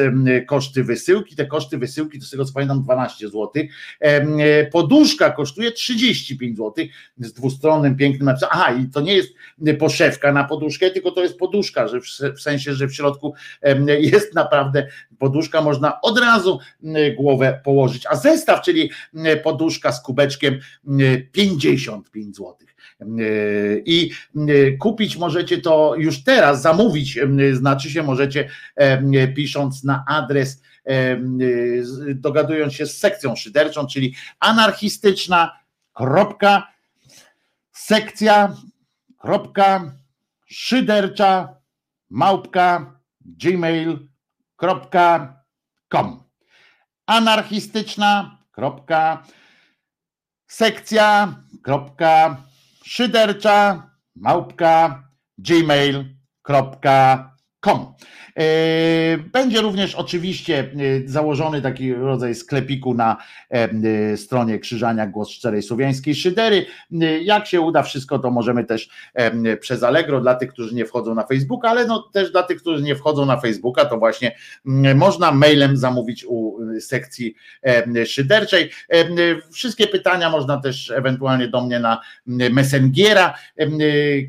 koszty 0.47 0.83
wysyłki. 0.83 1.35
Te 1.35 1.45
koszty 1.45 1.77
wysyłki, 1.77 2.19
to 2.19 2.25
z 2.25 2.29
tego 2.29 2.45
co 2.45 2.53
pamiętam, 2.53 2.83
12 2.83 3.27
zł. 3.27 3.51
Poduszka 4.71 5.31
kosztuje 5.31 5.71
35 5.71 6.57
zł 6.57 6.85
z 7.17 7.33
dwustronnym, 7.33 7.97
pięknym 7.97 8.25
napisem. 8.25 8.49
Aha, 8.51 8.73
i 8.73 8.87
to 8.87 9.01
nie 9.01 9.13
jest 9.13 9.33
poszewka 9.79 10.31
na 10.31 10.43
poduszkę, 10.43 10.91
tylko 10.91 11.11
to 11.11 11.23
jest 11.23 11.37
poduszka, 11.37 11.87
że 11.87 11.99
w 12.31 12.41
sensie, 12.41 12.73
że 12.73 12.87
w 12.87 12.95
środku 12.95 13.33
jest 13.99 14.35
naprawdę 14.35 14.87
poduszka, 15.19 15.61
można 15.61 16.01
od 16.01 16.19
razu 16.19 16.59
głowę 17.17 17.61
położyć. 17.63 18.05
A 18.09 18.15
zestaw, 18.15 18.61
czyli 18.61 18.91
poduszka 19.43 19.91
z 19.91 20.01
kubeczkiem 20.01 20.59
55 21.31 22.35
zł. 22.35 22.55
I 23.85 24.11
kupić 24.79 25.17
możecie 25.17 25.57
to 25.57 25.95
już 25.97 26.23
teraz, 26.23 26.61
zamówić, 26.61 27.19
znaczy 27.53 27.89
się 27.89 28.03
możecie 28.03 28.49
pisząc 29.35 29.83
na 29.83 30.03
adres, 30.07 30.61
dogadując 32.15 32.73
się 32.73 32.85
z 32.85 32.99
sekcją 32.99 33.35
szyderczą, 33.35 33.87
czyli 33.87 34.15
anarchistyczna. 34.39 35.59
Kropka, 35.93 36.67
sekcja, 37.71 38.55
kropka, 39.17 39.95
szydercza, 40.45 41.55
małpka, 42.09 42.99
gmail.com. 43.25 44.07
Anarchistyczna, 47.05 48.37
kropka, 48.51 49.23
sekcja, 50.47 51.35
kropka, 51.63 52.46
szydercza 52.87 53.89
małpka 54.15 55.03
gmail.com 55.37 57.37
Com. 57.59 57.95
Będzie 59.31 59.61
również 59.61 59.95
oczywiście 59.95 60.59
e, 60.59 61.07
założony 61.07 61.61
taki 61.61 61.93
rodzaj 61.93 62.35
sklepiku 62.35 62.93
na 62.93 63.17
e, 63.49 64.17
stronie 64.17 64.59
Krzyżania 64.59 65.07
Głos 65.07 65.29
Szczerej 65.29 65.63
Słowiańskiej 65.63 66.15
Szydery. 66.15 66.65
Jak 67.21 67.47
się 67.47 67.61
uda 67.61 67.83
wszystko, 67.83 68.19
to 68.19 68.31
możemy 68.31 68.65
też 68.65 68.89
przez 69.59 69.83
Allegro 69.83 70.21
dla 70.21 70.35
tych, 70.35 70.53
którzy 70.53 70.75
nie 70.75 70.85
wchodzą 70.85 71.15
na 71.15 71.23
Facebooka, 71.23 71.69
ale 71.69 71.85
no 71.85 72.09
też 72.13 72.31
dla 72.31 72.43
tych, 72.43 72.61
którzy 72.61 72.83
nie 72.83 72.95
wchodzą 72.95 73.25
na 73.25 73.37
Facebooka, 73.37 73.85
to 73.85 73.97
właśnie 73.97 74.35
można 74.95 75.31
mailem 75.31 75.77
zamówić 75.77 76.25
u 76.27 76.57
sekcji 76.79 77.35
szyderczej. 78.05 78.69
Wszystkie 79.51 79.87
pytania 79.87 80.29
można 80.29 80.57
też 80.57 80.91
ewentualnie 80.91 81.47
do 81.47 81.61
mnie 81.61 81.79
na 81.79 82.01
Messengera 82.25 83.33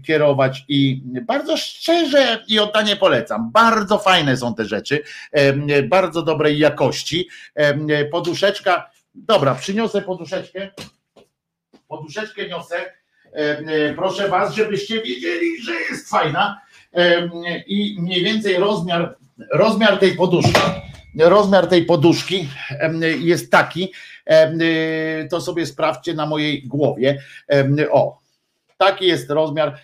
kierować 0.06 0.64
i 0.68 1.02
bardzo 1.22 1.56
szczerze 1.56 2.44
i 2.48 2.58
oddanie 2.58 2.96
polecam. 2.96 3.50
Bardzo 3.52 3.97
fajne 3.98 4.36
są 4.36 4.54
te 4.54 4.64
rzeczy, 4.64 5.02
bardzo 5.88 6.22
dobrej 6.22 6.58
jakości. 6.58 7.28
Poduszeczka, 8.10 8.90
dobra, 9.14 9.54
przyniosę 9.54 10.02
poduszeczkę. 10.02 10.70
Poduszeczkę 11.88 12.48
niosę. 12.48 12.76
Proszę 13.96 14.28
Was, 14.28 14.54
żebyście 14.54 15.02
wiedzieli, 15.02 15.62
że 15.62 15.72
jest 15.90 16.10
fajna 16.10 16.60
i 17.66 17.96
mniej 18.00 18.24
więcej 18.24 18.56
rozmiar, 18.56 19.16
rozmiar 19.52 19.98
tej 19.98 20.16
poduszki. 20.16 20.60
Rozmiar 21.18 21.66
tej 21.66 21.84
poduszki 21.84 22.48
jest 23.18 23.52
taki, 23.52 23.92
to 25.30 25.40
sobie 25.40 25.66
sprawdźcie 25.66 26.14
na 26.14 26.26
mojej 26.26 26.62
głowie. 26.62 27.22
O, 27.90 28.20
taki 28.76 29.06
jest 29.06 29.30
rozmiar 29.30 29.78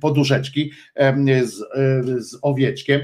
poduszeczki 0.00 0.72
z, 1.44 1.62
e, 1.62 2.22
z 2.22 2.38
owieczkiem. 2.42 3.00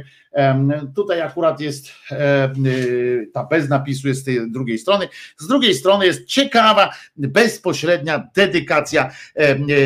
Tutaj 0.96 1.20
akurat 1.20 1.60
jest 1.60 1.88
e, 2.10 2.52
ta 3.32 3.44
bez 3.44 3.68
napisu 3.68 4.08
jest 4.08 4.20
z 4.20 4.24
tej 4.24 4.50
drugiej 4.50 4.78
strony. 4.78 5.08
Z 5.38 5.46
drugiej 5.46 5.74
strony 5.74 6.06
jest 6.06 6.26
ciekawa, 6.26 6.90
bezpośrednia 7.16 8.30
dedykacja 8.36 9.10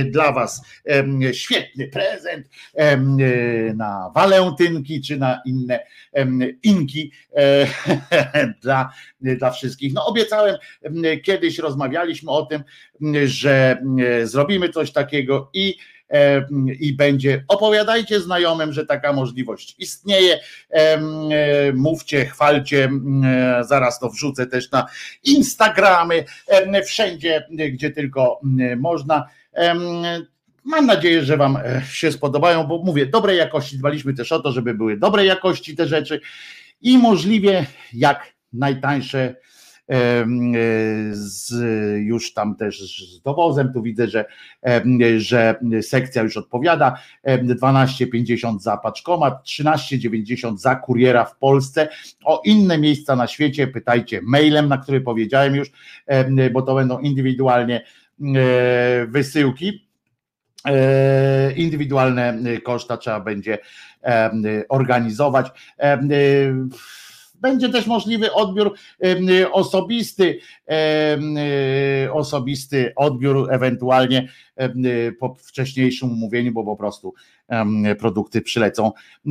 dla 0.05 0.33
Was. 0.33 0.63
Świetny 1.33 1.89
prezent 1.89 2.47
na 3.75 4.11
walentynki 4.15 5.03
czy 5.03 5.17
na 5.17 5.41
inne 5.47 5.81
inki 6.63 7.13
dla, 8.63 8.93
dla 9.21 9.51
wszystkich. 9.51 9.95
No 9.95 10.07
obiecałem, 10.07 10.57
kiedyś 11.23 11.59
rozmawialiśmy 11.59 12.31
o 12.31 12.47
tym, 12.47 12.63
że 13.25 13.83
zrobimy 14.25 14.69
coś 14.69 14.93
takiego 14.93 15.51
i 15.53 15.77
E, 15.98 15.98
i 16.81 16.93
będzie. 16.93 17.45
Opowiadajcie 17.49 18.21
znajomym, 18.21 18.73
że 18.73 18.87
taka 18.87 19.13
możliwość 19.13 19.75
istnieje. 19.79 20.39
E, 20.71 20.99
mówcie, 21.73 22.27
chwalcie, 22.27 22.91
e, 23.25 23.65
zaraz 23.65 23.99
to 23.99 24.11
wrzucę 24.11 24.47
też 24.47 24.71
na 24.71 24.87
Instagramy, 25.25 26.25
wszędzie, 26.87 27.47
gdzie 27.73 27.91
tylko 27.91 28.41
można. 28.77 29.29
Mam 30.65 30.87
nadzieję, 30.87 31.25
że 31.25 31.37
Wam 31.37 31.59
się 31.91 32.13
spodobają, 32.13 32.65
bo 32.65 32.79
mówię, 32.79 33.07
dobrej 33.07 33.39
jakości, 33.39 33.79
dbaliśmy 33.79 34.15
też 34.15 34.33
o 34.33 34.41
to, 34.41 34.53
żeby 34.53 34.75
były 34.75 34.97
dobrej 34.97 35.29
jakości 35.29 35.77
te 35.77 35.89
rzeczy 35.89 36.21
i 36.81 36.99
możliwie 36.99 37.67
jak 37.93 38.33
najtańsze 38.53 39.35
z, 41.11 41.53
już 41.99 42.35
tam 42.35 42.57
też 42.57 42.99
z 43.11 43.21
dowozem. 43.21 43.73
Tu 43.73 43.83
widzę, 43.83 44.09
że, 44.09 44.25
że 45.17 45.59
sekcja 45.83 46.23
już 46.23 46.37
odpowiada. 46.37 46.99
12,50 47.27 48.59
za 48.59 48.77
paczkomat, 48.77 49.45
13,90 49.45 50.57
za 50.59 50.77
kuriera 50.77 51.25
w 51.25 51.37
Polsce. 51.37 51.89
O 52.25 52.43
inne 52.45 52.79
miejsca 52.79 53.17
na 53.17 53.27
świecie 53.27 53.67
pytajcie 53.67 54.21
mailem, 54.23 54.69
na 54.69 54.79
który 54.79 55.01
powiedziałem 55.01 55.55
już, 55.55 55.71
bo 56.53 56.63
to 56.63 56.75
będą 56.75 56.99
indywidualnie 56.99 57.85
wysyłki. 59.09 59.89
E, 60.65 61.53
indywidualne 61.53 62.39
koszta 62.65 62.97
trzeba 62.97 63.21
będzie 63.21 63.59
organizować. 64.69 65.47
Będzie 67.41 67.69
też 67.69 67.87
możliwy 67.87 68.33
odbiór 68.33 68.75
osobisty, 69.53 70.39
osobisty 72.13 72.93
odbiór 72.97 73.53
ewentualnie 73.53 74.29
po 75.19 75.35
wcześniejszym 75.35 76.13
umówieniu, 76.13 76.53
bo 76.53 76.65
po 76.65 76.77
prostu 76.77 77.15
produkty 77.99 78.41
przylecą 78.41 78.93
e, 79.27 79.31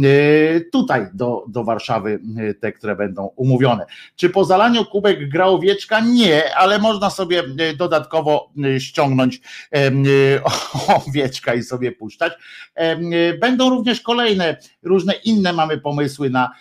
tutaj 0.72 1.08
do, 1.14 1.46
do 1.48 1.64
Warszawy, 1.64 2.20
e, 2.38 2.54
te, 2.54 2.72
które 2.72 2.96
będą 2.96 3.30
umówione. 3.36 3.86
Czy 4.16 4.30
po 4.30 4.46
zalaniu 4.46 4.86
kubek 4.86 5.30
gra 5.30 5.46
owieczka? 5.46 6.00
Nie, 6.00 6.56
ale 6.56 6.80
można 6.80 7.10
sobie 7.10 7.44
e, 7.60 7.74
dodatkowo 7.74 8.52
ściągnąć 8.80 9.42
owieczka 11.08 11.54
i 11.54 11.64
sobie 11.64 11.92
puszczać. 11.92 12.34
Będą 13.40 13.70
również 13.70 14.02
kolejne, 14.02 14.58
różne 14.84 15.14
inne 15.14 15.54
mamy 15.54 15.78
pomysły 15.78 16.30
na, 16.30 16.52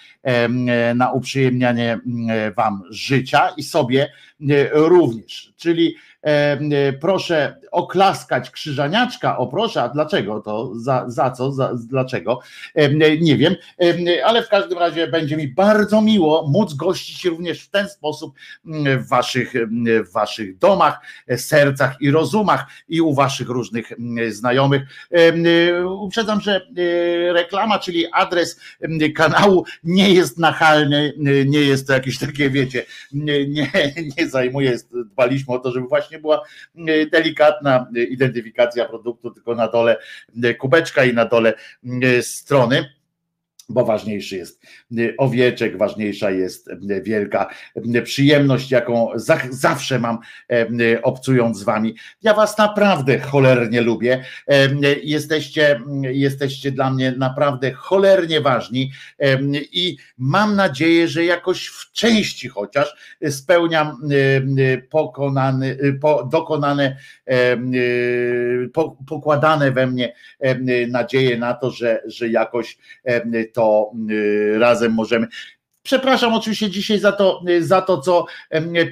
na 0.95 1.13
uprzyjemnianie 1.13 1.99
Wam 2.57 2.83
życia 2.91 3.49
i 3.57 3.63
sobie 3.63 4.09
również, 4.73 5.53
czyli 5.57 5.97
E, 6.27 6.93
proszę 6.93 7.61
oklaskać 7.71 8.51
krzyżaniaczka, 8.51 9.39
o 9.39 9.47
proszę, 9.47 9.83
a 9.83 9.89
dlaczego 9.89 10.41
to, 10.41 10.73
za, 10.75 11.05
za 11.09 11.31
co, 11.31 11.53
za, 11.53 11.75
dlaczego, 11.89 12.41
nie 13.21 13.37
wiem, 13.37 13.57
ale 14.25 14.43
w 14.43 14.49
każdym 14.49 14.79
razie 14.79 15.07
będzie 15.07 15.37
mi 15.37 15.49
bardzo 15.49 16.03
miło 16.03 16.49
móc 16.49 16.75
gościć 16.75 17.25
również 17.25 17.63
w 17.63 17.71
ten 17.71 17.89
sposób 17.89 18.35
mm, 18.67 19.05
w 19.05 19.09
waszych, 19.09 19.53
w 20.09 20.13
waszych 20.13 20.59
domach, 20.59 21.01
sercach 21.37 21.97
i 22.01 22.11
rozumach 22.11 22.67
i 22.89 23.01
u 23.01 23.15
waszych 23.15 23.49
różnych 23.49 23.93
mm, 23.93 24.33
znajomych. 24.33 24.83
Uprzedzam, 26.01 26.41
że 26.41 26.57
e, 26.57 27.33
reklama, 27.33 27.79
czyli 27.79 28.07
adres 28.13 28.61
kanału 29.15 29.65
nie 29.85 30.15
jest 30.15 30.39
nachalny, 30.39 31.13
nie 31.47 31.61
jest 31.61 31.87
to 31.87 31.93
jakieś 31.93 32.19
takie, 32.19 32.51
wiecie, 32.51 32.85
nie, 33.13 33.49
nie, 33.49 33.71
zajmuje, 34.29 34.79
dbaliśmy 34.93 35.55
o 35.55 35.59
to, 35.59 35.73
żeby 35.73 35.89
właśnie 35.89 36.17
nie 36.17 36.21
była 36.21 36.43
e, 36.77 37.07
delikatna 37.07 37.87
identyfikacja 38.11 38.85
produktu, 38.85 39.31
tylko 39.31 39.55
na 39.55 39.69
dole 39.69 39.97
e, 40.43 40.55
kubeczka 40.55 41.05
i 41.05 41.15
na 41.15 41.25
dole 41.25 41.55
e, 42.03 42.23
strony 42.23 42.97
bo 43.69 43.85
ważniejszy 43.85 44.37
jest 44.37 44.63
owieczek, 45.19 45.79
ważniejsza 45.79 46.31
jest 46.31 46.69
wielka 47.03 47.51
przyjemność, 48.05 48.71
jaką 48.71 49.09
zawsze 49.51 49.99
mam 49.99 50.19
obcując 51.03 51.59
z 51.59 51.63
wami. 51.63 51.95
Ja 52.23 52.35
was 52.35 52.59
naprawdę 52.59 53.19
cholernie 53.19 53.81
lubię. 53.81 54.25
Jesteście, 55.03 55.81
jesteście 56.03 56.73
dla 56.73 56.91
mnie 56.91 57.15
naprawdę 57.19 57.73
cholernie 57.73 58.41
ważni 58.41 58.93
i 59.73 59.97
mam 60.19 60.57
nadzieję, 60.57 61.09
że 61.09 61.25
jakoś 61.25 61.67
w 61.67 61.93
części 61.93 62.49
chociaż 62.49 63.17
spełniam 63.31 63.97
pokonany, 64.91 65.79
dokonane, 66.31 66.97
pokładane 69.09 69.73
we 69.73 69.87
mnie 69.87 70.15
nadzieję 70.89 71.39
na 71.39 71.55
to, 71.55 71.71
że, 71.71 72.03
że 72.07 72.29
jakoś 72.29 72.79
to 73.57 73.91
y, 74.11 74.59
razem 74.59 74.93
możemy. 74.93 75.27
Przepraszam 75.83 76.35
oczywiście 76.35 76.71
dzisiaj 76.71 76.99
za 76.99 77.13
to, 77.13 77.43
za 77.61 77.83
to 77.83 78.01
co 78.01 78.27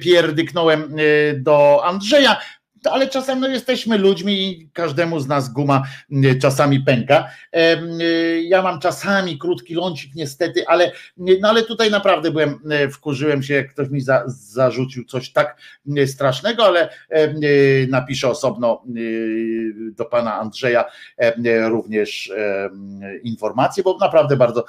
pierdyknąłem 0.01 0.99
y, 0.99 1.39
do 1.43 1.81
Andrzeja, 1.85 2.37
ale 2.91 3.07
czasem 3.07 3.39
no, 3.39 3.47
jesteśmy 3.47 3.97
ludźmi 3.97 4.33
i 4.33 4.69
każdemu 4.73 5.19
z 5.19 5.27
nas 5.27 5.53
guma 5.53 5.83
mm, 6.11 6.39
czasami 6.39 6.79
pęka. 6.79 7.29
Y, 8.01 8.41
ja 8.43 8.61
mam 8.61 8.79
czasami 8.79 9.37
krótki 9.37 9.73
lącik 9.73 10.15
niestety, 10.15 10.67
ale, 10.67 10.91
no, 11.17 11.49
ale 11.49 11.63
tutaj 11.63 11.91
naprawdę 11.91 12.31
byłem, 12.31 12.59
y, 12.71 12.89
wkurzyłem 12.89 13.43
się, 13.43 13.53
jak 13.53 13.69
ktoś 13.69 13.89
mi 13.89 14.01
za, 14.01 14.23
zarzucił 14.27 15.05
coś 15.05 15.31
tak 15.31 15.57
y, 15.97 16.07
strasznego, 16.07 16.65
ale 16.65 16.89
napiszę 17.89 18.29
osobno 18.29 18.83
do 19.91 20.05
pana 20.05 20.35
Andrzeja 20.35 20.85
również 21.67 22.31
informacje, 23.23 23.83
bo 23.83 23.97
naprawdę 23.97 24.37
bardzo 24.37 24.65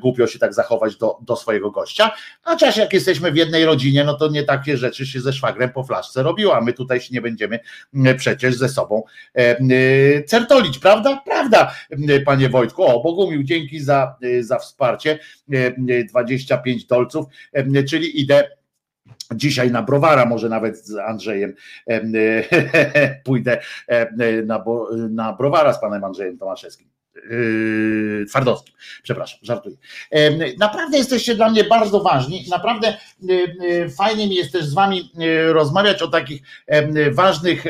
głupio 0.00 0.26
się 0.26 0.38
tak 0.38 0.54
zachować 0.54 0.96
do, 0.96 1.18
do 1.20 1.36
swojego 1.36 1.70
gościa. 1.70 2.10
A 2.44 2.50
chociaż 2.50 2.76
jak 2.76 2.92
jesteśmy 2.92 3.32
w 3.32 3.36
jednej 3.36 3.64
rodzinie, 3.64 4.04
no 4.04 4.14
to 4.14 4.28
nie 4.28 4.42
takie 4.42 4.76
rzeczy 4.76 5.06
się 5.06 5.20
ze 5.20 5.32
szwagrem 5.32 5.70
po 5.72 5.84
flaszce 5.84 6.22
robiło, 6.22 6.56
a 6.56 6.60
my 6.60 6.72
tutaj 6.72 7.00
się 7.00 7.14
nie 7.14 7.20
będziemy 7.20 7.55
będziemy 7.92 8.14
przecież 8.14 8.56
ze 8.56 8.68
sobą 8.68 9.02
e, 9.34 10.22
certolić, 10.22 10.78
prawda? 10.78 11.22
Prawda, 11.24 11.74
panie 12.24 12.48
Wojtku. 12.48 12.84
O, 12.84 13.02
Bogumił, 13.02 13.42
dzięki 13.42 13.80
za, 13.80 14.16
e, 14.22 14.42
za 14.42 14.58
wsparcie. 14.58 15.18
25 16.08 16.82
e, 16.82 16.86
dolców, 16.86 17.26
czyli 17.88 18.20
idę 18.20 18.50
Dzisiaj 19.34 19.70
na 19.70 19.82
browara, 19.82 20.26
może 20.26 20.48
nawet 20.48 20.86
z 20.86 20.96
Andrzejem 20.96 21.54
pójdę 23.24 23.60
na, 24.46 24.64
na 25.10 25.32
browara 25.32 25.72
z 25.72 25.80
panem 25.80 26.04
Andrzejem 26.04 26.38
Tomaszewskim. 26.38 26.95
Yy, 27.30 28.26
Twardowskim. 28.28 28.74
Przepraszam, 29.02 29.38
żartuję. 29.42 29.76
Naprawdę 30.58 30.98
jesteście 30.98 31.34
dla 31.34 31.50
mnie 31.50 31.64
bardzo 31.64 32.00
ważni. 32.00 32.46
Naprawdę 32.50 32.96
fajnie 33.98 34.28
mi 34.28 34.34
jest 34.34 34.52
też 34.52 34.64
z 34.64 34.74
wami 34.74 35.12
rozmawiać 35.46 36.02
o 36.02 36.08
takich 36.08 36.42
ważnych 37.12 37.64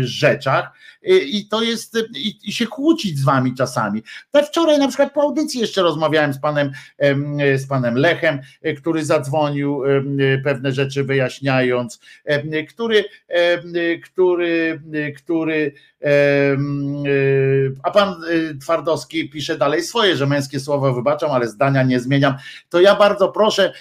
rzeczach. 0.00 0.72
Yy, 1.02 1.18
I 1.18 1.48
to 1.48 1.62
jest, 1.62 1.94
yy, 1.94 2.08
i, 2.16 2.38
i 2.48 2.52
się 2.52 2.66
kłócić 2.66 3.18
z 3.18 3.24
wami 3.24 3.54
czasami. 3.54 4.02
Tak 4.30 4.46
wczoraj 4.46 4.78
na 4.78 4.88
przykład 4.88 5.12
po 5.12 5.22
audycji 5.22 5.60
jeszcze 5.60 5.82
rozmawiałem 5.82 6.32
z 6.32 6.38
panem, 6.38 6.70
em, 6.98 7.38
z 7.56 7.66
panem 7.66 7.94
Lechem, 7.94 8.40
który 8.76 9.04
zadzwonił 9.04 9.82
pewne 10.44 10.72
rzeczy 10.72 11.04
wyjaśniając, 11.04 12.00
który, 12.68 13.04
który, 14.02 14.80
który 15.16 15.72
y, 16.02 17.74
a 17.82 17.90
pan 17.90 18.24
y, 18.24 18.58
Twardowski 18.58 19.30
pisze 19.30 19.58
dalej 19.58 19.82
swoje, 19.82 20.16
że 20.16 20.26
męskie 20.26 20.60
słowa 20.60 20.92
wybaczam, 20.92 21.30
ale 21.30 21.48
zdania 21.48 21.82
nie 21.82 22.00
zmieniam. 22.00 22.34
To 22.68 22.80
ja 22.80 22.96
bardzo 22.96 23.28
proszę, 23.28 23.72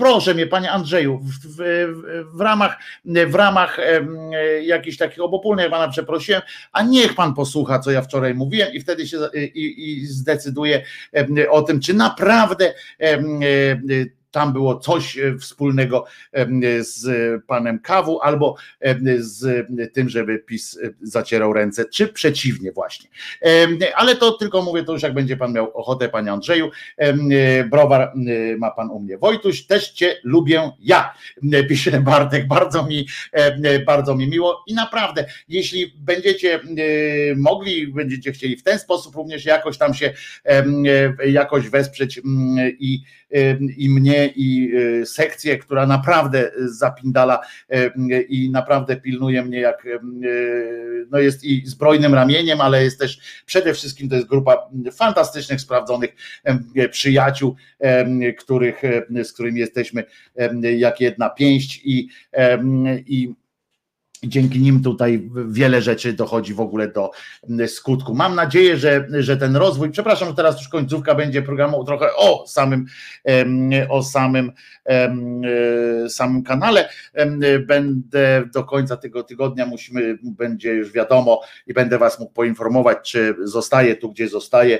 proszę 0.00 0.34
mnie, 0.34 0.46
panie 0.46 0.70
Andrzeju, 0.70 1.18
w, 1.18 1.46
w, 1.46 1.56
w- 2.36 2.40
ramach, 2.40 2.78
w 3.04 3.34
ramach 3.34 3.78
jakichś 4.62 4.96
takich 4.96 5.20
obopólnych 5.20 5.70
pana 5.70 5.88
przeprosiłem, 5.88 6.42
a 6.72 6.82
niech 6.82 7.14
pan 7.14 7.34
posłucha, 7.34 7.78
co 7.78 7.90
ja 7.90 8.02
wczoraj 8.02 8.34
mówiłem 8.34 8.72
i 8.72 8.80
wtedy 8.80 9.08
się 9.08 9.18
i, 9.34 9.92
i 9.92 10.06
zdecyduje 10.06 10.82
o 11.50 11.62
tym, 11.62 11.80
czy 11.80 11.94
naprawdę 11.94 12.74
e, 13.00 13.22
tam 14.30 14.52
było 14.52 14.78
coś 14.78 15.18
e, 15.18 15.38
wspólnego 15.38 16.04
z 16.80 17.04
panem 17.46 17.78
Kawu 17.78 18.20
albo 18.20 18.56
z 19.18 19.66
tym, 19.92 20.08
żeby 20.08 20.38
PiS 20.38 20.78
e, 20.82 20.90
zacierał 21.02 21.52
ręce, 21.52 21.84
czy 21.84 22.08
przeciwnie 22.08 22.72
właśnie. 22.72 23.10
Ale 23.94 24.16
to 24.16 24.32
tylko 24.32 24.62
mówię, 24.62 24.84
to 24.84 24.92
już 24.92 25.02
jak 25.02 25.14
będzie 25.14 25.36
pan 25.36 25.52
miał 25.52 25.76
ochotę, 25.76 26.08
panie 26.08 26.32
Andrzeju. 26.32 26.70
Browar 27.70 28.00
e, 28.02 28.12
ma 28.56 28.70
pan 28.70 28.90
u 28.90 29.00
mnie. 29.00 29.18
Wojtuś, 29.18 29.66
też 29.66 29.90
cię 29.90 30.16
lubię 30.24 30.70
ja, 30.80 31.14
pisze 31.68 32.00
Bartek, 32.00 32.48
bardzo 32.48 32.86
mi, 32.86 33.08
bardzo 33.86 34.14
mi 34.14 34.28
miło 34.28 34.64
i 34.66 34.74
naprawdę, 34.74 35.24
jeśli 35.48 35.94
będziecie 35.98 36.60
mogli, 37.36 37.86
będziecie 37.86 38.32
chcieli 38.32 38.56
w 38.56 38.62
ten 38.62 38.78
sposób 38.78 39.14
również 39.14 39.44
jakoś 39.44 39.78
tam 39.78 39.94
się 39.94 40.12
jakoś 41.26 41.68
wesprzeć 41.68 42.18
mm, 42.18 42.70
i 42.78 43.04
i 43.76 43.88
mnie, 43.88 44.19
i 44.26 44.72
e, 45.02 45.06
sekcję, 45.06 45.58
która 45.58 45.86
naprawdę 45.86 46.50
zapindala 46.56 47.40
e, 47.68 47.90
i 48.22 48.50
naprawdę 48.50 48.96
pilnuje 48.96 49.42
mnie, 49.42 49.60
jak 49.60 49.86
no 51.10 51.18
jest 51.18 51.44
i 51.44 51.66
zbrojnym 51.66 52.14
ramieniem, 52.14 52.60
ale 52.60 52.84
jest 52.84 52.98
też 52.98 53.42
przede 53.46 53.74
wszystkim 53.74 54.08
to 54.08 54.14
jest 54.14 54.28
grupa 54.28 54.68
fantastycznych, 54.92 55.60
sprawdzonych 55.60 56.10
przyjaciół, 56.90 57.56
których, 58.38 58.82
z 59.24 59.32
którymi 59.32 59.60
jesteśmy 59.60 60.04
jak 60.76 61.00
jedna 61.00 61.30
pięść 61.30 61.80
i, 61.84 62.08
i 63.06 63.34
dzięki 64.22 64.60
nim 64.60 64.82
tutaj 64.82 65.30
wiele 65.48 65.82
rzeczy 65.82 66.12
dochodzi 66.12 66.54
w 66.54 66.60
ogóle 66.60 66.88
do 66.88 67.10
skutku. 67.66 68.14
Mam 68.14 68.34
nadzieję, 68.34 68.76
że, 68.76 69.06
że 69.10 69.36
ten 69.36 69.56
rozwój, 69.56 69.90
przepraszam, 69.90 70.28
że 70.28 70.34
teraz 70.34 70.58
już 70.58 70.68
końcówka 70.68 71.14
będzie 71.14 71.42
programu 71.42 71.84
trochę 71.84 72.16
o 72.16 72.46
samym, 72.46 72.86
o 73.88 74.02
samym, 74.02 74.52
e, 74.88 75.14
samym 76.08 76.42
kanale. 76.42 76.88
Będę 77.66 78.44
do 78.54 78.64
końca 78.64 78.96
tego 78.96 79.22
tygodnia 79.22 79.66
musimy, 79.66 80.18
będzie 80.22 80.72
już 80.72 80.92
wiadomo 80.92 81.42
i 81.66 81.74
będę 81.74 81.98
Was 81.98 82.20
mógł 82.20 82.32
poinformować, 82.32 82.98
czy 83.10 83.34
zostaje 83.44 83.96
tu, 83.96 84.12
gdzie 84.12 84.28
zostaje 84.28 84.78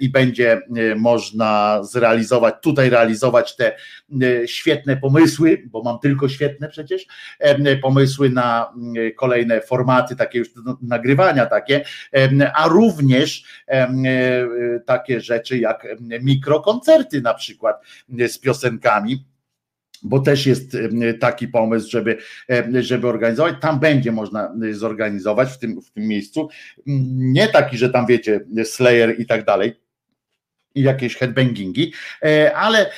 i 0.00 0.08
będzie 0.08 0.52
e, 0.52 0.94
można 0.94 1.80
zrealizować, 1.84 2.54
tutaj 2.62 2.90
realizować 2.90 3.56
te 3.56 3.76
e, 4.22 4.48
świetne 4.48 4.96
pomysły, 4.96 5.62
bo 5.66 5.82
mam 5.82 5.98
tylko 5.98 6.28
świetne 6.28 6.68
przecież, 6.68 7.06
pomysły 7.82 8.30
na 8.30 8.45
mm, 8.76 9.12
kolejne 9.16 9.60
formaty, 9.60 10.16
takie 10.16 10.38
już 10.38 10.48
no, 10.64 10.78
nagrywania 10.82 11.46
takie, 11.46 11.84
a 12.54 12.68
również 12.68 13.44
e, 13.68 13.88
takie 14.86 15.20
rzeczy 15.20 15.58
jak 15.58 15.86
mikrokoncerty 16.22 17.20
na 17.20 17.34
przykład 17.34 17.82
z 18.28 18.38
piosenkami 18.38 19.24
bo 20.02 20.20
też 20.20 20.46
jest 20.46 20.76
taki 21.20 21.48
pomysł, 21.48 21.90
żeby, 21.90 22.18
żeby 22.80 23.08
organizować. 23.08 23.54
Tam 23.60 23.80
będzie 23.80 24.12
można 24.12 24.54
zorganizować 24.70 25.52
w 25.52 25.58
tym, 25.58 25.82
w 25.82 25.90
tym 25.90 26.08
miejscu. 26.08 26.48
Nie 27.16 27.48
taki, 27.48 27.78
że 27.78 27.90
tam 27.90 28.06
wiecie, 28.06 28.40
Slayer 28.64 29.20
i 29.20 29.26
tak 29.26 29.44
dalej, 29.44 29.74
i 30.76 30.82
jakieś 30.82 31.16
headbangingi, 31.16 31.92
e, 32.22 32.56
ale 32.56 32.90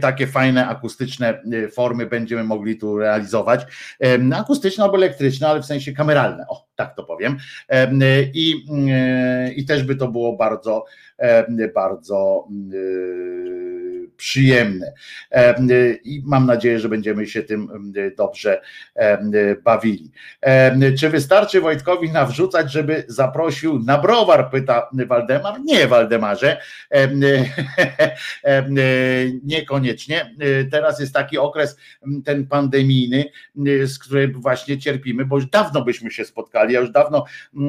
takie 0.00 0.26
fajne 0.26 0.66
akustyczne 0.66 1.42
e, 1.64 1.68
formy 1.68 2.06
będziemy 2.06 2.44
mogli 2.44 2.78
tu 2.78 2.98
realizować. 2.98 3.66
Akustyczne 4.34 4.84
albo 4.84 4.96
elektryczne, 4.96 5.48
ale 5.48 5.62
w 5.62 5.66
sensie 5.66 5.92
kameralne, 5.92 6.44
o 6.48 6.68
tak 6.74 6.96
to 6.96 7.04
powiem. 7.04 7.36
E, 7.68 7.90
I, 8.34 8.64
i 9.56 9.64
też 9.64 9.82
by 9.82 9.96
to 9.96 10.08
było 10.08 10.36
bardzo, 10.36 10.84
bardzo 11.74 12.48
e, 12.74 13.87
przyjemne. 14.16 14.92
I 16.04 16.22
mam 16.26 16.46
nadzieję, 16.46 16.80
że 16.80 16.88
będziemy 16.88 17.26
się 17.26 17.42
tym 17.42 17.92
dobrze 18.16 18.60
bawili. 19.64 20.10
Czy 20.98 21.08
wystarczy 21.08 21.60
Wojtkowi 21.60 22.10
nawrzucać, 22.10 22.72
żeby 22.72 23.04
zaprosił 23.08 23.78
na 23.78 23.98
browar, 23.98 24.50
pyta 24.50 24.90
Waldemar. 25.08 25.60
Nie, 25.64 25.86
Waldemarze, 25.86 26.56
Em, 26.90 27.20
em, 28.42 28.74
niekoniecznie. 29.44 30.34
Teraz 30.70 31.00
jest 31.00 31.14
taki 31.14 31.38
okres 31.38 31.76
ten 32.24 32.46
pandemijny, 32.46 33.24
z 33.84 33.98
którym 33.98 34.40
właśnie 34.40 34.78
cierpimy, 34.78 35.24
bo 35.24 35.36
już 35.36 35.46
dawno 35.46 35.84
byśmy 35.84 36.10
się 36.10 36.24
spotkali, 36.24 36.74
ja 36.74 36.80
już 36.80 36.90
dawno 36.90 37.24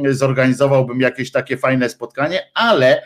zorganizowałbym 0.09 1.01
jakieś 1.01 1.31
takie 1.31 1.57
fajne 1.57 1.89
spotkanie, 1.89 2.39
ale 2.53 3.01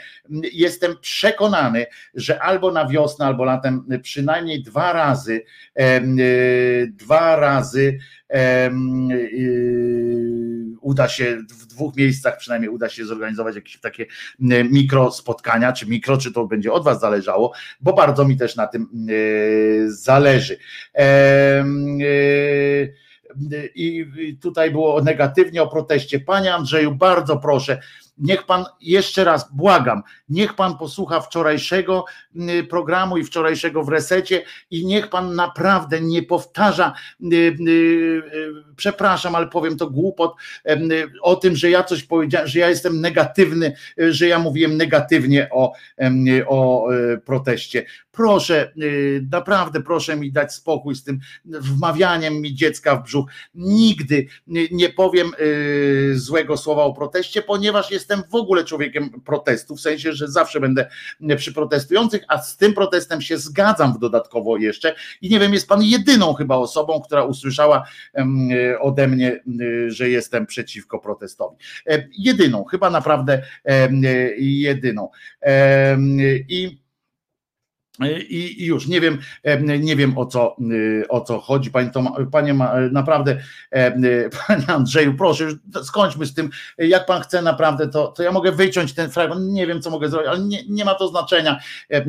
jestem 0.53 0.95
przekonany, 1.01 1.85
że 2.13 2.41
albo 2.41 2.71
na 2.71 2.87
wiosnę, 2.87 3.22
albo 3.25 3.43
latem 3.43 3.85
przynajmniej 4.01 4.63
dwa 4.63 4.93
razy, 4.93 5.43
e, 5.75 6.01
dwa 6.87 7.35
razy 7.35 7.97
y, 8.35 8.71
uda 10.81 11.07
się 11.07 11.37
w 11.49 11.65
dwóch 11.65 11.95
miejscach 11.95 12.37
przynajmniej 12.37 12.69
uda 12.69 12.89
się 12.89 13.05
zorganizować 13.05 13.55
jakieś 13.55 13.79
takie 13.79 14.05
mikro 14.71 15.11
spotkania, 15.11 15.73
czy 15.73 15.85
mikro, 15.85 16.17
czy 16.17 16.31
to 16.31 16.45
będzie 16.47 16.73
od 16.73 16.83
Was 16.83 16.99
zależało, 16.99 17.53
bo 17.81 17.93
bardzo 17.93 18.25
mi 18.25 18.37
też 18.37 18.55
na 18.55 18.67
tym 18.67 18.87
zależy. 19.87 20.57
I 23.75 24.37
tutaj 24.41 24.71
było 24.71 25.01
negatywnie 25.01 25.63
o 25.63 25.67
proteście. 25.67 26.19
Panie 26.19 26.53
Andrzeju, 26.53 26.95
bardzo 26.95 27.37
proszę, 27.37 27.81
niech 28.17 28.43
pan 28.43 28.65
jeszcze 28.81 29.23
raz, 29.23 29.51
błagam, 29.53 30.03
niech 30.29 30.53
pan 30.53 30.77
posłucha 30.77 31.21
wczorajszego 31.21 32.05
y, 32.35 32.63
programu 32.63 33.17
i 33.17 33.23
wczorajszego 33.23 33.83
w 33.83 33.89
resecie 33.89 34.43
i 34.71 34.85
niech 34.85 35.09
pan 35.09 35.35
naprawdę 35.35 36.01
nie 36.01 36.23
powtarza, 36.23 36.93
y, 37.33 37.35
y, 37.35 38.21
przepraszam, 38.75 39.35
ale 39.35 39.47
powiem 39.47 39.77
to 39.77 39.89
głupot, 39.89 40.33
o 41.21 41.35
tym, 41.35 41.55
że 41.55 41.69
ja 41.69 41.83
coś 41.83 42.03
powiedziałem, 42.03 42.47
że 42.47 42.59
ja 42.59 42.69
jestem 42.69 43.01
negatywny, 43.01 43.73
że 43.97 44.27
ja 44.27 44.39
mówiłem 44.39 44.77
negatywnie 44.77 45.49
o, 45.51 45.73
o 46.47 46.87
proteście. 47.25 47.85
Proszę, 48.15 48.71
y, 48.81 49.27
naprawdę 49.31 49.81
proszę 49.81 50.15
mi 50.15 50.31
dać 50.31 50.53
spokój 50.53 50.95
z 50.95 51.03
tym 51.03 51.19
wmawianiem 51.45 52.41
mi 52.41 52.55
dziecka 52.55 52.95
w 52.95 53.03
brzuch. 53.03 53.29
Nigdy 53.55 54.15
y, 54.15 54.67
nie 54.71 54.89
powiem 54.89 55.31
y, 55.39 56.13
złego 56.15 56.57
słowa 56.57 56.83
o 56.83 56.93
proteście, 56.93 57.41
ponieważ 57.41 57.91
jestem 57.91 58.23
w 58.29 58.35
ogóle 58.35 58.63
człowiekiem 58.63 59.21
protestu, 59.21 59.75
w 59.75 59.81
sensie, 59.81 60.13
że 60.13 60.27
zawsze 60.27 60.59
będę 60.59 60.89
przy 61.37 61.53
protestujących, 61.53 62.23
a 62.27 62.37
z 62.37 62.57
tym 62.57 62.73
protestem 62.73 63.21
się 63.21 63.37
zgadzam 63.37 63.93
w 63.93 63.99
dodatkowo 63.99 64.57
jeszcze 64.57 64.95
i 65.21 65.29
nie 65.29 65.39
wiem, 65.39 65.53
jest 65.53 65.67
pan 65.67 65.83
jedyną 65.83 66.33
chyba 66.33 66.55
osobą, 66.55 67.01
która 67.01 67.23
usłyszała 67.23 67.87
y, 68.17 68.79
ode 68.79 69.07
mnie, 69.07 69.43
y, 69.61 69.91
że 69.91 70.09
jestem 70.09 70.45
przeciwko 70.45 70.99
protestowi. 70.99 71.57
E, 71.87 72.07
Jedyną, 72.17 72.63
chyba 72.63 72.89
naprawdę 72.89 73.41
y, 73.91 74.35
jedyną. 74.39 75.09
I 76.49 76.82
I 77.99 78.63
i 78.63 78.65
już 78.65 78.87
nie 78.87 79.01
wiem, 79.01 79.17
e, 79.43 79.79
nie 79.79 79.95
wiem 79.95 80.17
o 80.17 80.25
co, 80.25 80.55
e, 81.01 81.07
o 81.07 81.21
co 81.21 81.39
chodzi, 81.39 81.71
panie, 81.71 81.91
panie 82.31 82.53
naprawdę, 82.91 83.37
e, 83.71 84.29
panie 84.47 84.67
Andrzeju, 84.67 85.13
proszę, 85.13 85.43
już 85.43 85.55
skończmy 85.83 86.25
z 86.25 86.33
tym. 86.33 86.49
Jak 86.77 87.05
pan 87.05 87.21
chce 87.21 87.41
naprawdę, 87.41 87.87
to, 87.87 88.07
to 88.07 88.23
ja 88.23 88.31
mogę 88.31 88.51
wyciąć 88.51 88.93
ten 88.93 89.09
fragment, 89.09 89.51
nie 89.51 89.67
wiem 89.67 89.81
co 89.81 89.89
mogę 89.89 90.09
zrobić, 90.09 90.29
ale 90.29 90.39
nie, 90.39 90.59
nie 90.69 90.85
ma 90.85 90.95
to 90.95 91.07
znaczenia. 91.07 91.59
E, 91.89 92.03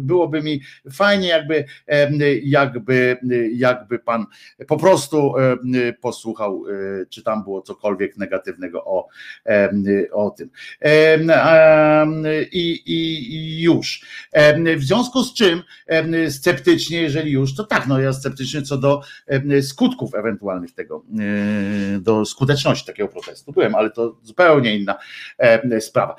Byłoby 0.00 0.42
mi 0.42 0.60
fajnie, 0.92 1.28
jakby, 1.28 1.64
e, 1.88 2.10
jakby, 2.42 3.18
jakby 3.54 3.98
pan 3.98 4.26
po 4.68 4.76
prostu 4.76 5.34
e, 5.38 5.92
posłuchał, 5.92 6.64
e, 7.02 7.06
czy 7.06 7.22
tam 7.22 7.42
było 7.44 7.62
cokolwiek 7.62 8.16
negatywnego 8.16 8.84
o, 8.84 9.08
e, 9.46 9.70
o 10.12 10.30
tym. 10.30 10.50
E, 10.82 11.14
e, 11.14 12.42
i, 12.52 12.82
i 12.86 13.62
już. 13.62 14.04
W 14.80 14.84
związku 14.84 15.24
z 15.24 15.34
czym 15.34 15.62
sceptycznie, 16.28 17.02
jeżeli 17.02 17.32
już, 17.32 17.54
to 17.54 17.64
tak, 17.64 17.86
no 17.86 18.00
ja 18.00 18.12
sceptyczny 18.12 18.62
co 18.62 18.78
do 18.78 19.02
skutków 19.62 20.14
ewentualnych 20.14 20.74
tego, 20.74 21.04
e, 21.96 22.00
do 22.00 22.24
skuteczności 22.24 22.86
takiego 22.86 23.08
protestu 23.08 23.52
byłem, 23.52 23.74
ale 23.74 23.90
to 23.90 24.16
zupełnie 24.22 24.76
inna 24.76 24.98
sprawa. 25.80 26.16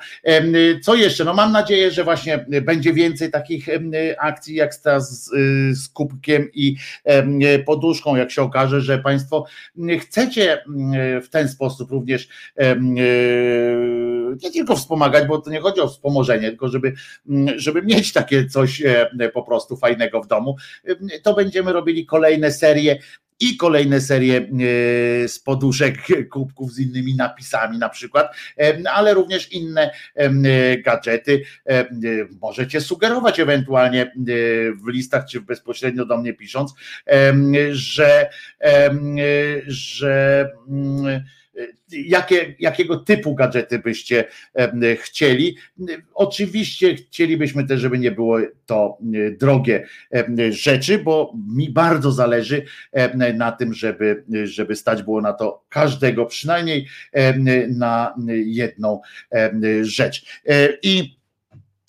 Co 0.82 0.94
jeszcze? 0.94 1.24
No 1.24 1.34
mam 1.34 1.52
nadzieję, 1.52 1.90
że 1.90 2.04
właśnie 2.04 2.46
będzie 2.62 2.92
więcej 2.92 3.30
takich 3.30 3.66
akcji 4.18 4.54
jak 4.54 4.76
ta 4.76 5.00
z, 5.00 5.32
e, 5.32 5.74
z 5.74 5.88
kubkiem 5.88 6.48
i 6.54 6.76
poduszką, 7.66 8.16
jak 8.16 8.30
się 8.30 8.42
okaże, 8.42 8.80
że 8.80 8.98
Państwo 8.98 9.46
chcecie 10.00 10.64
w 11.22 11.28
ten 11.30 11.48
sposób 11.48 11.90
również 11.90 12.28
e, 12.56 12.76
nie 14.42 14.52
tylko 14.52 14.76
wspomagać, 14.76 15.28
bo 15.28 15.38
to 15.38 15.50
nie 15.50 15.60
chodzi 15.60 15.80
o 15.80 15.88
wspomożenie, 15.88 16.48
tylko 16.48 16.68
żeby, 16.68 16.92
żeby 17.56 17.82
mieć 17.82 18.12
takie 18.12 18.46
coś 18.46 18.82
e, 18.82 19.30
po 19.34 19.42
prostu 19.42 19.76
fajnego 19.76 20.22
w 20.22 20.26
domu, 20.26 20.56
to 21.22 21.34
będziemy 21.34 21.72
robili 21.72 22.06
kolejne 22.06 22.52
serie 22.52 22.98
i 23.40 23.56
kolejne 23.56 24.00
serie 24.00 24.38
e, 24.38 24.48
z 25.28 25.38
poduszek, 25.38 25.98
kubków 26.30 26.72
z 26.72 26.78
innymi 26.78 27.14
napisami 27.16 27.78
na 27.78 27.88
przykład, 27.88 28.36
e, 28.58 28.90
ale 28.92 29.14
również 29.14 29.52
inne 29.52 29.90
gadżety. 30.84 31.42
Możecie 32.40 32.80
sugerować 32.80 33.40
ewentualnie 33.40 34.12
w 34.84 34.88
listach 34.88 35.26
czy 35.26 35.40
bezpośrednio 35.40 36.06
do 36.06 36.18
mnie 36.18 36.34
pisząc, 36.34 36.74
że, 37.72 38.30
że 39.66 40.48
mm, 40.68 41.22
jakie, 41.90 42.54
jakiego 42.58 42.96
typu 42.96 43.34
gadżety 43.34 43.78
byście 43.78 44.24
chcieli. 44.96 45.56
Oczywiście 46.14 46.94
chcielibyśmy 46.94 47.66
też, 47.66 47.80
żeby 47.80 47.98
nie 47.98 48.10
było 48.10 48.38
to 48.66 48.98
e, 49.14 49.30
drogie 49.30 49.86
rzeczy, 50.50 50.98
bo 50.98 51.34
mi 51.54 51.70
bardzo 51.70 52.12
zależy 52.12 52.64
na 53.34 53.52
tym, 53.52 53.74
żeby, 53.74 54.24
żeby 54.44 54.76
stać 54.76 55.02
było 55.02 55.20
na 55.20 55.32
to 55.32 55.64
każdego, 55.68 56.26
przynajmniej 56.26 56.88
na 57.68 58.14
jedną 58.44 59.00
rzecz. 59.82 60.40
E, 60.46 60.68
I 60.82 61.21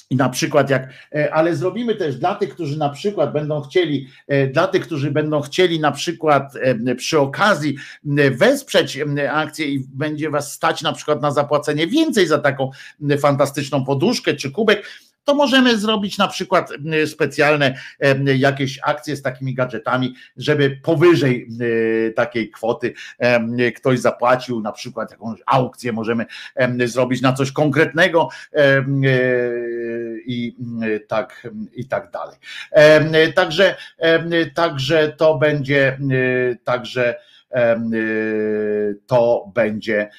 i 0.10 0.16
na 0.16 0.30
przykład 0.30 0.70
jak, 0.70 0.90
e, 1.16 1.34
ale 1.34 1.56
zrobimy 1.56 1.96
też 1.96 2.16
dla 2.16 2.36
tych, 2.36 2.50
którzy 2.50 2.78
na 2.78 2.90
przykład 2.90 3.34
będą 3.34 3.62
chcieli, 3.62 4.08
e, 4.28 4.48
dla 4.48 4.68
tych, 4.68 4.82
którzy 4.82 5.12
będą 5.12 5.42
chcieli 5.42 5.80
na 5.80 5.92
przykład 5.92 6.54
e, 6.56 6.96
przy 6.96 7.20
okazji 7.20 7.76
wesprzeć 8.32 9.00
akcję 9.32 9.68
i 9.68 9.80
będzie 9.80 10.30
was 10.30 10.54
stać 10.54 10.82
na 10.82 10.94
przykład 10.94 11.22
na 11.22 11.32
zapłacenie 11.32 11.88
więcej 11.88 12.28
za 12.28 12.40
taką 12.40 12.72
fantastyczną 13.20 13.86
poduszkę 13.86 14.34
czy 14.34 14.52
kubek, 14.52 14.86
to 15.24 15.36
możemy 15.36 15.78
zrobić 15.78 16.18
na 16.18 16.28
przykład 16.28 16.70
specjalne 17.06 17.76
jakieś 18.36 18.80
akcje 18.84 19.16
z 19.16 19.22
takimi 19.22 19.54
gadżetami, 19.54 20.16
żeby 20.38 20.80
powyżej 20.84 21.48
takiej 22.16 22.52
kwoty 22.52 22.94
ktoś 23.76 24.00
zapłacił, 24.00 24.62
na 24.62 24.72
przykład 24.72 25.12
jakąś 25.12 25.40
aukcję 25.46 25.94
możemy 25.94 26.26
em, 26.56 26.88
zrobić 26.88 27.22
na 27.22 27.34
coś 27.34 27.52
konkretnego 27.52 28.30
e, 28.54 28.86
i 30.26 30.56
tak 31.08 31.48
i 31.74 31.88
tak 31.88 32.12
dalej. 32.12 32.38
Także, 33.36 33.76
także 34.54 35.14
to 35.18 35.38
będzie 35.38 35.98
także 36.64 37.16
to 39.08 39.52
będzie 39.56 40.10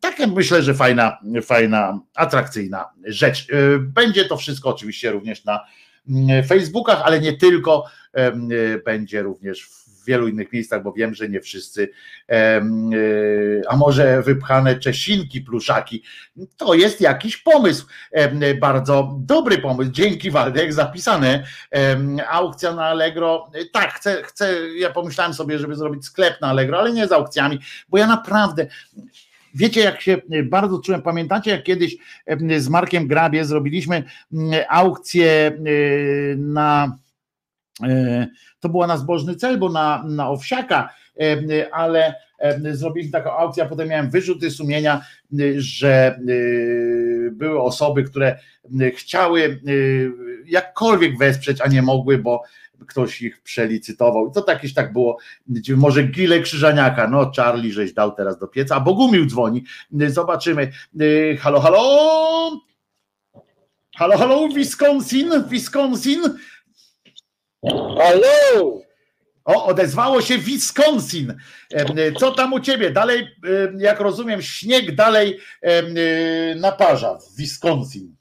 takie 0.00 0.26
myślę, 0.26 0.62
że 0.62 0.74
fajna, 0.74 1.18
fajna, 1.42 2.00
atrakcyjna 2.14 2.88
rzecz. 3.04 3.46
E, 3.50 3.78
Będzie 3.78 4.24
to 4.24 4.36
wszystko 4.36 4.68
oczywiście 4.68 5.10
również 5.10 5.44
na 5.44 5.60
mm, 6.08 6.44
Facebookach, 6.44 7.02
ale 7.04 7.20
nie 7.20 7.32
tylko, 7.32 7.84
e, 8.12 8.32
będzie 8.84 9.22
również 9.22 9.62
w 9.62 9.81
wielu 10.04 10.28
innych 10.28 10.52
miejscach, 10.52 10.82
bo 10.82 10.92
wiem, 10.92 11.14
że 11.14 11.28
nie 11.28 11.40
wszyscy, 11.40 11.88
e, 12.30 12.62
a 13.68 13.76
może 13.76 14.22
wypchane 14.22 14.78
czesinki, 14.78 15.40
pluszaki, 15.40 16.02
to 16.56 16.74
jest 16.74 17.00
jakiś 17.00 17.36
pomysł, 17.36 17.86
bardzo 18.60 19.16
dobry 19.18 19.58
pomysł. 19.58 19.90
Dzięki 19.90 20.30
Waldek, 20.30 20.72
zapisane. 20.72 21.44
Aukcja 22.28 22.74
na 22.74 22.84
Allegro. 22.84 23.50
Tak, 23.72 23.92
chcę, 23.92 24.22
chcę, 24.22 24.54
ja 24.78 24.90
pomyślałem 24.90 25.34
sobie, 25.34 25.58
żeby 25.58 25.76
zrobić 25.76 26.04
sklep 26.04 26.40
na 26.40 26.48
Allegro, 26.48 26.78
ale 26.78 26.92
nie 26.92 27.06
z 27.06 27.12
aukcjami, 27.12 27.58
bo 27.88 27.98
ja 27.98 28.06
naprawdę. 28.06 28.66
Wiecie, 29.54 29.80
jak 29.80 30.00
się 30.00 30.16
bardzo 30.44 30.78
czułem, 30.78 31.02
pamiętacie, 31.02 31.50
jak 31.50 31.62
kiedyś 31.62 31.96
z 32.58 32.68
Markiem 32.68 33.08
Grabie 33.08 33.44
zrobiliśmy 33.44 34.04
mm, 34.32 34.64
aukcję 34.68 35.52
y, 35.66 36.36
na 36.38 36.84
e, 36.86 37.01
to 38.60 38.68
była 38.68 38.86
na 38.86 38.96
zbożny 38.96 39.34
cel, 39.34 39.58
bo 39.58 39.68
na, 39.68 40.04
na 40.08 40.28
owsiaka, 40.28 40.94
em, 41.16 41.46
ale 41.72 42.14
em, 42.38 42.76
zrobiliśmy 42.76 43.12
taką 43.12 43.30
aukcję, 43.30 43.64
a 43.64 43.66
potem 43.66 43.88
miałem 43.88 44.10
wyrzuty 44.10 44.50
sumienia, 44.50 45.02
że 45.56 46.18
były 47.32 47.62
osoby, 47.62 48.04
które 48.04 48.38
chciały 48.96 49.60
jakkolwiek 50.46 51.18
wesprzeć, 51.18 51.60
a 51.60 51.68
nie 51.68 51.82
mogły, 51.82 52.18
bo 52.18 52.42
ktoś 52.86 53.22
ich 53.22 53.42
przelicytował. 53.42 54.30
To 54.30 54.42
takieś 54.42 54.74
tak 54.74 54.92
było, 54.92 55.18
może 55.76 56.02
Gile 56.02 56.40
Krzyżaniaka, 56.40 57.08
no 57.08 57.32
Charlie 57.36 57.72
żeś 57.72 57.92
dał 57.92 58.12
teraz 58.12 58.38
do 58.38 58.48
pieca, 58.48 58.76
a 58.76 58.80
Bogumił 58.80 59.26
dzwoni, 59.26 59.64
zobaczymy. 60.08 60.72
Halo, 61.40 61.60
halo? 61.60 61.82
Halo, 63.96 64.18
halo, 64.18 64.48
Wisconsin, 64.48 65.30
Wisconsin? 65.48 66.22
Halo! 67.68 68.82
O, 69.44 69.64
odezwało 69.66 70.22
się 70.22 70.38
Wisconsin. 70.38 71.36
Em, 71.74 72.14
Co 72.20 72.30
tam 72.32 72.52
u 72.52 72.60
ciebie? 72.60 72.90
Dalej, 72.90 73.28
jak 73.78 74.00
rozumiem, 74.00 74.42
śnieg 74.42 74.94
dalej 74.94 75.40
y, 75.66 76.54
naparza 76.56 77.18
w 77.18 77.36
Wisconsin. 77.36 78.16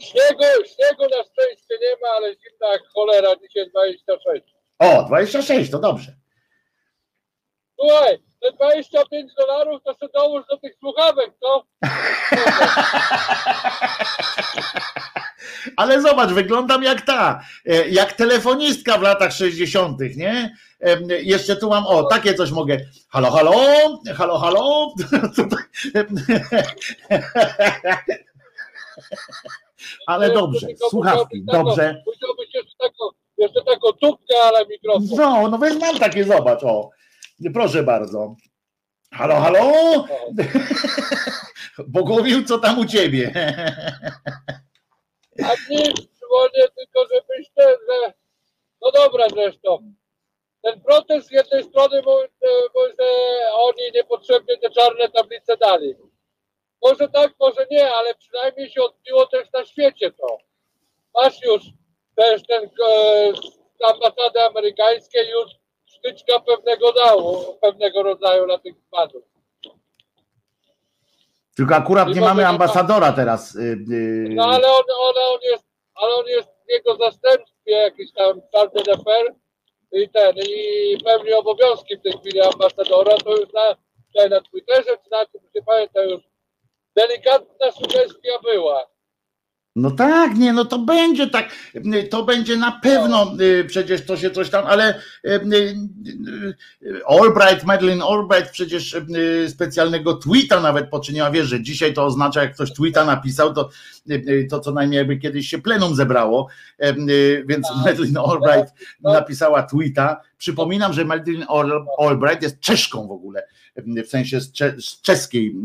Śniegu, 0.00 0.42
śniegu 0.66 1.02
na 1.02 1.22
szczęście 1.24 1.74
nie 1.80 1.96
ma, 2.02 2.08
ale 2.16 2.28
zimna 2.34 2.72
jak 2.72 2.82
cholera, 2.94 3.28
dzisiaj 3.36 3.70
26. 3.70 4.42
O, 4.78 5.02
26, 5.02 5.70
to 5.70 5.78
dobrze. 5.78 6.16
Słuchaj, 7.80 8.18
te 8.40 8.52
25 8.52 9.34
dolarów 9.34 9.82
to 9.84 9.92
się 9.94 10.08
dołóż 10.14 10.44
do 10.50 10.56
tych 10.56 10.74
słuchawek, 10.80 11.30
to? 11.40 11.66
Ale 15.76 16.02
zobacz, 16.02 16.30
wyglądam 16.30 16.82
jak 16.82 17.00
ta, 17.00 17.40
e, 17.66 17.88
jak 17.88 18.12
telefonistka 18.12 18.98
w 18.98 19.02
latach 19.02 19.32
60., 19.32 20.00
nie? 20.16 20.56
Jeszcze 21.08 21.56
tu 21.56 21.68
mam, 21.68 21.86
o, 21.86 22.02
takie 22.02 22.34
coś 22.34 22.50
mogę. 22.50 22.78
Halo, 23.08 23.30
halo, 23.30 23.54
halo, 24.16 24.38
halo. 24.38 24.94
Ale 30.06 30.30
dobrze, 30.30 30.66
słuchawki, 30.90 31.44
dobrze. 31.44 32.02
Musiałbyś 32.06 32.54
jeszcze 32.54 32.76
taką, 32.78 33.04
jeszcze 33.38 33.62
taką 33.64 33.92
tubkę, 33.92 34.34
ale 34.44 34.66
mikrofon. 34.66 35.06
No, 35.16 35.48
no 35.48 35.58
więc 35.58 35.80
mam 35.80 35.98
takie, 35.98 36.24
zobacz, 36.24 36.64
o. 36.64 36.90
Proszę 37.54 37.82
bardzo. 37.82 38.36
Halo, 39.12 39.40
halo? 39.40 39.72
Bogowił, 41.88 42.44
co 42.44 42.58
tam 42.58 42.78
u 42.78 42.84
ciebie? 42.84 43.32
A 45.40 45.52
nic, 45.70 45.94
dzwonię 45.94 46.68
tylko, 46.76 47.06
żebyś 47.14 47.50
ten, 47.54 47.76
że... 47.88 48.12
No 48.82 48.90
dobra 48.90 49.28
zresztą. 49.28 49.92
Ten 50.62 50.80
protest 50.80 51.28
z 51.28 51.30
jednej 51.30 51.64
strony 51.64 52.02
mówi, 52.02 52.28
mówi, 52.74 52.92
że 53.00 53.06
oni 53.52 53.92
niepotrzebnie 53.94 54.56
te 54.58 54.70
czarne 54.70 55.08
tablice 55.08 55.56
dali. 55.56 55.94
Może 56.82 57.08
tak, 57.08 57.32
może 57.40 57.66
nie, 57.70 57.94
ale 57.94 58.14
przynajmniej 58.14 58.70
się 58.70 58.82
odbiło 58.82 59.26
też 59.26 59.52
na 59.52 59.64
świecie 59.64 60.10
to. 60.10 60.38
Masz 61.14 61.42
już 61.42 61.62
też 62.16 62.42
ten 62.46 62.64
e, 62.64 63.32
ambasady 63.84 64.40
amerykańskiej 64.40 65.30
już 65.30 65.50
sztyczka 65.86 66.40
pewnego 66.40 66.92
dało, 66.92 67.58
pewnego 67.60 68.02
rodzaju 68.02 68.46
na 68.46 68.58
tych 68.58 68.74
padów. 68.90 69.31
Tylko 71.56 71.74
akurat 71.74 72.08
nie 72.08 72.20
mamy 72.20 72.36
nie 72.42 72.42
ma- 72.42 72.48
ambasadora 72.48 73.12
teraz. 73.12 73.54
y, 73.54 73.60
y, 73.60 74.26
No 74.30 74.44
ale 74.44 74.68
on, 74.68 74.82
on, 75.00 75.14
on 75.34 75.40
jest 75.42 75.64
ale 75.94 76.14
on 76.14 76.26
jest 76.26 76.48
w 76.48 76.70
jego 76.70 76.96
zastępstwie 76.96 77.70
jakiś 77.72 78.12
tam 78.12 78.40
czarny 78.52 78.82
defer 78.82 79.34
i 79.92 80.08
ten, 80.08 80.36
i 80.36 80.98
pełni 81.04 81.32
obowiązki 81.32 81.96
w 81.96 82.02
tej 82.02 82.12
chwili 82.12 82.40
ambasadora, 82.40 83.16
to 83.24 83.36
już 83.36 83.52
na, 83.52 83.76
tutaj 84.06 84.30
na 84.30 84.40
Twitterze, 84.40 84.96
czy 85.04 85.10
na 85.10 85.26
czym, 85.26 85.40
nie 85.54 85.62
pamiętam 85.62 86.08
już, 86.08 86.20
delikatna 86.96 87.72
sugestia 87.72 88.38
była. 88.44 88.86
No 89.76 89.90
tak, 89.90 90.36
nie, 90.36 90.52
no 90.52 90.64
to 90.64 90.78
będzie 90.78 91.26
tak, 91.26 91.48
to 92.10 92.24
będzie 92.24 92.56
na 92.56 92.72
pewno, 92.82 93.32
y, 93.40 93.64
przecież 93.64 94.06
to 94.06 94.16
się 94.16 94.30
coś 94.30 94.50
tam, 94.50 94.66
ale 94.66 94.94
y, 95.26 95.40
y, 96.82 97.04
Albright, 97.06 97.64
Madeleine 97.64 98.02
Albright 98.04 98.50
przecież 98.50 98.96
specjalnego 99.48 100.14
tweeta 100.14 100.60
nawet 100.60 100.90
poczyniła, 100.90 101.30
wiesz, 101.30 101.46
że 101.46 101.62
dzisiaj 101.62 101.94
to 101.94 102.04
oznacza, 102.04 102.42
jak 102.42 102.54
ktoś 102.54 102.72
tweeta 102.72 103.04
napisał, 103.04 103.54
to, 103.54 103.68
to 104.50 104.60
co 104.60 104.72
najmniej 104.72 104.98
jakby 104.98 105.16
kiedyś 105.16 105.48
się 105.48 105.58
plenum 105.58 105.94
zebrało, 105.94 106.48
więc 107.46 107.66
Madeleine 107.84 108.20
Albright 108.20 108.74
napisała 109.02 109.62
tweeta. 109.62 110.20
Przypominam, 110.38 110.92
że 110.92 111.04
Madeleine 111.04 111.46
Al- 111.48 111.86
Albright 111.98 112.42
jest 112.42 112.60
Czeszką 112.60 113.08
w 113.08 113.12
ogóle, 113.12 113.42
w 113.76 114.08
sensie 114.08 114.40
z, 114.40 114.52
cze, 114.52 114.74
z 114.80 115.00
czeskiej 115.00 115.56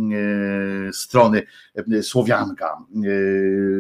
e, 0.89 0.93
strony 0.93 1.43
e, 1.93 2.03
Słowianka. 2.03 2.77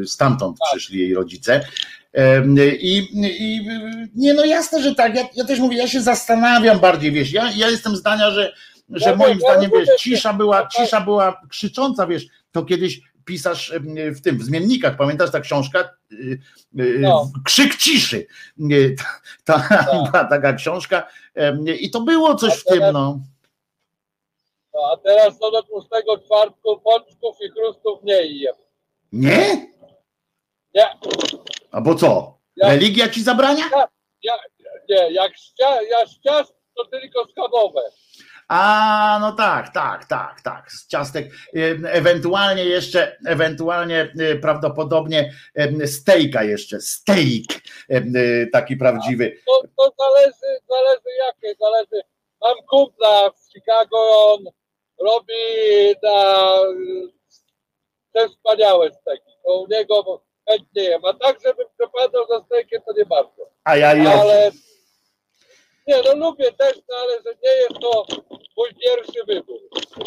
E, 0.03 0.05
Stamtąd 0.05 0.57
przyszli 0.71 0.99
jej 0.99 1.13
rodzice. 1.13 1.61
I, 2.79 3.07
I 3.21 3.67
nie, 4.15 4.33
no 4.33 4.45
jasne, 4.45 4.81
że 4.81 4.95
tak. 4.95 5.15
Ja, 5.15 5.23
ja 5.35 5.45
też 5.45 5.59
mówię, 5.59 5.77
ja 5.77 5.87
się 5.87 6.01
zastanawiam 6.01 6.79
bardziej, 6.79 7.11
wiesz, 7.11 7.31
ja, 7.31 7.51
ja 7.51 7.69
jestem 7.69 7.95
zdania, 7.95 8.31
że, 8.31 8.53
że 8.89 9.09
Ja 9.09 9.15
moim 9.15 9.37
wiem, 9.37 9.39
ja 9.47 9.51
zdaniem, 9.51 9.71
wiesz, 9.79 9.89
cisza 9.99 10.33
była, 10.33 10.67
cisza 10.67 11.01
była 11.01 11.41
krzycząca, 11.49 12.07
wiesz, 12.07 12.25
to 12.51 12.65
kiedyś 12.65 13.01
pisarz 13.25 13.73
w 14.15 14.21
tym, 14.21 14.37
w 14.37 14.43
zmiennikach, 14.43 14.97
pamiętasz 14.97 15.31
ta 15.31 15.39
książka? 15.39 15.89
No. 16.99 17.31
Krzyk 17.45 17.75
ciszy. 17.75 18.27
Ta, 19.43 19.67
ta, 19.69 19.85
była 19.93 20.23
taka 20.23 20.53
książka 20.53 21.07
i 21.79 21.91
to 21.91 22.01
było 22.01 22.35
coś 22.35 22.53
w 22.53 22.63
tym, 22.63 22.83
no. 22.93 23.19
No, 24.77 24.83
a 24.91 24.97
teraz 24.97 25.39
no 25.41 25.51
do 25.51 25.63
tłustego 25.63 26.17
czwartku 26.17 26.79
pączków 26.79 27.37
i 27.41 27.49
chrustów 27.49 27.99
nie 28.03 28.25
jem. 28.25 28.55
Nie? 29.11 29.67
Nie, 30.75 30.85
A 31.71 31.81
bo 31.81 31.95
co? 31.95 32.37
Ja- 32.55 32.69
Religia 32.69 33.09
ci 33.09 33.23
zabrania? 33.23 33.63
ja, 34.23 34.33
nie, 34.89 35.11
jak 35.11 35.37
ścia, 35.37 35.81
ja 35.81 36.07
ściast, 36.07 36.53
to 36.75 36.85
tylko 36.85 37.25
schabowe. 37.27 37.81
A, 38.47 39.17
no 39.21 39.31
tak, 39.31 39.73
tak, 39.73 40.05
tak, 40.05 40.41
tak. 40.41 40.71
Z 40.71 40.87
ciastek. 40.87 41.31
Ewentualnie 41.85 42.63
jeszcze, 42.65 43.17
ewentualnie 43.27 44.13
e, 44.19 44.35
prawdopodobnie 44.35 45.33
stejka 45.85 46.43
jeszcze. 46.43 46.81
Steak 46.81 47.61
e, 47.89 48.01
taki 48.53 48.77
prawdziwy. 48.77 49.37
To, 49.47 49.61
to 49.77 49.93
zależy, 49.99 50.59
zależy 50.69 51.17
jakie, 51.25 51.55
zależy. 51.59 52.01
Mam 52.41 52.55
kumpla 52.69 53.29
w 53.29 53.53
Chicago, 53.53 53.97
on 54.33 54.43
robi 55.05 55.33
na 56.03 56.45
te 58.13 58.29
wspaniałe 58.29 58.91
steki. 59.01 59.31
To 59.45 59.61
u 59.61 59.67
niego 59.67 60.23
chętnie 60.49 60.83
jem. 60.83 61.05
A 61.05 61.13
tak, 61.13 61.37
żebym 61.45 61.67
przepadał 61.79 62.27
za 62.29 62.45
stekiem, 62.45 62.81
to 62.87 62.93
nie 62.97 63.05
bardzo. 63.05 63.49
A 63.63 63.75
ja 63.77 63.95
i 63.95 64.07
Ale 64.07 64.51
nie, 65.87 66.01
no 66.05 66.15
lubię 66.15 66.51
też, 66.51 66.75
no, 66.89 66.95
ale 66.95 67.13
że 67.13 67.31
nie 67.43 67.51
jest 67.61 67.81
to 67.81 68.05
mój 68.57 68.69
pierwszy 68.85 69.25
wybór. 69.27 69.57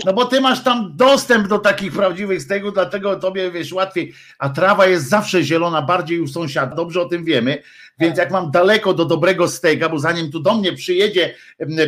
No 0.05 0.13
bo 0.13 0.25
ty 0.25 0.41
masz 0.41 0.65
tam 0.65 0.93
dostęp 0.97 1.49
do 1.49 1.59
takich 1.59 1.93
prawdziwych 1.93 2.43
steków, 2.43 2.75
dlatego 2.75 3.17
tobie 3.17 3.51
wiesz 3.51 3.73
łatwiej. 3.73 4.13
A 4.39 4.49
trawa 4.49 4.87
jest 4.87 5.09
zawsze 5.09 5.43
zielona, 5.43 5.83
bardziej 5.83 6.21
u 6.21 6.29
sąsiada. 6.29 6.77
Dobrze 6.77 7.01
o 7.01 7.05
tym 7.05 7.25
wiemy. 7.25 7.63
Więc 8.01 8.19
jak 8.19 8.31
mam 8.31 8.51
daleko 8.51 8.95
do 8.95 9.05
dobrego 9.05 9.49
steka, 9.49 9.89
bo 9.89 9.99
zanim 9.99 10.33
tu 10.33 10.41
do 10.41 10.55
mnie 10.55 10.73
przyjedzie 10.73 11.35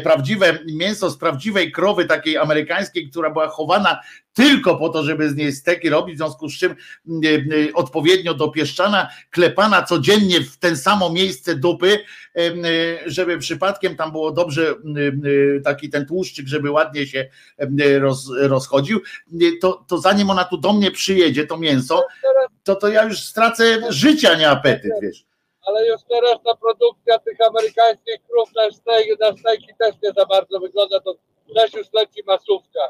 prawdziwe 0.02 0.58
mięso 0.66 1.10
z 1.10 1.16
prawdziwej 1.16 1.72
krowy, 1.72 2.04
takiej 2.04 2.36
amerykańskiej, 2.36 3.10
która 3.10 3.30
była 3.30 3.48
chowana 3.48 4.00
tylko 4.32 4.76
po 4.76 4.88
to, 4.88 5.02
żeby 5.02 5.30
z 5.30 5.36
niej 5.36 5.52
steki 5.52 5.88
robić, 5.88 6.14
w 6.14 6.18
związku 6.18 6.48
z 6.48 6.58
czym 6.58 6.74
odpowiednio 7.74 8.34
dopieszczana, 8.34 9.08
klepana 9.30 9.82
codziennie 9.82 10.40
w 10.40 10.58
ten 10.58 10.76
samo 10.76 11.10
miejsce 11.10 11.54
dupy, 11.54 11.98
e, 12.36 12.40
żeby 13.06 13.38
przypadkiem 13.38 13.96
tam 13.96 14.12
było 14.12 14.32
dobrze 14.32 14.70
e, 14.70 15.60
taki 15.60 15.90
ten 15.90 16.06
tłuszczyk, 16.06 16.46
żeby 16.46 16.70
ładnie 16.70 17.06
się 17.06 17.28
e, 17.58 17.98
roz, 17.98 18.30
rozchodził, 18.40 19.00
to, 19.60 19.84
to 19.88 19.98
zanim 19.98 20.30
ona 20.30 20.44
tu 20.44 20.56
do 20.58 20.72
mnie 20.72 20.90
przyjedzie, 20.90 21.46
to 21.46 21.58
mięso, 21.58 22.04
to, 22.62 22.74
to 22.74 22.88
ja 22.88 23.04
już 23.04 23.18
stracę 23.18 23.64
życia, 23.88 24.34
nie 24.34 24.50
apetyt, 24.50 24.92
wiesz. 25.02 25.31
Ale 25.66 25.86
już 25.86 26.00
teraz 26.08 26.36
ta 26.44 26.54
produkcja 26.56 27.18
tych 27.18 27.38
amerykańskich 27.48 28.16
krów 28.30 28.48
na, 28.56 28.70
stejki, 28.70 29.10
na 29.20 29.36
stejki 29.36 29.68
też 29.78 29.94
nie 30.02 30.10
za 30.16 30.26
bardzo 30.26 30.60
wygląda, 30.60 31.00
to 31.00 31.14
też 31.54 31.74
już 31.74 31.86
leci 31.92 32.22
masówka. 32.26 32.80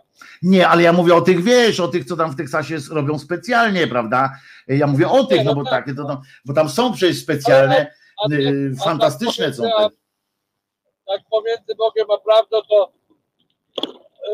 Nie, 0.42 0.68
ale 0.68 0.83
ja 0.83 0.92
mówię 0.92 1.15
o 1.15 1.20
tych, 1.20 1.42
wiesz, 1.44 1.81
o 1.81 1.89
tych, 1.89 2.05
co 2.05 2.17
tam 2.17 2.31
w 2.31 2.36
Teksasie 2.36 2.76
robią 2.92 3.18
specjalnie, 3.18 3.86
prawda? 3.86 4.31
Ja 4.68 4.86
mówię 4.86 5.09
o 5.09 5.25
tych, 5.25 5.44
no 5.44 5.55
bo 5.55 5.65
takie, 5.65 5.94
to 5.94 6.05
tam, 6.05 6.20
bo 6.44 6.55
tam 6.55 6.68
są 6.68 6.92
przecież 6.92 7.23
specjalne, 7.23 7.94
A 8.25 8.28
tak- 8.28 8.39
y, 8.41 8.73
a 8.81 8.84
fantastyczne 8.84 9.47
tak 9.47 9.55
są. 9.55 9.62
te. 9.62 9.89
Tak 11.07 11.20
pomiędzy 11.31 11.75
Bogiem 11.78 12.10
a 12.10 12.18
prawdą, 12.18 12.62
to 12.70 12.92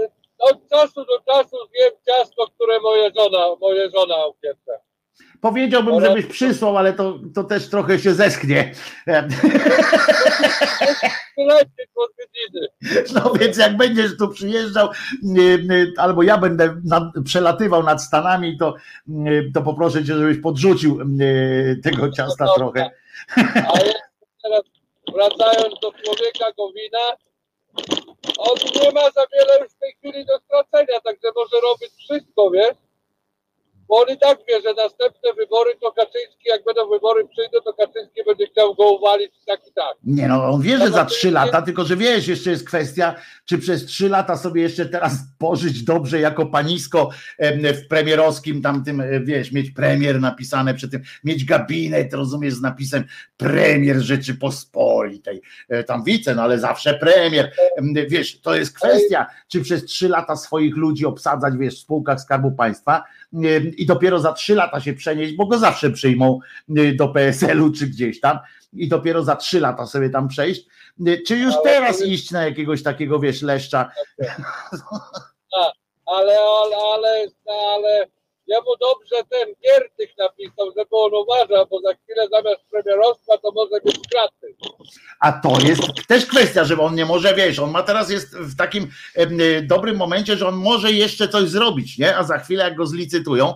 y, 0.02 0.08
od 0.38 0.68
czasu 0.68 1.04
do 1.04 1.20
czasu 1.32 1.56
zjem 1.74 1.92
ciasto, 2.06 2.46
które 2.46 2.80
moja 2.80 3.10
żona, 3.16 3.56
moja 3.60 3.90
żona 3.90 4.26
upiecze. 4.26 4.80
Powiedziałbym, 5.40 6.00
żebyś 6.00 6.26
przysłał, 6.26 6.76
ale 6.76 6.92
to, 6.92 7.18
to 7.34 7.44
też 7.44 7.70
trochę 7.70 7.98
się 7.98 8.14
odwiedziny. 11.96 12.68
No 13.14 13.32
więc 13.32 13.56
jak 13.56 13.76
będziesz 13.76 14.16
tu 14.16 14.28
przyjeżdżał, 14.28 14.88
y, 15.38 15.40
y, 15.72 15.92
albo 15.96 16.22
ja 16.22 16.38
będę 16.38 16.80
przelatywał 17.24 17.82
nad 17.82 18.02
Stanami, 18.02 18.58
to, 18.58 18.74
y, 19.08 19.50
to 19.54 19.62
poproszę 19.62 20.04
cię, 20.04 20.14
żebyś 20.14 20.38
podrzucił 20.38 20.98
tego 21.84 22.10
ciasta 22.10 22.44
No 22.44 22.54
trochę. 22.54 22.90
A 23.36 23.78
jeszcze 23.78 24.02
teraz 24.42 24.62
wracając 25.14 25.80
do 25.82 25.92
człowieka 25.92 26.46
Gowina, 26.58 26.98
on 28.38 28.56
nie 28.82 28.92
ma 28.92 29.10
za 29.10 29.26
wiele 29.32 29.60
już 29.60 29.72
w 29.72 29.78
tej 29.78 29.92
chwili 29.92 30.26
do 30.26 30.38
stracenia, 30.38 31.00
także 31.00 31.28
może 31.36 31.56
robić 31.62 31.90
wszystko, 31.98 32.50
wiesz? 32.50 32.87
Bo 33.88 34.00
on 34.00 34.14
i 34.14 34.18
tak 34.18 34.38
wie, 34.48 34.60
że 34.62 34.74
następne 34.74 35.34
wybory 35.38 35.70
to 35.80 35.92
Kaczyński, 35.92 36.48
jak 36.48 36.64
będą 36.64 36.90
wybory 36.90 37.28
przyjdą, 37.28 37.58
to 37.64 37.72
Kaczyński 37.72 38.24
będzie 38.26 38.46
chciał 38.46 38.74
go 38.74 38.90
uwalić 38.92 39.32
tak 39.46 39.60
i 39.68 39.72
tak. 39.72 39.96
Nie 40.04 40.28
no, 40.28 40.44
on 40.44 40.62
wie, 40.62 40.78
że 40.78 40.90
za 40.90 41.04
trzy 41.04 41.30
lata, 41.30 41.62
tylko 41.62 41.84
że 41.84 41.96
wiesz, 41.96 42.28
jeszcze 42.28 42.50
jest 42.50 42.66
kwestia, 42.66 43.14
czy 43.44 43.58
przez 43.58 43.86
trzy 43.86 44.08
lata 44.08 44.36
sobie 44.36 44.62
jeszcze 44.62 44.86
teraz 44.86 45.12
pożyć 45.38 45.82
dobrze 45.82 46.20
jako 46.20 46.46
panisko 46.46 47.10
w 47.74 47.88
premierowskim 47.88 48.62
tamtym, 48.62 49.00
e, 49.00 49.20
wiesz, 49.20 49.52
mieć 49.52 49.70
premier 49.70 50.20
napisane 50.20 50.74
przy 50.74 50.88
tym, 50.88 51.02
mieć 51.24 51.44
gabinet, 51.44 52.14
rozumiesz, 52.14 52.54
z 52.54 52.60
napisem 52.60 53.04
premier 53.36 53.96
Rzeczypospolitej, 53.96 55.42
E, 55.68 55.84
tam 55.84 56.04
wice, 56.04 56.34
no 56.34 56.42
ale 56.42 56.58
zawsze 56.58 56.94
premier, 56.94 57.52
Em, 57.76 57.94
wiesz, 58.08 58.40
to 58.40 58.54
jest 58.54 58.76
kwestia, 58.76 59.26
czy 59.48 59.60
przez 59.60 59.84
trzy 59.84 60.08
lata 60.08 60.36
swoich 60.36 60.76
ludzi 60.76 61.06
obsadzać, 61.06 61.54
wiesz, 61.58 61.74
w 61.74 61.78
spółkach 61.78 62.20
Skarbu 62.20 62.52
Państwa 62.52 63.02
i 63.76 63.86
dopiero 63.86 64.18
za 64.18 64.32
trzy 64.32 64.54
lata 64.54 64.80
się 64.80 64.92
przenieść, 64.92 65.34
bo 65.34 65.46
go 65.46 65.58
zawsze 65.58 65.90
przyjmą 65.90 66.40
y, 66.78 66.94
do 66.94 67.08
PSL-u 67.08 67.72
czy 67.72 67.86
gdzieś 67.86 68.20
tam 68.20 68.38
i 68.72 68.88
dopiero 68.88 69.22
za 69.24 69.36
trzy 69.36 69.60
lata 69.60 69.86
sobie 69.86 70.10
tam 70.10 70.28
przejść, 70.28 70.66
y, 71.08 71.22
czy 71.26 71.36
już 71.36 71.54
Ale 71.54 71.62
teraz 71.62 71.96
powiedz- 71.98 72.08
iść 72.12 72.30
na 72.30 72.44
jakiegoś 72.44 72.82
takiego, 72.82 73.18
wiesz, 73.20 73.42
leszcza, 73.42 73.90
Ale, 76.06 76.38
ale, 76.40 76.76
ale, 76.94 77.26
ale 77.74 78.06
ja 78.48 78.58
mu 78.60 78.76
dobrze 78.80 79.16
ten 79.30 79.54
Giertych 79.62 80.18
napisał, 80.18 80.66
żeby 80.76 80.88
on 80.90 81.10
uważał, 81.14 81.66
bo 81.70 81.80
za 81.80 81.94
chwilę 81.94 82.28
zamiast 82.30 82.62
premierostwa 82.70 83.38
to 83.38 83.52
może 83.52 83.80
być 83.84 83.98
kraty. 84.10 84.54
a 85.20 85.32
to 85.32 85.58
jest 85.66 85.82
też 86.08 86.26
kwestia, 86.26 86.64
że 86.64 86.78
on 86.80 86.94
nie 86.94 87.06
może, 87.06 87.34
wiesz, 87.34 87.58
on 87.58 87.70
ma 87.70 87.82
teraz 87.82 88.10
jest 88.10 88.36
w 88.36 88.56
takim 88.56 88.88
y, 89.18 89.62
dobrym 89.62 89.96
momencie, 89.96 90.36
że 90.36 90.48
on 90.48 90.56
może 90.56 90.92
jeszcze 90.92 91.28
coś 91.28 91.48
zrobić, 91.48 91.98
nie, 91.98 92.16
a 92.16 92.24
za 92.24 92.38
chwilę 92.38 92.64
jak 92.64 92.76
go 92.76 92.86
zlicytują, 92.86 93.54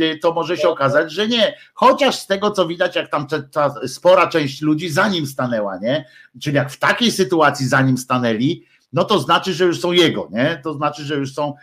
y, 0.00 0.18
to 0.22 0.32
może 0.32 0.56
się 0.56 0.68
okazać, 0.68 1.12
że 1.12 1.28
nie, 1.28 1.54
chociaż 1.74 2.18
z 2.18 2.26
tego 2.26 2.50
co 2.50 2.66
widać, 2.66 2.96
jak 2.96 3.10
tam 3.10 3.26
ta, 3.52 3.74
spora 3.86 4.26
część 4.26 4.62
ludzi 4.62 4.88
za 4.88 5.08
nim 5.08 5.26
stanęła, 5.26 5.78
nie, 5.78 6.04
czyli 6.40 6.56
jak 6.56 6.70
w 6.70 6.78
takiej 6.78 7.10
sytuacji 7.10 7.68
za 7.68 7.82
nim 7.82 7.98
stanęli, 7.98 8.66
no 8.92 9.04
to 9.04 9.18
znaczy, 9.18 9.54
że 9.54 9.64
już 9.64 9.80
są 9.80 9.92
jego, 9.92 10.28
nie? 10.30 10.60
To 10.64 10.74
znaczy, 10.74 11.04
że 11.04 11.14
już 11.14 11.34
są, 11.34 11.54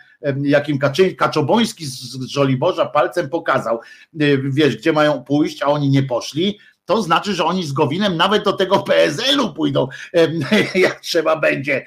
jakim 0.42 0.78
Kaczy, 0.78 1.14
Kaczoboński 1.14 1.86
z 1.86 2.24
Żoliborza 2.24 2.86
palcem 2.86 3.28
pokazał, 3.28 3.80
y, 4.22 4.42
wiesz, 4.44 4.76
gdzie 4.76 4.92
mają 4.92 5.24
pójść, 5.24 5.62
a 5.62 5.66
oni 5.66 5.88
nie 5.88 6.02
poszli, 6.02 6.58
to 6.90 7.02
znaczy, 7.02 7.34
że 7.34 7.44
oni 7.44 7.64
z 7.64 7.72
Gowinem 7.72 8.16
nawet 8.16 8.44
do 8.44 8.52
tego 8.52 8.78
PSL-u 8.78 9.54
pójdą, 9.54 9.88
jak 10.74 11.00
trzeba 11.00 11.36
będzie. 11.36 11.86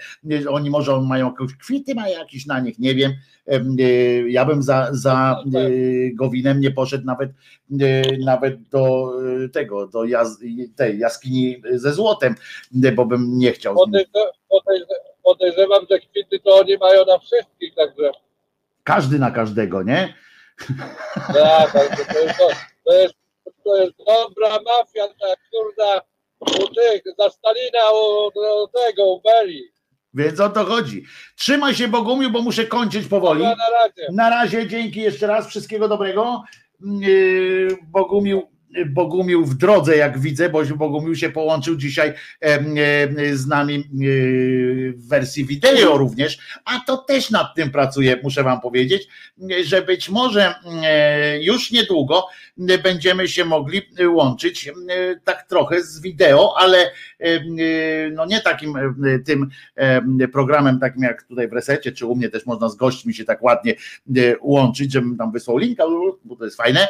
Oni 0.50 0.70
może 0.70 1.02
mają 1.02 1.32
jakieś 1.32 1.58
kwity, 1.58 1.96
ma 1.96 2.10
jakiś 2.10 2.46
na 2.46 2.60
nich, 2.60 2.80
nie 2.80 2.96
wiem. 2.96 3.14
Ja 4.28 4.46
bym 4.46 4.64
za, 4.64 4.90
za 4.92 5.44
Gowinem 6.14 6.60
nie 6.60 6.72
poszedł 6.72 7.06
nawet, 7.06 7.32
nawet 8.26 8.62
do 8.70 9.14
tego, 9.54 9.88
do 9.88 10.04
tej 10.76 11.00
jaskini 11.00 11.62
ze 11.74 11.94
złotem, 11.94 12.36
bo 12.96 13.06
bym 13.06 13.38
nie 13.38 13.52
chciał. 13.52 13.76
Podejrzewam, 15.24 15.86
że 15.92 16.00
kwity 16.00 16.40
to 16.40 16.56
oni 16.56 16.78
mają 16.78 17.06
na 17.06 17.20
wszystkich, 17.20 17.76
także. 17.76 18.12
Każdy 18.84 19.20
na 19.20 19.32
każdego, 19.32 19.84
nie? 19.84 20.14
Tak, 21.34 21.72
tak 21.72 22.14
to, 22.14 22.20
jest, 22.20 22.38
to, 22.86 22.94
jest, 22.94 23.14
to 23.64 23.78
jest 23.78 23.94
dobra 23.98 24.50
mafia, 24.50 25.08
ta 25.08 25.28
kurda 25.52 26.02
u 26.40 26.68
tych, 26.68 27.04
za 27.20 27.30
Stalina, 27.30 27.92
u, 27.92 28.28
u 28.28 28.68
tego, 28.68 29.06
u 29.06 29.22
Beri. 29.22 29.74
Więc 30.14 30.40
o 30.40 30.50
to 30.50 30.66
chodzi. 30.66 31.04
Trzymaj 31.36 31.76
się 31.76 31.88
Bogumiu, 31.88 32.30
bo 32.30 32.42
muszę 32.42 32.66
kończyć 32.66 33.08
powoli. 33.08 33.44
Na 33.44 33.56
razie. 33.56 34.08
Na 34.12 34.30
razie, 34.30 34.68
dzięki 34.68 35.02
jeszcze 35.02 35.28
raz, 35.28 35.48
wszystkiego 35.48 35.88
dobrego. 35.88 36.44
Yy, 36.82 37.68
Bogumił 37.84 38.48
Bogumił 38.86 39.46
w 39.46 39.56
drodze, 39.56 39.98
jak 39.98 40.20
widzę, 40.20 40.50
bo 40.50 40.66
Bogumił 40.66 41.16
się 41.16 41.30
połączył 41.30 41.76
dzisiaj 41.76 42.14
z 43.34 43.48
nami 43.48 43.84
w 44.96 45.08
wersji 45.08 45.46
wideo 45.46 45.98
również, 45.98 46.38
a 46.66 46.80
to 46.80 46.98
też 46.98 47.32
nad 47.32 47.48
tym 47.56 47.72
pracuję, 47.72 48.20
muszę 48.24 48.44
Wam 48.44 48.62
powiedzieć, 48.62 49.08
że 49.64 49.82
być 49.82 50.10
może 50.10 50.56
już 51.42 51.72
niedługo 51.72 52.26
będziemy 52.84 53.28
się 53.28 53.46
mogli 53.46 53.82
łączyć 54.08 54.72
tak 55.24 55.48
trochę 55.48 55.84
z 55.84 56.02
wideo, 56.02 56.54
ale 56.58 56.92
no 58.12 58.26
nie 58.26 58.42
takim 58.42 58.74
tym 59.26 59.50
programem, 60.34 60.80
takim 60.80 61.04
jak 61.04 61.24
tutaj 61.24 61.48
w 61.48 61.54
resecie, 61.54 61.92
czy 61.92 62.06
u 62.06 62.16
mnie 62.16 62.30
też 62.30 62.46
można 62.46 62.70
z 62.70 62.76
gośćmi 62.76 63.14
się 63.14 63.26
tak 63.26 63.44
ładnie 63.44 63.74
łączyć, 64.42 64.92
żebym 64.92 65.18
tam 65.18 65.32
wysłał 65.32 65.58
linka, 65.58 65.84
bo 66.24 66.36
to 66.36 66.46
jest 66.46 66.58
fajne, 66.58 66.88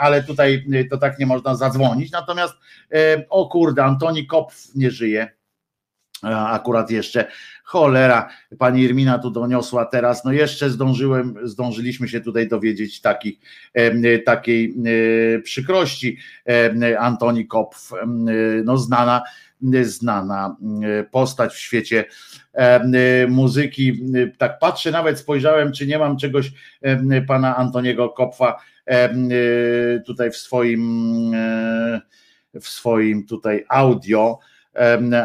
ale 0.00 0.22
tutaj 0.22 0.64
to 0.90 0.98
tak 0.98 1.18
nie 1.18 1.26
można 1.26 1.54
zadzwonić. 1.54 2.12
Natomiast 2.12 2.54
o 3.28 3.48
kurde, 3.48 3.84
Antoni 3.84 4.26
Kopf 4.26 4.74
nie 4.74 4.90
żyje. 4.90 5.30
Akurat 6.22 6.90
jeszcze 6.90 7.26
cholera, 7.64 8.28
pani 8.58 8.82
Irmina 8.82 9.18
tu 9.18 9.30
doniosła 9.30 9.84
teraz, 9.84 10.24
no 10.24 10.32
jeszcze 10.32 10.70
zdążyłem, 10.70 11.34
zdążyliśmy 11.42 12.08
się 12.08 12.20
tutaj 12.20 12.48
dowiedzieć 12.48 13.00
takich, 13.00 13.38
takiej 14.26 14.74
przykrości. 15.42 16.18
Antoni 16.98 17.46
Kopf, 17.46 17.90
no 18.64 18.76
znana, 18.78 19.22
znana 19.82 20.56
postać 21.10 21.52
w 21.52 21.58
świecie 21.58 22.04
muzyki. 23.28 24.00
Tak 24.38 24.58
patrzę, 24.58 24.90
nawet 24.90 25.18
spojrzałem, 25.18 25.72
czy 25.72 25.86
nie 25.86 25.98
mam 25.98 26.16
czegoś 26.16 26.52
pana 27.26 27.56
Antoniego 27.56 28.08
Kopfa 28.08 28.56
tutaj 30.06 30.30
w 30.30 30.36
swoim 30.36 31.32
w 32.60 32.68
swoim 32.68 33.26
tutaj 33.26 33.64
audio, 33.68 34.38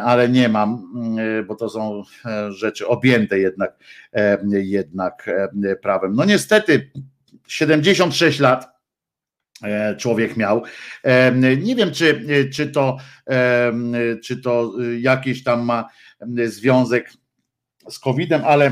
ale 0.03 0.29
nie 0.29 0.49
mam, 0.49 0.93
bo 1.47 1.55
to 1.55 1.69
są 1.69 2.03
rzeczy 2.49 2.87
objęte 2.87 3.39
jednak, 3.39 3.77
jednak 4.51 5.29
prawem. 5.81 6.15
No 6.15 6.25
niestety 6.25 6.91
76 7.47 8.39
lat 8.39 8.75
człowiek 9.97 10.37
miał. 10.37 10.63
Nie 11.57 11.75
wiem, 11.75 11.91
czy, 11.91 12.25
czy, 12.53 12.67
to, 12.67 12.97
czy 14.23 14.41
to 14.41 14.73
jakiś 14.99 15.43
tam 15.43 15.65
ma 15.65 15.89
związek 16.45 17.09
z 17.89 17.99
COVID-em, 17.99 18.41
ale 18.45 18.71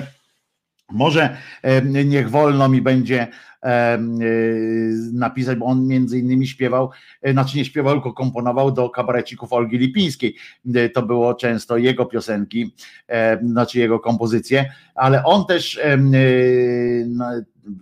może 0.92 1.38
niech 2.06 2.30
wolno 2.30 2.70
mi 2.70 2.82
będzie 2.82 3.28
napisać, 5.14 5.58
bo 5.58 5.66
on 5.66 5.88
między 5.88 6.20
innymi 6.20 6.48
śpiewał, 6.48 6.90
znaczy 7.32 7.58
nie 7.58 7.66
śpiewał, 7.66 7.94
tylko 7.94 8.14
komponował 8.14 8.72
do 8.72 8.90
kabarecików 8.90 9.54
Olgi 9.54 9.78
Lipińskiej. 9.78 10.36
To 10.94 11.02
było 11.02 11.34
często 11.34 11.78
jego 11.78 12.06
piosenki, 12.06 12.76
znaczy 13.44 13.80
jego 13.80 14.00
kompozycje, 14.00 14.74
ale 14.96 15.24
on 15.24 15.46
też 15.46 15.80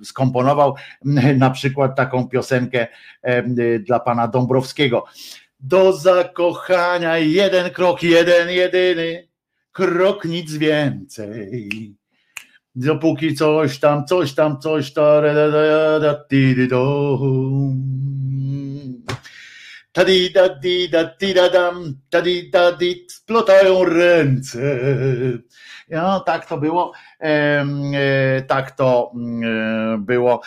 skomponował 0.03 0.75
na 1.37 1.49
przykład 1.49 1.95
taką 1.95 2.27
piosenkę 2.27 2.87
dla 3.79 3.99
pana 3.99 4.27
Dąbrowskiego. 4.27 5.05
Do 5.59 5.93
zakochania 5.93 7.17
jeden 7.17 7.69
krok, 7.69 8.03
jeden, 8.03 8.49
jedyny 8.49 9.27
krok, 9.71 10.25
nic 10.25 10.53
więcej 10.53 11.95
dopóki 12.75 13.35
coś 13.35 13.79
tam, 13.79 14.05
coś 14.05 14.33
tam, 14.33 14.59
coś 14.59 14.93
tam, 14.93 15.23
tadi 19.91 20.31
da 20.31 20.47
di 20.47 20.87
da 20.89 21.03
di 21.19 21.33
da 21.33 21.49
dam, 21.49 22.01
tadi 22.09 22.49
da 22.49 22.71
di, 22.71 23.05
splotają 23.07 23.83
ręce. 23.83 24.79
No, 25.89 26.19
tak 26.19 26.45
to 26.45 26.57
było, 26.57 26.91
e, 27.21 28.41
tak 28.47 28.71
to 28.71 29.11
e, 29.43 29.97
było. 29.97 30.41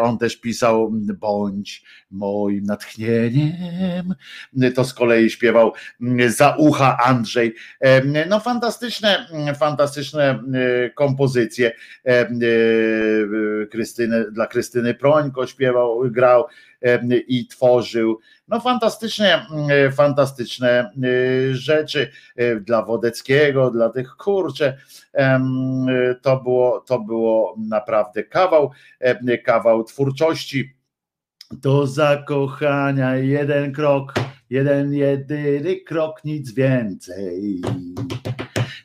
On 0.00 0.18
też 0.18 0.40
pisał, 0.40 0.92
bądź 1.18 1.82
moim 2.16 2.64
natchnieniem. 2.64 4.14
To 4.74 4.84
z 4.84 4.94
kolei 4.94 5.30
śpiewał 5.30 5.72
za 6.28 6.56
ucha 6.58 6.98
Andrzej. 7.04 7.54
No, 8.28 8.40
fantastyczne, 8.40 9.26
fantastyczne 9.58 10.30
e, 10.30 10.90
kompozycje. 10.90 11.72
Krystyny, 13.70 14.30
dla 14.30 14.46
Krystyny 14.46 14.94
Prońko 14.94 15.46
śpiewał, 15.46 16.00
grał 16.10 16.44
i 17.28 17.46
tworzył. 17.46 18.20
No 18.48 18.60
fantastycznie, 18.60 19.46
fantastyczne 19.92 20.90
rzeczy 21.52 22.10
dla 22.60 22.82
Wodeckiego, 22.82 23.70
dla 23.70 23.88
tych 23.88 24.16
kurcze. 24.16 24.76
To 26.22 26.36
było, 26.36 26.80
to 26.80 26.98
było 26.98 27.56
naprawdę 27.58 28.24
kawał, 28.24 28.70
kawał 29.44 29.84
twórczości. 29.84 30.75
Do 31.52 31.86
zakochania 31.86 33.16
jeden 33.16 33.72
krok, 33.72 34.14
jeden 34.50 34.92
jedyny 34.94 35.76
krok, 35.86 36.24
nic 36.24 36.50
więcej. 36.54 37.62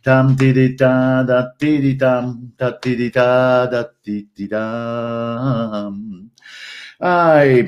Tam 0.04 0.36
tidi 0.36 0.76
ta 0.76 1.24
da 1.24 1.52
tidi 1.58 1.98
tam, 1.98 2.52
ta 2.58 2.72
tidi 2.72 3.12
ta 3.12 3.68
da 3.68 3.84
tidi 3.84 4.50
tam. 4.50 6.30
Aj, 7.00 7.66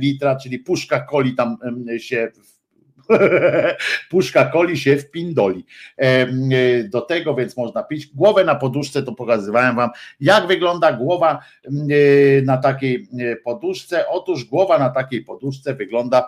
litra, 0.00 0.36
czyli 0.36 0.58
puszka 0.58 1.06
coli 1.10 1.34
tam 1.34 1.56
się 1.98 2.28
Puszka 4.10 4.50
coli 4.50 4.78
się 4.78 4.96
w 4.96 5.10
pindoli. 5.10 5.64
Do 6.84 7.00
tego 7.00 7.34
więc 7.34 7.56
można 7.56 7.82
pić. 7.82 8.06
Głowę 8.06 8.44
na 8.44 8.54
poduszce 8.54 9.02
to 9.02 9.12
pokazywałem 9.12 9.76
wam, 9.76 9.90
jak 10.20 10.46
wygląda 10.46 10.92
głowa 10.92 11.38
na 12.44 12.56
takiej 12.56 13.08
poduszce. 13.44 14.08
Otóż 14.08 14.44
głowa 14.44 14.78
na 14.78 14.90
takiej 14.90 15.24
poduszce 15.24 15.74
wygląda 15.74 16.26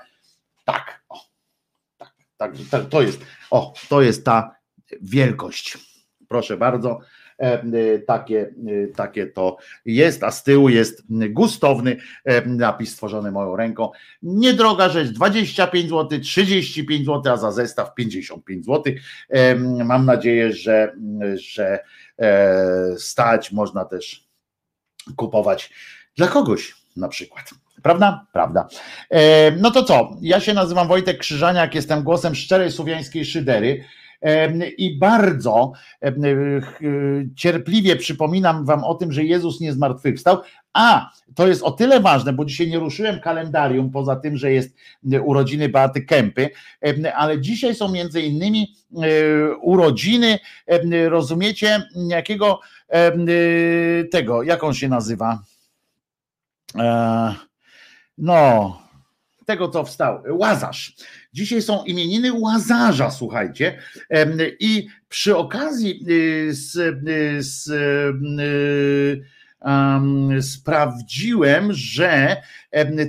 tak. 0.64 1.02
O, 1.08 1.20
tak, 1.98 2.12
tak, 2.36 2.52
tak 2.70 2.84
to 2.88 3.02
jest. 3.02 3.20
O, 3.50 3.74
to 3.88 4.02
jest 4.02 4.24
ta 4.24 4.56
wielkość. 5.02 5.78
Proszę 6.28 6.56
bardzo. 6.56 7.00
E, 7.40 7.62
e, 7.62 7.98
takie, 7.98 8.40
e, 8.40 8.86
takie 8.86 9.26
to 9.26 9.56
jest, 9.84 10.24
a 10.24 10.30
z 10.30 10.42
tyłu 10.44 10.68
jest 10.68 11.02
gustowny 11.30 11.96
napis 12.46 12.92
stworzony 12.92 13.30
moją 13.30 13.56
ręką. 13.56 13.90
Niedroga 14.22 14.88
rzecz, 14.88 15.08
25 15.08 15.90
zł, 15.90 16.20
35 16.20 17.06
zł, 17.06 17.32
a 17.32 17.36
za 17.36 17.52
zestaw 17.52 17.94
55 17.94 18.64
zł. 18.64 18.94
Mam 19.84 20.06
nadzieję, 20.06 20.52
że, 20.52 20.96
że 21.34 21.78
stać 22.96 23.52
można 23.52 23.84
też 23.84 24.28
kupować 25.16 25.72
dla 26.16 26.28
kogoś 26.28 26.74
na 26.96 27.08
przykład. 27.08 27.50
Prawda? 27.82 28.26
Prawda. 28.32 28.68
No 29.60 29.70
to 29.70 29.82
co? 29.82 30.16
Ja 30.20 30.40
się 30.40 30.54
nazywam 30.54 30.88
Wojtek 30.88 31.18
Krzyżaniak, 31.18 31.74
jestem 31.74 32.02
głosem 32.02 32.34
szczerej 32.34 32.72
słowiańskiej 32.72 33.24
szydery. 33.24 33.84
I 34.78 34.98
bardzo 34.98 35.72
cierpliwie 37.36 37.96
przypominam 37.96 38.64
Wam 38.64 38.84
o 38.84 38.94
tym, 38.94 39.12
że 39.12 39.24
Jezus 39.24 39.60
nie 39.60 39.72
zmartwychwstał. 39.72 40.38
A 40.72 41.10
to 41.34 41.48
jest 41.48 41.62
o 41.62 41.70
tyle 41.70 42.00
ważne, 42.00 42.32
bo 42.32 42.44
dzisiaj 42.44 42.68
nie 42.68 42.78
ruszyłem 42.78 43.20
kalendarium, 43.20 43.90
poza 43.90 44.16
tym, 44.16 44.36
że 44.36 44.52
jest 44.52 44.76
urodziny 45.22 45.68
Beaty 45.68 46.02
Kępy, 46.02 46.50
ale 47.14 47.40
dzisiaj 47.40 47.74
są 47.74 47.88
między 47.88 48.20
innymi 48.20 48.74
urodziny, 49.60 50.38
rozumiecie, 51.08 51.82
jakiego 52.08 52.60
tego, 54.10 54.42
jak 54.42 54.64
on 54.64 54.74
się 54.74 54.88
nazywa? 54.88 55.42
E, 56.78 57.34
no, 58.18 58.78
tego 59.46 59.68
co 59.68 59.84
wstał, 59.84 60.22
Łazarz. 60.28 60.94
Dzisiaj 61.32 61.62
są 61.62 61.84
imieniny 61.84 62.32
Łazarza, 62.32 63.10
słuchajcie. 63.10 63.78
I 64.60 64.88
przy 65.08 65.36
okazji 65.36 66.04
y, 66.08 66.54
z, 66.54 66.76
y, 66.76 67.42
z, 67.42 67.70
um, 69.60 70.42
sprawdziłem, 70.42 71.72
że 71.72 72.36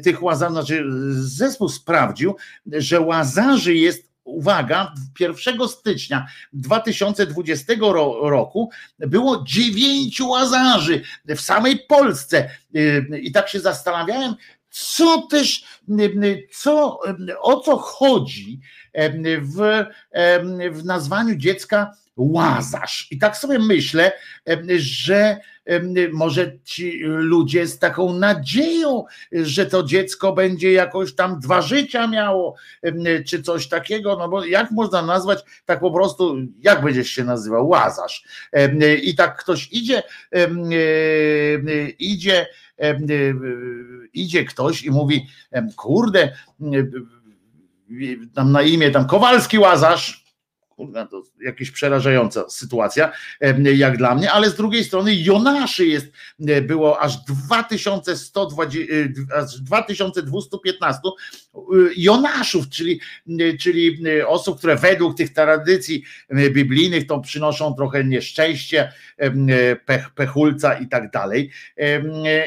tych 0.03 0.24
łazarzy, 0.24 0.53
znaczy 0.53 0.85
zespół 1.11 1.69
sprawdził, 1.69 2.35
że 2.66 3.00
Łazarzy 3.00 3.75
jest 3.75 4.11
uwaga, 4.24 4.93
1 5.19 5.67
stycznia 5.67 6.27
2020 6.53 7.74
roku 8.22 8.69
było 9.00 9.43
dziewięciu 9.48 10.30
łazarzy 10.30 11.01
w 11.25 11.40
samej 11.40 11.80
Polsce. 11.80 12.50
I 13.22 13.32
tak 13.32 13.50
się 13.50 13.59
zastanawiałem, 13.59 14.35
co 14.72 15.27
też, 15.27 15.64
co, 16.51 17.00
o 17.41 17.59
co 17.59 17.77
chodzi 17.77 18.59
w, 19.41 19.85
w 20.72 20.85
nazwaniu 20.85 21.35
dziecka 21.35 21.93
Łazarz. 22.17 23.08
I 23.11 23.19
tak 23.19 23.38
sobie 23.38 23.59
myślę, 23.59 24.11
że 24.77 25.38
może 26.14 26.51
ci 26.64 26.99
ludzie 27.03 27.67
z 27.67 27.80
taką 27.80 28.14
nadzieją, 28.14 29.03
że 29.31 29.65
to 29.65 29.83
dziecko 29.83 30.33
będzie 30.33 30.72
jakoś 30.72 31.15
tam 31.15 31.40
dwa 31.40 31.61
życia 31.61 32.07
miało, 32.07 32.56
czy 33.27 33.43
coś 33.43 33.67
takiego, 33.67 34.15
no 34.15 34.30
bo 34.30 34.45
jak 34.45 34.72
można 34.72 35.01
nazwać 35.01 35.40
tak 35.65 35.80
po 35.80 35.91
prostu, 35.91 36.38
jak 36.59 36.83
będziesz 36.83 37.09
się 37.09 37.23
nazywał, 37.23 37.67
Łazarz. 37.67 38.23
I 39.03 39.15
tak 39.15 39.38
ktoś 39.40 39.69
idzie, 39.72 40.03
idzie 41.99 42.48
idzie 44.14 44.45
ktoś 44.45 44.83
i 44.83 44.91
mówi, 44.91 45.27
kurde, 45.75 46.31
tam 48.33 48.51
na 48.51 48.61
imię, 48.61 48.91
tam 48.91 49.07
Kowalski 49.07 49.59
Łazarz, 49.59 50.20
to 51.11 51.24
jakaś 51.42 51.72
przerażająca 51.72 52.50
sytuacja, 52.50 53.11
jak 53.76 53.98
dla 53.98 54.16
mnie, 54.16 54.32
ale 54.32 54.50
z 54.50 54.56
drugiej 54.56 54.84
strony 54.84 55.16
Jonaszy 55.16 55.85
jest, 55.85 56.08
było 56.61 57.00
aż 57.00 57.18
2120, 57.18 58.93
e, 58.93 59.38
aż 59.38 59.60
2215 59.60 61.00
e, 61.08 61.60
Jonaszów, 61.98 62.69
czyli, 62.69 63.01
czyli 63.60 64.00
osób, 64.27 64.58
które 64.58 64.76
według 64.76 65.18
tych 65.18 65.34
tradycji 65.34 66.03
biblijnych 66.51 67.08
to 67.08 67.19
przynoszą 67.19 67.74
trochę 67.74 68.03
nieszczęście, 68.03 68.92
pech, 69.85 70.10
pechulca 70.10 70.74
i 70.74 70.88
tak 70.88 71.11
dalej. 71.11 71.51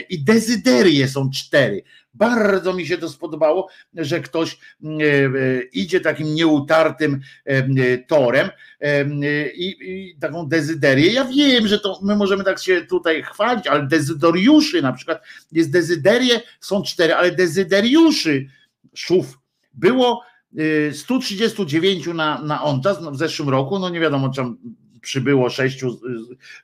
I 0.09 0.25
dezyderie 0.25 1.09
są 1.09 1.31
cztery. 1.31 1.83
Bardzo 2.15 2.73
mi 2.73 2.87
się 2.87 2.99
to 2.99 3.09
spodobało, 3.09 3.69
że 3.95 4.21
ktoś 4.21 4.53
e, 4.55 4.87
e, 4.87 5.63
idzie 5.73 6.01
takim 6.01 6.35
nieutartym 6.35 7.21
e, 7.45 7.99
torem 7.99 8.51
i, 9.55 10.17
taką 10.21 10.49
dezyderię. 10.49 11.13
Ja 11.13 11.25
wiem, 11.25 11.69
że 11.69 11.79
to 11.79 12.01
my 12.03 12.17
możemy 12.17 12.45
tak 12.45 12.59
się 12.59 12.81
tutaj 12.81 13.23
chwalić, 13.23 13.67
ale 13.67 13.87
dezydoriuszy 13.87 14.83
na 14.83 14.93
przykład 14.93 15.23
jest 15.53 15.71
dezyderie, 15.71 16.41
są 16.61 16.83
cztery, 16.83 17.15
ale 17.15 17.33
dezyderiuszy 17.33 18.47
szów 18.95 19.39
było 19.75 20.23
139 20.93 22.07
na, 22.07 22.43
na 22.43 22.63
ONTAS 22.63 22.99
w 23.13 23.17
zeszłym 23.17 23.49
roku, 23.49 23.79
no 23.79 23.89
nie 23.89 24.01
wiadomo, 24.01 24.31
czy 24.31 24.43
przybyło 25.05 25.51
sześciu, 25.51 26.01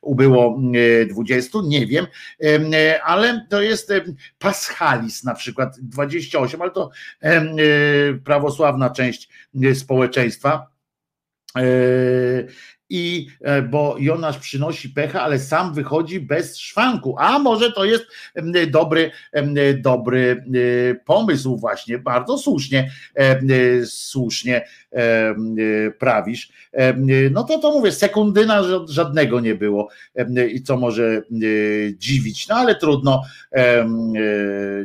ubyło 0.01 0.61
e, 1.03 1.07
dwudziestu, 1.07 1.63
nie 1.67 1.87
wiem, 1.87 2.07
e, 2.45 3.03
ale 3.03 3.47
to 3.51 3.63
jest 3.63 3.93
Paschalis 4.39 5.25
na 5.25 5.35
przykład 5.35 5.77
28, 5.83 6.63
ale 6.63 6.71
to 6.71 6.91
e, 7.23 7.43
prawosławna 8.25 8.91
część 8.91 9.29
społeczeństwa 9.75 10.71
i 12.91 13.27
bo 13.71 13.97
Jonasz 13.99 14.39
przynosi 14.39 14.89
pecha, 14.89 15.23
ale 15.23 15.39
sam 15.39 15.75
wychodzi 15.75 16.21
bez 16.21 16.59
szwanku. 16.59 17.17
A 17.19 17.39
może 17.39 17.73
to 17.73 17.85
jest 17.85 18.05
dobry, 18.71 19.11
dobry 19.79 20.45
pomysł 21.05 21.57
właśnie, 21.57 21.99
bardzo 21.99 22.39
słusznie, 22.39 22.91
słusznie 23.85 24.67
prawisz. 25.99 26.53
No 27.31 27.45
to 27.45 27.59
to 27.59 27.73
mówię, 27.73 27.93
sekundyna 27.93 28.63
żadnego 28.89 29.41
nie 29.41 29.55
było 29.55 29.89
i 30.53 30.63
co 30.63 30.77
może 30.77 31.23
dziwić, 31.97 32.49
no 32.49 32.55
ale 32.55 32.75
trudno, 32.75 33.23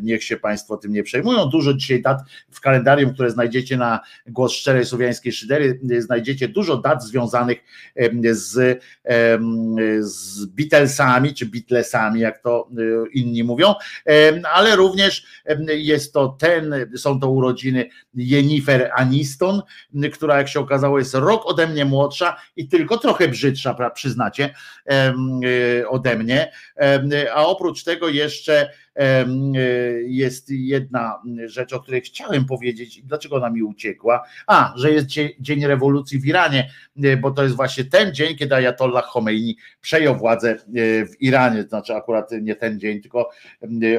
niech 0.01 0.23
się 0.23 0.37
Państwo 0.37 0.77
tym 0.77 0.91
nie 0.91 1.03
przejmują. 1.03 1.45
Dużo 1.45 1.73
dzisiaj 1.73 2.01
dat 2.01 2.21
w 2.51 2.61
kalendarium, 2.61 3.13
które 3.13 3.31
znajdziecie 3.31 3.77
na 3.77 3.99
Głos 4.27 4.51
Szczerej 4.51 4.85
Słowiańskiej 4.85 5.31
Szydery, 5.31 5.79
znajdziecie 5.99 6.47
dużo 6.47 6.77
dat 6.77 7.03
związanych 7.03 7.57
z, 8.31 8.83
z 9.99 10.45
Beatlesami, 10.45 11.33
czy 11.33 11.45
Beatlesami, 11.45 12.19
jak 12.19 12.39
to 12.41 12.69
inni 13.13 13.43
mówią, 13.43 13.73
ale 14.53 14.75
również 14.75 15.25
jest 15.67 16.13
to 16.13 16.27
ten, 16.27 16.75
są 16.97 17.19
to 17.19 17.29
urodziny 17.29 17.89
Jennifer 18.15 18.91
Aniston, 18.95 19.61
która 20.13 20.37
jak 20.37 20.49
się 20.49 20.59
okazało 20.59 20.99
jest 20.99 21.13
rok 21.13 21.45
ode 21.45 21.67
mnie 21.67 21.85
młodsza 21.85 22.37
i 22.55 22.67
tylko 22.67 22.97
trochę 22.97 23.27
brzydsza, 23.27 23.91
przyznacie, 23.93 24.53
ode 25.87 26.15
mnie, 26.15 26.51
a 27.33 27.45
oprócz 27.45 27.83
tego 27.83 28.09
jeszcze 28.09 28.69
E, 28.69 28.84
jest 30.07 30.49
jedna 30.49 31.21
rzecz, 31.45 31.73
o 31.73 31.79
której 31.79 32.01
chciałem 32.01 32.45
powiedzieć 32.45 33.01
dlaczego 33.03 33.35
ona 33.35 33.49
mi 33.49 33.63
uciekła. 33.63 34.23
A, 34.47 34.73
że 34.75 34.91
jest 34.91 35.07
Dzień 35.39 35.65
Rewolucji 35.65 36.19
w 36.19 36.25
Iranie, 36.25 36.69
e, 37.03 37.17
bo 37.17 37.31
to 37.31 37.43
jest 37.43 37.55
właśnie 37.55 37.83
ten 37.83 38.13
dzień, 38.13 38.35
kiedy 38.35 38.55
Ayatollah 38.55 39.05
Khomeini 39.05 39.57
przejął 39.81 40.15
władzę 40.15 40.51
e, 40.51 40.55
w 41.05 41.21
Iranie, 41.21 41.63
znaczy 41.63 41.95
akurat 41.95 42.31
nie 42.41 42.55
ten 42.55 42.79
dzień, 42.79 43.01
tylko 43.01 43.29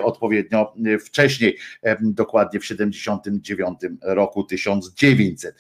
odpowiednio 0.03 0.75
wcześniej, 1.05 1.57
dokładnie 2.01 2.61
w 2.61 2.67
79 2.67 3.79
roku 4.03 4.45
1900. 4.45 5.57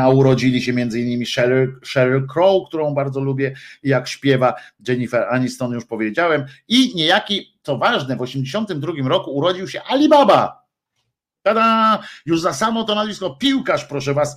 A 0.00 0.08
urodzili 0.08 0.62
się 0.62 0.72
między 0.72 1.00
innymi 1.00 1.26
Sheryl, 1.26 1.80
Sheryl 1.82 2.26
Crow, 2.26 2.68
którą 2.68 2.94
bardzo 2.94 3.20
lubię, 3.20 3.54
jak 3.82 4.08
śpiewa 4.08 4.54
Jennifer 4.88 5.26
Aniston, 5.30 5.72
już 5.72 5.84
powiedziałem, 5.84 6.44
i 6.68 6.92
niejaki 6.96 7.55
co 7.66 7.78
ważne, 7.78 8.16
w 8.16 8.18
1982 8.18 9.08
roku 9.08 9.30
urodził 9.36 9.68
się 9.68 9.82
Alibaba. 9.82 10.66
Tada! 11.42 11.98
Już 12.26 12.40
za 12.40 12.52
samo 12.52 12.84
to 12.84 12.94
nazwisko, 12.94 13.30
piłkarz, 13.30 13.84
proszę 13.84 14.14
was, 14.14 14.36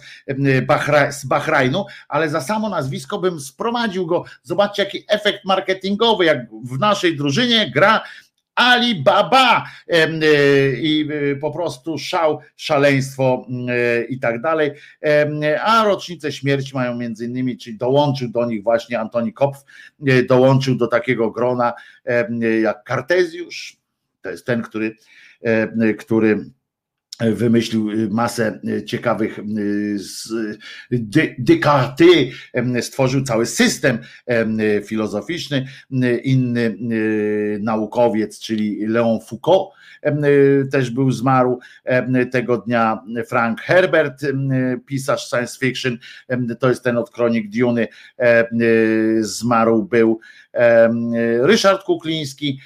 z 1.09 1.25
Bahrajnu, 1.25 1.85
ale 2.07 2.29
za 2.29 2.41
samo 2.41 2.69
nazwisko 2.69 3.19
bym 3.19 3.39
sprowadził 3.39 4.05
go. 4.05 4.23
Zobaczcie, 4.43 4.83
jaki 4.83 5.03
efekt 5.07 5.45
marketingowy, 5.45 6.25
jak 6.25 6.37
w 6.63 6.79
naszej 6.79 7.17
drużynie 7.17 7.71
gra 7.71 8.03
Alibaba 8.59 9.65
e, 9.87 10.07
i 10.73 11.09
e, 11.11 11.35
po 11.35 11.51
prostu 11.51 11.97
szał, 11.97 12.39
szaleństwo 12.55 13.47
e, 13.69 14.03
i 14.03 14.19
tak 14.19 14.41
dalej. 14.41 14.71
A 15.63 15.83
rocznicę 15.83 16.31
śmierci 16.31 16.73
mają 16.73 16.95
między 16.95 17.25
innymi, 17.25 17.57
czyli 17.57 17.77
dołączył 17.77 18.29
do 18.29 18.45
nich 18.45 18.63
właśnie 18.63 18.99
Antoni 18.99 19.33
Kopf, 19.33 19.59
dołączył 20.27 20.75
do 20.75 20.87
takiego 20.87 21.31
grona 21.31 21.73
jak 22.61 22.83
Kartezjusz, 22.83 23.77
to 24.21 24.29
jest 24.29 24.45
ten, 24.45 24.61
który, 24.61 24.95
który 25.99 26.45
wymyślił 27.19 27.91
y, 27.91 28.09
masę 28.09 28.59
y, 28.67 28.83
ciekawych 28.83 29.39
y, 29.39 29.97
Descartes 31.39 32.07
stworzył 32.81 33.23
cały 33.23 33.45
system 33.45 33.99
filozoficzny 34.85 35.65
inny 36.23 36.77
naukowiec 37.59 38.39
czyli 38.39 38.87
Leon 38.87 39.19
Foucault 39.27 39.69
też 40.71 40.89
był 40.89 41.11
zmarł 41.11 41.59
tego 42.31 42.57
dnia 42.57 43.03
Frank 43.27 43.61
Herbert 43.61 44.25
pisarz 44.85 45.29
science 45.29 45.59
fiction 45.59 45.97
to 46.59 46.69
jest 46.69 46.83
ten 46.83 46.97
od 46.97 47.09
kronik 47.09 47.49
Duny 47.49 47.87
zmarł 49.21 49.83
był 49.83 50.19
Ryszard 51.41 51.83
Kukliński, 51.83 52.59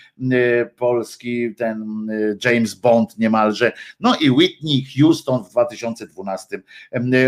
polski, 0.77 1.55
ten 1.55 2.07
James 2.45 2.73
Bond 2.73 3.17
niemalże, 3.17 3.71
no 3.99 4.15
i 4.15 4.29
Whitney 4.29 4.85
Houston 4.97 5.43
w 5.43 5.49
2012 5.49 6.61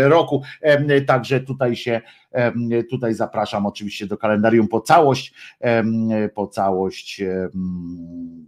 roku. 0.04 0.42
Także 1.06 1.40
tutaj 1.40 1.76
się 1.76 2.00
Tutaj 2.90 3.14
zapraszam 3.14 3.66
oczywiście 3.66 4.06
do 4.06 4.18
kalendarium 4.18 4.68
po 4.68 4.80
całość, 4.80 5.34
po 6.34 6.46
całość 6.46 7.22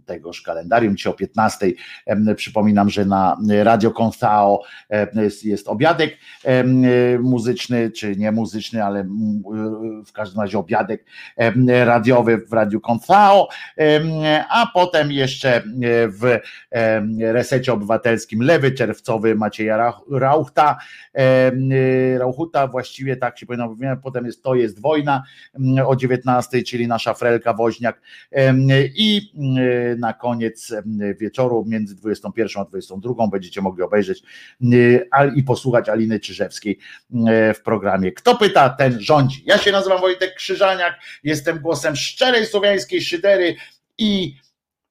tegoż 0.05 0.41
kalendarium, 0.41 0.97
dzisiaj 0.97 1.13
o 1.13 1.15
15. 1.15 1.71
Przypominam, 2.35 2.89
że 2.89 3.05
na 3.05 3.37
Radio 3.63 3.91
Consao 4.01 4.61
jest 5.43 5.67
obiadek 5.67 6.17
muzyczny, 7.19 7.91
czy 7.91 8.15
nie 8.15 8.31
muzyczny, 8.31 8.83
ale 8.83 9.07
w 10.05 10.11
każdym 10.13 10.41
razie 10.41 10.59
obiadek 10.59 11.05
radiowy 11.83 12.37
w 12.37 12.53
Radiu 12.53 12.81
Consao, 12.89 13.47
a 14.49 14.67
potem 14.73 15.11
jeszcze 15.11 15.63
w 16.07 16.39
resecie 17.19 17.73
obywatelskim 17.73 18.41
Lewy 18.41 18.71
Czerwcowy 18.71 19.35
Macieja 19.35 19.93
Rauchta, 20.11 20.77
Rauchuta, 22.17 22.67
właściwie 22.67 23.17
tak 23.17 23.39
się 23.39 23.45
powinno 23.45 23.75
potem 24.03 24.25
jest 24.25 24.43
To 24.43 24.55
jest 24.55 24.81
wojna 24.81 25.23
mm, 25.59 25.87
o 25.87 25.95
19, 25.95 26.63
czyli 26.63 26.87
nasza 26.87 27.13
Frelka 27.13 27.53
Woźniak 27.53 28.01
i 28.95 29.31
mm, 29.37 29.99
na 29.99 30.13
koniec 30.13 30.73
wieczoru 31.19 31.65
między 31.67 31.95
21 31.95 32.61
a 32.61 32.65
22 32.65 33.27
będziecie 33.27 33.61
mogli 33.61 33.83
obejrzeć 33.83 34.23
i 35.35 35.43
posłuchać 35.43 35.89
Aliny 35.89 36.19
Czyżewskiej 36.19 36.79
w 37.55 37.61
programie 37.63 38.11
Kto 38.11 38.35
pyta, 38.35 38.69
ten 38.69 39.01
rządzi. 39.01 39.43
Ja 39.45 39.57
się 39.57 39.71
nazywam 39.71 40.01
Wojtek 40.01 40.35
Krzyżaniak, 40.35 40.99
jestem 41.23 41.59
głosem 41.59 41.95
szczerej 41.95 42.45
słowiańskiej 42.45 43.01
szydery 43.01 43.55
i 43.97 44.35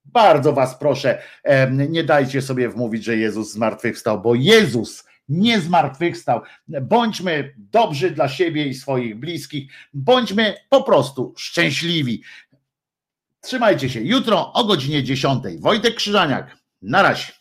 bardzo 0.05 0.52
was 0.52 0.78
proszę, 0.78 1.23
nie 1.89 2.05
dajcie 2.05 2.42
sobie 2.42 2.68
wmówić, 2.68 3.05
że 3.05 3.17
Jezus 3.17 3.52
zmartwychwstał, 3.52 4.20
bo 4.20 4.34
Jezus 4.34 5.07
nie 5.28 5.60
zmartwychwstał. 5.60 6.40
Bądźmy 6.68 7.55
dobrzy 7.57 8.10
dla 8.10 8.28
siebie 8.28 8.66
i 8.66 8.74
swoich 8.74 9.16
bliskich, 9.18 9.73
bądźmy 9.92 10.55
po 10.68 10.82
prostu 10.82 11.34
szczęśliwi. 11.36 12.23
Trzymajcie 13.40 13.90
się. 13.90 14.00
Jutro 14.00 14.52
o 14.52 14.65
godzinie 14.65 15.05
10. 15.05 15.42
Wojtek 15.60 15.94
Krzyżaniak. 15.94 16.57
Na 16.82 17.02
razie. 17.02 17.38